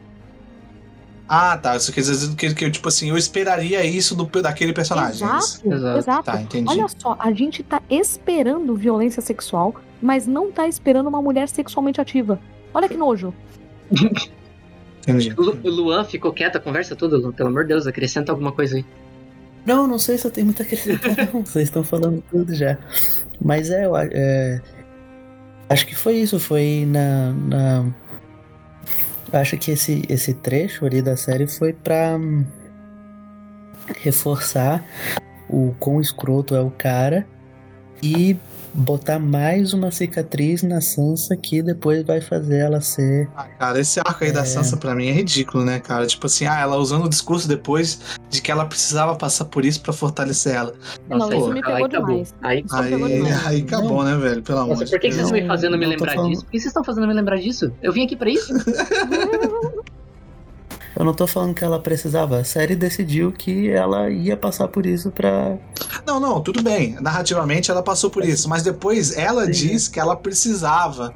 Ah, 1.34 1.58
tá. 1.58 1.78
Isso 1.78 1.94
quer 1.94 2.02
dizer 2.02 2.36
que, 2.36 2.54
que 2.54 2.66
eu, 2.66 2.70
tipo 2.72 2.90
assim, 2.90 3.10
eu 3.10 3.16
esperaria 3.18 3.86
isso 3.86 4.14
do, 4.14 4.26
daquele 4.42 4.74
personagem. 4.74 5.26
é? 5.26 5.38
Exato, 5.38 5.74
Exato. 5.74 5.98
exato. 6.00 6.24
Tá, 6.26 6.42
entendi. 6.42 6.70
Olha 6.70 6.88
só, 6.98 7.16
a 7.18 7.32
gente 7.32 7.64
tá 7.64 7.82
esperando 7.90 8.76
violência 8.76 9.22
sexual, 9.22 9.74
mas 10.02 10.28
não 10.28 10.52
tá 10.52 10.68
esperando 10.68 11.08
uma 11.08 11.22
mulher 11.22 11.48
sexualmente 11.48 12.02
ativa. 12.02 12.38
Olha 12.74 12.90
que 12.90 12.98
nojo. 12.98 13.34
Entendi. 15.02 15.34
O 15.38 15.42
Lu- 15.42 15.60
o 15.64 15.70
Luan 15.70 16.04
ficou 16.04 16.32
quieto 16.32 16.58
a 16.58 16.60
conversa 16.60 16.96
toda, 16.96 17.18
Luan? 17.18 17.32
Pelo 17.32 17.50
amor 17.50 17.64
de 17.64 17.70
Deus, 17.70 17.88
acrescenta 17.88 18.32
alguma 18.32 18.52
coisa 18.52 18.76
aí. 18.76 18.86
Não, 19.66 19.88
não 19.88 19.98
sei 19.98 20.18
se 20.18 20.26
eu 20.26 20.32
tenho 20.32 20.46
muito 20.48 20.62
a 20.62 20.66
acrescentar, 20.66 21.16
não. 21.34 21.42
Vocês 21.46 21.66
estão 21.70 21.84
falando 21.84 22.24
tudo 22.30 22.54
já. 22.54 22.78
Mas 23.44 23.70
é, 23.72 23.88
é, 24.12 24.62
acho 25.70 25.88
que 25.88 25.96
foi 25.96 26.18
isso, 26.18 26.40
foi 26.40 26.86
na. 26.88 27.32
na 27.34 27.86
eu 29.32 29.40
acho 29.40 29.58
que 29.58 29.72
esse, 29.72 30.04
esse 30.10 30.34
trecho 30.34 30.86
ali 30.86 31.02
da 31.02 31.16
série 31.16 31.48
foi 31.48 31.74
pra 31.74 32.18
hum, 32.18 32.46
reforçar 34.02 34.84
o 35.50 35.74
quão 35.80 36.00
escroto 36.02 36.56
é 36.56 36.62
o 36.62 36.72
cara 36.72 37.26
e 38.02 38.38
botar 38.74 39.19
mais 39.19 39.74
uma 39.74 39.91
cicatriz 39.91 40.63
na 40.63 40.80
Sansa 40.82 41.36
que 41.36 41.61
depois 41.61 42.05
vai 42.05 42.22
fazer 42.22 42.59
ela 42.59 42.80
ser. 42.82 43.28
Ah, 43.36 43.43
cara, 43.59 43.80
esse 43.80 43.99
arco 43.99 44.24
aí 44.24 44.32
da 44.32 44.41
É. 44.41 44.45
Sansa 44.45 44.78
pra 44.78 44.95
mim 44.95 45.07
é 45.07 45.11
ridículo, 45.11 45.65
né, 45.65 45.80
cara? 45.80 46.05
Tipo 46.07 46.26
assim, 46.28 46.45
ah, 46.45 46.59
ela 46.59 46.78
usando 46.78 47.05
o 47.05 47.09
discurso 47.09 47.47
depois 47.47 47.99
de 48.30 48.41
que 48.41 48.51
ela 48.51 48.65
precisava 48.65 49.15
passar 49.15 49.45
por 49.45 49.65
isso 49.65 49.82
pra 49.82 49.91
fortalecer 49.93 50.55
ela. 50.55 50.74
Não, 51.09 51.17
Nossa, 51.17 51.36
isso 51.36 51.45
aí, 51.47 51.51
me 51.53 51.59
aí 51.59 51.63
pegou 51.65 51.86
acabou. 51.86 52.07
demais. 52.07 52.36
Aí, 52.41 52.63
Só 52.67 52.84
pegou 52.84 53.05
Aí, 53.07 53.13
demais. 53.15 53.47
aí 53.47 53.61
acabou, 53.61 54.03
né, 54.03 54.15
velho? 54.17 54.41
Pelo 54.41 54.59
amor 54.59 54.78
de 54.84 54.91
por 54.91 54.99
que, 54.99 55.09
que 55.09 55.15
Deus. 55.15 55.30
vocês 55.30 55.41
me 55.41 55.47
fazendo 55.47 55.78
me 55.78 55.84
Não 55.86 55.91
lembrar 55.91 56.13
falando. 56.15 56.30
disso? 56.32 56.43
Por 56.45 56.51
que 56.51 56.59
vocês 56.59 56.67
estão 56.69 56.84
fazendo 56.84 57.07
me 57.07 57.13
lembrar 57.13 57.38
disso? 57.38 57.72
Eu 57.82 57.91
vim 57.91 58.05
aqui 58.05 58.15
pra 58.15 58.30
isso? 58.30 58.53
Eu 61.02 61.06
não 61.06 61.16
tô 61.16 61.26
falando 61.26 61.56
que 61.56 61.64
ela 61.64 61.80
precisava, 61.80 62.38
a 62.38 62.43
série 62.43 62.76
decidiu 62.76 63.32
que 63.32 63.68
ela 63.72 64.08
ia 64.12 64.38
passar 64.38 64.68
por 64.68 64.86
isso 64.86 65.10
pra. 65.10 65.58
Não, 66.06 66.20
não, 66.20 66.39
tudo 66.39 66.62
bem. 66.62 66.95
Narrativamente 67.02 67.72
ela 67.72 67.82
passou 67.82 68.12
por 68.12 68.24
isso, 68.24 68.47
mas 68.47 68.62
depois 68.62 69.18
ela 69.18 69.45
Sim. 69.45 69.52
diz 69.52 69.88
que 69.88 69.99
ela 69.99 70.16
precisava. 70.16 71.12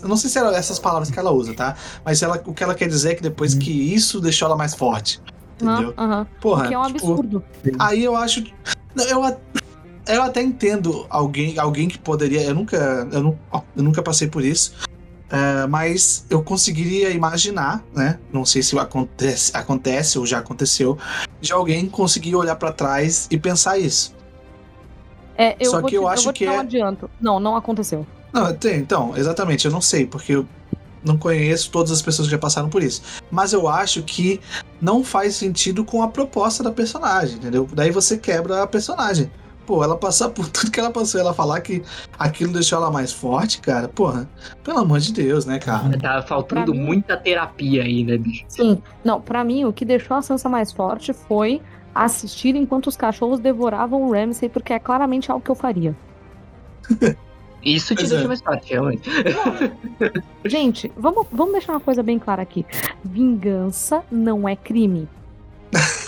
Eu 0.00 0.08
não 0.08 0.16
sei 0.16 0.30
se 0.30 0.38
eram 0.38 0.50
essas 0.50 0.78
palavras 0.78 1.10
que 1.10 1.18
ela 1.18 1.32
usa, 1.32 1.54
tá? 1.54 1.74
Mas 2.04 2.22
ela, 2.22 2.40
o 2.46 2.54
que 2.54 2.62
ela 2.62 2.72
quer 2.72 2.86
dizer 2.86 3.10
é 3.10 3.14
que 3.16 3.22
depois 3.22 3.52
Hum. 3.56 3.58
que 3.58 3.72
isso 3.72 4.20
deixou 4.20 4.46
ela 4.46 4.56
mais 4.56 4.76
forte. 4.76 5.20
Entendeu? 5.60 5.92
Porra, 6.40 6.68
Que 6.68 6.74
é 6.74 6.78
um 6.78 6.86
tipo, 6.86 7.10
absurdo. 7.10 7.44
Aí 7.80 8.04
eu 8.04 8.14
acho. 8.14 8.44
Não, 8.94 9.04
Eu, 9.06 9.36
eu 10.06 10.22
até 10.22 10.40
entendo 10.40 11.04
alguém, 11.10 11.58
alguém 11.58 11.88
que 11.88 11.98
poderia. 11.98 12.42
Eu 12.42 12.54
nunca. 12.54 12.76
Eu, 13.10 13.36
ó, 13.50 13.60
eu 13.76 13.82
nunca 13.82 14.04
passei 14.04 14.28
por 14.28 14.44
isso. 14.44 14.72
É, 15.30 15.66
mas 15.66 16.24
eu 16.30 16.42
conseguiria 16.42 17.10
imaginar, 17.10 17.82
né? 17.94 18.18
Não 18.32 18.44
sei 18.44 18.62
se 18.62 18.78
acontece, 18.78 19.56
acontece 19.56 20.18
ou 20.18 20.26
já 20.26 20.38
aconteceu, 20.38 20.96
de 21.40 21.52
alguém 21.52 21.88
conseguir 21.88 22.34
olhar 22.36 22.56
pra 22.56 22.72
trás 22.72 23.26
e 23.30 23.38
pensar 23.38 23.78
isso. 23.78 24.14
É, 25.36 25.56
eu 25.60 25.70
Só 25.70 25.82
que 25.82 25.94
eu 25.94 26.02
te, 26.02 26.08
acho 26.08 26.24
vou 26.24 26.32
te 26.32 26.38
que 26.38 26.48
um 26.48 26.52
é- 26.52 26.58
adianto. 26.58 27.10
Não, 27.20 27.38
não 27.38 27.56
aconteceu. 27.56 28.06
Não, 28.32 28.52
tem, 28.54 28.78
então, 28.78 29.16
exatamente, 29.16 29.64
eu 29.66 29.70
não 29.72 29.80
sei, 29.80 30.06
porque 30.06 30.32
eu 30.34 30.46
não 31.04 31.16
conheço 31.18 31.70
todas 31.70 31.92
as 31.92 32.02
pessoas 32.02 32.26
que 32.28 32.32
já 32.32 32.38
passaram 32.38 32.68
por 32.68 32.82
isso. 32.82 33.02
Mas 33.30 33.52
eu 33.52 33.68
acho 33.68 34.02
que 34.02 34.40
não 34.80 35.04
faz 35.04 35.34
sentido 35.36 35.84
com 35.84 36.02
a 36.02 36.08
proposta 36.08 36.62
da 36.62 36.70
personagem, 36.72 37.36
entendeu? 37.36 37.68
Daí 37.72 37.90
você 37.90 38.16
quebra 38.18 38.62
a 38.62 38.66
personagem. 38.66 39.30
Pô, 39.66 39.82
ela 39.82 39.96
passar 39.96 40.28
por 40.30 40.48
tudo 40.50 40.70
que 40.70 40.78
ela 40.78 40.90
passou, 40.90 41.20
ela 41.20 41.34
falar 41.34 41.60
que 41.60 41.82
aquilo 42.18 42.52
deixou 42.52 42.78
ela 42.78 42.90
mais 42.90 43.12
forte, 43.12 43.60
cara, 43.60 43.88
porra, 43.88 44.28
pelo 44.62 44.78
amor 44.78 45.00
de 45.00 45.12
Deus, 45.12 45.44
né, 45.44 45.58
cara? 45.58 45.98
Tá 45.98 46.22
faltando 46.22 46.72
mim- 46.72 46.80
muita 46.80 47.16
terapia 47.16 47.82
aí, 47.82 48.04
né, 48.04 48.16
bicho? 48.16 48.44
Sim. 48.48 48.80
Não, 49.04 49.20
pra 49.20 49.42
mim, 49.42 49.64
o 49.64 49.72
que 49.72 49.84
deixou 49.84 50.16
a 50.16 50.22
Sansa 50.22 50.48
mais 50.48 50.70
forte 50.72 51.12
foi 51.12 51.60
assistir 51.94 52.54
enquanto 52.54 52.86
os 52.86 52.96
cachorros 52.96 53.40
devoravam 53.40 54.02
o 54.02 54.12
Ramsay, 54.12 54.48
porque 54.48 54.72
é 54.72 54.78
claramente 54.78 55.30
algo 55.32 55.42
que 55.44 55.50
eu 55.50 55.54
faria. 55.54 55.96
Isso 57.64 57.94
te 57.96 58.00
Pois 58.00 58.10
deixa 58.10 58.24
é. 58.24 58.28
mais 58.28 58.40
forte, 58.40 58.70
realmente. 58.72 59.10
Gente, 60.44 60.92
vamos, 60.96 61.26
vamos 61.32 61.52
deixar 61.52 61.72
uma 61.72 61.80
coisa 61.80 62.00
bem 62.00 62.16
clara 62.16 62.40
aqui. 62.42 62.64
Vingança 63.02 64.04
não 64.12 64.48
é 64.48 64.54
crime. 64.54 65.08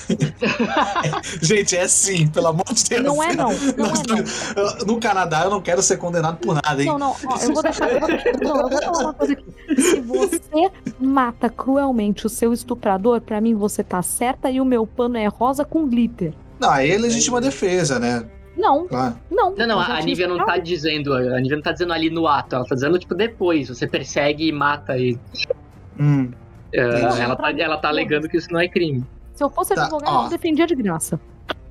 Gente, 1.42 1.76
é 1.76 1.86
sim, 1.88 2.26
pelo 2.28 2.48
amor 2.48 2.64
de 2.72 2.84
Deus. 2.84 3.02
Não 3.04 3.22
é 3.22 3.34
não. 3.34 3.50
Não 3.50 3.86
Nós 3.88 4.02
é 4.02 4.54
não. 4.84 4.86
No 4.94 5.00
Canadá 5.00 5.42
eu 5.44 5.50
não 5.50 5.60
quero 5.60 5.82
ser 5.82 5.96
condenado 5.98 6.38
por 6.38 6.54
nada, 6.54 6.80
hein? 6.82 6.88
Não, 6.88 6.98
não, 6.98 7.10
ó, 7.26 7.36
eu 7.42 7.52
vou 7.52 7.62
deixar, 7.62 7.90
eu 7.90 8.00
vou 8.00 8.08
deixar- 8.08 8.32
não, 8.42 8.56
eu 8.60 8.68
vou 8.68 8.82
falar 8.82 9.00
uma 9.00 9.14
coisa 9.14 9.32
aqui. 9.34 9.44
Se 9.80 10.00
você 10.00 10.70
mata 11.00 11.48
cruelmente 11.48 12.26
o 12.26 12.28
seu 12.28 12.52
estuprador, 12.52 13.20
pra 13.20 13.40
mim 13.40 13.54
você 13.54 13.82
tá 13.84 14.02
certa 14.02 14.50
e 14.50 14.60
o 14.60 14.64
meu 14.64 14.86
pano 14.86 15.16
é 15.16 15.26
rosa 15.26 15.64
com 15.64 15.86
glitter. 15.88 16.32
Não, 16.58 16.70
aí 16.70 16.90
é 16.90 16.98
legítima 16.98 17.40
defesa, 17.40 17.98
né? 17.98 18.24
Não, 18.56 18.88
Claro. 18.88 19.16
não. 19.30 19.54
Não, 19.54 19.66
não, 19.68 19.78
a, 19.78 19.98
a 19.98 20.00
Nívia 20.00 20.26
não 20.26 20.34
tá 20.38 20.42
estuprador. 20.58 20.64
dizendo, 20.64 21.14
a 21.14 21.40
Nívia 21.40 21.56
não 21.56 21.62
tá 21.62 21.70
dizendo 21.70 21.92
ali 21.92 22.10
no 22.10 22.26
ato, 22.26 22.56
ela 22.56 22.64
tá 22.64 22.74
dizendo, 22.74 22.98
tipo, 22.98 23.14
depois, 23.14 23.68
você 23.68 23.86
persegue 23.86 24.48
e 24.48 24.52
mata 24.52 24.96
ele. 24.98 25.18
Hum. 26.00 26.30
Entendi. 26.74 27.20
ela, 27.22 27.36
tá, 27.36 27.50
ela 27.56 27.76
tá 27.78 27.88
alegando 27.88 28.28
que 28.28 28.36
isso 28.36 28.48
não 28.52 28.58
é 28.60 28.66
crime. 28.68 29.04
Se 29.38 29.44
eu 29.44 29.48
fosse 29.48 29.72
Tá, 29.72 29.82
advogado, 29.84 30.12
ó. 30.12 30.24
eu 30.24 30.30
defendia 30.30 30.66
de 30.66 30.74
graça. 30.74 31.20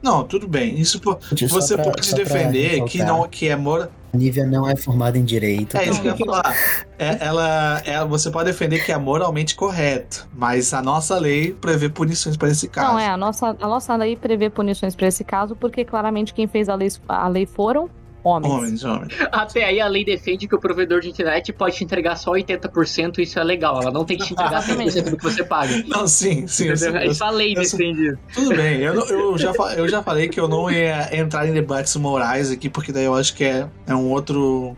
Não, 0.02 0.24
tudo 0.24 0.48
bem. 0.48 0.80
Isso 0.80 1.02
você 1.50 1.76
pra- 1.76 1.84
pode 1.92 2.16
defender 2.16 2.82
que 2.86 3.04
não 3.04 3.28
que 3.28 3.50
é 3.50 3.58
mora. 3.58 3.92
A 4.14 4.18
Nívia 4.18 4.46
não 4.46 4.66
é 4.70 4.74
formada 4.74 5.18
em 5.18 5.26
direito. 5.26 5.76
É 5.76 5.84
isso 5.84 5.96
Não, 5.96 6.02
que 6.02 6.08
eu 6.08 6.12
ia 6.12 6.26
falar. 6.42 6.56
É, 6.98 7.18
ela, 7.26 7.82
é, 7.86 8.06
você 8.06 8.32
pode 8.32 8.50
defender 8.50 8.86
que 8.86 8.90
é 8.90 8.98
moralmente 8.98 9.54
correto, 9.54 10.26
mas 10.34 10.74
a 10.74 10.82
nossa 10.82 11.20
lei 11.20 11.52
prevê 11.52 11.90
punições 11.90 12.38
para 12.38 12.48
esse 12.50 12.70
caso. 12.70 12.94
Não, 12.94 13.00
é, 13.00 13.10
a 13.10 13.18
nossa, 13.18 13.48
a 13.50 13.68
nossa 13.68 13.94
lei 13.98 14.16
prevê 14.16 14.50
punições 14.50 14.96
pra 14.96 15.08
esse 15.08 15.26
caso, 15.26 15.58
porque 15.58 15.84
claramente 15.84 16.34
quem 16.34 16.48
fez 16.48 16.70
a 16.70 16.76
lei, 16.76 16.88
a 17.10 17.28
lei 17.28 17.46
foram 17.46 17.90
homens. 18.28 18.54
Homens, 18.54 18.84
homens. 18.84 19.14
Até 19.32 19.64
aí 19.66 19.80
a 19.80 19.88
lei 19.88 20.04
defende 20.06 20.48
que 20.48 20.56
o 20.56 20.60
provedor 20.60 21.02
de 21.02 21.10
internet 21.10 21.52
pode 21.54 21.76
te 21.78 21.84
entregar 21.84 22.16
só 22.16 22.32
80%, 22.32 23.20
isso 23.20 23.40
é 23.40 23.44
legal. 23.44 23.82
Ela 23.82 23.92
não 23.92 24.06
tem 24.06 24.18
que 24.18 24.26
te 24.26 24.34
entregar 24.34 24.62
100% 24.64 25.10
do 25.12 25.18
que 25.18 25.24
você 25.24 25.44
paga. 25.44 25.84
Não, 25.88 26.08
sim, 26.08 26.48
sim. 26.48 26.68
eu 26.68 26.74
Entendeu? 26.76 27.02
eu- 27.02 27.12
Isso 27.12 27.24
a 27.24 27.30
lei 27.30 27.52
eu 27.56 27.62
defende 27.62 28.08
isso. 28.10 28.18
tudo 28.34 28.50
bem. 28.56 28.80
Eu, 28.82 28.94
não- 28.96 29.06
eu 29.08 29.38
já, 29.38 29.52
eu 29.76 29.88
já 29.88 30.04
falei 30.04 30.28
que 30.28 30.40
eu 30.40 30.48
não 30.48 30.70
ia 30.70 31.10
entrar 31.18 31.48
em 31.48 31.54
debates 31.54 31.96
morais 31.96 32.52
aqui, 32.52 32.70
porque 32.70 32.92
daí 32.92 33.06
eu 33.06 33.16
acho 33.16 33.34
que 33.36 33.44
é, 33.44 33.68
é 33.88 33.96
um 33.96 34.10
outro. 34.12 34.76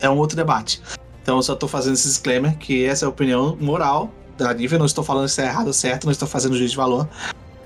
É 0.00 0.08
um 0.10 0.16
outro 0.18 0.36
debate. 0.36 0.80
Então 1.22 1.36
eu 1.36 1.42
só 1.42 1.54
tô 1.54 1.66
fazendo 1.66 1.94
esse 1.94 2.06
disclaimer 2.08 2.56
que 2.58 2.84
essa 2.84 3.04
é 3.04 3.06
a 3.06 3.08
opinião 3.08 3.56
moral 3.60 4.12
da 4.36 4.52
Nívia. 4.52 4.78
Não 4.78 4.86
estou 4.86 5.02
falando 5.04 5.28
se 5.28 5.40
é 5.40 5.44
errado 5.46 5.68
ou 5.68 5.72
certo, 5.72 6.04
não 6.04 6.12
estou 6.12 6.28
fazendo 6.28 6.54
juízo 6.56 6.72
de 6.72 6.76
valor. 6.76 7.08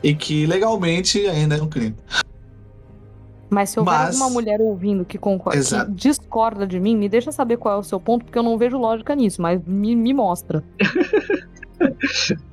E 0.02 0.14
que 0.14 0.46
legalmente 0.46 1.26
ainda 1.26 1.56
é 1.56 1.62
um 1.62 1.66
crime. 1.68 1.96
Mas 3.50 3.70
se 3.70 3.78
houver 3.78 3.90
Mas- 3.92 4.14
alguma 4.20 4.30
mulher 4.30 4.60
ouvindo 4.60 5.04
que, 5.04 5.16
concorda, 5.16 5.58
que 5.86 5.92
discorda 5.92 6.66
de 6.66 6.78
mim, 6.78 6.96
me 6.96 7.08
deixa 7.08 7.32
saber 7.32 7.56
qual 7.56 7.76
é 7.76 7.78
o 7.78 7.82
seu 7.82 7.98
ponto, 7.98 8.24
porque 8.24 8.38
eu 8.38 8.42
não 8.42 8.58
vejo 8.58 8.76
lógica 8.76 9.14
nisso, 9.14 9.40
mas 9.40 9.60
me, 9.66 9.96
me 9.96 10.12
mostra. 10.12 10.62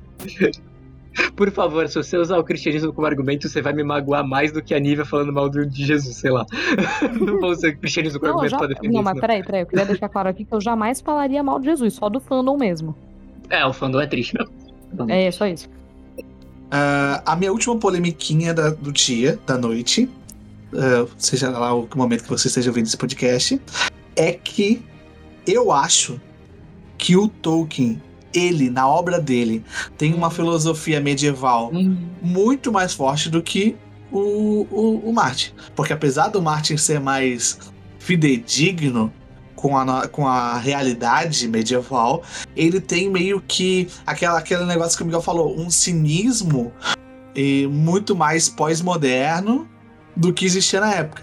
Por 1.34 1.50
favor, 1.50 1.88
se 1.88 1.94
você 1.96 2.16
usar 2.18 2.36
o 2.38 2.44
cristianismo 2.44 2.92
como 2.92 3.06
argumento, 3.06 3.48
você 3.48 3.62
vai 3.62 3.72
me 3.72 3.82
magoar 3.82 4.26
mais 4.26 4.52
do 4.52 4.62
que 4.62 4.74
a 4.74 4.78
Nívia 4.78 5.04
falando 5.04 5.32
mal 5.32 5.48
de 5.48 5.84
Jesus, 5.84 6.16
sei 6.16 6.30
lá. 6.30 6.44
Não 7.18 7.40
vou 7.40 7.50
usar 7.50 7.68
o 7.70 7.76
cristianismo 7.78 8.20
como 8.20 8.32
Não, 8.32 8.38
argumento 8.40 8.50
já, 8.52 8.58
pra 8.58 8.66
defender 8.68 8.88
não, 8.88 8.94
isso. 9.00 9.04
mas 9.04 9.14
não. 9.14 9.20
peraí, 9.20 9.42
peraí, 9.42 9.60
eu 9.62 9.66
queria 9.66 9.86
deixar 9.86 10.08
claro 10.10 10.28
aqui 10.28 10.44
que 10.44 10.52
eu 10.54 10.60
jamais 10.60 11.00
falaria 11.00 11.42
mal 11.42 11.58
de 11.58 11.66
Jesus, 11.66 11.94
só 11.94 12.10
do 12.10 12.20
fandom 12.20 12.58
mesmo. 12.58 12.94
É, 13.48 13.64
o 13.64 13.72
fandom 13.72 14.00
é 14.00 14.06
triste 14.06 14.34
mesmo. 14.36 15.10
É 15.10 15.30
só 15.30 15.46
isso. 15.46 15.68
Ah, 16.70 17.22
a 17.24 17.34
minha 17.36 17.50
última 17.52 17.76
polemiquinha 17.78 18.52
da- 18.52 18.70
do 18.70 18.92
dia, 18.92 19.38
da 19.46 19.56
noite, 19.56 20.10
ah, 20.74 21.06
seja 21.18 21.50
lá 21.50 21.74
o 21.74 21.88
momento 21.94 22.24
que 22.24 22.30
você 22.30 22.48
esteja 22.48 22.70
ouvindo 22.70 22.86
esse 22.86 22.96
podcast, 22.96 23.60
é 24.14 24.32
que 24.32 24.82
eu 25.46 25.70
acho 25.70 26.20
que 26.98 27.16
o 27.16 27.28
Tolkien 27.28 28.02
ele, 28.34 28.68
na 28.68 28.86
obra 28.86 29.18
dele, 29.20 29.64
tem 29.96 30.12
uma 30.12 30.30
filosofia 30.30 31.00
medieval 31.00 31.70
Hum, 31.72 31.96
muito 32.20 32.70
mais 32.70 32.92
forte 32.92 33.30
do 33.30 33.42
que 33.42 33.76
o, 34.12 34.66
o, 34.70 35.08
o 35.08 35.12
Martin. 35.12 35.52
Porque 35.74 35.92
apesar 35.92 36.28
do 36.28 36.42
Martin 36.42 36.76
ser 36.76 37.00
mais 37.00 37.58
fidedigno 37.98 39.12
com 39.54 39.76
a, 39.76 40.06
com 40.06 40.28
a 40.28 40.58
realidade 40.58 41.48
medieval, 41.48 42.22
ele 42.54 42.80
tem 42.80 43.10
meio 43.10 43.40
que 43.40 43.88
aquela, 44.06 44.38
aquele 44.38 44.64
negócio 44.64 44.96
que 44.96 45.02
o 45.02 45.06
Miguel 45.06 45.22
falou, 45.22 45.58
um 45.58 45.70
cinismo 45.70 46.72
e 47.34 47.66
muito 47.66 48.14
mais 48.14 48.48
pós-moderno 48.48 49.68
do 50.16 50.32
que 50.32 50.44
existia 50.44 50.80
na 50.80 50.92
época. 50.94 51.22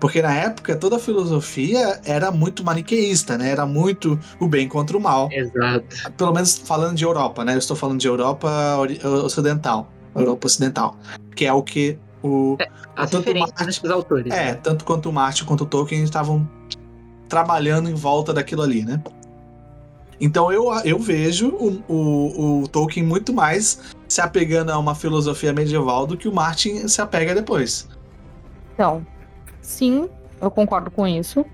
Porque 0.00 0.20
na 0.20 0.34
época 0.34 0.76
toda 0.76 0.96
a 0.96 0.98
filosofia 0.98 2.00
era 2.04 2.30
muito 2.30 2.62
maniqueísta, 2.62 3.38
né? 3.38 3.50
Era 3.50 3.64
muito 3.64 4.18
o 4.38 4.46
bem 4.46 4.68
contra 4.68 4.96
o 4.96 5.00
mal 5.00 5.28
exato. 5.32 6.12
pelo 6.18 6.32
menos 6.34 6.58
falando 6.58 6.96
de 6.96 7.04
Europa, 7.04 7.44
né? 7.44 7.54
Eu 7.54 7.58
estou 7.58 7.74
falando 7.76 7.98
de 7.98 8.06
Europa 8.06 8.50
ocidental, 9.24 9.90
Europa 10.14 10.46
ocidental, 10.46 10.96
que 11.34 11.46
é 11.46 11.52
o 11.52 11.62
que 11.62 11.98
o 12.22 12.58
As 12.94 13.10
Tanto 13.10 13.34
Martin- 13.34 13.64
desses 13.64 13.90
autores. 13.90 14.32
é 14.32 14.44
né? 14.46 14.54
tanto 14.54 14.84
quanto 14.84 15.08
o 15.08 15.12
Martin 15.12 15.44
quanto 15.46 15.64
o 15.64 15.66
Tolkien 15.66 16.02
estavam 16.02 16.46
trabalhando 17.28 17.88
em 17.88 17.94
volta 17.94 18.34
daquilo 18.34 18.62
ali, 18.62 18.84
né? 18.84 19.00
Então 20.20 20.50
eu, 20.52 20.72
eu 20.84 20.98
vejo 20.98 21.48
o, 21.48 21.82
o, 21.88 22.60
o 22.62 22.68
Tolkien 22.68 23.04
muito 23.04 23.32
mais 23.32 23.80
se 24.08 24.20
apegando 24.20 24.70
a 24.70 24.78
uma 24.78 24.94
filosofia 24.94 25.52
medieval 25.52 26.06
do 26.06 26.16
que 26.16 26.28
o 26.28 26.32
Martin 26.34 26.86
se 26.88 27.00
apega 27.00 27.34
depois. 27.34 27.88
Então, 28.76 29.06
sim, 29.62 30.06
eu 30.38 30.50
concordo 30.50 30.90
com 30.90 31.08
isso. 31.08 31.44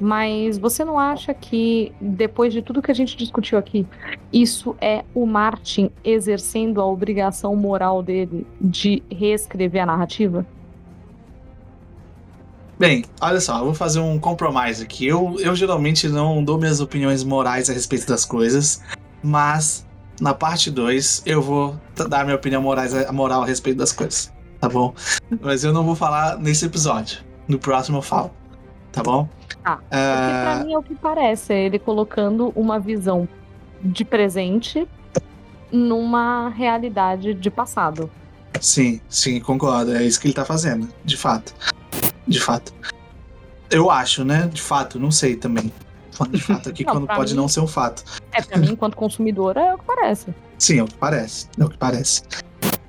Mas 0.00 0.56
você 0.56 0.82
não 0.82 0.98
acha 0.98 1.34
que, 1.34 1.92
depois 2.00 2.54
de 2.54 2.62
tudo 2.62 2.80
que 2.80 2.90
a 2.90 2.94
gente 2.94 3.14
discutiu 3.16 3.58
aqui, 3.58 3.86
isso 4.32 4.74
é 4.80 5.04
o 5.14 5.26
Martin 5.26 5.90
exercendo 6.02 6.80
a 6.80 6.86
obrigação 6.86 7.54
moral 7.54 8.02
dele 8.02 8.46
de 8.58 9.02
reescrever 9.10 9.82
a 9.82 9.86
narrativa? 9.86 10.46
Bem, 12.78 13.04
olha 13.20 13.40
só, 13.40 13.62
vou 13.62 13.74
fazer 13.74 14.00
um 14.00 14.18
compromisso 14.18 14.82
aqui. 14.82 15.06
Eu, 15.06 15.36
eu 15.38 15.54
geralmente 15.54 16.08
não 16.08 16.42
dou 16.42 16.56
minhas 16.56 16.80
opiniões 16.80 17.22
morais 17.22 17.68
a 17.68 17.74
respeito 17.74 18.06
das 18.06 18.24
coisas, 18.24 18.82
mas 19.22 19.86
na 20.18 20.32
parte 20.32 20.70
2 20.70 21.24
eu 21.26 21.42
vou 21.42 21.78
dar 22.08 22.24
minha 22.24 22.36
opinião 22.36 22.62
moral 22.62 23.42
a 23.42 23.46
respeito 23.46 23.76
das 23.76 23.92
coisas, 23.92 24.32
tá 24.60 24.68
bom? 24.68 24.94
Mas 25.40 25.64
eu 25.64 25.72
não 25.72 25.84
vou 25.84 25.94
falar 25.94 26.38
nesse 26.38 26.66
episódio. 26.66 27.18
No 27.48 27.58
próximo 27.58 27.98
eu 27.98 28.02
falo, 28.02 28.30
tá 28.92 29.02
bom? 29.02 29.28
Porque 29.48 29.58
Ah, 29.64 29.78
pra 29.90 30.62
mim 30.64 30.72
é 30.72 30.78
o 30.78 30.82
que 30.82 30.94
parece, 30.94 31.52
é 31.52 31.64
ele 31.66 31.78
colocando 31.78 32.52
uma 32.54 32.78
visão 32.78 33.28
de 33.82 34.04
presente 34.04 34.86
numa 35.72 36.48
realidade 36.50 37.34
de 37.34 37.50
passado. 37.50 38.10
Sim, 38.60 39.00
sim, 39.08 39.40
concordo. 39.40 39.94
É 39.94 40.02
isso 40.04 40.20
que 40.20 40.26
ele 40.26 40.34
tá 40.34 40.44
fazendo, 40.44 40.88
de 41.04 41.16
fato. 41.16 41.54
De 42.26 42.40
fato. 42.40 42.72
Eu 43.70 43.90
acho, 43.90 44.24
né? 44.24 44.48
De 44.52 44.60
fato, 44.60 44.98
não 44.98 45.10
sei 45.10 45.36
também. 45.36 45.72
Falando 46.10 46.36
de 46.36 46.42
fato 46.42 46.68
aqui, 46.68 46.84
Não, 46.86 46.94
quando 46.94 47.06
pode 47.06 47.32
mim- 47.32 47.36
não 47.40 47.48
ser 47.48 47.60
um 47.60 47.66
fato. 47.66 48.04
É, 48.32 48.42
pra 48.42 48.58
mim, 48.58 48.70
enquanto 48.72 48.96
consumidora, 48.96 49.60
é 49.60 49.74
o 49.74 49.78
que 49.78 49.84
parece. 49.84 50.34
Sim, 50.58 50.80
é 50.80 50.82
o 50.82 50.86
que 50.86 50.96
parece. 50.96 51.48
É 51.58 51.64
o 51.64 51.68
que 51.68 51.78
parece. 51.78 52.22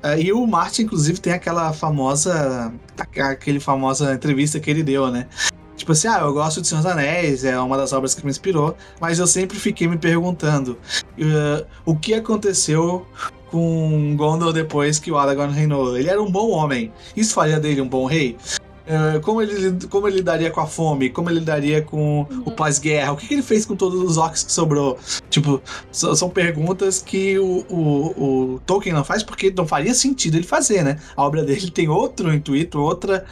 É, 0.03 0.19
e 0.19 0.33
o 0.33 0.45
Martin, 0.47 0.83
inclusive, 0.83 1.19
tem 1.19 1.33
aquela 1.33 1.71
famosa. 1.73 2.73
aquele 3.17 3.59
famosa 3.59 4.13
entrevista 4.13 4.59
que 4.59 4.69
ele 4.69 4.83
deu, 4.83 5.11
né? 5.11 5.27
Tipo 5.75 5.93
assim, 5.93 6.07
ah, 6.07 6.19
eu 6.21 6.33
gosto 6.33 6.61
de 6.61 6.67
Senhor 6.67 6.81
dos 6.81 6.91
Anéis, 6.91 7.43
é 7.43 7.59
uma 7.59 7.75
das 7.75 7.91
obras 7.91 8.13
que 8.13 8.23
me 8.23 8.29
inspirou, 8.29 8.77
mas 8.99 9.17
eu 9.17 9.25
sempre 9.25 9.57
fiquei 9.57 9.87
me 9.87 9.97
perguntando 9.97 10.77
eh, 11.17 11.65
o 11.83 11.95
que 11.95 12.13
aconteceu 12.13 13.03
com 13.49 14.15
Gondor 14.15 14.53
depois 14.53 14.99
que 14.99 15.11
o 15.11 15.17
Aragorn 15.17 15.51
reinou. 15.51 15.97
Ele 15.97 16.07
era 16.07 16.21
um 16.21 16.31
bom 16.31 16.51
homem. 16.51 16.93
Isso 17.15 17.33
faria 17.33 17.59
dele 17.59 17.81
um 17.81 17.89
bom 17.89 18.05
rei? 18.05 18.37
Eh, 18.85 19.19
como, 19.19 19.41
ele, 19.41 19.87
como 19.87 20.07
ele 20.07 20.17
lidaria 20.17 20.49
com 20.49 20.59
a 20.59 20.65
fome? 20.65 21.09
Como 21.09 21.29
ele 21.29 21.39
lidaria 21.39 21.81
com 21.81 22.21
o 22.45 22.51
pós-guerra? 22.51 23.11
O 23.11 23.17
que, 23.17 23.31
ele 23.33 23.41
fez 23.43 23.65
com 23.65 23.75
todos 23.75 24.01
os 24.01 24.17
orcs 24.17 24.43
que 24.43 24.51
sobrou? 24.51 24.97
Tipo, 25.29 25.61
são 25.91 26.29
perguntas 26.29 27.01
que 27.01 27.37
o, 27.37 27.65
o, 27.69 28.53
o 28.55 28.59
Tolkien 28.65 28.93
não 28.93 29.03
faz 29.03 29.23
porque 29.23 29.53
não 29.55 29.67
faria 29.67 29.93
sentido 29.93 30.35
ele 30.35 30.47
fazer, 30.47 30.83
né? 30.83 30.97
A 31.15 31.23
obra 31.23 31.43
dele 31.43 31.69
tem 31.69 31.87
outro 31.89 32.33
intuito, 32.33 32.79
outra 32.79 33.25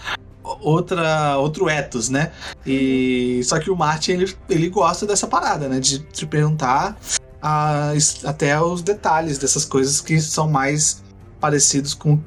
outra 0.61 1.37
outro 1.37 1.69
ethos, 1.69 2.09
né? 2.09 2.31
E 2.65 3.41
só 3.43 3.59
que 3.59 3.69
o 3.69 3.75
Martin 3.75 4.13
ele, 4.13 4.35
ele 4.49 4.69
gosta 4.69 5.05
dessa 5.05 5.27
parada, 5.27 5.67
né? 5.67 5.79
De 5.79 5.99
te 5.99 6.25
perguntar 6.25 6.97
a- 7.41 7.93
até 8.23 8.59
os 8.61 8.81
detalhes 8.81 9.37
dessas 9.37 9.65
coisas 9.65 10.01
que 10.01 10.19
são 10.19 10.49
mais 10.49 11.03
parecidos 11.39 11.93
com 11.93 12.19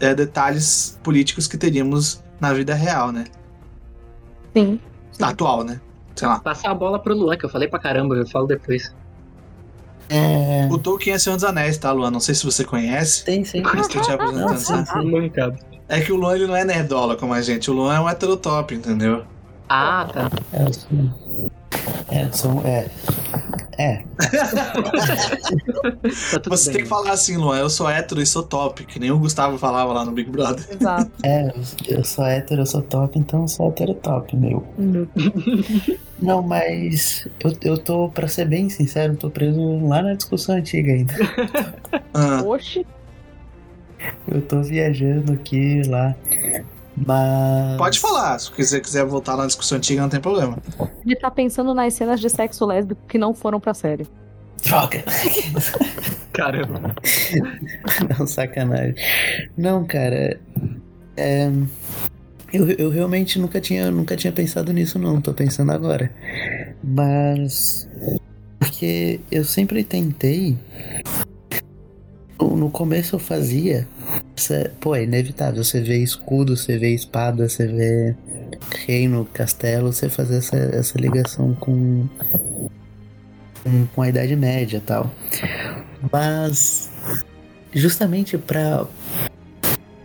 é, 0.00 0.14
detalhes 0.14 0.98
políticos 1.02 1.46
que 1.46 1.56
teríamos 1.56 2.22
na 2.40 2.52
vida 2.52 2.74
real, 2.74 3.12
né? 3.12 3.24
Sim. 4.54 4.80
Atual, 5.20 5.64
né? 5.64 5.80
Sei 6.14 6.26
lá. 6.26 6.38
Passar 6.40 6.70
a 6.70 6.74
bola 6.74 6.98
pro 6.98 7.14
Luan, 7.14 7.36
que 7.36 7.44
eu 7.44 7.48
falei 7.50 7.68
pra 7.68 7.78
caramba, 7.78 8.14
eu 8.16 8.26
falo 8.26 8.46
depois. 8.46 8.94
É. 10.08 10.68
O 10.70 10.78
Tolkien 10.78 11.14
é 11.14 11.18
Senhor 11.18 11.36
dos 11.36 11.44
Anéis, 11.44 11.76
tá, 11.78 11.90
Luan? 11.92 12.10
Não 12.10 12.20
sei 12.20 12.34
se 12.34 12.44
você 12.44 12.64
conhece. 12.64 13.24
Tem, 13.24 13.44
sim. 13.44 13.62
Te 13.62 13.68
apresentando, 14.12 14.56
sim, 14.58 14.84
sim. 14.84 15.32
É 15.88 16.00
que 16.00 16.12
o 16.12 16.16
Luan 16.16 16.34
ele 16.36 16.46
não 16.46 16.56
é 16.56 16.64
nerdola 16.64 17.16
como 17.16 17.32
a 17.34 17.42
gente. 17.42 17.70
O 17.70 17.74
Luan 17.74 17.94
é 17.96 18.00
um 18.00 18.08
heterotop, 18.08 18.74
entendeu? 18.74 19.24
Ah, 19.68 20.06
tá. 20.12 20.30
É, 20.52 20.62
eu 20.62 20.72
sou- 20.72 21.50
é, 22.08 22.24
eu 22.24 22.32
sou- 22.32 22.62
é. 22.64 22.88
É. 23.78 24.02
Tá 26.30 26.40
tudo 26.40 26.56
Você 26.56 26.70
bem. 26.70 26.74
tem 26.76 26.82
que 26.84 26.88
falar 26.88 27.10
assim, 27.12 27.36
Luan. 27.36 27.58
Eu 27.58 27.68
sou 27.70 27.88
hétero 27.88 28.20
e 28.22 28.26
sou 28.26 28.42
top, 28.42 28.84
que 28.84 28.98
nem 28.98 29.10
o 29.10 29.18
Gustavo 29.18 29.58
falava 29.58 29.92
lá 29.92 30.04
no 30.04 30.12
Big 30.12 30.30
Brother. 30.30 30.64
Exato. 30.70 31.10
É, 31.22 31.48
eu- 31.48 31.98
eu 31.98 32.04
sou 32.04 32.24
hétero, 32.24 32.62
eu 32.62 32.66
sou 32.66 32.82
top, 32.82 33.18
então 33.18 33.42
eu 33.42 33.48
sou 33.48 33.68
hétero 33.68 33.94
top, 33.94 34.34
meu. 34.36 34.64
Não, 36.20 36.42
mas 36.42 37.26
eu, 37.44 37.56
eu 37.62 37.78
tô, 37.78 38.08
pra 38.08 38.28
ser 38.28 38.46
bem 38.46 38.68
sincero, 38.70 39.16
tô 39.16 39.28
preso 39.30 39.60
lá 39.86 40.02
na 40.02 40.14
discussão 40.14 40.56
antiga 40.56 40.92
ainda. 40.92 41.14
Ah, 42.14 42.42
Oxe, 42.44 42.86
Eu 44.28 44.40
tô 44.42 44.62
viajando 44.62 45.32
aqui 45.32 45.82
lá. 45.86 46.14
Mas. 46.96 47.76
pode 47.76 48.00
falar. 48.00 48.38
Se 48.38 48.50
você 48.50 48.80
quiser 48.80 49.04
voltar 49.04 49.36
na 49.36 49.46
discussão 49.46 49.78
antiga, 49.78 50.02
não 50.02 50.08
tem 50.08 50.20
problema. 50.20 50.58
ele 51.04 51.16
tá 51.16 51.30
pensando 51.30 51.74
nas 51.74 51.94
cenas 51.94 52.20
de 52.20 52.30
sexo 52.30 52.64
lésbico 52.64 53.00
que 53.08 53.18
não 53.18 53.34
foram 53.34 53.60
pra 53.60 53.74
série. 53.74 54.06
Droga! 54.64 55.04
Caramba. 56.32 56.94
Não, 58.18 58.26
sacanagem. 58.26 58.94
Não, 59.56 59.86
cara. 59.86 60.38
É. 61.16 61.50
Eu, 62.52 62.70
eu 62.70 62.90
realmente 62.90 63.38
nunca 63.38 63.60
tinha, 63.60 63.90
nunca 63.90 64.16
tinha 64.16 64.32
pensado 64.32 64.72
nisso, 64.72 64.98
não. 64.98 65.20
Tô 65.20 65.32
pensando 65.32 65.72
agora. 65.72 66.10
Mas. 66.82 67.88
Porque 68.58 69.20
eu 69.30 69.44
sempre 69.44 69.82
tentei. 69.82 70.58
No 72.40 72.70
começo 72.70 73.16
eu 73.16 73.20
fazia. 73.20 73.86
Pô, 74.80 74.94
é 74.94 75.04
inevitável. 75.04 75.62
Você 75.64 75.80
vê 75.80 75.98
escudo, 76.02 76.56
você 76.56 76.78
vê 76.78 76.94
espada, 76.94 77.48
você 77.48 77.66
vê 77.66 78.14
reino, 78.86 79.26
castelo. 79.32 79.92
Você 79.92 80.08
fazer 80.08 80.36
essa, 80.38 80.56
essa 80.56 80.98
ligação 80.98 81.54
com. 81.54 82.06
com- 83.64 83.86
com 83.94 84.02
a 84.02 84.08
Idade 84.08 84.36
Média 84.36 84.82
tal. 84.84 85.10
Mas. 86.12 86.90
Justamente 87.72 88.38
para 88.38 88.86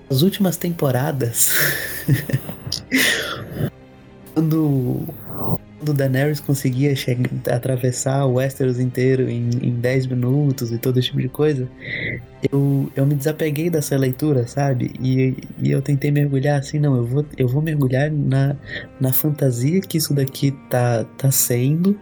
as 0.10 0.22
últimas 0.24 0.58
temporadas, 0.58 1.52
quando, 4.34 5.08
quando 5.82 5.98
Daenerys 5.98 6.40
conseguia 6.40 6.96
chegar, 6.96 7.30
atravessar 7.50 8.26
o 8.26 8.34
Westeros 8.34 8.80
inteiro 8.80 9.28
em, 9.28 9.50
em 9.62 9.72
10 9.72 10.08
minutos 10.08 10.72
e 10.72 10.78
todo 10.78 11.00
esse 11.00 11.08
tipo 11.08 11.20
de 11.20 11.28
coisa, 11.28 11.68
eu, 12.52 12.92
eu 12.96 13.06
me 13.06 13.16
desapeguei 13.16 13.70
dessa 13.70 13.98
leitura, 13.98 14.48
sabe? 14.48 14.94
E, 15.02 15.36
e 15.60 15.72
eu 15.72 15.82
tentei 15.82 16.12
mergulhar 16.12 16.60
assim, 16.60 16.80
não, 16.80 16.96
eu 16.96 17.06
vou, 17.06 17.26
eu 17.36 17.48
vou 17.48 17.62
mergulhar 17.64 18.12
na, 18.12 18.56
na 19.00 19.12
fantasia 19.12 19.82
que 19.82 19.98
isso 19.98 20.14
daqui 20.14 20.52
tá, 20.70 21.04
tá 21.18 21.32
sendo. 21.32 21.98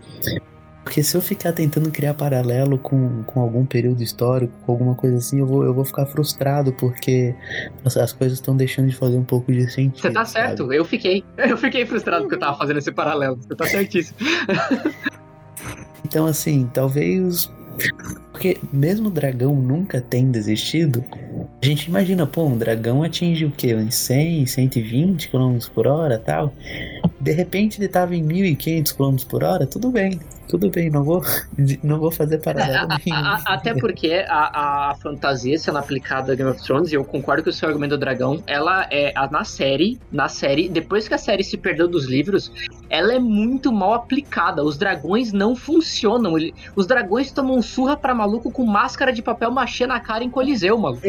Porque 0.89 1.03
se 1.03 1.15
eu 1.15 1.21
ficar 1.21 1.53
tentando 1.53 1.91
criar 1.91 2.15
paralelo 2.15 2.75
com, 2.79 3.21
com 3.21 3.41
algum 3.41 3.63
período 3.63 4.01
histórico, 4.01 4.51
com 4.65 4.71
alguma 4.71 4.95
coisa 4.95 5.17
assim, 5.17 5.37
eu 5.37 5.45
vou, 5.45 5.63
eu 5.63 5.71
vou 5.71 5.85
ficar 5.85 6.07
frustrado, 6.07 6.73
porque 6.73 7.35
as, 7.85 7.95
as 7.95 8.11
coisas 8.11 8.39
estão 8.39 8.57
deixando 8.57 8.89
de 8.89 8.95
fazer 8.95 9.15
um 9.15 9.23
pouco 9.23 9.51
de 9.53 9.69
sentido. 9.69 10.01
Você 10.01 10.09
tá 10.09 10.25
sabe? 10.25 10.47
certo, 10.47 10.73
eu 10.73 10.83
fiquei. 10.83 11.23
Eu 11.37 11.57
fiquei 11.57 11.85
frustrado 11.85 12.23
porque 12.23 12.35
eu 12.35 12.39
tava 12.39 12.57
fazendo 12.57 12.77
esse 12.77 12.91
paralelo. 12.91 13.37
Você 13.37 13.55
tá 13.55 13.65
certíssimo. 13.65 14.17
Então, 16.05 16.25
assim, 16.25 16.67
talvez. 16.73 17.51
Porque 18.31 18.57
mesmo 18.73 19.09
o 19.09 19.11
dragão 19.11 19.53
nunca 19.53 20.01
tendo 20.01 20.37
existido, 20.37 21.03
a 21.61 21.65
gente 21.65 21.85
imagina, 21.85 22.25
pô, 22.25 22.45
um 22.45 22.57
dragão 22.57 23.03
atinge 23.03 23.45
o 23.45 23.51
quê? 23.51 23.75
Uns 23.75 23.95
100, 23.95 24.45
120 24.45 25.29
km 25.29 25.57
por 25.73 25.87
hora 25.87 26.17
tal. 26.17 26.53
De 27.19 27.31
repente 27.31 27.79
ele 27.79 27.87
tava 27.87 28.15
em 28.15 28.23
1500 28.23 28.91
km 28.93 29.15
por 29.27 29.43
hora, 29.43 29.67
tudo 29.67 29.91
bem. 29.91 30.19
Tudo 30.47 30.67
bem, 30.71 30.89
não 30.89 31.03
vou, 31.03 31.21
não 31.83 31.99
vou 31.99 32.09
fazer 32.09 32.39
paralelo 32.39 32.91
é, 32.93 33.11
a, 33.11 33.19
a, 33.19 33.53
Até 33.53 33.71
porque 33.75 34.25
a, 34.27 34.89
a 34.89 34.95
fantasia 34.95 35.59
sendo 35.59 35.77
aplicada 35.77 36.33
a 36.33 36.35
Game 36.35 36.49
of 36.49 36.63
Thrones, 36.63 36.91
e 36.91 36.95
eu 36.95 37.05
concordo 37.05 37.43
com 37.43 37.51
o 37.51 37.53
seu 37.53 37.67
argumento 37.67 37.91
do 37.91 37.99
dragão, 37.99 38.41
ela 38.47 38.87
é 38.89 39.13
na 39.29 39.43
série, 39.43 39.99
na 40.11 40.27
série, 40.27 40.67
depois 40.67 41.07
que 41.07 41.13
a 41.13 41.19
série 41.19 41.43
se 41.43 41.55
perdeu 41.55 41.87
dos 41.87 42.05
livros, 42.05 42.51
ela 42.89 43.13
é 43.13 43.19
muito 43.19 43.71
mal 43.71 43.93
aplicada. 43.93 44.63
Os 44.63 44.75
dragões 44.75 45.31
não 45.31 45.55
funcionam. 45.55 46.35
Ele, 46.35 46.53
os 46.75 46.87
dragões 46.87 47.31
tomam 47.31 47.61
surra 47.61 47.95
pra 47.95 48.15
maluco 48.15 48.51
com 48.51 48.65
máscara 48.65 49.13
de 49.13 49.21
papel 49.21 49.51
machê 49.51 49.85
na 49.85 49.99
cara 49.99 50.23
em 50.23 50.29
coliseu, 50.31 50.77
maluco. 50.79 51.03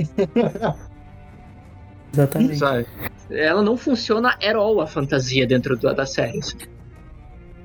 Exatamente. 2.12 2.56
Sabe? 2.56 2.86
Ela 3.30 3.62
não 3.62 3.76
funciona 3.76 4.30
at 4.30 4.54
all 4.56 4.80
a 4.80 4.86
fantasia 4.86 5.46
dentro 5.46 5.76
da, 5.76 5.92
da 5.92 6.06
série. 6.06 6.40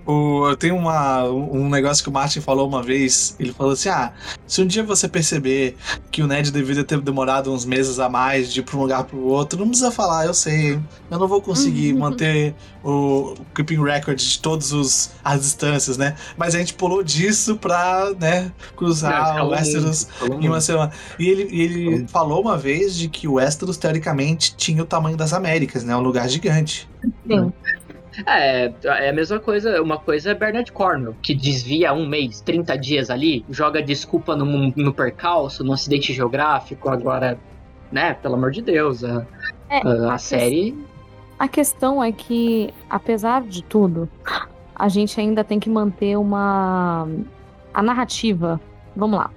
O, 0.05 0.55
tem 0.57 0.71
uma, 0.71 1.23
um 1.23 1.67
negócio 1.67 2.03
que 2.03 2.09
o 2.09 2.13
Martin 2.13 2.39
falou 2.39 2.67
uma 2.67 2.83
vez. 2.83 3.35
Ele 3.39 3.51
falou 3.51 3.73
assim: 3.73 3.89
Ah, 3.89 4.13
se 4.45 4.61
um 4.61 4.67
dia 4.67 4.83
você 4.83 5.07
perceber 5.07 5.75
que 6.11 6.21
o 6.21 6.27
Ned 6.27 6.51
deveria 6.51 6.83
ter 6.83 7.01
demorado 7.01 7.51
uns 7.51 7.65
meses 7.65 7.97
a 7.99 8.07
mais 8.07 8.53
de 8.53 8.59
ir 8.59 8.63
pra 8.63 8.77
um 8.77 8.81
lugar 8.81 9.03
pro 9.05 9.19
outro, 9.19 9.59
não 9.59 9.67
precisa 9.67 9.91
falar, 9.91 10.25
eu 10.25 10.33
sei. 10.33 10.79
Eu 11.09 11.19
não 11.19 11.27
vou 11.27 11.41
conseguir 11.41 11.93
uhum. 11.93 11.99
manter 11.99 12.53
o, 12.83 13.33
o 13.33 13.45
keeping 13.55 13.81
record 13.83 14.17
de 14.17 14.39
todas 14.39 15.11
as 15.23 15.41
distâncias, 15.41 15.97
né? 15.97 16.15
Mas 16.37 16.53
a 16.53 16.59
gente 16.59 16.75
pulou 16.75 17.03
disso 17.03 17.55
pra, 17.57 18.11
né, 18.19 18.51
cruzar 18.75 19.37
não, 19.37 19.47
o 19.47 19.49
Westeros 19.49 20.07
em 20.39 20.47
uma 20.47 20.61
semana. 20.61 20.91
E 21.17 21.27
ele, 21.27 21.47
e 21.51 21.61
ele 21.61 22.07
falou 22.07 22.41
uma 22.41 22.57
vez 22.57 22.95
de 22.95 23.09
que 23.09 23.27
o 23.27 23.33
Westeros, 23.33 23.77
teoricamente, 23.77 24.55
tinha 24.55 24.83
o 24.83 24.85
tamanho 24.85 25.17
das 25.17 25.33
Américas, 25.33 25.83
né? 25.83 25.95
Um 25.95 26.01
lugar 26.01 26.29
gigante. 26.29 26.87
Sim. 27.27 27.51
É, 28.25 28.71
é 28.83 29.09
a 29.09 29.13
mesma 29.13 29.39
coisa. 29.39 29.81
Uma 29.81 29.97
coisa 29.97 30.31
é 30.31 30.33
Bernard 30.33 30.71
Cornwell, 30.71 31.15
que 31.21 31.33
desvia 31.33 31.93
um 31.93 32.07
mês, 32.07 32.41
30 32.41 32.77
dias 32.77 33.09
ali, 33.09 33.45
joga 33.49 33.81
desculpa 33.81 34.35
no, 34.35 34.45
no 34.75 34.93
percalço, 34.93 35.63
no 35.63 35.73
acidente 35.73 36.13
geográfico. 36.13 36.89
Agora, 36.89 37.37
né, 37.91 38.13
pelo 38.13 38.35
amor 38.35 38.51
de 38.51 38.61
Deus, 38.61 39.03
a, 39.03 39.25
é, 39.69 39.81
a, 39.87 40.13
a 40.13 40.17
série. 40.17 40.77
A 41.37 41.47
questão 41.47 42.03
é 42.03 42.11
que, 42.11 42.73
apesar 42.89 43.41
de 43.43 43.63
tudo, 43.63 44.09
a 44.75 44.87
gente 44.87 45.19
ainda 45.19 45.43
tem 45.43 45.59
que 45.59 45.69
manter 45.69 46.17
uma. 46.17 47.07
A 47.73 47.83
narrativa. 47.83 48.59
Vamos 48.95 49.19
lá. 49.19 49.29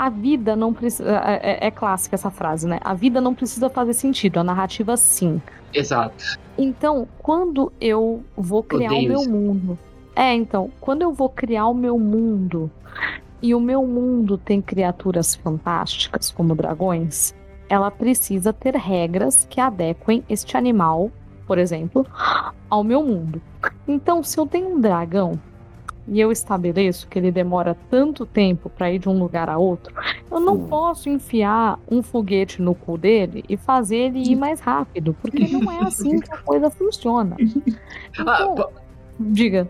A 0.00 0.08
vida 0.08 0.56
não 0.56 0.72
precisa. 0.72 1.10
É, 1.26 1.66
é, 1.66 1.66
é 1.66 1.70
clássica 1.70 2.16
essa 2.16 2.30
frase, 2.30 2.66
né? 2.66 2.78
A 2.82 2.94
vida 2.94 3.20
não 3.20 3.34
precisa 3.34 3.68
fazer 3.68 3.92
sentido, 3.92 4.40
a 4.40 4.42
narrativa 4.42 4.96
sim. 4.96 5.42
Exato. 5.74 6.38
Então, 6.56 7.06
quando 7.18 7.70
eu 7.78 8.24
vou 8.34 8.62
criar 8.62 8.92
Odeio 8.92 9.04
o 9.04 9.08
meu 9.08 9.20
isso. 9.20 9.30
mundo. 9.30 9.78
É, 10.16 10.34
então, 10.34 10.70
quando 10.80 11.02
eu 11.02 11.12
vou 11.12 11.28
criar 11.28 11.66
o 11.66 11.74
meu 11.74 11.98
mundo 11.98 12.70
e 13.42 13.54
o 13.54 13.60
meu 13.60 13.86
mundo 13.86 14.38
tem 14.38 14.62
criaturas 14.62 15.34
fantásticas 15.34 16.30
como 16.30 16.54
dragões, 16.54 17.34
ela 17.68 17.90
precisa 17.90 18.54
ter 18.54 18.74
regras 18.76 19.46
que 19.50 19.60
adequem 19.60 20.24
este 20.30 20.56
animal, 20.56 21.10
por 21.46 21.58
exemplo, 21.58 22.06
ao 22.70 22.82
meu 22.82 23.02
mundo. 23.02 23.42
Então, 23.86 24.22
se 24.22 24.38
eu 24.38 24.46
tenho 24.46 24.76
um 24.76 24.80
dragão 24.80 25.38
e 26.10 26.20
eu 26.20 26.32
estabeleço 26.32 27.06
que 27.06 27.18
ele 27.18 27.30
demora 27.30 27.76
tanto 27.88 28.26
tempo 28.26 28.68
para 28.68 28.90
ir 28.90 28.98
de 28.98 29.08
um 29.08 29.16
lugar 29.16 29.48
a 29.48 29.56
outro, 29.56 29.94
eu 30.28 30.40
não 30.40 30.66
posso 30.66 31.08
enfiar 31.08 31.78
um 31.88 32.02
foguete 32.02 32.60
no 32.60 32.74
cu 32.74 32.98
dele 32.98 33.44
e 33.48 33.56
fazer 33.56 33.96
ele 33.96 34.18
ir 34.18 34.34
mais 34.34 34.58
rápido, 34.58 35.16
porque 35.22 35.46
não 35.46 35.70
é 35.70 35.84
assim 35.84 36.18
que 36.18 36.32
a 36.32 36.38
coisa 36.42 36.68
funciona. 36.68 37.36
Então, 37.38 38.56
ah, 38.58 38.68
diga. 39.20 39.68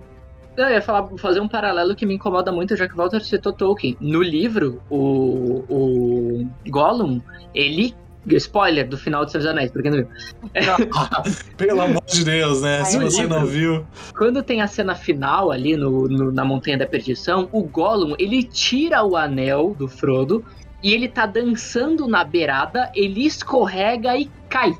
Eu 0.56 0.68
ia 0.68 0.82
falar, 0.82 1.06
fazer 1.18 1.40
um 1.40 1.48
paralelo 1.48 1.94
que 1.94 2.06
me 2.06 2.14
incomoda 2.14 2.50
muito, 2.50 2.74
já 2.74 2.88
que 2.88 2.96
Walter 2.96 3.20
citou 3.20 3.52
Tolkien. 3.52 3.96
No 4.00 4.22
livro, 4.22 4.80
o, 4.90 5.64
o 5.68 6.46
Gollum, 6.68 7.20
ele 7.54 7.94
Spoiler 8.26 8.88
do 8.88 8.98
final 8.98 9.24
de 9.24 9.32
dos 9.32 9.46
Anéis, 9.46 9.70
porque 9.70 9.90
não 9.90 9.98
viu. 9.98 10.08
Pelo 11.56 11.80
amor 11.80 12.02
de 12.06 12.24
Deus, 12.24 12.62
né? 12.62 12.84
Se 12.84 12.98
você 12.98 13.26
não 13.26 13.46
viu. 13.46 13.86
Quando 14.16 14.42
tem 14.42 14.60
a 14.60 14.66
cena 14.66 14.94
final 14.94 15.50
ali 15.50 15.76
no, 15.76 16.08
no, 16.08 16.32
na 16.32 16.44
Montanha 16.44 16.78
da 16.78 16.86
Perdição, 16.86 17.48
o 17.52 17.62
Gollum 17.62 18.14
ele 18.18 18.42
tira 18.42 19.02
o 19.02 19.16
anel 19.16 19.74
do 19.78 19.88
Frodo 19.88 20.44
e 20.82 20.92
ele 20.92 21.08
tá 21.08 21.26
dançando 21.26 22.06
na 22.06 22.24
beirada, 22.24 22.90
ele 22.94 23.24
escorrega 23.24 24.16
e 24.16 24.30
cai. 24.48 24.76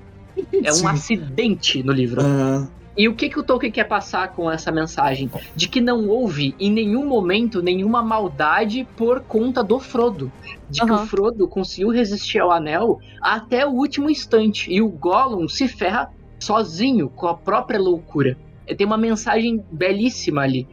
É 0.62 0.70
um 0.70 0.74
Sim. 0.74 0.86
acidente 0.86 1.82
no 1.82 1.92
livro. 1.92 2.22
Uhum. 2.22 2.68
E 2.96 3.08
o 3.08 3.14
que, 3.14 3.28
que 3.28 3.38
o 3.38 3.42
Tolkien 3.42 3.72
quer 3.72 3.84
passar 3.84 4.32
com 4.32 4.50
essa 4.50 4.72
mensagem? 4.72 5.30
De 5.54 5.68
que 5.68 5.80
não 5.80 6.08
houve 6.08 6.54
em 6.58 6.70
nenhum 6.70 7.06
momento 7.06 7.62
nenhuma 7.62 8.02
maldade 8.02 8.86
por 8.96 9.20
conta 9.20 9.62
do 9.62 9.78
Frodo. 9.78 10.30
De 10.68 10.82
uhum. 10.82 10.86
que 10.86 10.92
o 10.92 11.06
Frodo 11.06 11.48
conseguiu 11.48 11.90
resistir 11.90 12.40
ao 12.40 12.50
anel 12.50 12.98
até 13.22 13.64
o 13.66 13.70
último 13.70 14.10
instante. 14.10 14.72
E 14.72 14.82
o 14.82 14.88
Gollum 14.88 15.48
se 15.48 15.68
ferra 15.68 16.10
sozinho, 16.38 17.08
com 17.08 17.26
a 17.26 17.34
própria 17.34 17.78
loucura. 17.78 18.36
Tem 18.76 18.86
uma 18.86 18.96
mensagem 18.96 19.64
belíssima 19.70 20.42
ali. 20.42 20.66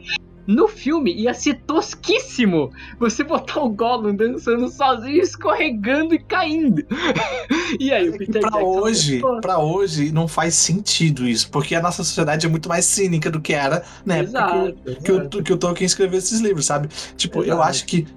No 0.48 0.68
filme 0.68 1.14
ia 1.14 1.34
ser 1.34 1.56
tosquíssimo 1.68 2.72
você 2.98 3.24
botar 3.24 3.62
o 3.62 3.70
Gollum 3.70 4.16
dançando 4.16 4.70
sozinho, 4.70 5.22
escorregando 5.22 6.16
e 6.16 6.20
caindo. 6.20 6.84
e 7.80 7.92
aí, 7.92 8.10
o 8.10 8.18
Peter 8.18 8.42
pra 8.42 8.52
Jackson 8.52 8.80
hoje, 8.80 9.22
para 9.42 9.60
hoje 9.60 10.12
não 10.12 10.28
faz 10.28 10.56
sentido 10.56 11.28
isso, 11.28 11.52
porque 11.52 11.76
a 11.76 11.82
nossa 11.82 12.04
sociedade 12.04 12.46
é 12.46 12.50
muito 12.50 12.70
mais 12.70 12.86
cínica 12.86 13.30
do 13.30 13.42
que 13.42 13.54
era 13.54 13.84
né? 14.06 14.22
Exato, 14.22 14.74
que, 14.86 14.96
que, 14.96 15.12
o, 15.12 15.44
que 15.44 15.54
o 15.54 15.58
Tolkien 15.58 15.86
escreveu 15.86 16.18
esses 16.18 16.40
livros, 16.40 16.66
sabe? 16.66 16.88
Tipo, 17.16 17.40
exato. 17.40 17.52
eu 17.52 17.62
acho 17.62 17.86
que 17.86 18.08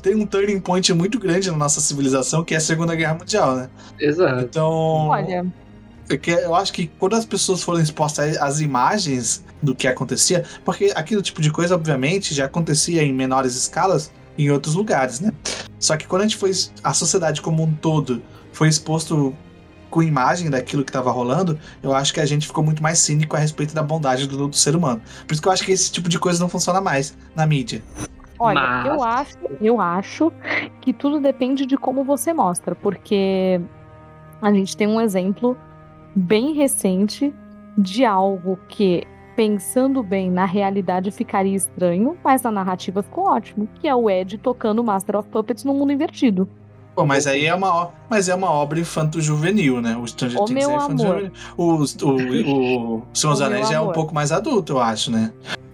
tem 0.00 0.14
um 0.14 0.26
turning 0.26 0.60
point 0.60 0.92
muito 0.94 1.18
grande 1.18 1.50
na 1.50 1.56
nossa 1.56 1.80
civilização, 1.80 2.44
que 2.44 2.54
é 2.54 2.56
a 2.56 2.60
Segunda 2.60 2.94
Guerra 2.94 3.14
Mundial, 3.14 3.56
né? 3.56 3.70
Exato. 3.98 4.44
Então. 4.44 4.70
Olha. 4.70 5.46
Eu 6.26 6.56
acho 6.56 6.72
que 6.72 6.88
quando 6.98 7.14
as 7.14 7.24
pessoas 7.24 7.62
foram 7.62 7.80
expostas 7.80 8.36
às 8.38 8.60
imagens 8.60 9.44
do 9.62 9.74
que 9.74 9.86
acontecia, 9.86 10.44
porque 10.64 10.92
aquele 10.94 11.22
tipo 11.22 11.40
de 11.40 11.50
coisa, 11.50 11.74
obviamente, 11.74 12.34
já 12.34 12.46
acontecia 12.46 13.02
em 13.02 13.12
menores 13.12 13.54
escalas 13.54 14.12
em 14.38 14.50
outros 14.50 14.74
lugares, 14.74 15.20
né? 15.20 15.32
Só 15.78 15.96
que 15.96 16.06
quando 16.06 16.22
a 16.22 16.24
gente 16.26 16.36
foi. 16.36 16.52
A 16.82 16.94
sociedade 16.94 17.42
como 17.42 17.62
um 17.62 17.74
todo 17.74 18.22
foi 18.52 18.68
exposto 18.68 19.34
com 19.90 20.02
imagem 20.02 20.48
daquilo 20.48 20.84
que 20.84 20.90
estava 20.90 21.10
rolando, 21.10 21.58
eu 21.82 21.92
acho 21.92 22.14
que 22.14 22.20
a 22.20 22.26
gente 22.26 22.46
ficou 22.46 22.62
muito 22.62 22.82
mais 22.82 22.98
cínico 23.00 23.34
a 23.34 23.38
respeito 23.38 23.74
da 23.74 23.82
bondade 23.82 24.28
do, 24.28 24.48
do, 24.48 24.56
ser 24.56 24.76
humano. 24.76 25.02
Por 25.26 25.32
isso 25.32 25.42
que 25.42 25.48
eu 25.48 25.52
acho 25.52 25.64
que 25.64 25.72
esse 25.72 25.90
tipo 25.90 26.08
de 26.08 26.18
coisa 26.18 26.38
não 26.38 26.48
funciona 26.48 26.80
mais 26.80 27.16
na 27.34 27.44
mídia. 27.44 27.82
Olha, 28.38 28.60
Mas... 28.60 28.86
eu 28.86 29.02
acho, 29.02 29.38
eu 29.60 29.80
acho 29.80 30.32
que 30.80 30.92
tudo 30.92 31.20
depende 31.20 31.66
de 31.66 31.76
como 31.76 32.04
você 32.04 32.32
mostra, 32.32 32.74
porque 32.74 33.60
a 34.40 34.52
gente 34.52 34.76
tem 34.76 34.86
um 34.86 35.00
exemplo 35.00 35.56
bem 36.14 36.54
recente 36.54 37.34
de 37.76 38.04
algo 38.04 38.58
que 38.68 39.04
pensando 39.40 40.02
bem 40.02 40.30
na 40.30 40.44
realidade 40.44 41.10
ficaria 41.10 41.56
estranho, 41.56 42.14
mas 42.22 42.42
na 42.42 42.50
narrativa 42.50 43.02
ficou 43.02 43.24
ótimo, 43.24 43.66
que 43.80 43.88
é 43.88 43.94
o 43.94 44.10
Ed 44.10 44.36
tocando 44.36 44.84
Master 44.84 45.16
of 45.16 45.30
Puppets 45.30 45.64
no 45.64 45.72
mundo 45.72 45.90
invertido. 45.90 46.46
Pô, 46.94 47.06
mas 47.06 47.26
aí 47.26 47.46
é 47.46 47.54
uma, 47.54 47.88
mas 48.10 48.28
é 48.28 48.34
uma 48.34 48.50
obra 48.50 48.78
infanto-juvenil, 48.78 49.80
né? 49.80 49.96
O 49.96 50.06
Stranger 50.06 50.44
Things 50.44 50.68
é 50.68 50.74
infanto-juvenil. 50.74 51.32
O, 51.56 51.64
o, 51.64 51.76
o, 51.78 52.96
o 52.98 53.02
Senhor 53.16 53.32
dos 53.32 53.40
Anéis 53.40 53.70
é 53.70 53.80
um 53.80 53.92
pouco 53.92 54.14
mais 54.14 54.30
adulto, 54.30 54.74
eu 54.74 54.78
acho, 54.78 55.10
né? 55.10 55.32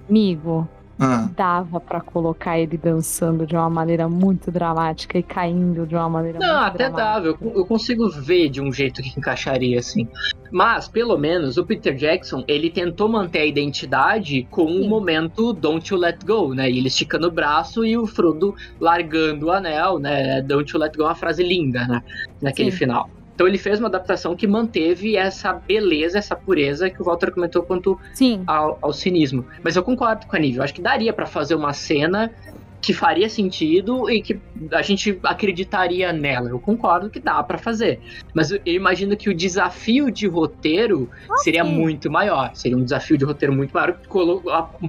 Amigo, 0.08 0.68
ah. 0.98 1.28
Dava 1.36 1.78
para 1.78 2.00
colocar 2.00 2.58
ele 2.58 2.78
dançando 2.78 3.46
de 3.46 3.54
uma 3.54 3.68
maneira 3.68 4.08
muito 4.08 4.50
dramática 4.50 5.18
e 5.18 5.22
caindo 5.22 5.86
de 5.86 5.94
uma 5.94 6.08
maneira 6.08 6.38
Não, 6.38 6.46
muito 6.46 6.62
até 6.62 6.88
dramática. 6.88 7.04
dava. 7.04 7.26
Eu, 7.26 7.52
eu, 7.54 7.66
consigo 7.66 8.08
ver 8.08 8.48
de 8.48 8.62
um 8.62 8.72
jeito 8.72 9.02
que 9.02 9.18
encaixaria 9.18 9.78
assim. 9.78 10.08
Mas, 10.50 10.88
pelo 10.88 11.18
menos, 11.18 11.58
o 11.58 11.66
Peter 11.66 11.94
Jackson, 11.94 12.44
ele 12.48 12.70
tentou 12.70 13.08
manter 13.08 13.40
a 13.40 13.46
identidade 13.46 14.46
com 14.50 14.64
o 14.64 14.88
momento 14.88 15.52
Don't 15.52 15.92
You 15.92 15.98
Let 15.98 16.24
Go, 16.24 16.54
né? 16.54 16.70
E 16.70 16.78
ele 16.78 16.88
esticando 16.88 17.26
o 17.26 17.30
braço 17.30 17.84
e 17.84 17.96
o 17.96 18.06
Frodo 18.06 18.54
largando 18.80 19.46
o 19.46 19.50
anel, 19.50 19.98
né? 19.98 20.40
Don't 20.40 20.72
You 20.72 20.80
Let 20.80 20.96
Go 20.96 21.02
é 21.02 21.06
uma 21.06 21.14
frase 21.14 21.42
linda, 21.42 21.86
né? 21.86 22.02
Naquele 22.40 22.70
Sim. 22.70 22.78
final. 22.78 23.10
Então 23.36 23.46
ele 23.46 23.58
fez 23.58 23.78
uma 23.78 23.88
adaptação 23.88 24.34
que 24.34 24.46
manteve 24.46 25.14
essa 25.14 25.52
beleza, 25.52 26.16
essa 26.18 26.34
pureza 26.34 26.88
que 26.88 27.02
o 27.02 27.04
Walter 27.04 27.30
comentou 27.30 27.62
quanto 27.62 28.00
ao, 28.46 28.78
ao, 28.80 28.92
cinismo. 28.94 29.44
Mas 29.62 29.76
eu 29.76 29.82
concordo 29.82 30.26
com 30.26 30.34
a 30.34 30.38
Nível. 30.38 30.62
Acho 30.62 30.72
que 30.72 30.80
daria 30.80 31.12
para 31.12 31.26
fazer 31.26 31.54
uma 31.54 31.74
cena 31.74 32.32
que 32.80 32.94
faria 32.94 33.28
sentido 33.28 34.08
e 34.08 34.22
que 34.22 34.40
a 34.72 34.80
gente 34.80 35.18
acreditaria 35.22 36.12
nela. 36.14 36.48
Eu 36.48 36.58
concordo 36.58 37.10
que 37.10 37.20
dá 37.20 37.42
para 37.42 37.58
fazer. 37.58 38.00
Mas 38.32 38.50
eu 38.50 38.60
imagino 38.64 39.16
que 39.16 39.28
o 39.28 39.34
desafio 39.34 40.10
de 40.10 40.26
roteiro 40.26 41.10
okay. 41.24 41.36
seria 41.38 41.64
muito 41.64 42.10
maior. 42.10 42.52
Seria 42.54 42.76
um 42.76 42.84
desafio 42.84 43.18
de 43.18 43.24
roteiro 43.24 43.52
muito 43.52 43.72
maior, 43.72 43.98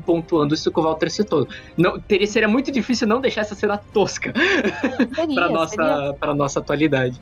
pontuando 0.05 0.53
isso 0.53 0.71
que 0.71 0.79
o 0.79 0.83
Walter 0.83 1.09
citou. 1.09 1.47
Não, 1.75 1.99
teria, 1.99 2.27
seria 2.27 2.47
muito 2.47 2.71
difícil 2.71 3.07
não 3.07 3.19
deixar 3.19 3.41
essa 3.41 3.55
cena 3.55 3.77
tosca 3.77 4.31
para 5.35 5.49
nossa, 5.49 5.75
seria... 5.75 6.33
nossa 6.33 6.59
atualidade. 6.59 7.19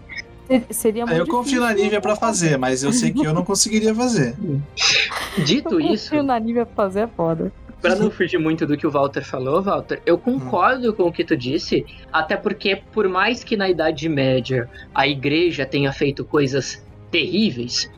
Seria 0.70 1.06
muito 1.06 1.18
Eu 1.18 1.28
confio 1.28 1.62
na 1.62 1.74
Nívia 1.74 2.02
pra 2.02 2.16
fazer, 2.16 2.58
mas 2.58 2.84
eu 2.84 2.94
sei 2.94 3.12
que 3.12 3.26
eu 3.26 3.34
não 3.34 3.44
conseguiria 3.46 3.94
fazer. 3.94 4.36
Dito 5.44 5.80
isso. 5.80 6.16
O 6.16 6.32
anime 6.32 6.66
fazer 6.76 7.02
é 7.02 7.08
foda. 7.08 7.52
Pra 7.82 7.96
não 7.96 8.10
fugir 8.10 8.40
muito 8.40 8.66
do 8.66 8.76
que 8.76 8.88
o 8.88 8.92
Walter 8.92 9.24
falou, 9.24 9.62
Walter, 9.62 10.02
eu 10.06 10.18
concordo 10.18 10.92
com 10.94 11.04
o 11.04 11.12
que 11.12 11.24
tu 11.24 11.38
disse, 11.38 11.86
até 12.12 12.36
porque, 12.36 12.82
por 12.92 13.08
mais 13.08 13.44
que 13.44 13.56
na 13.56 13.70
Idade 13.70 14.10
Média 14.10 14.68
a 14.94 15.08
igreja 15.08 15.66
tenha 15.66 15.92
feito 15.94 16.26
coisas 16.26 16.84
terríveis, 17.12 17.92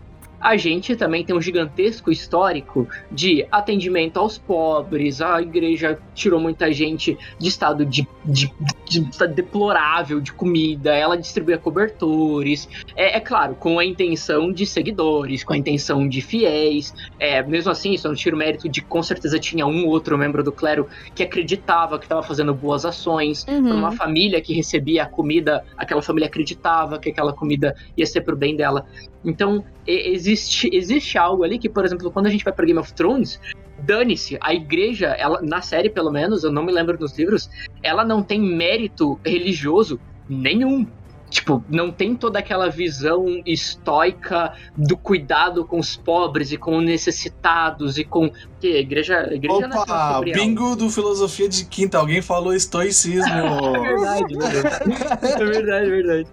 a 0.48 0.56
gente 0.56 0.95
também 0.95 1.26
tem 1.26 1.36
um 1.36 1.41
gigantesco 1.41 2.10
histórico 2.10 2.88
de 3.11 3.45
atendimento 3.52 4.18
aos 4.18 4.38
pobres, 4.38 5.22
a 5.22 5.41
igreja 5.41 5.99
tirou 6.15 6.40
muita 6.40 6.72
gente 6.72 7.18
de 7.38 7.49
estado 7.49 7.86
de, 7.86 8.07
de, 8.24 8.49
de 8.86 9.10
estado 9.10 9.34
deplorável 9.34 10.22
de 10.22 10.32
comida, 10.32 10.95
ela 10.95 11.18
distribuía 11.18 11.57
cobertores, 11.57 12.69
é, 12.95 13.18
é, 13.18 13.19
claro, 13.19 13.56
com 13.56 13.78
a 13.78 13.84
intenção 13.84 14.49
de 14.49 14.65
seguidores, 14.65 15.44
com 15.44 15.52
a 15.52 15.57
intenção 15.57 16.07
de 16.07 16.22
fiéis, 16.22 16.94
é, 17.19 17.44
mesmo 17.44 17.69
assim, 17.69 17.91
isso 17.91 18.07
não 18.07 18.15
tiro 18.15 18.38
mérito 18.38 18.69
de 18.69 18.82
com 18.82 19.03
certeza 19.03 19.38
tinha 19.38 19.68
um 19.68 19.86
outro 19.86 20.18
membro 20.18 20.45
do 20.45 20.53
clero 20.53 20.88
que 21.14 21.24
acreditava 21.24 21.99
que 21.99 22.06
estava 22.06 22.24
fazendo 22.24 22.53
boas 22.53 22.86
ações, 22.86 23.45
uhum. 23.49 23.80
uma 23.80 23.91
família 23.91 24.40
que 24.40 24.53
recebia 24.53 25.03
a 25.03 25.07
comida, 25.07 25.65
aquela 25.76 26.02
família 26.02 26.28
acreditava 26.28 26.98
que 26.99 27.10
aquela 27.10 27.34
comida 27.34 27.76
ia 27.98 28.06
ser 28.06 28.22
pro 28.22 28.38
bem 28.38 28.56
dela. 28.56 28.86
Então, 29.27 29.63
existe, 29.85 30.69
existe 30.71 31.17
algo 31.17 31.43
ali 31.43 31.59
que, 31.59 31.67
por 31.67 31.83
exemplo, 31.83 32.09
quando 32.09 32.27
a 32.27 32.29
gente 32.29 32.45
vai 32.45 32.53
para 32.53 32.65
Game 32.65 32.79
of 32.79 32.93
Thrones, 32.93 33.39
dane-se, 33.79 34.37
a 34.39 34.53
igreja, 34.53 35.07
ela, 35.07 35.41
na 35.41 35.61
série 35.61 35.89
pelo 35.89 36.09
menos, 36.09 36.45
eu 36.45 36.51
não 36.51 36.63
me 36.63 36.71
lembro 36.71 36.97
dos 36.97 37.17
livros, 37.17 37.49
ela 37.83 38.05
não 38.05 38.23
tem 38.23 38.39
mérito 38.39 39.19
religioso 39.25 39.99
nenhum. 40.29 40.87
Tipo, 41.29 41.61
não 41.69 41.91
tem 41.91 42.15
toda 42.15 42.39
aquela 42.39 42.69
visão 42.69 43.25
estoica 43.45 44.53
do 44.77 44.95
cuidado 44.95 45.65
com 45.65 45.77
os 45.77 45.97
pobres 45.97 46.53
e 46.53 46.57
com 46.57 46.77
os 46.77 46.85
necessitados 46.85 47.97
e 47.97 48.05
com. 48.05 48.31
Que 48.61 48.77
a 48.77 48.79
igreja. 48.79 49.27
A 49.29 49.33
igreja 49.33 49.65
é 49.65 49.77
Opa, 49.77 50.21
bingo 50.21 50.73
do 50.77 50.89
filosofia 50.89 51.49
de 51.49 51.65
quinta. 51.65 51.97
Alguém 51.97 52.21
falou 52.21 52.53
estoicismo. 52.53 53.27
é 53.75 53.79
verdade, 53.81 54.33
é 54.33 54.49
verdade. 54.49 54.87
É 55.27 55.45
verdade, 55.45 55.85
é 55.85 55.89
verdade. 55.89 56.29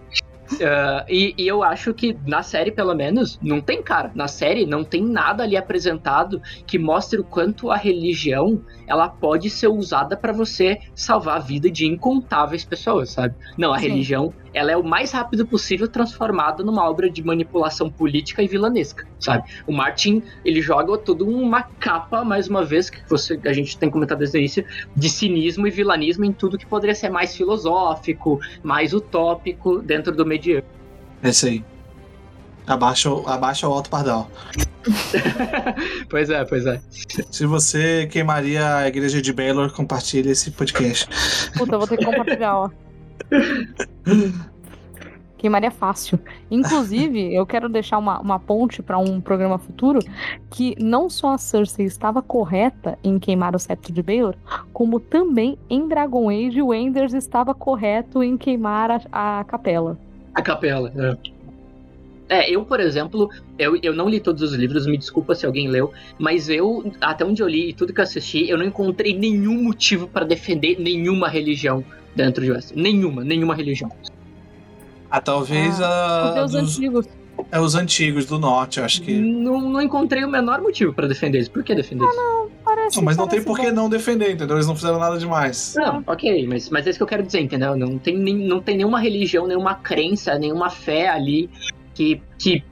Uh, 0.53 1.05
e, 1.09 1.35
e, 1.39 1.47
eu 1.49 1.63
acho 1.63 1.95
que 1.95 2.17
na 2.27 2.43
série, 2.43 2.71
pelo 2.71 2.95
menos, 2.95 3.39
não 3.43 3.61
tem 3.61 3.83
cara. 3.83 4.13
Na 4.15 4.29
série 4.29 4.67
não 4.67 4.85
tem 4.85 5.03
nada 5.03 5.43
ali 5.43 5.57
apresentado 5.57 6.41
que 6.67 6.79
mostre 6.79 7.19
o 7.19 7.25
quanto 7.25 7.71
a 7.71 7.77
religião 7.77 8.63
ela 8.87 9.09
pode 9.09 9.49
ser 9.49 9.69
usada 9.69 10.17
para 10.17 10.33
você 10.33 10.79
salvar 10.95 11.37
a 11.37 11.41
vida 11.41 11.71
de 11.71 11.87
incontáveis 11.87 12.65
pessoas, 12.65 13.11
sabe? 13.11 13.35
Não, 13.57 13.73
a 13.73 13.79
Sim. 13.79 13.89
religião 13.89 14.35
ela 14.55 14.71
é 14.71 14.77
o 14.77 14.83
mais 14.83 15.11
rápido 15.11 15.45
possível 15.45 15.89
transformada 15.89 16.63
numa 16.63 16.89
obra 16.89 17.11
de 17.11 17.23
manipulação 17.23 17.91
política 17.91 18.43
e 18.43 18.47
vilanesca, 18.47 19.07
sabe? 19.19 19.51
O 19.67 19.73
Martin, 19.73 20.23
ele 20.45 20.63
joga 20.63 20.97
toda 20.97 21.25
uma 21.25 21.63
capa, 21.63 22.25
mais 22.25 22.49
uma 22.49 22.65
vez, 22.65 22.89
que 22.89 22.99
você, 23.09 23.39
a 23.45 23.53
gente 23.53 23.77
tem 23.77 23.91
comentado 23.91 24.21
desde 24.21 24.37
o 24.37 24.39
início, 24.39 24.65
de 24.95 25.11
cinismo 25.11 25.67
e 25.67 25.71
vilanismo 25.71 26.25
em 26.25 26.33
tudo 26.33 26.57
que 26.57 26.65
poderia 26.65 26.95
ser 26.95 27.11
mais 27.11 27.37
filosófico, 27.37 28.41
mais 28.63 28.95
utópico 28.95 29.81
dentro 29.81 30.15
do 30.15 30.25
medieval. 30.25 30.65
É 31.23 31.31
isso 31.31 31.47
aí. 31.47 31.65
Abaixa, 32.67 33.11
abaixa 33.27 33.69
o 33.69 33.73
alto 33.73 33.91
pardal. 33.91 34.31
pois 36.09 36.31
é, 36.31 36.45
pois 36.45 36.65
é. 36.65 36.81
Se 37.31 37.45
você 37.45 38.07
queimaria 38.07 38.77
a 38.77 38.89
igreja 38.89 39.21
de 39.21 39.33
Baylor, 39.33 39.71
compartilhe 39.73 40.31
esse 40.31 40.51
podcast. 40.51 41.09
Puta, 41.57 41.75
eu 41.75 41.79
vou 41.79 41.89
ter 41.89 41.99
que 41.99 42.05
compartilhar, 42.05 42.57
ó. 42.57 42.71
Queimaria 45.37 45.71
fácil. 45.71 46.19
Inclusive, 46.51 47.21
eu 47.35 47.45
quero 47.45 47.69
deixar 47.69 47.99
uma, 47.99 48.19
uma 48.19 48.39
ponte 48.39 48.83
para 48.83 48.97
um 48.99 49.21
programa 49.21 49.59
futuro 49.59 49.99
que 50.51 50.75
não 50.83 51.11
só 51.11 51.35
a 51.35 51.39
Cersei 51.39 51.85
estava 51.85 52.23
correta 52.23 52.99
em 53.05 53.19
queimar 53.19 53.55
o 53.55 53.59
cetro 53.59 53.93
de 53.93 54.03
Baelor, 54.03 54.37
como 54.73 54.99
também 54.99 55.59
em 55.69 55.87
Dragon 55.87 56.31
Age 56.31 56.63
o 56.63 56.73
Enders 56.73 57.13
estava 57.13 57.55
correto 57.55 58.23
em 58.23 58.39
queimar 58.39 58.91
a, 59.13 59.41
a 59.41 59.45
capela. 59.45 59.99
A 60.35 60.41
capela, 60.41 60.91
é. 60.97 61.34
É, 62.29 62.51
eu, 62.51 62.65
por 62.65 62.81
exemplo, 62.81 63.29
eu, 63.59 63.79
eu 63.83 63.95
não 63.95 64.09
li 64.09 64.19
todos 64.19 64.43
os 64.43 64.53
livros, 64.55 64.87
me 64.87 64.97
desculpa 64.97 65.35
se 65.35 65.45
alguém 65.45 65.69
leu, 65.69 65.93
mas 66.19 66.49
eu, 66.49 66.91
até 67.01 67.25
onde 67.25 67.43
eu 67.43 67.49
li 67.49 67.71
e 67.71 67.73
tudo 67.73 67.93
que 67.93 68.01
eu 68.01 68.05
assisti, 68.05 68.49
eu 68.49 68.57
não 68.57 68.65
encontrei 68.65 69.17
nenhum 69.17 69.63
motivo 69.63 70.09
para 70.09 70.25
defender 70.25 70.81
nenhuma 70.81 71.29
religião 71.29 71.85
dentro 72.15 72.43
de 72.43 72.51
Westeros. 72.51 72.83
Nenhuma, 72.83 73.23
nenhuma 73.23 73.55
religião. 73.55 73.91
Ah, 75.11 75.21
talvez 75.21 75.81
ah, 75.81 76.35
a. 76.39 76.45
Os 76.45 76.53
dos... 76.53 76.77
antigos. 76.79 77.07
É 77.51 77.61
os 77.61 77.75
antigos 77.75 78.27
do 78.27 78.39
norte, 78.39 78.81
acho 78.81 79.03
que. 79.03 79.13
Não, 79.13 79.61
não 79.61 79.83
encontrei 79.83 80.25
o 80.25 80.29
menor 80.29 80.61
motivo 80.61 80.93
para 80.93 81.07
defender 81.07 81.39
eles. 81.39 81.49
Por 81.49 81.63
que 81.63 81.75
defender 81.75 82.05
eles? 82.05 82.17
Ah, 82.17 82.21
não, 82.21 82.51
parece. 82.65 82.97
Não, 82.97 83.05
mas 83.05 83.17
não 83.17 83.29
tem 83.29 83.43
por 83.43 83.59
que 83.59 83.71
não 83.71 83.89
defender, 83.89 84.33
entendeu? 84.33 84.57
Eles 84.57 84.67
não 84.67 84.75
fizeram 84.75 84.99
nada 84.99 85.19
demais. 85.19 85.75
Não, 85.77 86.03
ok, 86.07 86.47
mas, 86.47 86.71
mas 86.71 86.87
é 86.87 86.91
isso 86.91 86.99
que 86.99 87.03
eu 87.03 87.07
quero 87.09 87.23
dizer, 87.23 87.41
entendeu? 87.41 87.77
Não 87.77 87.99
tem, 87.99 88.17
nem, 88.17 88.35
não 88.37 88.63
tem 88.63 88.77
nenhuma 88.77 88.99
religião, 88.99 89.47
nenhuma 89.47 89.75
crença, 89.75 90.39
nenhuma 90.39 90.71
fé 90.71 91.09
ali 91.09 91.51
que, 91.95 92.21
que 92.39 92.63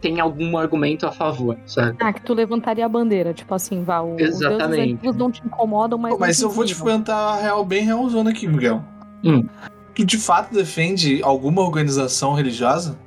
tem 0.00 0.20
algum 0.20 0.58
argumento 0.58 1.06
a 1.06 1.12
favor, 1.12 1.56
sabe? 1.64 1.96
Ah, 2.00 2.12
que 2.12 2.20
tu 2.22 2.34
levantaria 2.34 2.84
a 2.84 2.88
bandeira, 2.88 3.32
tipo 3.32 3.54
assim, 3.54 3.82
vá, 3.84 4.00
o, 4.00 4.18
Exatamente. 4.18 4.94
os 4.94 5.00
deuses 5.00 5.18
não 5.18 5.30
te 5.30 5.42
incomodam, 5.44 5.98
mas. 5.98 6.18
mas 6.18 6.42
eu 6.42 6.50
vou 6.50 6.64
te 6.64 6.74
perguntar 6.74 7.16
a 7.16 7.40
real 7.40 7.64
bem 7.64 7.84
realzona 7.84 8.30
aqui, 8.30 8.46
Miguel. 8.48 8.82
Hum. 9.24 9.46
Tu 9.94 10.04
de 10.04 10.18
fato 10.18 10.52
defende 10.52 11.22
alguma 11.22 11.62
organização 11.62 12.32
religiosa? 12.32 12.98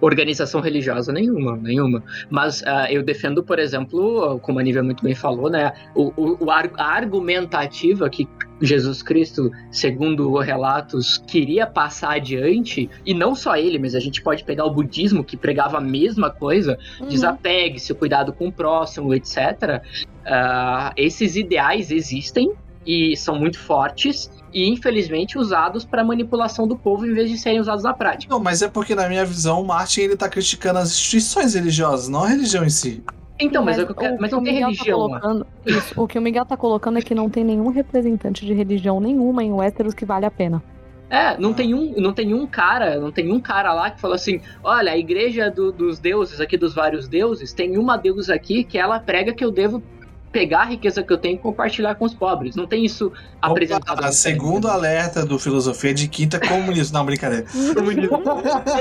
Organização 0.00 0.60
religiosa 0.60 1.12
nenhuma, 1.12 1.56
nenhuma. 1.56 2.02
Mas 2.30 2.60
uh, 2.62 2.86
eu 2.90 3.02
defendo, 3.02 3.42
por 3.42 3.58
exemplo, 3.58 4.38
como 4.40 4.58
a 4.58 4.62
Nívia 4.62 4.82
muito 4.82 5.02
bem 5.02 5.14
falou, 5.14 5.50
né, 5.50 5.72
o, 5.94 6.12
o, 6.16 6.50
a 6.50 6.84
argumentativa 6.84 8.08
que 8.08 8.28
Jesus 8.60 9.02
Cristo, 9.02 9.50
segundo 9.70 10.36
relatos, 10.38 11.18
queria 11.26 11.66
passar 11.66 12.16
adiante, 12.16 12.90
e 13.06 13.14
não 13.14 13.34
só 13.34 13.56
ele, 13.56 13.78
mas 13.78 13.94
a 13.94 14.00
gente 14.00 14.20
pode 14.20 14.44
pegar 14.44 14.64
o 14.64 14.70
budismo 14.70 15.22
que 15.22 15.36
pregava 15.36 15.78
a 15.78 15.80
mesma 15.80 16.30
coisa, 16.30 16.78
uhum. 17.00 17.06
desapegue-se, 17.06 17.94
cuidado 17.94 18.32
com 18.32 18.48
o 18.48 18.52
próximo, 18.52 19.14
etc. 19.14 19.36
Uh, 19.36 20.26
ah, 20.26 20.92
esses 20.96 21.36
ideais 21.36 21.90
existem 21.90 22.52
e 22.86 23.16
são 23.16 23.38
muito 23.38 23.58
fortes, 23.58 24.30
e 24.52 24.68
infelizmente 24.68 25.38
usados 25.38 25.84
para 25.84 26.04
manipulação 26.04 26.66
do 26.66 26.76
povo 26.76 27.06
em 27.06 27.12
vez 27.12 27.30
de 27.30 27.38
serem 27.38 27.60
usados 27.60 27.84
na 27.84 27.92
prática. 27.92 28.32
Não, 28.32 28.40
mas 28.40 28.62
é 28.62 28.68
porque 28.68 28.94
na 28.94 29.08
minha 29.08 29.24
visão 29.24 29.60
o 29.60 29.66
Martin 29.66 30.02
ele 30.02 30.16
tá 30.16 30.28
criticando 30.28 30.78
as 30.78 30.90
instituições 30.90 31.54
religiosas, 31.54 32.08
não 32.08 32.24
a 32.24 32.28
religião 32.28 32.64
em 32.64 32.70
si. 32.70 33.02
Então, 33.40 33.64
mas, 33.64 33.76
mas, 33.76 33.96
quero, 33.96 34.16
mas 34.20 34.32
não 34.32 34.42
tem 34.42 34.60
tá 34.60 34.66
religião. 34.66 35.08
Tá 35.10 35.46
isso, 35.64 35.94
o 36.00 36.08
que 36.08 36.18
o 36.18 36.22
Miguel 36.22 36.44
tá 36.44 36.56
colocando 36.56 36.98
é 36.98 37.02
que 37.02 37.14
não 37.14 37.30
tem 37.30 37.44
nenhum 37.44 37.68
representante 37.68 38.44
de 38.44 38.52
religião 38.52 39.00
nenhuma 39.00 39.44
em 39.44 39.52
Westeros 39.52 39.94
que 39.94 40.04
vale 40.04 40.26
a 40.26 40.30
pena. 40.30 40.62
É, 41.10 41.38
não 41.38 41.54
tem 41.54 41.72
um, 41.72 41.94
não 41.96 42.12
tem 42.12 42.34
um 42.34 42.46
cara, 42.46 42.98
não 42.98 43.10
tem 43.10 43.32
um 43.32 43.40
cara 43.40 43.72
lá 43.72 43.90
que 43.90 44.00
fala 44.00 44.16
assim, 44.16 44.42
olha, 44.62 44.92
a 44.92 44.98
igreja 44.98 45.50
do, 45.50 45.72
dos 45.72 45.98
deuses 45.98 46.38
aqui, 46.38 46.56
dos 46.58 46.74
vários 46.74 47.08
deuses, 47.08 47.52
tem 47.52 47.78
uma 47.78 47.96
deusa 47.96 48.34
aqui 48.34 48.62
que 48.62 48.76
ela 48.76 49.00
prega 49.00 49.32
que 49.32 49.42
eu 49.42 49.50
devo 49.50 49.82
pegar 50.30 50.60
a 50.60 50.64
riqueza 50.64 51.02
que 51.02 51.12
eu 51.12 51.18
tenho 51.18 51.36
e 51.36 51.38
compartilhar 51.38 51.94
com 51.94 52.04
os 52.04 52.14
pobres. 52.14 52.54
Não 52.54 52.66
tem 52.66 52.84
isso 52.84 53.06
Opa, 53.06 53.16
apresentado. 53.40 54.04
A 54.04 54.12
segundo 54.12 54.68
alerta 54.68 55.24
do 55.24 55.38
Filosofia 55.38 55.94
de 55.94 56.08
Quinta, 56.08 56.38
comunismo. 56.38 56.98
Não, 56.98 57.04
brincadeira. 57.04 57.46
comunismo. 57.74 58.22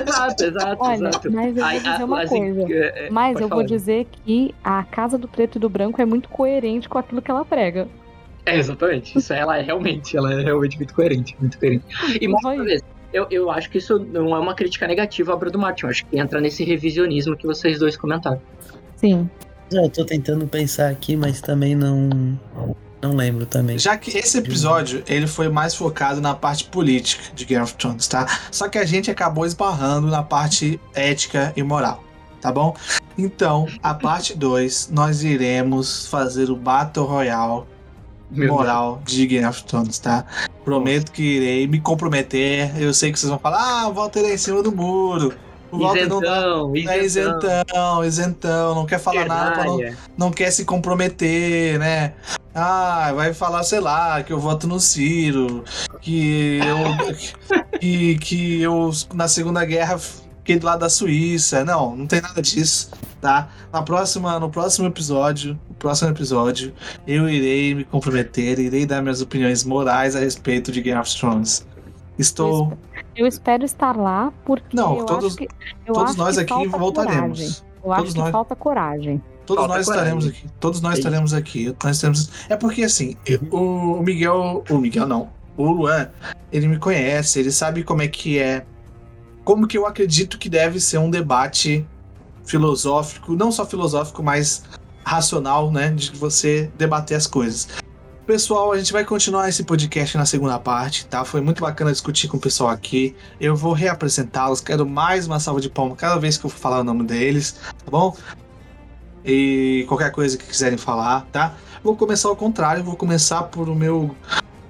exato, 0.01 0.43
exato, 0.43 0.77
Olha, 0.79 0.95
exato. 0.95 1.31
Mas 1.31 1.57
eu 1.57 1.65
vou 1.65 1.79
dizer 1.79 2.03
uma 2.03 2.27
coisa. 2.27 2.73
É, 2.73 3.09
mas 3.09 3.39
eu 3.39 3.47
vou 3.49 3.63
dizer 3.63 4.07
que 4.11 4.53
a 4.63 4.83
Casa 4.83 5.17
do 5.17 5.27
Preto 5.27 5.57
e 5.57 5.59
do 5.59 5.69
Branco 5.69 6.01
é 6.01 6.05
muito 6.05 6.29
coerente 6.29 6.89
com 6.89 6.97
aquilo 6.97 7.21
que 7.21 7.31
ela 7.31 7.45
prega. 7.45 7.87
É, 8.45 8.57
exatamente. 8.57 9.17
Isso 9.17 9.33
ela 9.33 9.57
é 9.57 9.61
realmente, 9.61 10.15
ela 10.15 10.33
é 10.33 10.41
realmente 10.41 10.77
muito 10.77 10.93
coerente, 10.93 11.35
muito 11.39 11.59
coerente. 11.59 11.85
E 12.21 12.27
mais 12.29 12.45
uma 12.45 12.63
vez, 12.63 12.81
eu, 13.11 13.27
eu 13.29 13.51
acho 13.51 13.69
que 13.69 13.77
isso 13.77 13.99
não 13.99 14.33
é 14.33 14.39
uma 14.39 14.53
crítica 14.53 14.87
negativa 14.87 15.31
à 15.31 15.35
obra 15.35 15.49
do 15.49 15.59
Martin. 15.59 15.85
Eu 15.85 15.89
acho 15.89 16.05
que 16.05 16.17
entra 16.17 16.39
nesse 16.39 16.63
revisionismo 16.63 17.35
que 17.35 17.45
vocês 17.45 17.79
dois 17.79 17.97
comentaram. 17.97 18.41
Sim. 18.95 19.29
Eu 19.71 19.89
tô 19.89 20.05
tentando 20.05 20.47
pensar 20.47 20.89
aqui, 20.89 21.15
mas 21.15 21.41
também 21.41 21.75
não. 21.75 22.37
Não 23.01 23.15
lembro 23.15 23.45
também. 23.45 23.77
Já 23.77 23.95
que 23.95 24.17
esse 24.17 24.39
episódio 24.39 25.03
ele 25.07 25.27
foi 25.27 25.49
mais 25.49 25.75
focado 25.75 26.19
na 26.19 26.33
parte 26.33 26.63
política 26.65 27.23
de 27.35 27.45
Game 27.45 27.63
of 27.63 27.75
Thrones, 27.75 28.07
tá? 28.07 28.27
Só 28.51 28.67
que 28.67 28.77
a 28.77 28.85
gente 28.85 29.11
acabou 29.11 29.45
esbarrando 29.45 30.07
na 30.07 30.23
parte 30.23 30.79
ética 30.95 31.53
e 31.55 31.61
moral, 31.61 32.03
tá 32.41 32.51
bom? 32.51 32.75
Então, 33.17 33.67
a 33.83 33.93
parte 33.93 34.35
2, 34.35 34.89
nós 34.91 35.23
iremos 35.23 36.07
fazer 36.07 36.49
o 36.49 36.55
Battle 36.55 37.05
Royale 37.05 37.63
Meu 38.31 38.53
moral 38.53 39.01
Deus. 39.05 39.17
de 39.17 39.27
Game 39.27 39.45
of 39.45 39.63
Thrones, 39.63 39.99
tá? 39.99 40.25
Prometo 40.65 41.11
que 41.11 41.23
irei 41.23 41.67
me 41.67 41.79
comprometer. 41.79 42.71
Eu 42.81 42.93
sei 42.93 43.11
que 43.11 43.19
vocês 43.19 43.29
vão 43.29 43.39
falar, 43.39 43.81
ah, 43.81 43.87
o 43.87 43.93
Walter 43.93 44.21
é 44.21 44.33
em 44.33 44.37
cima 44.37 44.63
do 44.63 44.71
muro. 44.71 45.33
O 45.71 45.79
Walter 45.79 46.01
isentão, 46.01 46.21
não, 46.21 46.73
dá, 46.73 46.97
isentão. 46.97 47.49
É 47.51 47.61
isentão, 47.63 48.05
isentão, 48.05 48.75
não 48.75 48.85
quer 48.85 48.99
falar 48.99 49.25
nada, 49.25 49.63
não, 49.65 49.79
não 50.17 50.31
quer 50.31 50.51
se 50.51 50.63
comprometer, 50.63 51.77
né? 51.77 52.13
Ah, 52.55 53.11
vai 53.13 53.33
falar, 53.33 53.63
sei 53.63 53.79
lá, 53.79 54.23
que 54.23 54.33
eu 54.33 54.39
voto 54.39 54.65
no 54.67 54.79
Ciro, 54.79 55.63
que 56.01 56.59
eu, 56.59 57.77
que, 57.79 58.17
que 58.17 58.61
eu 58.61 58.91
na 59.13 59.27
Segunda 59.27 59.63
Guerra 59.65 59.99
fiquei 59.99 60.57
do 60.57 60.65
lado 60.65 60.79
da 60.79 60.89
Suíça. 60.89 61.63
Não, 61.65 61.95
não 61.95 62.07
tem 62.07 62.21
nada 62.21 62.41
disso. 62.41 62.89
tá? 63.21 63.49
Na 63.71 63.81
próxima, 63.83 64.39
no 64.39 64.49
próximo 64.49 64.87
episódio, 64.87 65.59
no 65.69 65.75
próximo 65.75 66.09
episódio, 66.09 66.73
eu 67.05 67.29
irei 67.29 67.75
me 67.75 67.83
comprometer, 67.83 68.57
irei 68.59 68.85
dar 68.85 69.01
minhas 69.01 69.21
opiniões 69.21 69.63
morais 69.63 70.15
a 70.15 70.19
respeito 70.19 70.71
de 70.71 70.81
Game 70.81 70.99
of 70.99 71.15
Thrones. 71.15 71.67
Estou. 72.17 72.75
Eu 73.17 73.25
espero 73.25 73.65
estar 73.65 73.97
lá, 73.97 74.31
porque 74.45 74.75
Não, 74.75 74.99
eu 74.99 75.05
todos- 75.05 75.25
acho 75.25 75.35
que, 75.37 75.47
eu 75.85 75.93
Todos 75.93 76.11
acho 76.11 76.19
nós 76.19 76.35
que 76.35 76.41
aqui 76.43 76.53
falta 76.53 76.77
voltaremos. 76.77 77.39
coragem. 77.39 77.47
Eu 77.47 77.81
Todos 77.81 78.03
acho 78.03 78.13
que 78.13 78.19
nós- 78.19 78.31
falta 78.31 78.55
coragem. 78.55 79.23
Todos 79.45 79.61
Falta 79.63 79.77
nós 79.77 79.85
coragem. 79.85 80.03
estaremos 80.17 80.27
aqui. 80.27 80.47
Todos 80.59 80.81
nós 80.81 80.93
É 80.95 80.97
estaremos 80.97 81.33
aqui. 81.33 81.75
Nós 81.83 81.95
estaremos... 81.95 82.29
É 82.49 82.55
porque 82.57 82.83
assim, 82.83 83.15
eu- 83.25 83.39
o 83.51 84.01
Miguel. 84.03 84.63
O 84.69 84.77
Miguel 84.77 85.07
não. 85.07 85.29
O 85.55 85.71
Luan, 85.71 86.09
ele 86.51 86.67
me 86.67 86.77
conhece, 86.77 87.39
ele 87.39 87.51
sabe 87.51 87.83
como 87.83 88.01
é 88.01 88.07
que 88.07 88.37
é. 88.37 88.65
Como 89.43 89.65
que 89.65 89.77
eu 89.77 89.85
acredito 89.87 90.37
que 90.37 90.49
deve 90.49 90.79
ser 90.81 90.97
um 90.97 91.09
debate 91.09 91.85
filosófico, 92.43 93.33
não 93.35 93.51
só 93.51 93.65
filosófico, 93.65 94.21
mas 94.21 94.63
racional, 95.05 95.71
né? 95.71 95.89
De 95.91 96.11
você 96.11 96.69
debater 96.77 97.15
as 97.15 97.25
coisas. 97.25 97.67
Pessoal, 98.27 98.73
a 98.73 98.77
gente 98.77 98.91
vai 98.91 99.05
continuar 99.05 99.47
esse 99.47 99.63
podcast 99.63 100.17
na 100.17 100.25
segunda 100.25 100.59
parte, 100.59 101.05
tá? 101.05 101.23
Foi 101.23 101.39
muito 101.39 101.61
bacana 101.61 101.93
discutir 101.93 102.27
com 102.27 102.35
o 102.35 102.39
pessoal 102.41 102.69
aqui. 102.69 103.15
Eu 103.39 103.55
vou 103.55 103.71
reapresentá-los. 103.71 104.59
Quero 104.59 104.85
mais 104.85 105.25
uma 105.27 105.39
salva 105.39 105.61
de 105.61 105.69
palmas 105.69 105.97
cada 105.97 106.17
vez 106.19 106.37
que 106.37 106.45
eu 106.45 106.49
falar 106.49 106.81
o 106.81 106.83
nome 106.83 107.05
deles, 107.05 107.53
tá 107.85 107.89
bom? 107.89 108.17
E 109.23 109.85
qualquer 109.87 110.11
coisa 110.11 110.37
que 110.37 110.45
quiserem 110.45 110.77
falar, 110.77 111.25
tá? 111.31 111.55
Vou 111.81 111.95
começar 111.95 112.27
ao 112.27 112.35
contrário, 112.35 112.83
vou 112.83 112.97
começar 112.97 113.43
por 113.43 113.69
o 113.69 113.73
meu 113.75 114.13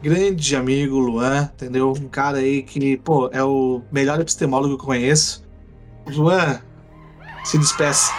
grande 0.03 0.55
amigo 0.55 0.99
Luan, 0.99 1.49
entendeu? 1.55 1.93
Um 1.99 2.07
cara 2.07 2.38
aí 2.38 2.61
que, 2.61 2.97
pô, 2.97 3.27
é 3.34 3.43
o 3.43 3.81
melhor 3.91 4.21
epistemólogo 4.21 4.77
que 4.77 4.84
eu 4.84 4.85
conheço. 4.85 5.43
Luan, 6.05 6.61
se 7.43 7.57
despeça. 7.57 8.13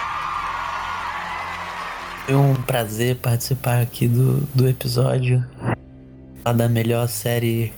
Foi 2.28 2.36
um 2.36 2.54
prazer 2.54 3.16
participar 3.16 3.80
aqui 3.80 4.06
do, 4.06 4.42
do 4.54 4.68
episódio 4.68 5.42
da 6.44 6.68
melhor 6.68 7.08
série 7.08 7.72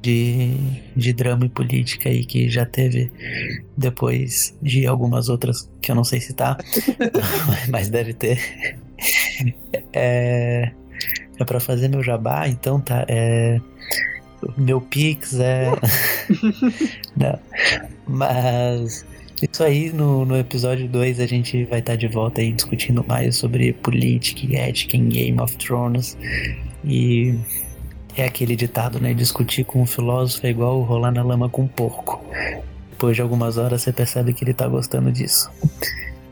de, 0.00 0.54
de 0.94 1.12
drama 1.12 1.46
e 1.46 1.48
política 1.48 2.08
aí 2.08 2.24
que 2.24 2.48
já 2.48 2.64
teve 2.64 3.10
depois 3.76 4.56
de 4.62 4.86
algumas 4.86 5.28
outras 5.28 5.68
que 5.82 5.90
eu 5.90 5.96
não 5.96 6.04
sei 6.04 6.20
citar, 6.20 6.56
mas 7.68 7.88
deve 7.88 8.14
ter. 8.14 8.38
É, 9.92 10.70
é 11.40 11.44
para 11.44 11.58
fazer 11.58 11.88
meu 11.88 12.00
jabá, 12.00 12.46
então 12.46 12.80
tá. 12.80 13.04
É, 13.08 13.60
meu 14.56 14.80
Pix 14.80 15.34
é. 15.40 15.66
não, 17.18 17.40
mas 18.06 19.04
isso 19.42 19.62
aí, 19.62 19.92
no, 19.92 20.24
no 20.24 20.36
episódio 20.36 20.88
2 20.88 21.20
a 21.20 21.26
gente 21.26 21.64
vai 21.64 21.78
estar 21.78 21.96
de 21.96 22.06
volta 22.08 22.40
aí 22.40 22.52
discutindo 22.52 23.04
mais 23.06 23.36
sobre 23.36 23.72
política 23.72 24.40
e 24.46 24.56
ética 24.56 24.96
em 24.96 25.08
Game 25.08 25.40
of 25.40 25.56
Thrones. 25.56 26.16
E 26.84 27.34
é 28.16 28.24
aquele 28.24 28.56
ditado, 28.56 29.00
né? 29.00 29.14
Discutir 29.14 29.64
com 29.64 29.82
um 29.82 29.86
filósofo 29.86 30.46
é 30.46 30.50
igual 30.50 30.80
rolar 30.82 31.12
na 31.12 31.22
lama 31.22 31.48
com 31.48 31.62
um 31.62 31.68
porco. 31.68 32.22
Depois 32.90 33.16
de 33.16 33.22
algumas 33.22 33.56
horas 33.56 33.82
você 33.82 33.92
percebe 33.92 34.34
que 34.34 34.44
ele 34.44 34.52
tá 34.52 34.68
gostando 34.68 35.10
disso. 35.10 35.50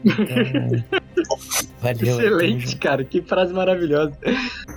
Então, 0.04 0.84
valeu. 1.80 2.20
Excelente, 2.20 2.76
cara. 2.76 3.04
Que 3.04 3.22
frase 3.22 3.52
maravilhosa. 3.54 4.12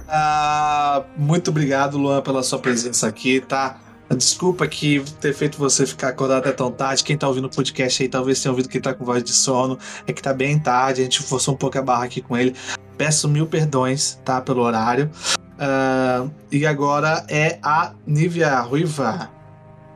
Ah, 0.08 1.04
muito 1.18 1.52
obrigado, 1.52 1.98
Luan, 1.98 2.22
pela 2.22 2.44
sua 2.44 2.60
presença 2.60 3.08
aqui, 3.08 3.42
tá? 3.42 3.80
Desculpa 4.16 4.68
que 4.68 5.04
ter 5.20 5.34
feito 5.34 5.58
você 5.58 5.86
ficar 5.86 6.10
acordado 6.10 6.40
até 6.40 6.52
tão 6.52 6.72
tarde. 6.72 7.04
Quem 7.04 7.18
tá 7.18 7.28
ouvindo 7.28 7.46
o 7.46 7.50
podcast 7.50 8.04
aí 8.04 8.10
talvez 8.10 8.42
tenha 8.42 8.52
ouvido 8.52 8.70
que 8.70 8.80
tá 8.80 8.94
com 8.94 9.06
voz 9.06 9.24
de 9.24 9.32
sono. 9.32 9.78
É 10.06 10.14
que 10.14 10.22
tá 10.22 10.34
bem 10.34 10.60
tarde, 10.60 11.02
a 11.02 11.04
gente 11.04 11.22
forçou 11.22 11.54
um 11.54 11.58
pouco 11.58 11.78
a 11.78 11.82
barra 11.82 12.06
aqui 12.06 12.22
com 12.22 12.38
ele. 12.38 12.56
Peço 12.98 13.28
mil 13.28 13.48
perdões, 13.48 14.20
tá? 14.26 14.42
Pelo 14.42 14.62
horário. 14.62 15.10
Ah, 15.58 16.28
e 16.52 16.66
agora 16.66 17.26
é 17.30 17.60
a 17.62 17.94
Nívia 18.06 18.60
Ruiva. 18.60 19.30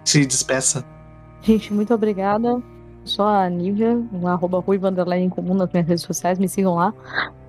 Se 0.04 0.26
despeça. 0.26 0.86
Gente, 1.42 1.74
muito 1.74 1.94
obrigada. 1.94 2.62
Sou 3.04 3.26
a 3.26 3.48
Nívia, 3.50 3.96
um 4.12 4.28
arroba 4.28 4.60
ruiva 4.60 4.92
em 5.16 5.30
comum 5.30 5.54
nas 5.54 5.72
minhas 5.72 5.88
redes 5.88 6.04
sociais, 6.04 6.40
me 6.40 6.50
sigam 6.50 6.76
lá. 6.76 6.94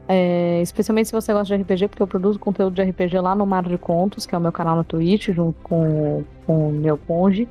É, 0.09 0.61
especialmente 0.63 1.09
se 1.09 1.13
você 1.13 1.33
gosta 1.33 1.57
de 1.57 1.63
RPG, 1.63 1.89
porque 1.89 2.03
eu 2.03 2.07
produzo 2.07 2.39
conteúdo 2.39 2.75
de 2.75 2.83
RPG 2.83 3.19
lá 3.19 3.35
no 3.35 3.45
Mar 3.45 3.65
de 3.65 3.77
Contos, 3.77 4.25
que 4.25 4.35
é 4.35 4.39
o 4.39 4.41
meu 4.41 4.53
canal 4.53 4.77
no 4.77 4.85
Twitch, 4.85 5.31
junto 5.31 5.61
com, 5.63 6.25
o 6.47 6.71
meu 6.71 6.97
conge. 6.97 7.49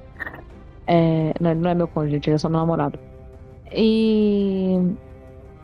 É, 0.88 1.34
não, 1.40 1.53
não 1.56 1.69
é 1.69 1.76
meu 1.76 1.88
conge, 1.88 2.11
gente, 2.11 2.30
é 2.30 2.38
só 2.38 2.48
meu 2.48 2.60
namorado. 2.60 2.98
E 3.72 4.80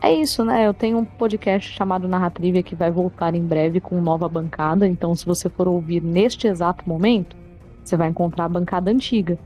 é 0.02 0.12
isso, 0.12 0.44
né? 0.44 0.66
Eu 0.66 0.74
tenho 0.74 0.98
um 0.98 1.04
podcast 1.04 1.72
chamado 1.72 2.08
Narratrivia 2.08 2.62
que 2.62 2.74
vai 2.74 2.90
voltar 2.90 3.34
em 3.34 3.42
breve 3.42 3.80
com 3.80 4.00
nova 4.00 4.28
bancada. 4.28 4.86
Então, 4.86 5.14
se 5.14 5.24
você 5.24 5.48
for 5.48 5.68
ouvir 5.68 6.02
neste 6.02 6.46
exato 6.46 6.86
momento, 6.86 7.36
você 7.82 7.96
vai 7.96 8.08
encontrar 8.08 8.46
a 8.46 8.48
bancada 8.48 8.90
antiga. 8.90 9.38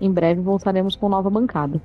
Em 0.00 0.10
breve 0.10 0.40
voltaremos 0.40 0.96
com 0.96 1.08
nova 1.08 1.30
bancada. 1.30 1.80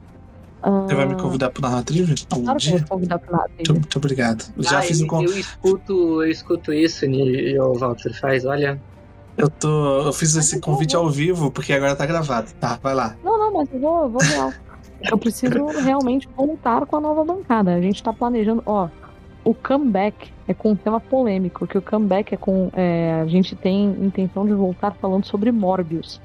Você 0.66 0.96
vai 0.96 1.06
me 1.06 1.14
Ah, 1.14 1.18
convidar 1.18 1.50
pro 1.52 1.62
Narrativa? 1.62 2.14
Algum 2.32 2.44
Claro 2.46 2.60
que 2.60 2.66
eu 2.68 2.72
vou 2.72 2.78
dia? 2.78 2.86
te 2.86 2.90
convidar 2.90 3.20
pra 3.20 3.32
nada. 3.38 3.50
Muito, 3.56 3.74
muito 3.74 3.98
obrigado. 3.98 4.46
Já 4.60 4.80
Ah, 4.80 4.82
fiz 4.82 5.00
eu, 5.00 5.06
o 5.06 5.10
con... 5.10 5.22
eu 5.24 5.38
escuto, 5.38 6.24
eu 6.24 6.32
escuto 6.32 6.74
isso, 6.74 7.06
e 7.06 7.60
o 7.60 7.74
Walter 7.74 8.14
faz, 8.20 8.46
olha. 8.46 8.82
eu, 9.38 9.50
tô... 9.50 10.02
eu 10.02 10.14
fiz 10.14 10.36
esse 10.36 10.56
eu 10.56 10.62
vou, 10.62 10.74
convite 10.74 10.96
vou. 10.96 11.06
ao 11.06 11.10
vivo, 11.12 11.52
porque 11.52 11.72
agora 11.74 11.96
tá 11.96 12.06
gravado. 12.06 12.52
Tá, 12.60 12.80
vai 12.82 12.96
lá. 12.96 13.16
Não, 13.24 13.38
não, 13.38 13.54
mas 13.54 13.70
eu 13.72 13.80
vou, 13.80 14.04
eu 14.04 14.10
vou 14.10 14.22
real. 14.26 14.54
Eu 15.12 15.18
preciso 15.18 15.66
realmente 15.68 16.28
voltar 16.36 16.86
com 16.86 16.96
a 16.96 17.02
nova 17.02 17.24
bancada. 17.24 17.74
A 17.76 17.82
gente 17.82 18.02
tá 18.02 18.12
planejando, 18.14 18.64
ó. 18.66 18.90
O 19.44 19.54
comeback 19.54 20.32
é 20.48 20.54
com 20.56 20.72
um 20.72 20.76
tema 20.76 21.00
polêmico, 21.00 21.68
que 21.68 21.78
o 21.78 21.82
comeback 21.82 22.34
é 22.34 22.38
com. 22.38 22.72
é, 22.74 23.22
a 23.22 23.28
gente 23.28 23.56
tem 23.56 23.86
intenção 24.02 24.46
de 24.48 24.54
voltar 24.54 24.96
falando 25.00 25.26
sobre 25.26 25.52
Morbius. 25.52 26.20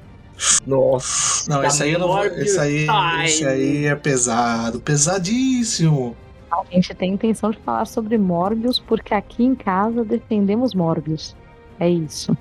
Nossa. 0.65 1.49
Não, 1.49 1.63
esse 1.63 1.83
aí 1.83 1.93
eu 1.93 1.99
não 1.99 2.23
Esse 2.23 2.59
aí, 2.59 2.87
esse 3.25 3.45
aí 3.45 3.85
é 3.85 3.95
pesado, 3.95 4.79
pesadíssimo. 4.79 6.15
A 6.51 6.63
gente 6.71 6.93
tem 6.93 7.13
intenção 7.13 7.51
de 7.51 7.57
falar 7.59 7.85
sobre 7.85 8.17
Morbius, 8.17 8.79
porque 8.79 9.13
aqui 9.13 9.43
em 9.43 9.55
casa 9.55 10.03
defendemos 10.03 10.73
Morbius. 10.73 11.35
É 11.79 11.89
isso. 11.89 12.35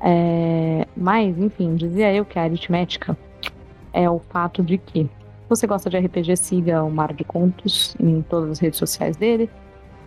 É, 0.00 0.86
Mas, 0.96 1.38
enfim, 1.38 1.76
dizia 1.76 2.12
eu 2.12 2.24
que 2.24 2.38
a 2.38 2.42
aritmética 2.42 3.16
é 3.92 4.08
o 4.08 4.20
fato 4.30 4.62
de 4.62 4.78
que 4.78 5.04
se 5.04 5.48
você 5.48 5.66
gosta 5.66 5.88
de 5.88 5.98
RPG, 5.98 6.36
siga 6.36 6.82
o 6.82 6.90
Mar 6.90 7.14
de 7.14 7.24
Contos 7.24 7.96
em 7.98 8.20
todas 8.20 8.50
as 8.50 8.58
redes 8.58 8.78
sociais 8.78 9.16
dele. 9.16 9.48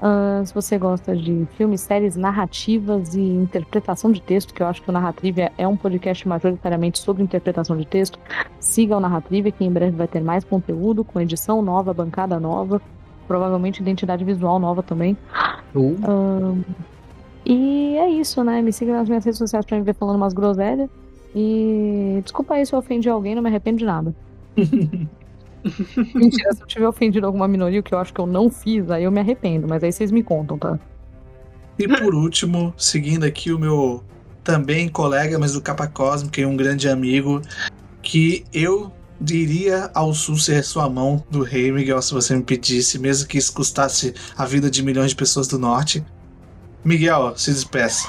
Ah, 0.01 0.41
se 0.43 0.51
você 0.51 0.79
gosta 0.79 1.15
de 1.15 1.47
filmes, 1.55 1.81
séries, 1.81 2.15
narrativas 2.15 3.13
e 3.13 3.21
interpretação 3.21 4.11
de 4.11 4.19
texto, 4.19 4.51
que 4.51 4.63
eu 4.63 4.67
acho 4.67 4.81
que 4.81 4.89
o 4.89 4.91
Narratrivia 4.91 5.51
é 5.57 5.67
um 5.67 5.77
podcast 5.77 6.27
majoritariamente 6.27 6.97
sobre 6.97 7.21
interpretação 7.21 7.77
de 7.77 7.85
texto, 7.85 8.17
siga 8.59 8.97
o 8.97 8.99
Narratrivia, 8.99 9.51
que 9.51 9.63
em 9.63 9.71
breve 9.71 9.95
vai 9.95 10.07
ter 10.07 10.19
mais 10.19 10.43
conteúdo, 10.43 11.03
com 11.03 11.21
edição 11.21 11.61
nova, 11.61 11.93
bancada 11.93 12.39
nova, 12.39 12.81
provavelmente 13.27 13.79
identidade 13.79 14.25
visual 14.25 14.57
nova 14.57 14.81
também. 14.81 15.15
Uh, 15.75 15.95
Ahn, 16.03 16.61
e 17.45 17.95
é 17.97 18.09
isso, 18.09 18.43
né? 18.43 18.59
Me 18.61 18.73
siga 18.73 18.93
nas 18.93 19.07
minhas 19.07 19.23
redes 19.23 19.37
sociais 19.37 19.65
pra 19.65 19.77
me 19.77 19.83
ver 19.83 19.93
falando 19.93 20.15
umas 20.15 20.33
groselhas. 20.33 20.89
E 21.35 22.19
desculpa 22.23 22.55
aí 22.55 22.65
se 22.65 22.73
eu 22.73 22.79
ofendi 22.79 23.07
alguém, 23.07 23.35
não 23.35 23.41
me 23.43 23.49
arrependo 23.49 23.77
de 23.77 23.85
nada. 23.85 24.15
Mentira, 26.15 26.53
se 26.53 26.61
eu 26.61 26.67
tiver 26.67 26.87
ofendido 26.87 27.25
alguma 27.25 27.47
minoria, 27.47 27.79
o 27.79 27.83
que 27.83 27.93
eu 27.93 27.99
acho 27.99 28.13
que 28.13 28.19
eu 28.19 28.25
não 28.25 28.49
fiz, 28.49 28.89
aí 28.89 29.03
eu 29.03 29.11
me 29.11 29.19
arrependo, 29.19 29.67
mas 29.67 29.83
aí 29.83 29.91
vocês 29.91 30.11
me 30.11 30.23
contam, 30.23 30.57
tá? 30.57 30.79
E 31.77 31.87
por 31.87 32.13
último, 32.13 32.73
seguindo 32.77 33.23
aqui 33.23 33.51
o 33.51 33.59
meu 33.59 34.03
também 34.43 34.87
colega, 34.89 35.37
mas 35.39 35.53
do 35.53 35.61
Capa 35.61 35.87
Cósmica 35.87 36.41
e 36.41 36.45
um 36.45 36.55
grande 36.55 36.89
amigo, 36.89 37.41
que 38.01 38.43
eu 38.53 38.91
diria 39.19 39.91
ao 39.93 40.13
sul 40.13 40.37
ser 40.37 40.63
sua 40.63 40.89
mão 40.89 41.23
do 41.29 41.43
rei, 41.43 41.71
Miguel, 41.71 42.01
se 42.01 42.13
você 42.13 42.35
me 42.35 42.41
pedisse, 42.41 42.97
mesmo 42.97 43.27
que 43.27 43.37
isso 43.37 43.53
custasse 43.53 44.13
a 44.35 44.45
vida 44.45 44.69
de 44.69 44.83
milhões 44.83 45.11
de 45.11 45.15
pessoas 45.15 45.47
do 45.47 45.59
norte. 45.59 46.03
Miguel, 46.83 47.37
se 47.37 47.51
despeça. 47.51 48.07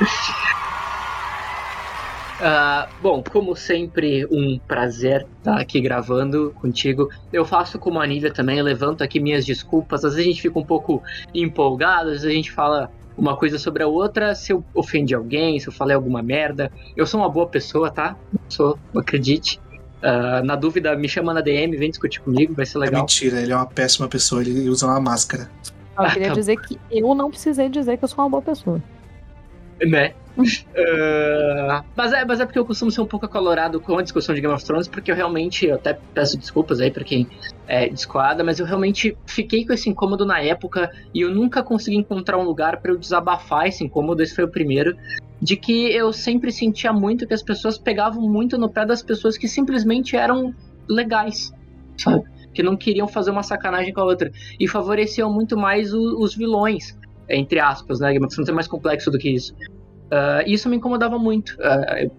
Ah, 2.42 2.88
bom, 3.02 3.22
como 3.22 3.54
sempre, 3.54 4.24
um 4.30 4.58
prazer 4.66 5.26
estar 5.38 5.60
aqui 5.60 5.80
gravando 5.80 6.52
contigo. 6.60 7.10
Eu 7.32 7.44
faço 7.44 7.78
como 7.78 8.00
a 8.00 8.06
Nívia 8.06 8.32
também, 8.32 8.58
eu 8.58 8.64
levanto 8.64 9.02
aqui 9.04 9.20
minhas 9.20 9.44
desculpas. 9.44 10.04
Às 10.04 10.14
vezes 10.14 10.26
a 10.26 10.30
gente 10.32 10.40
fica 10.42 10.58
um 10.58 10.64
pouco 10.64 11.02
empolgado, 11.34 12.06
às 12.08 12.22
vezes 12.22 12.26
a 12.26 12.30
gente 12.32 12.50
fala 12.50 12.90
uma 13.16 13.36
coisa 13.36 13.58
sobre 13.58 13.82
a 13.82 13.86
outra. 13.86 14.34
Se 14.34 14.52
eu 14.52 14.64
ofendi 14.74 15.14
alguém, 15.14 15.60
se 15.60 15.68
eu 15.68 15.72
falei 15.72 15.94
alguma 15.94 16.22
merda, 16.22 16.72
eu 16.96 17.06
sou 17.06 17.20
uma 17.20 17.28
boa 17.28 17.46
pessoa, 17.46 17.90
tá? 17.90 18.16
Sou, 18.48 18.78
acredite. 18.96 19.60
Ah, 20.02 20.40
na 20.42 20.56
dúvida, 20.56 20.96
me 20.96 21.08
chama 21.08 21.34
na 21.34 21.42
DM, 21.42 21.76
vem 21.76 21.90
discutir 21.90 22.20
comigo, 22.22 22.54
vai 22.54 22.64
ser 22.64 22.78
É 22.78 22.80
legal. 22.80 23.02
mentira, 23.02 23.38
ele 23.42 23.52
é 23.52 23.56
uma 23.56 23.66
péssima 23.66 24.08
pessoa, 24.08 24.40
ele 24.40 24.66
usa 24.70 24.86
uma 24.86 24.98
máscara. 24.98 25.50
Eu 25.98 26.04
Ah, 26.06 26.10
queria 26.10 26.28
tá. 26.28 26.34
dizer 26.34 26.56
que 26.56 26.78
eu 26.90 27.14
não 27.14 27.28
precisei 27.30 27.68
dizer 27.68 27.98
que 27.98 28.04
eu 28.04 28.08
sou 28.08 28.24
uma 28.24 28.30
boa 28.30 28.40
pessoa. 28.42 28.80
Né? 29.80 30.12
uh, 30.36 31.84
mas, 31.96 32.12
é, 32.12 32.24
mas 32.24 32.40
é 32.40 32.46
porque 32.46 32.58
eu 32.58 32.64
costumo 32.64 32.90
ser 32.90 33.00
um 33.00 33.06
pouco 33.06 33.26
acolorado 33.26 33.80
com 33.80 33.96
a 33.98 34.02
discussão 34.02 34.34
de 34.34 34.40
Game 34.40 34.52
of 34.52 34.64
Thrones, 34.64 34.88
porque 34.88 35.10
eu 35.10 35.16
realmente, 35.16 35.66
eu 35.66 35.76
até 35.76 35.98
peço 36.14 36.38
desculpas 36.38 36.80
aí 36.80 36.90
pra 36.90 37.04
quem 37.04 37.26
é 37.66 37.88
discoada, 37.88 38.42
mas 38.44 38.58
eu 38.58 38.66
realmente 38.66 39.16
fiquei 39.26 39.64
com 39.64 39.72
esse 39.72 39.88
incômodo 39.88 40.26
na 40.26 40.40
época 40.40 40.90
e 41.14 41.20
eu 41.22 41.34
nunca 41.34 41.62
consegui 41.62 41.96
encontrar 41.96 42.38
um 42.38 42.44
lugar 42.44 42.80
para 42.80 42.92
eu 42.92 42.98
desabafar 42.98 43.66
esse 43.66 43.84
incômodo, 43.84 44.22
esse 44.22 44.34
foi 44.34 44.44
o 44.44 44.48
primeiro, 44.48 44.96
de 45.40 45.56
que 45.56 45.90
eu 45.94 46.12
sempre 46.12 46.52
sentia 46.52 46.92
muito 46.92 47.26
que 47.26 47.34
as 47.34 47.42
pessoas 47.42 47.78
pegavam 47.78 48.22
muito 48.28 48.58
no 48.58 48.68
pé 48.68 48.84
das 48.84 49.02
pessoas 49.02 49.38
que 49.38 49.48
simplesmente 49.48 50.16
eram 50.16 50.54
legais, 50.88 51.52
sabe? 51.96 52.24
Que 52.52 52.62
não 52.62 52.76
queriam 52.76 53.06
fazer 53.06 53.30
uma 53.30 53.42
sacanagem 53.42 53.92
com 53.92 54.00
a 54.00 54.04
outra. 54.04 54.30
E 54.58 54.66
favoreciam 54.66 55.32
muito 55.32 55.56
mais 55.56 55.94
o, 55.94 56.20
os 56.20 56.34
vilões, 56.34 56.98
entre 57.30 57.60
aspas, 57.60 58.00
né? 58.00 58.12
Game 58.12 58.24
of 58.24 58.34
Thrones 58.34 58.48
é 58.48 58.52
mais 58.52 58.66
complexo 58.66 59.10
do 59.10 59.18
que 59.18 59.30
isso. 59.30 59.54
Uh, 59.54 60.42
isso 60.46 60.68
me 60.68 60.76
incomodava 60.76 61.18
muito. 61.18 61.56
Uh, 61.60 62.10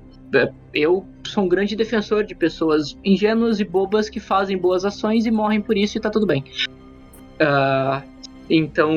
eu 0.74 1.06
sou 1.26 1.44
um 1.44 1.50
grande 1.50 1.76
defensor 1.76 2.24
de 2.24 2.34
pessoas 2.34 2.98
ingênuas 3.04 3.60
e 3.60 3.66
bobas 3.66 4.10
que 4.10 4.20
fazem 4.20 4.58
boas 4.58 4.86
ações 4.86 5.26
e 5.26 5.32
morrem 5.32 5.62
por 5.62 5.78
isso 5.78 5.98
e 5.98 6.02
tá 6.02 6.10
tudo 6.10 6.26
bem. 6.26 6.46
Uh, 7.36 8.02
então, 8.50 8.92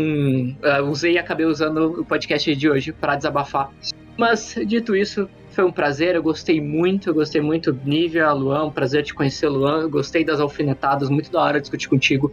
usei 0.89 1.15
e 1.15 1.19
acabei 1.19 1.47
usando 1.47 2.01
o 2.01 2.05
podcast 2.05 2.55
de 2.55 2.69
hoje 2.69 2.93
para 2.93 3.17
desabafar. 3.17 3.71
Mas, 4.17 4.57
dito 4.67 4.97
isso, 4.97 5.29
foi 5.51 5.65
um 5.65 5.73
prazer, 5.73 6.17
eu 6.17 6.23
gostei 6.23 6.61
muito, 6.61 7.11
eu 7.11 7.15
gostei 7.15 7.41
muito. 7.41 7.73
Nívia, 7.85 8.33
Luan, 8.33 8.71
prazer 8.71 9.05
te 9.05 9.15
conhecer, 9.15 9.49
Luan. 9.49 9.83
Eu 9.83 9.91
gostei 9.91 10.25
das 10.25 10.41
alfinetadas, 10.41 11.09
muito 11.09 11.31
da 11.31 11.41
hora 11.41 11.61
discutir 11.61 11.89
contigo. 11.89 12.33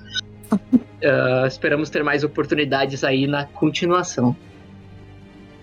esperamos 1.48 1.90
ter 1.90 2.04
mais 2.04 2.24
oportunidades 2.24 3.04
aí 3.04 3.28
na 3.28 3.46
continuação. 3.46 4.36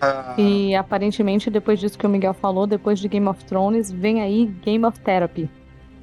Ah. 0.01 0.35
E 0.37 0.75
aparentemente, 0.75 1.49
depois 1.49 1.79
disso 1.79 1.97
que 1.97 2.05
o 2.05 2.09
Miguel 2.09 2.33
falou, 2.33 2.65
depois 2.65 2.99
de 2.99 3.07
Game 3.07 3.27
of 3.27 3.43
Thrones, 3.45 3.91
vem 3.91 4.21
aí 4.21 4.45
Game 4.63 4.85
of 4.85 4.99
Therapy. 4.99 5.49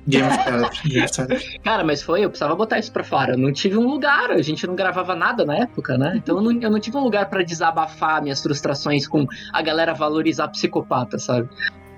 Game 0.06 0.26
of 0.28 0.44
Therapy. 0.44 1.58
Cara, 1.64 1.82
mas 1.82 2.02
foi, 2.02 2.24
eu 2.24 2.28
precisava 2.28 2.54
botar 2.54 2.78
isso 2.78 2.92
pra 2.92 3.02
fora. 3.02 3.32
Eu 3.32 3.38
não 3.38 3.52
tive 3.52 3.76
um 3.76 3.86
lugar, 3.88 4.30
a 4.30 4.42
gente 4.42 4.66
não 4.66 4.76
gravava 4.76 5.16
nada 5.16 5.44
na 5.44 5.56
época, 5.56 5.96
né? 5.98 6.14
Então 6.16 6.36
eu 6.36 6.42
não, 6.42 6.60
eu 6.60 6.70
não 6.70 6.78
tive 6.78 6.96
um 6.96 7.02
lugar 7.02 7.28
para 7.28 7.42
desabafar 7.42 8.22
minhas 8.22 8.42
frustrações 8.42 9.08
com 9.08 9.26
a 9.52 9.62
galera 9.62 9.94
valorizar 9.94 10.48
psicopata, 10.48 11.18
sabe? 11.18 11.48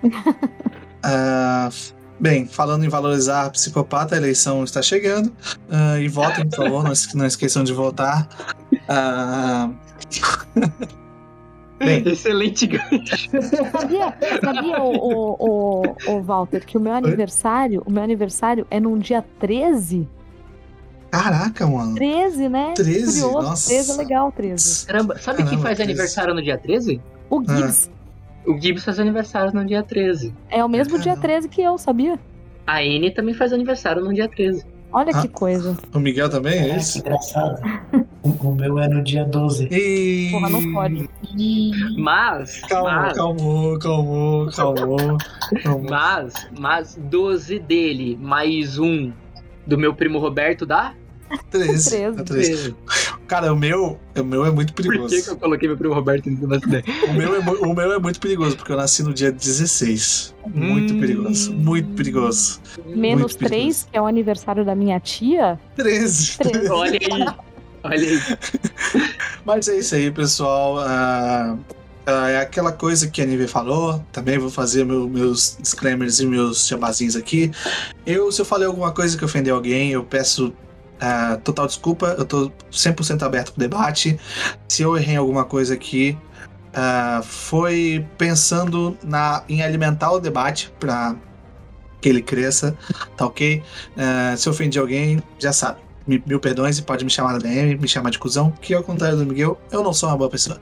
uh, 0.05 1.98
bem, 2.19 2.47
falando 2.47 2.85
em 2.85 2.89
valorizar 2.89 3.51
psicopata, 3.51 4.15
a 4.15 4.19
eleição 4.19 4.65
está 4.65 4.83
chegando. 4.83 5.29
Uh, 5.69 5.99
e 6.01 6.09
votem, 6.09 6.49
por 6.49 6.57
favor, 6.57 6.85
não, 6.85 6.93
não 7.15 7.27
esqueçam 7.27 7.65
de 7.65 7.73
votar. 7.73 8.29
Uh, 8.73 9.75
Bem. 11.79 12.03
Excelente 12.09 12.67
gancho. 12.67 13.31
Sabia, 13.73 14.13
sabia 14.45 14.83
o, 14.83 14.97
o, 14.97 15.83
o, 15.87 16.13
o, 16.13 16.23
Walter, 16.23 16.67
que 16.67 16.77
o 16.77 16.81
meu 16.81 16.93
aniversário, 16.93 17.83
o 17.87 17.93
meu 17.93 18.03
aniversário 18.03 18.67
é 18.69 18.81
num 18.81 18.99
dia 18.99 19.25
13? 19.39 20.09
Caraca, 21.11 21.67
mano. 21.67 21.95
13, 21.95 22.49
né? 22.49 22.75
13, 22.75 23.23
Curioso. 23.23 23.49
nossa. 23.49 23.69
13 23.69 23.91
é 23.91 23.95
legal, 23.95 24.33
13. 24.33 24.87
Caramba, 24.87 25.15
sabe 25.15 25.39
Caramba, 25.39 25.51
quem 25.51 25.59
faz 25.63 25.77
13. 25.77 25.83
aniversário 25.83 26.35
no 26.35 26.43
dia 26.43 26.59
13? 26.59 27.01
O 27.31 27.41
Gibbs. 27.41 27.91
Ah. 27.93 27.98
O 28.49 28.59
Gibbs 28.59 28.83
faz 28.83 28.99
aniversário 28.99 29.53
no 29.53 29.63
dia 29.63 29.83
13. 29.83 30.35
É 30.49 30.65
o 30.65 30.69
mesmo 30.71 30.97
Caramba. 30.97 31.05
dia 31.05 31.17
13 31.21 31.49
que 31.51 31.61
eu, 31.61 31.77
sabia? 31.77 32.19
A 32.67 32.79
Anne 32.79 33.11
também 33.11 33.35
faz 33.35 33.53
aniversário 33.53 34.03
no 34.03 34.13
dia 34.15 34.27
13. 34.27 34.65
Olha 34.91 35.13
ah, 35.15 35.21
que 35.21 35.29
coisa. 35.29 35.77
O 35.95 35.99
Miguel 35.99 36.31
também 36.31 36.55
é, 36.55 36.71
é 36.71 36.77
isso? 36.79 36.99
engraçado. 36.99 37.61
o, 38.23 38.49
o, 38.49 38.55
meu 38.55 38.79
é 38.79 38.89
no 38.89 39.05
dia 39.05 39.23
12. 39.27 39.69
E... 39.71 40.31
Porra, 40.31 40.49
não 40.49 40.73
pode. 40.73 41.11
Mas. 41.99 42.61
Calma, 42.63 43.03
mas, 43.03 43.17
calma, 43.19 43.79
calma, 43.79 44.51
calma. 44.51 45.87
Mas, 45.91 46.49
mas 46.59 46.99
12 46.99 47.59
dele 47.59 48.19
mais 48.19 48.79
um 48.79 49.13
do 49.67 49.77
meu 49.77 49.93
primo 49.95 50.19
Roberto 50.19 50.65
dá 50.65 50.95
13. 51.51 51.91
13. 51.91 52.25
13. 52.25 52.75
Cara, 53.27 53.53
o 53.53 53.57
meu, 53.57 53.99
o 54.17 54.25
meu 54.25 54.47
é 54.47 54.51
muito 54.51 54.73
perigoso. 54.73 55.01
Por 55.03 55.11
que, 55.11 55.23
que 55.23 55.31
eu 55.31 55.37
coloquei 55.37 55.69
meu 55.69 55.77
primo 55.77 55.95
Roberto 55.95 56.31
nisso 56.31 56.45
o 56.45 57.13
meu, 57.13 57.35
é, 57.35 57.39
o 57.39 57.75
meu 57.75 57.93
é 57.93 57.99
muito 57.99 58.19
perigoso, 58.21 58.57
porque 58.57 58.73
eu 58.73 58.77
nasci 58.77 59.03
no 59.03 59.13
dia 59.13 59.31
16. 59.31 60.35
Muito 60.47 60.95
hum. 60.95 61.01
perigoso. 61.01 61.53
Muito 61.53 61.91
perigoso. 61.91 62.61
Menos 62.87 63.33
muito 63.33 63.37
3, 63.39 63.51
perigoso. 63.51 63.87
que 63.91 63.99
é 63.99 64.01
o 64.01 64.07
aniversário 64.07 64.65
da 64.65 64.75
minha 64.75 64.99
tia. 64.99 65.61
13. 65.77 66.39
13. 66.39 66.69
Olha 66.73 66.99
aí. 67.01 67.27
Olha 67.85 68.09
aí. 68.09 68.21
Mas 69.45 69.69
é 69.69 69.79
isso 69.79 69.95
aí, 69.95 70.11
pessoal. 70.11 70.77
Uh, 70.77 71.55
uh, 71.55 72.27
é 72.29 72.41
aquela 72.41 72.73
coisa 72.73 73.09
que 73.09 73.21
a 73.21 73.27
Nive 73.27 73.47
falou. 73.47 74.05
Também 74.13 74.39
vou 74.39 74.51
fazer 74.51 74.85
meu, 74.85 75.09
meus 75.09 75.57
disclaimers 75.61 76.19
e 76.21 76.27
meus 76.27 76.67
chamazinhos 76.67 77.15
aqui. 77.15 77.51
Eu, 78.07 78.33
se 78.33 78.41
eu 78.41 78.45
falei 78.45 78.67
alguma 78.67 78.93
coisa 78.93 79.17
que 79.17 79.25
ofendeu 79.25 79.55
alguém, 79.55 79.93
eu 79.93 80.03
peço 80.03 80.53
Uh, 80.99 81.39
total 81.43 81.67
desculpa, 81.67 82.17
eu 82.19 82.25
tô 82.25 82.51
100% 82.73 83.23
aberto 83.23 83.53
pro 83.53 83.61
debate. 83.61 84.19
Se 84.69 84.83
eu 84.83 84.97
errei 84.97 85.17
alguma 85.17 85.45
coisa 85.45 85.75
aqui, 85.75 86.19
uh, 86.69 87.23
foi 87.23 88.07
pensando 88.17 88.97
na, 89.05 89.45
em 89.49 89.63
alimentar 89.63 90.11
o 90.13 90.19
debate 90.19 90.73
para 90.79 91.15
que 92.01 92.09
ele 92.09 92.23
cresça, 92.23 92.77
tá 93.17 93.27
ok? 93.27 93.63
Uh, 93.97 94.37
se 94.37 94.49
eu 94.49 94.53
ofendi 94.53 94.79
alguém, 94.79 95.23
já 95.39 95.53
sabe. 95.53 95.81
Mil, 96.07 96.23
mil 96.27 96.41
perdões 96.41 96.79
e 96.79 96.83
pode 96.83 97.05
me 97.05 97.11
chamar 97.11 97.35
da 97.35 97.39
DM, 97.39 97.77
me 97.77 97.87
chamar 97.87 98.09
de 98.11 98.19
cuzão, 98.19 98.51
que 98.63 98.73
ao 98.73 98.83
contrário 98.83 99.19
do 99.19 99.27
Miguel, 99.27 99.61
eu 99.71 99.83
não 99.83 99.93
sou 99.93 100.09
uma 100.09 100.17
boa 100.17 100.31
pessoa. 100.31 100.59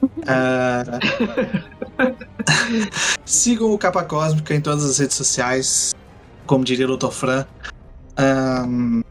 sigam 3.24 3.72
o 3.72 3.78
Capa 3.78 4.04
Cósmica 4.04 4.54
em 4.54 4.60
todas 4.60 4.84
as 4.84 4.98
redes 4.98 5.16
sociais, 5.16 5.94
como 6.46 6.64
diria 6.64 6.86
o 6.86 6.96
Dr. 6.96 7.10
Fran. 7.10 7.46
Um, 8.18 9.02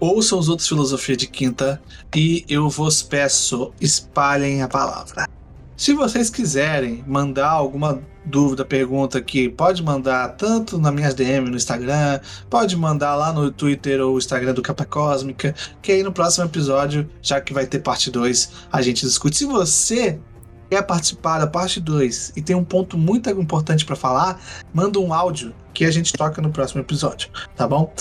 ouçam 0.00 0.38
os 0.38 0.48
outros 0.48 0.66
Filosofia 0.66 1.16
de 1.16 1.26
Quinta 1.26 1.80
e 2.16 2.44
eu 2.48 2.68
vos 2.68 3.02
peço, 3.02 3.72
espalhem 3.80 4.62
a 4.62 4.68
palavra. 4.68 5.28
Se 5.76 5.94
vocês 5.94 6.28
quiserem 6.28 7.04
mandar 7.06 7.50
alguma 7.50 8.02
dúvida, 8.24 8.64
pergunta 8.64 9.18
aqui, 9.18 9.48
pode 9.48 9.82
mandar 9.82 10.28
tanto 10.36 10.78
nas 10.78 10.92
minhas 10.92 11.14
DM 11.14 11.48
no 11.48 11.56
Instagram, 11.56 12.20
pode 12.50 12.76
mandar 12.76 13.14
lá 13.14 13.32
no 13.32 13.50
Twitter 13.50 14.00
ou 14.00 14.18
Instagram 14.18 14.52
do 14.52 14.60
Capa 14.60 14.84
Cósmica, 14.84 15.54
que 15.80 15.92
aí 15.92 16.02
no 16.02 16.12
próximo 16.12 16.44
episódio, 16.44 17.08
já 17.22 17.40
que 17.40 17.54
vai 17.54 17.66
ter 17.66 17.78
parte 17.78 18.10
2, 18.10 18.50
a 18.70 18.82
gente 18.82 19.06
discute. 19.06 19.38
Se 19.38 19.46
você 19.46 20.20
quer 20.68 20.82
participar 20.82 21.38
da 21.38 21.46
parte 21.46 21.80
2 21.80 22.34
e 22.36 22.42
tem 22.42 22.54
um 22.54 22.64
ponto 22.64 22.98
muito 22.98 23.30
importante 23.30 23.84
para 23.84 23.96
falar, 23.96 24.40
manda 24.72 25.00
um 25.00 25.14
áudio 25.14 25.54
que 25.72 25.84
a 25.84 25.90
gente 25.90 26.12
toca 26.12 26.42
no 26.42 26.50
próximo 26.50 26.82
episódio, 26.82 27.30
tá 27.56 27.66
bom? 27.66 27.92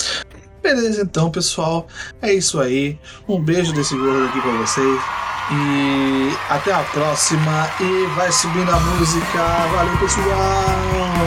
Beleza, 0.61 1.01
então, 1.01 1.31
pessoal. 1.31 1.87
É 2.21 2.33
isso 2.33 2.59
aí. 2.59 2.99
Um 3.27 3.41
beijo 3.41 3.73
desse 3.73 3.95
gordo 3.95 4.25
aqui 4.25 4.41
pra 4.41 4.51
vocês. 4.51 5.01
E 5.51 6.37
até 6.49 6.73
a 6.73 6.83
próxima. 6.83 7.69
E 7.79 8.07
vai 8.15 8.31
subindo 8.31 8.71
a 8.71 8.79
música. 8.79 9.43
Valeu, 9.73 9.97
pessoal! 9.97 11.18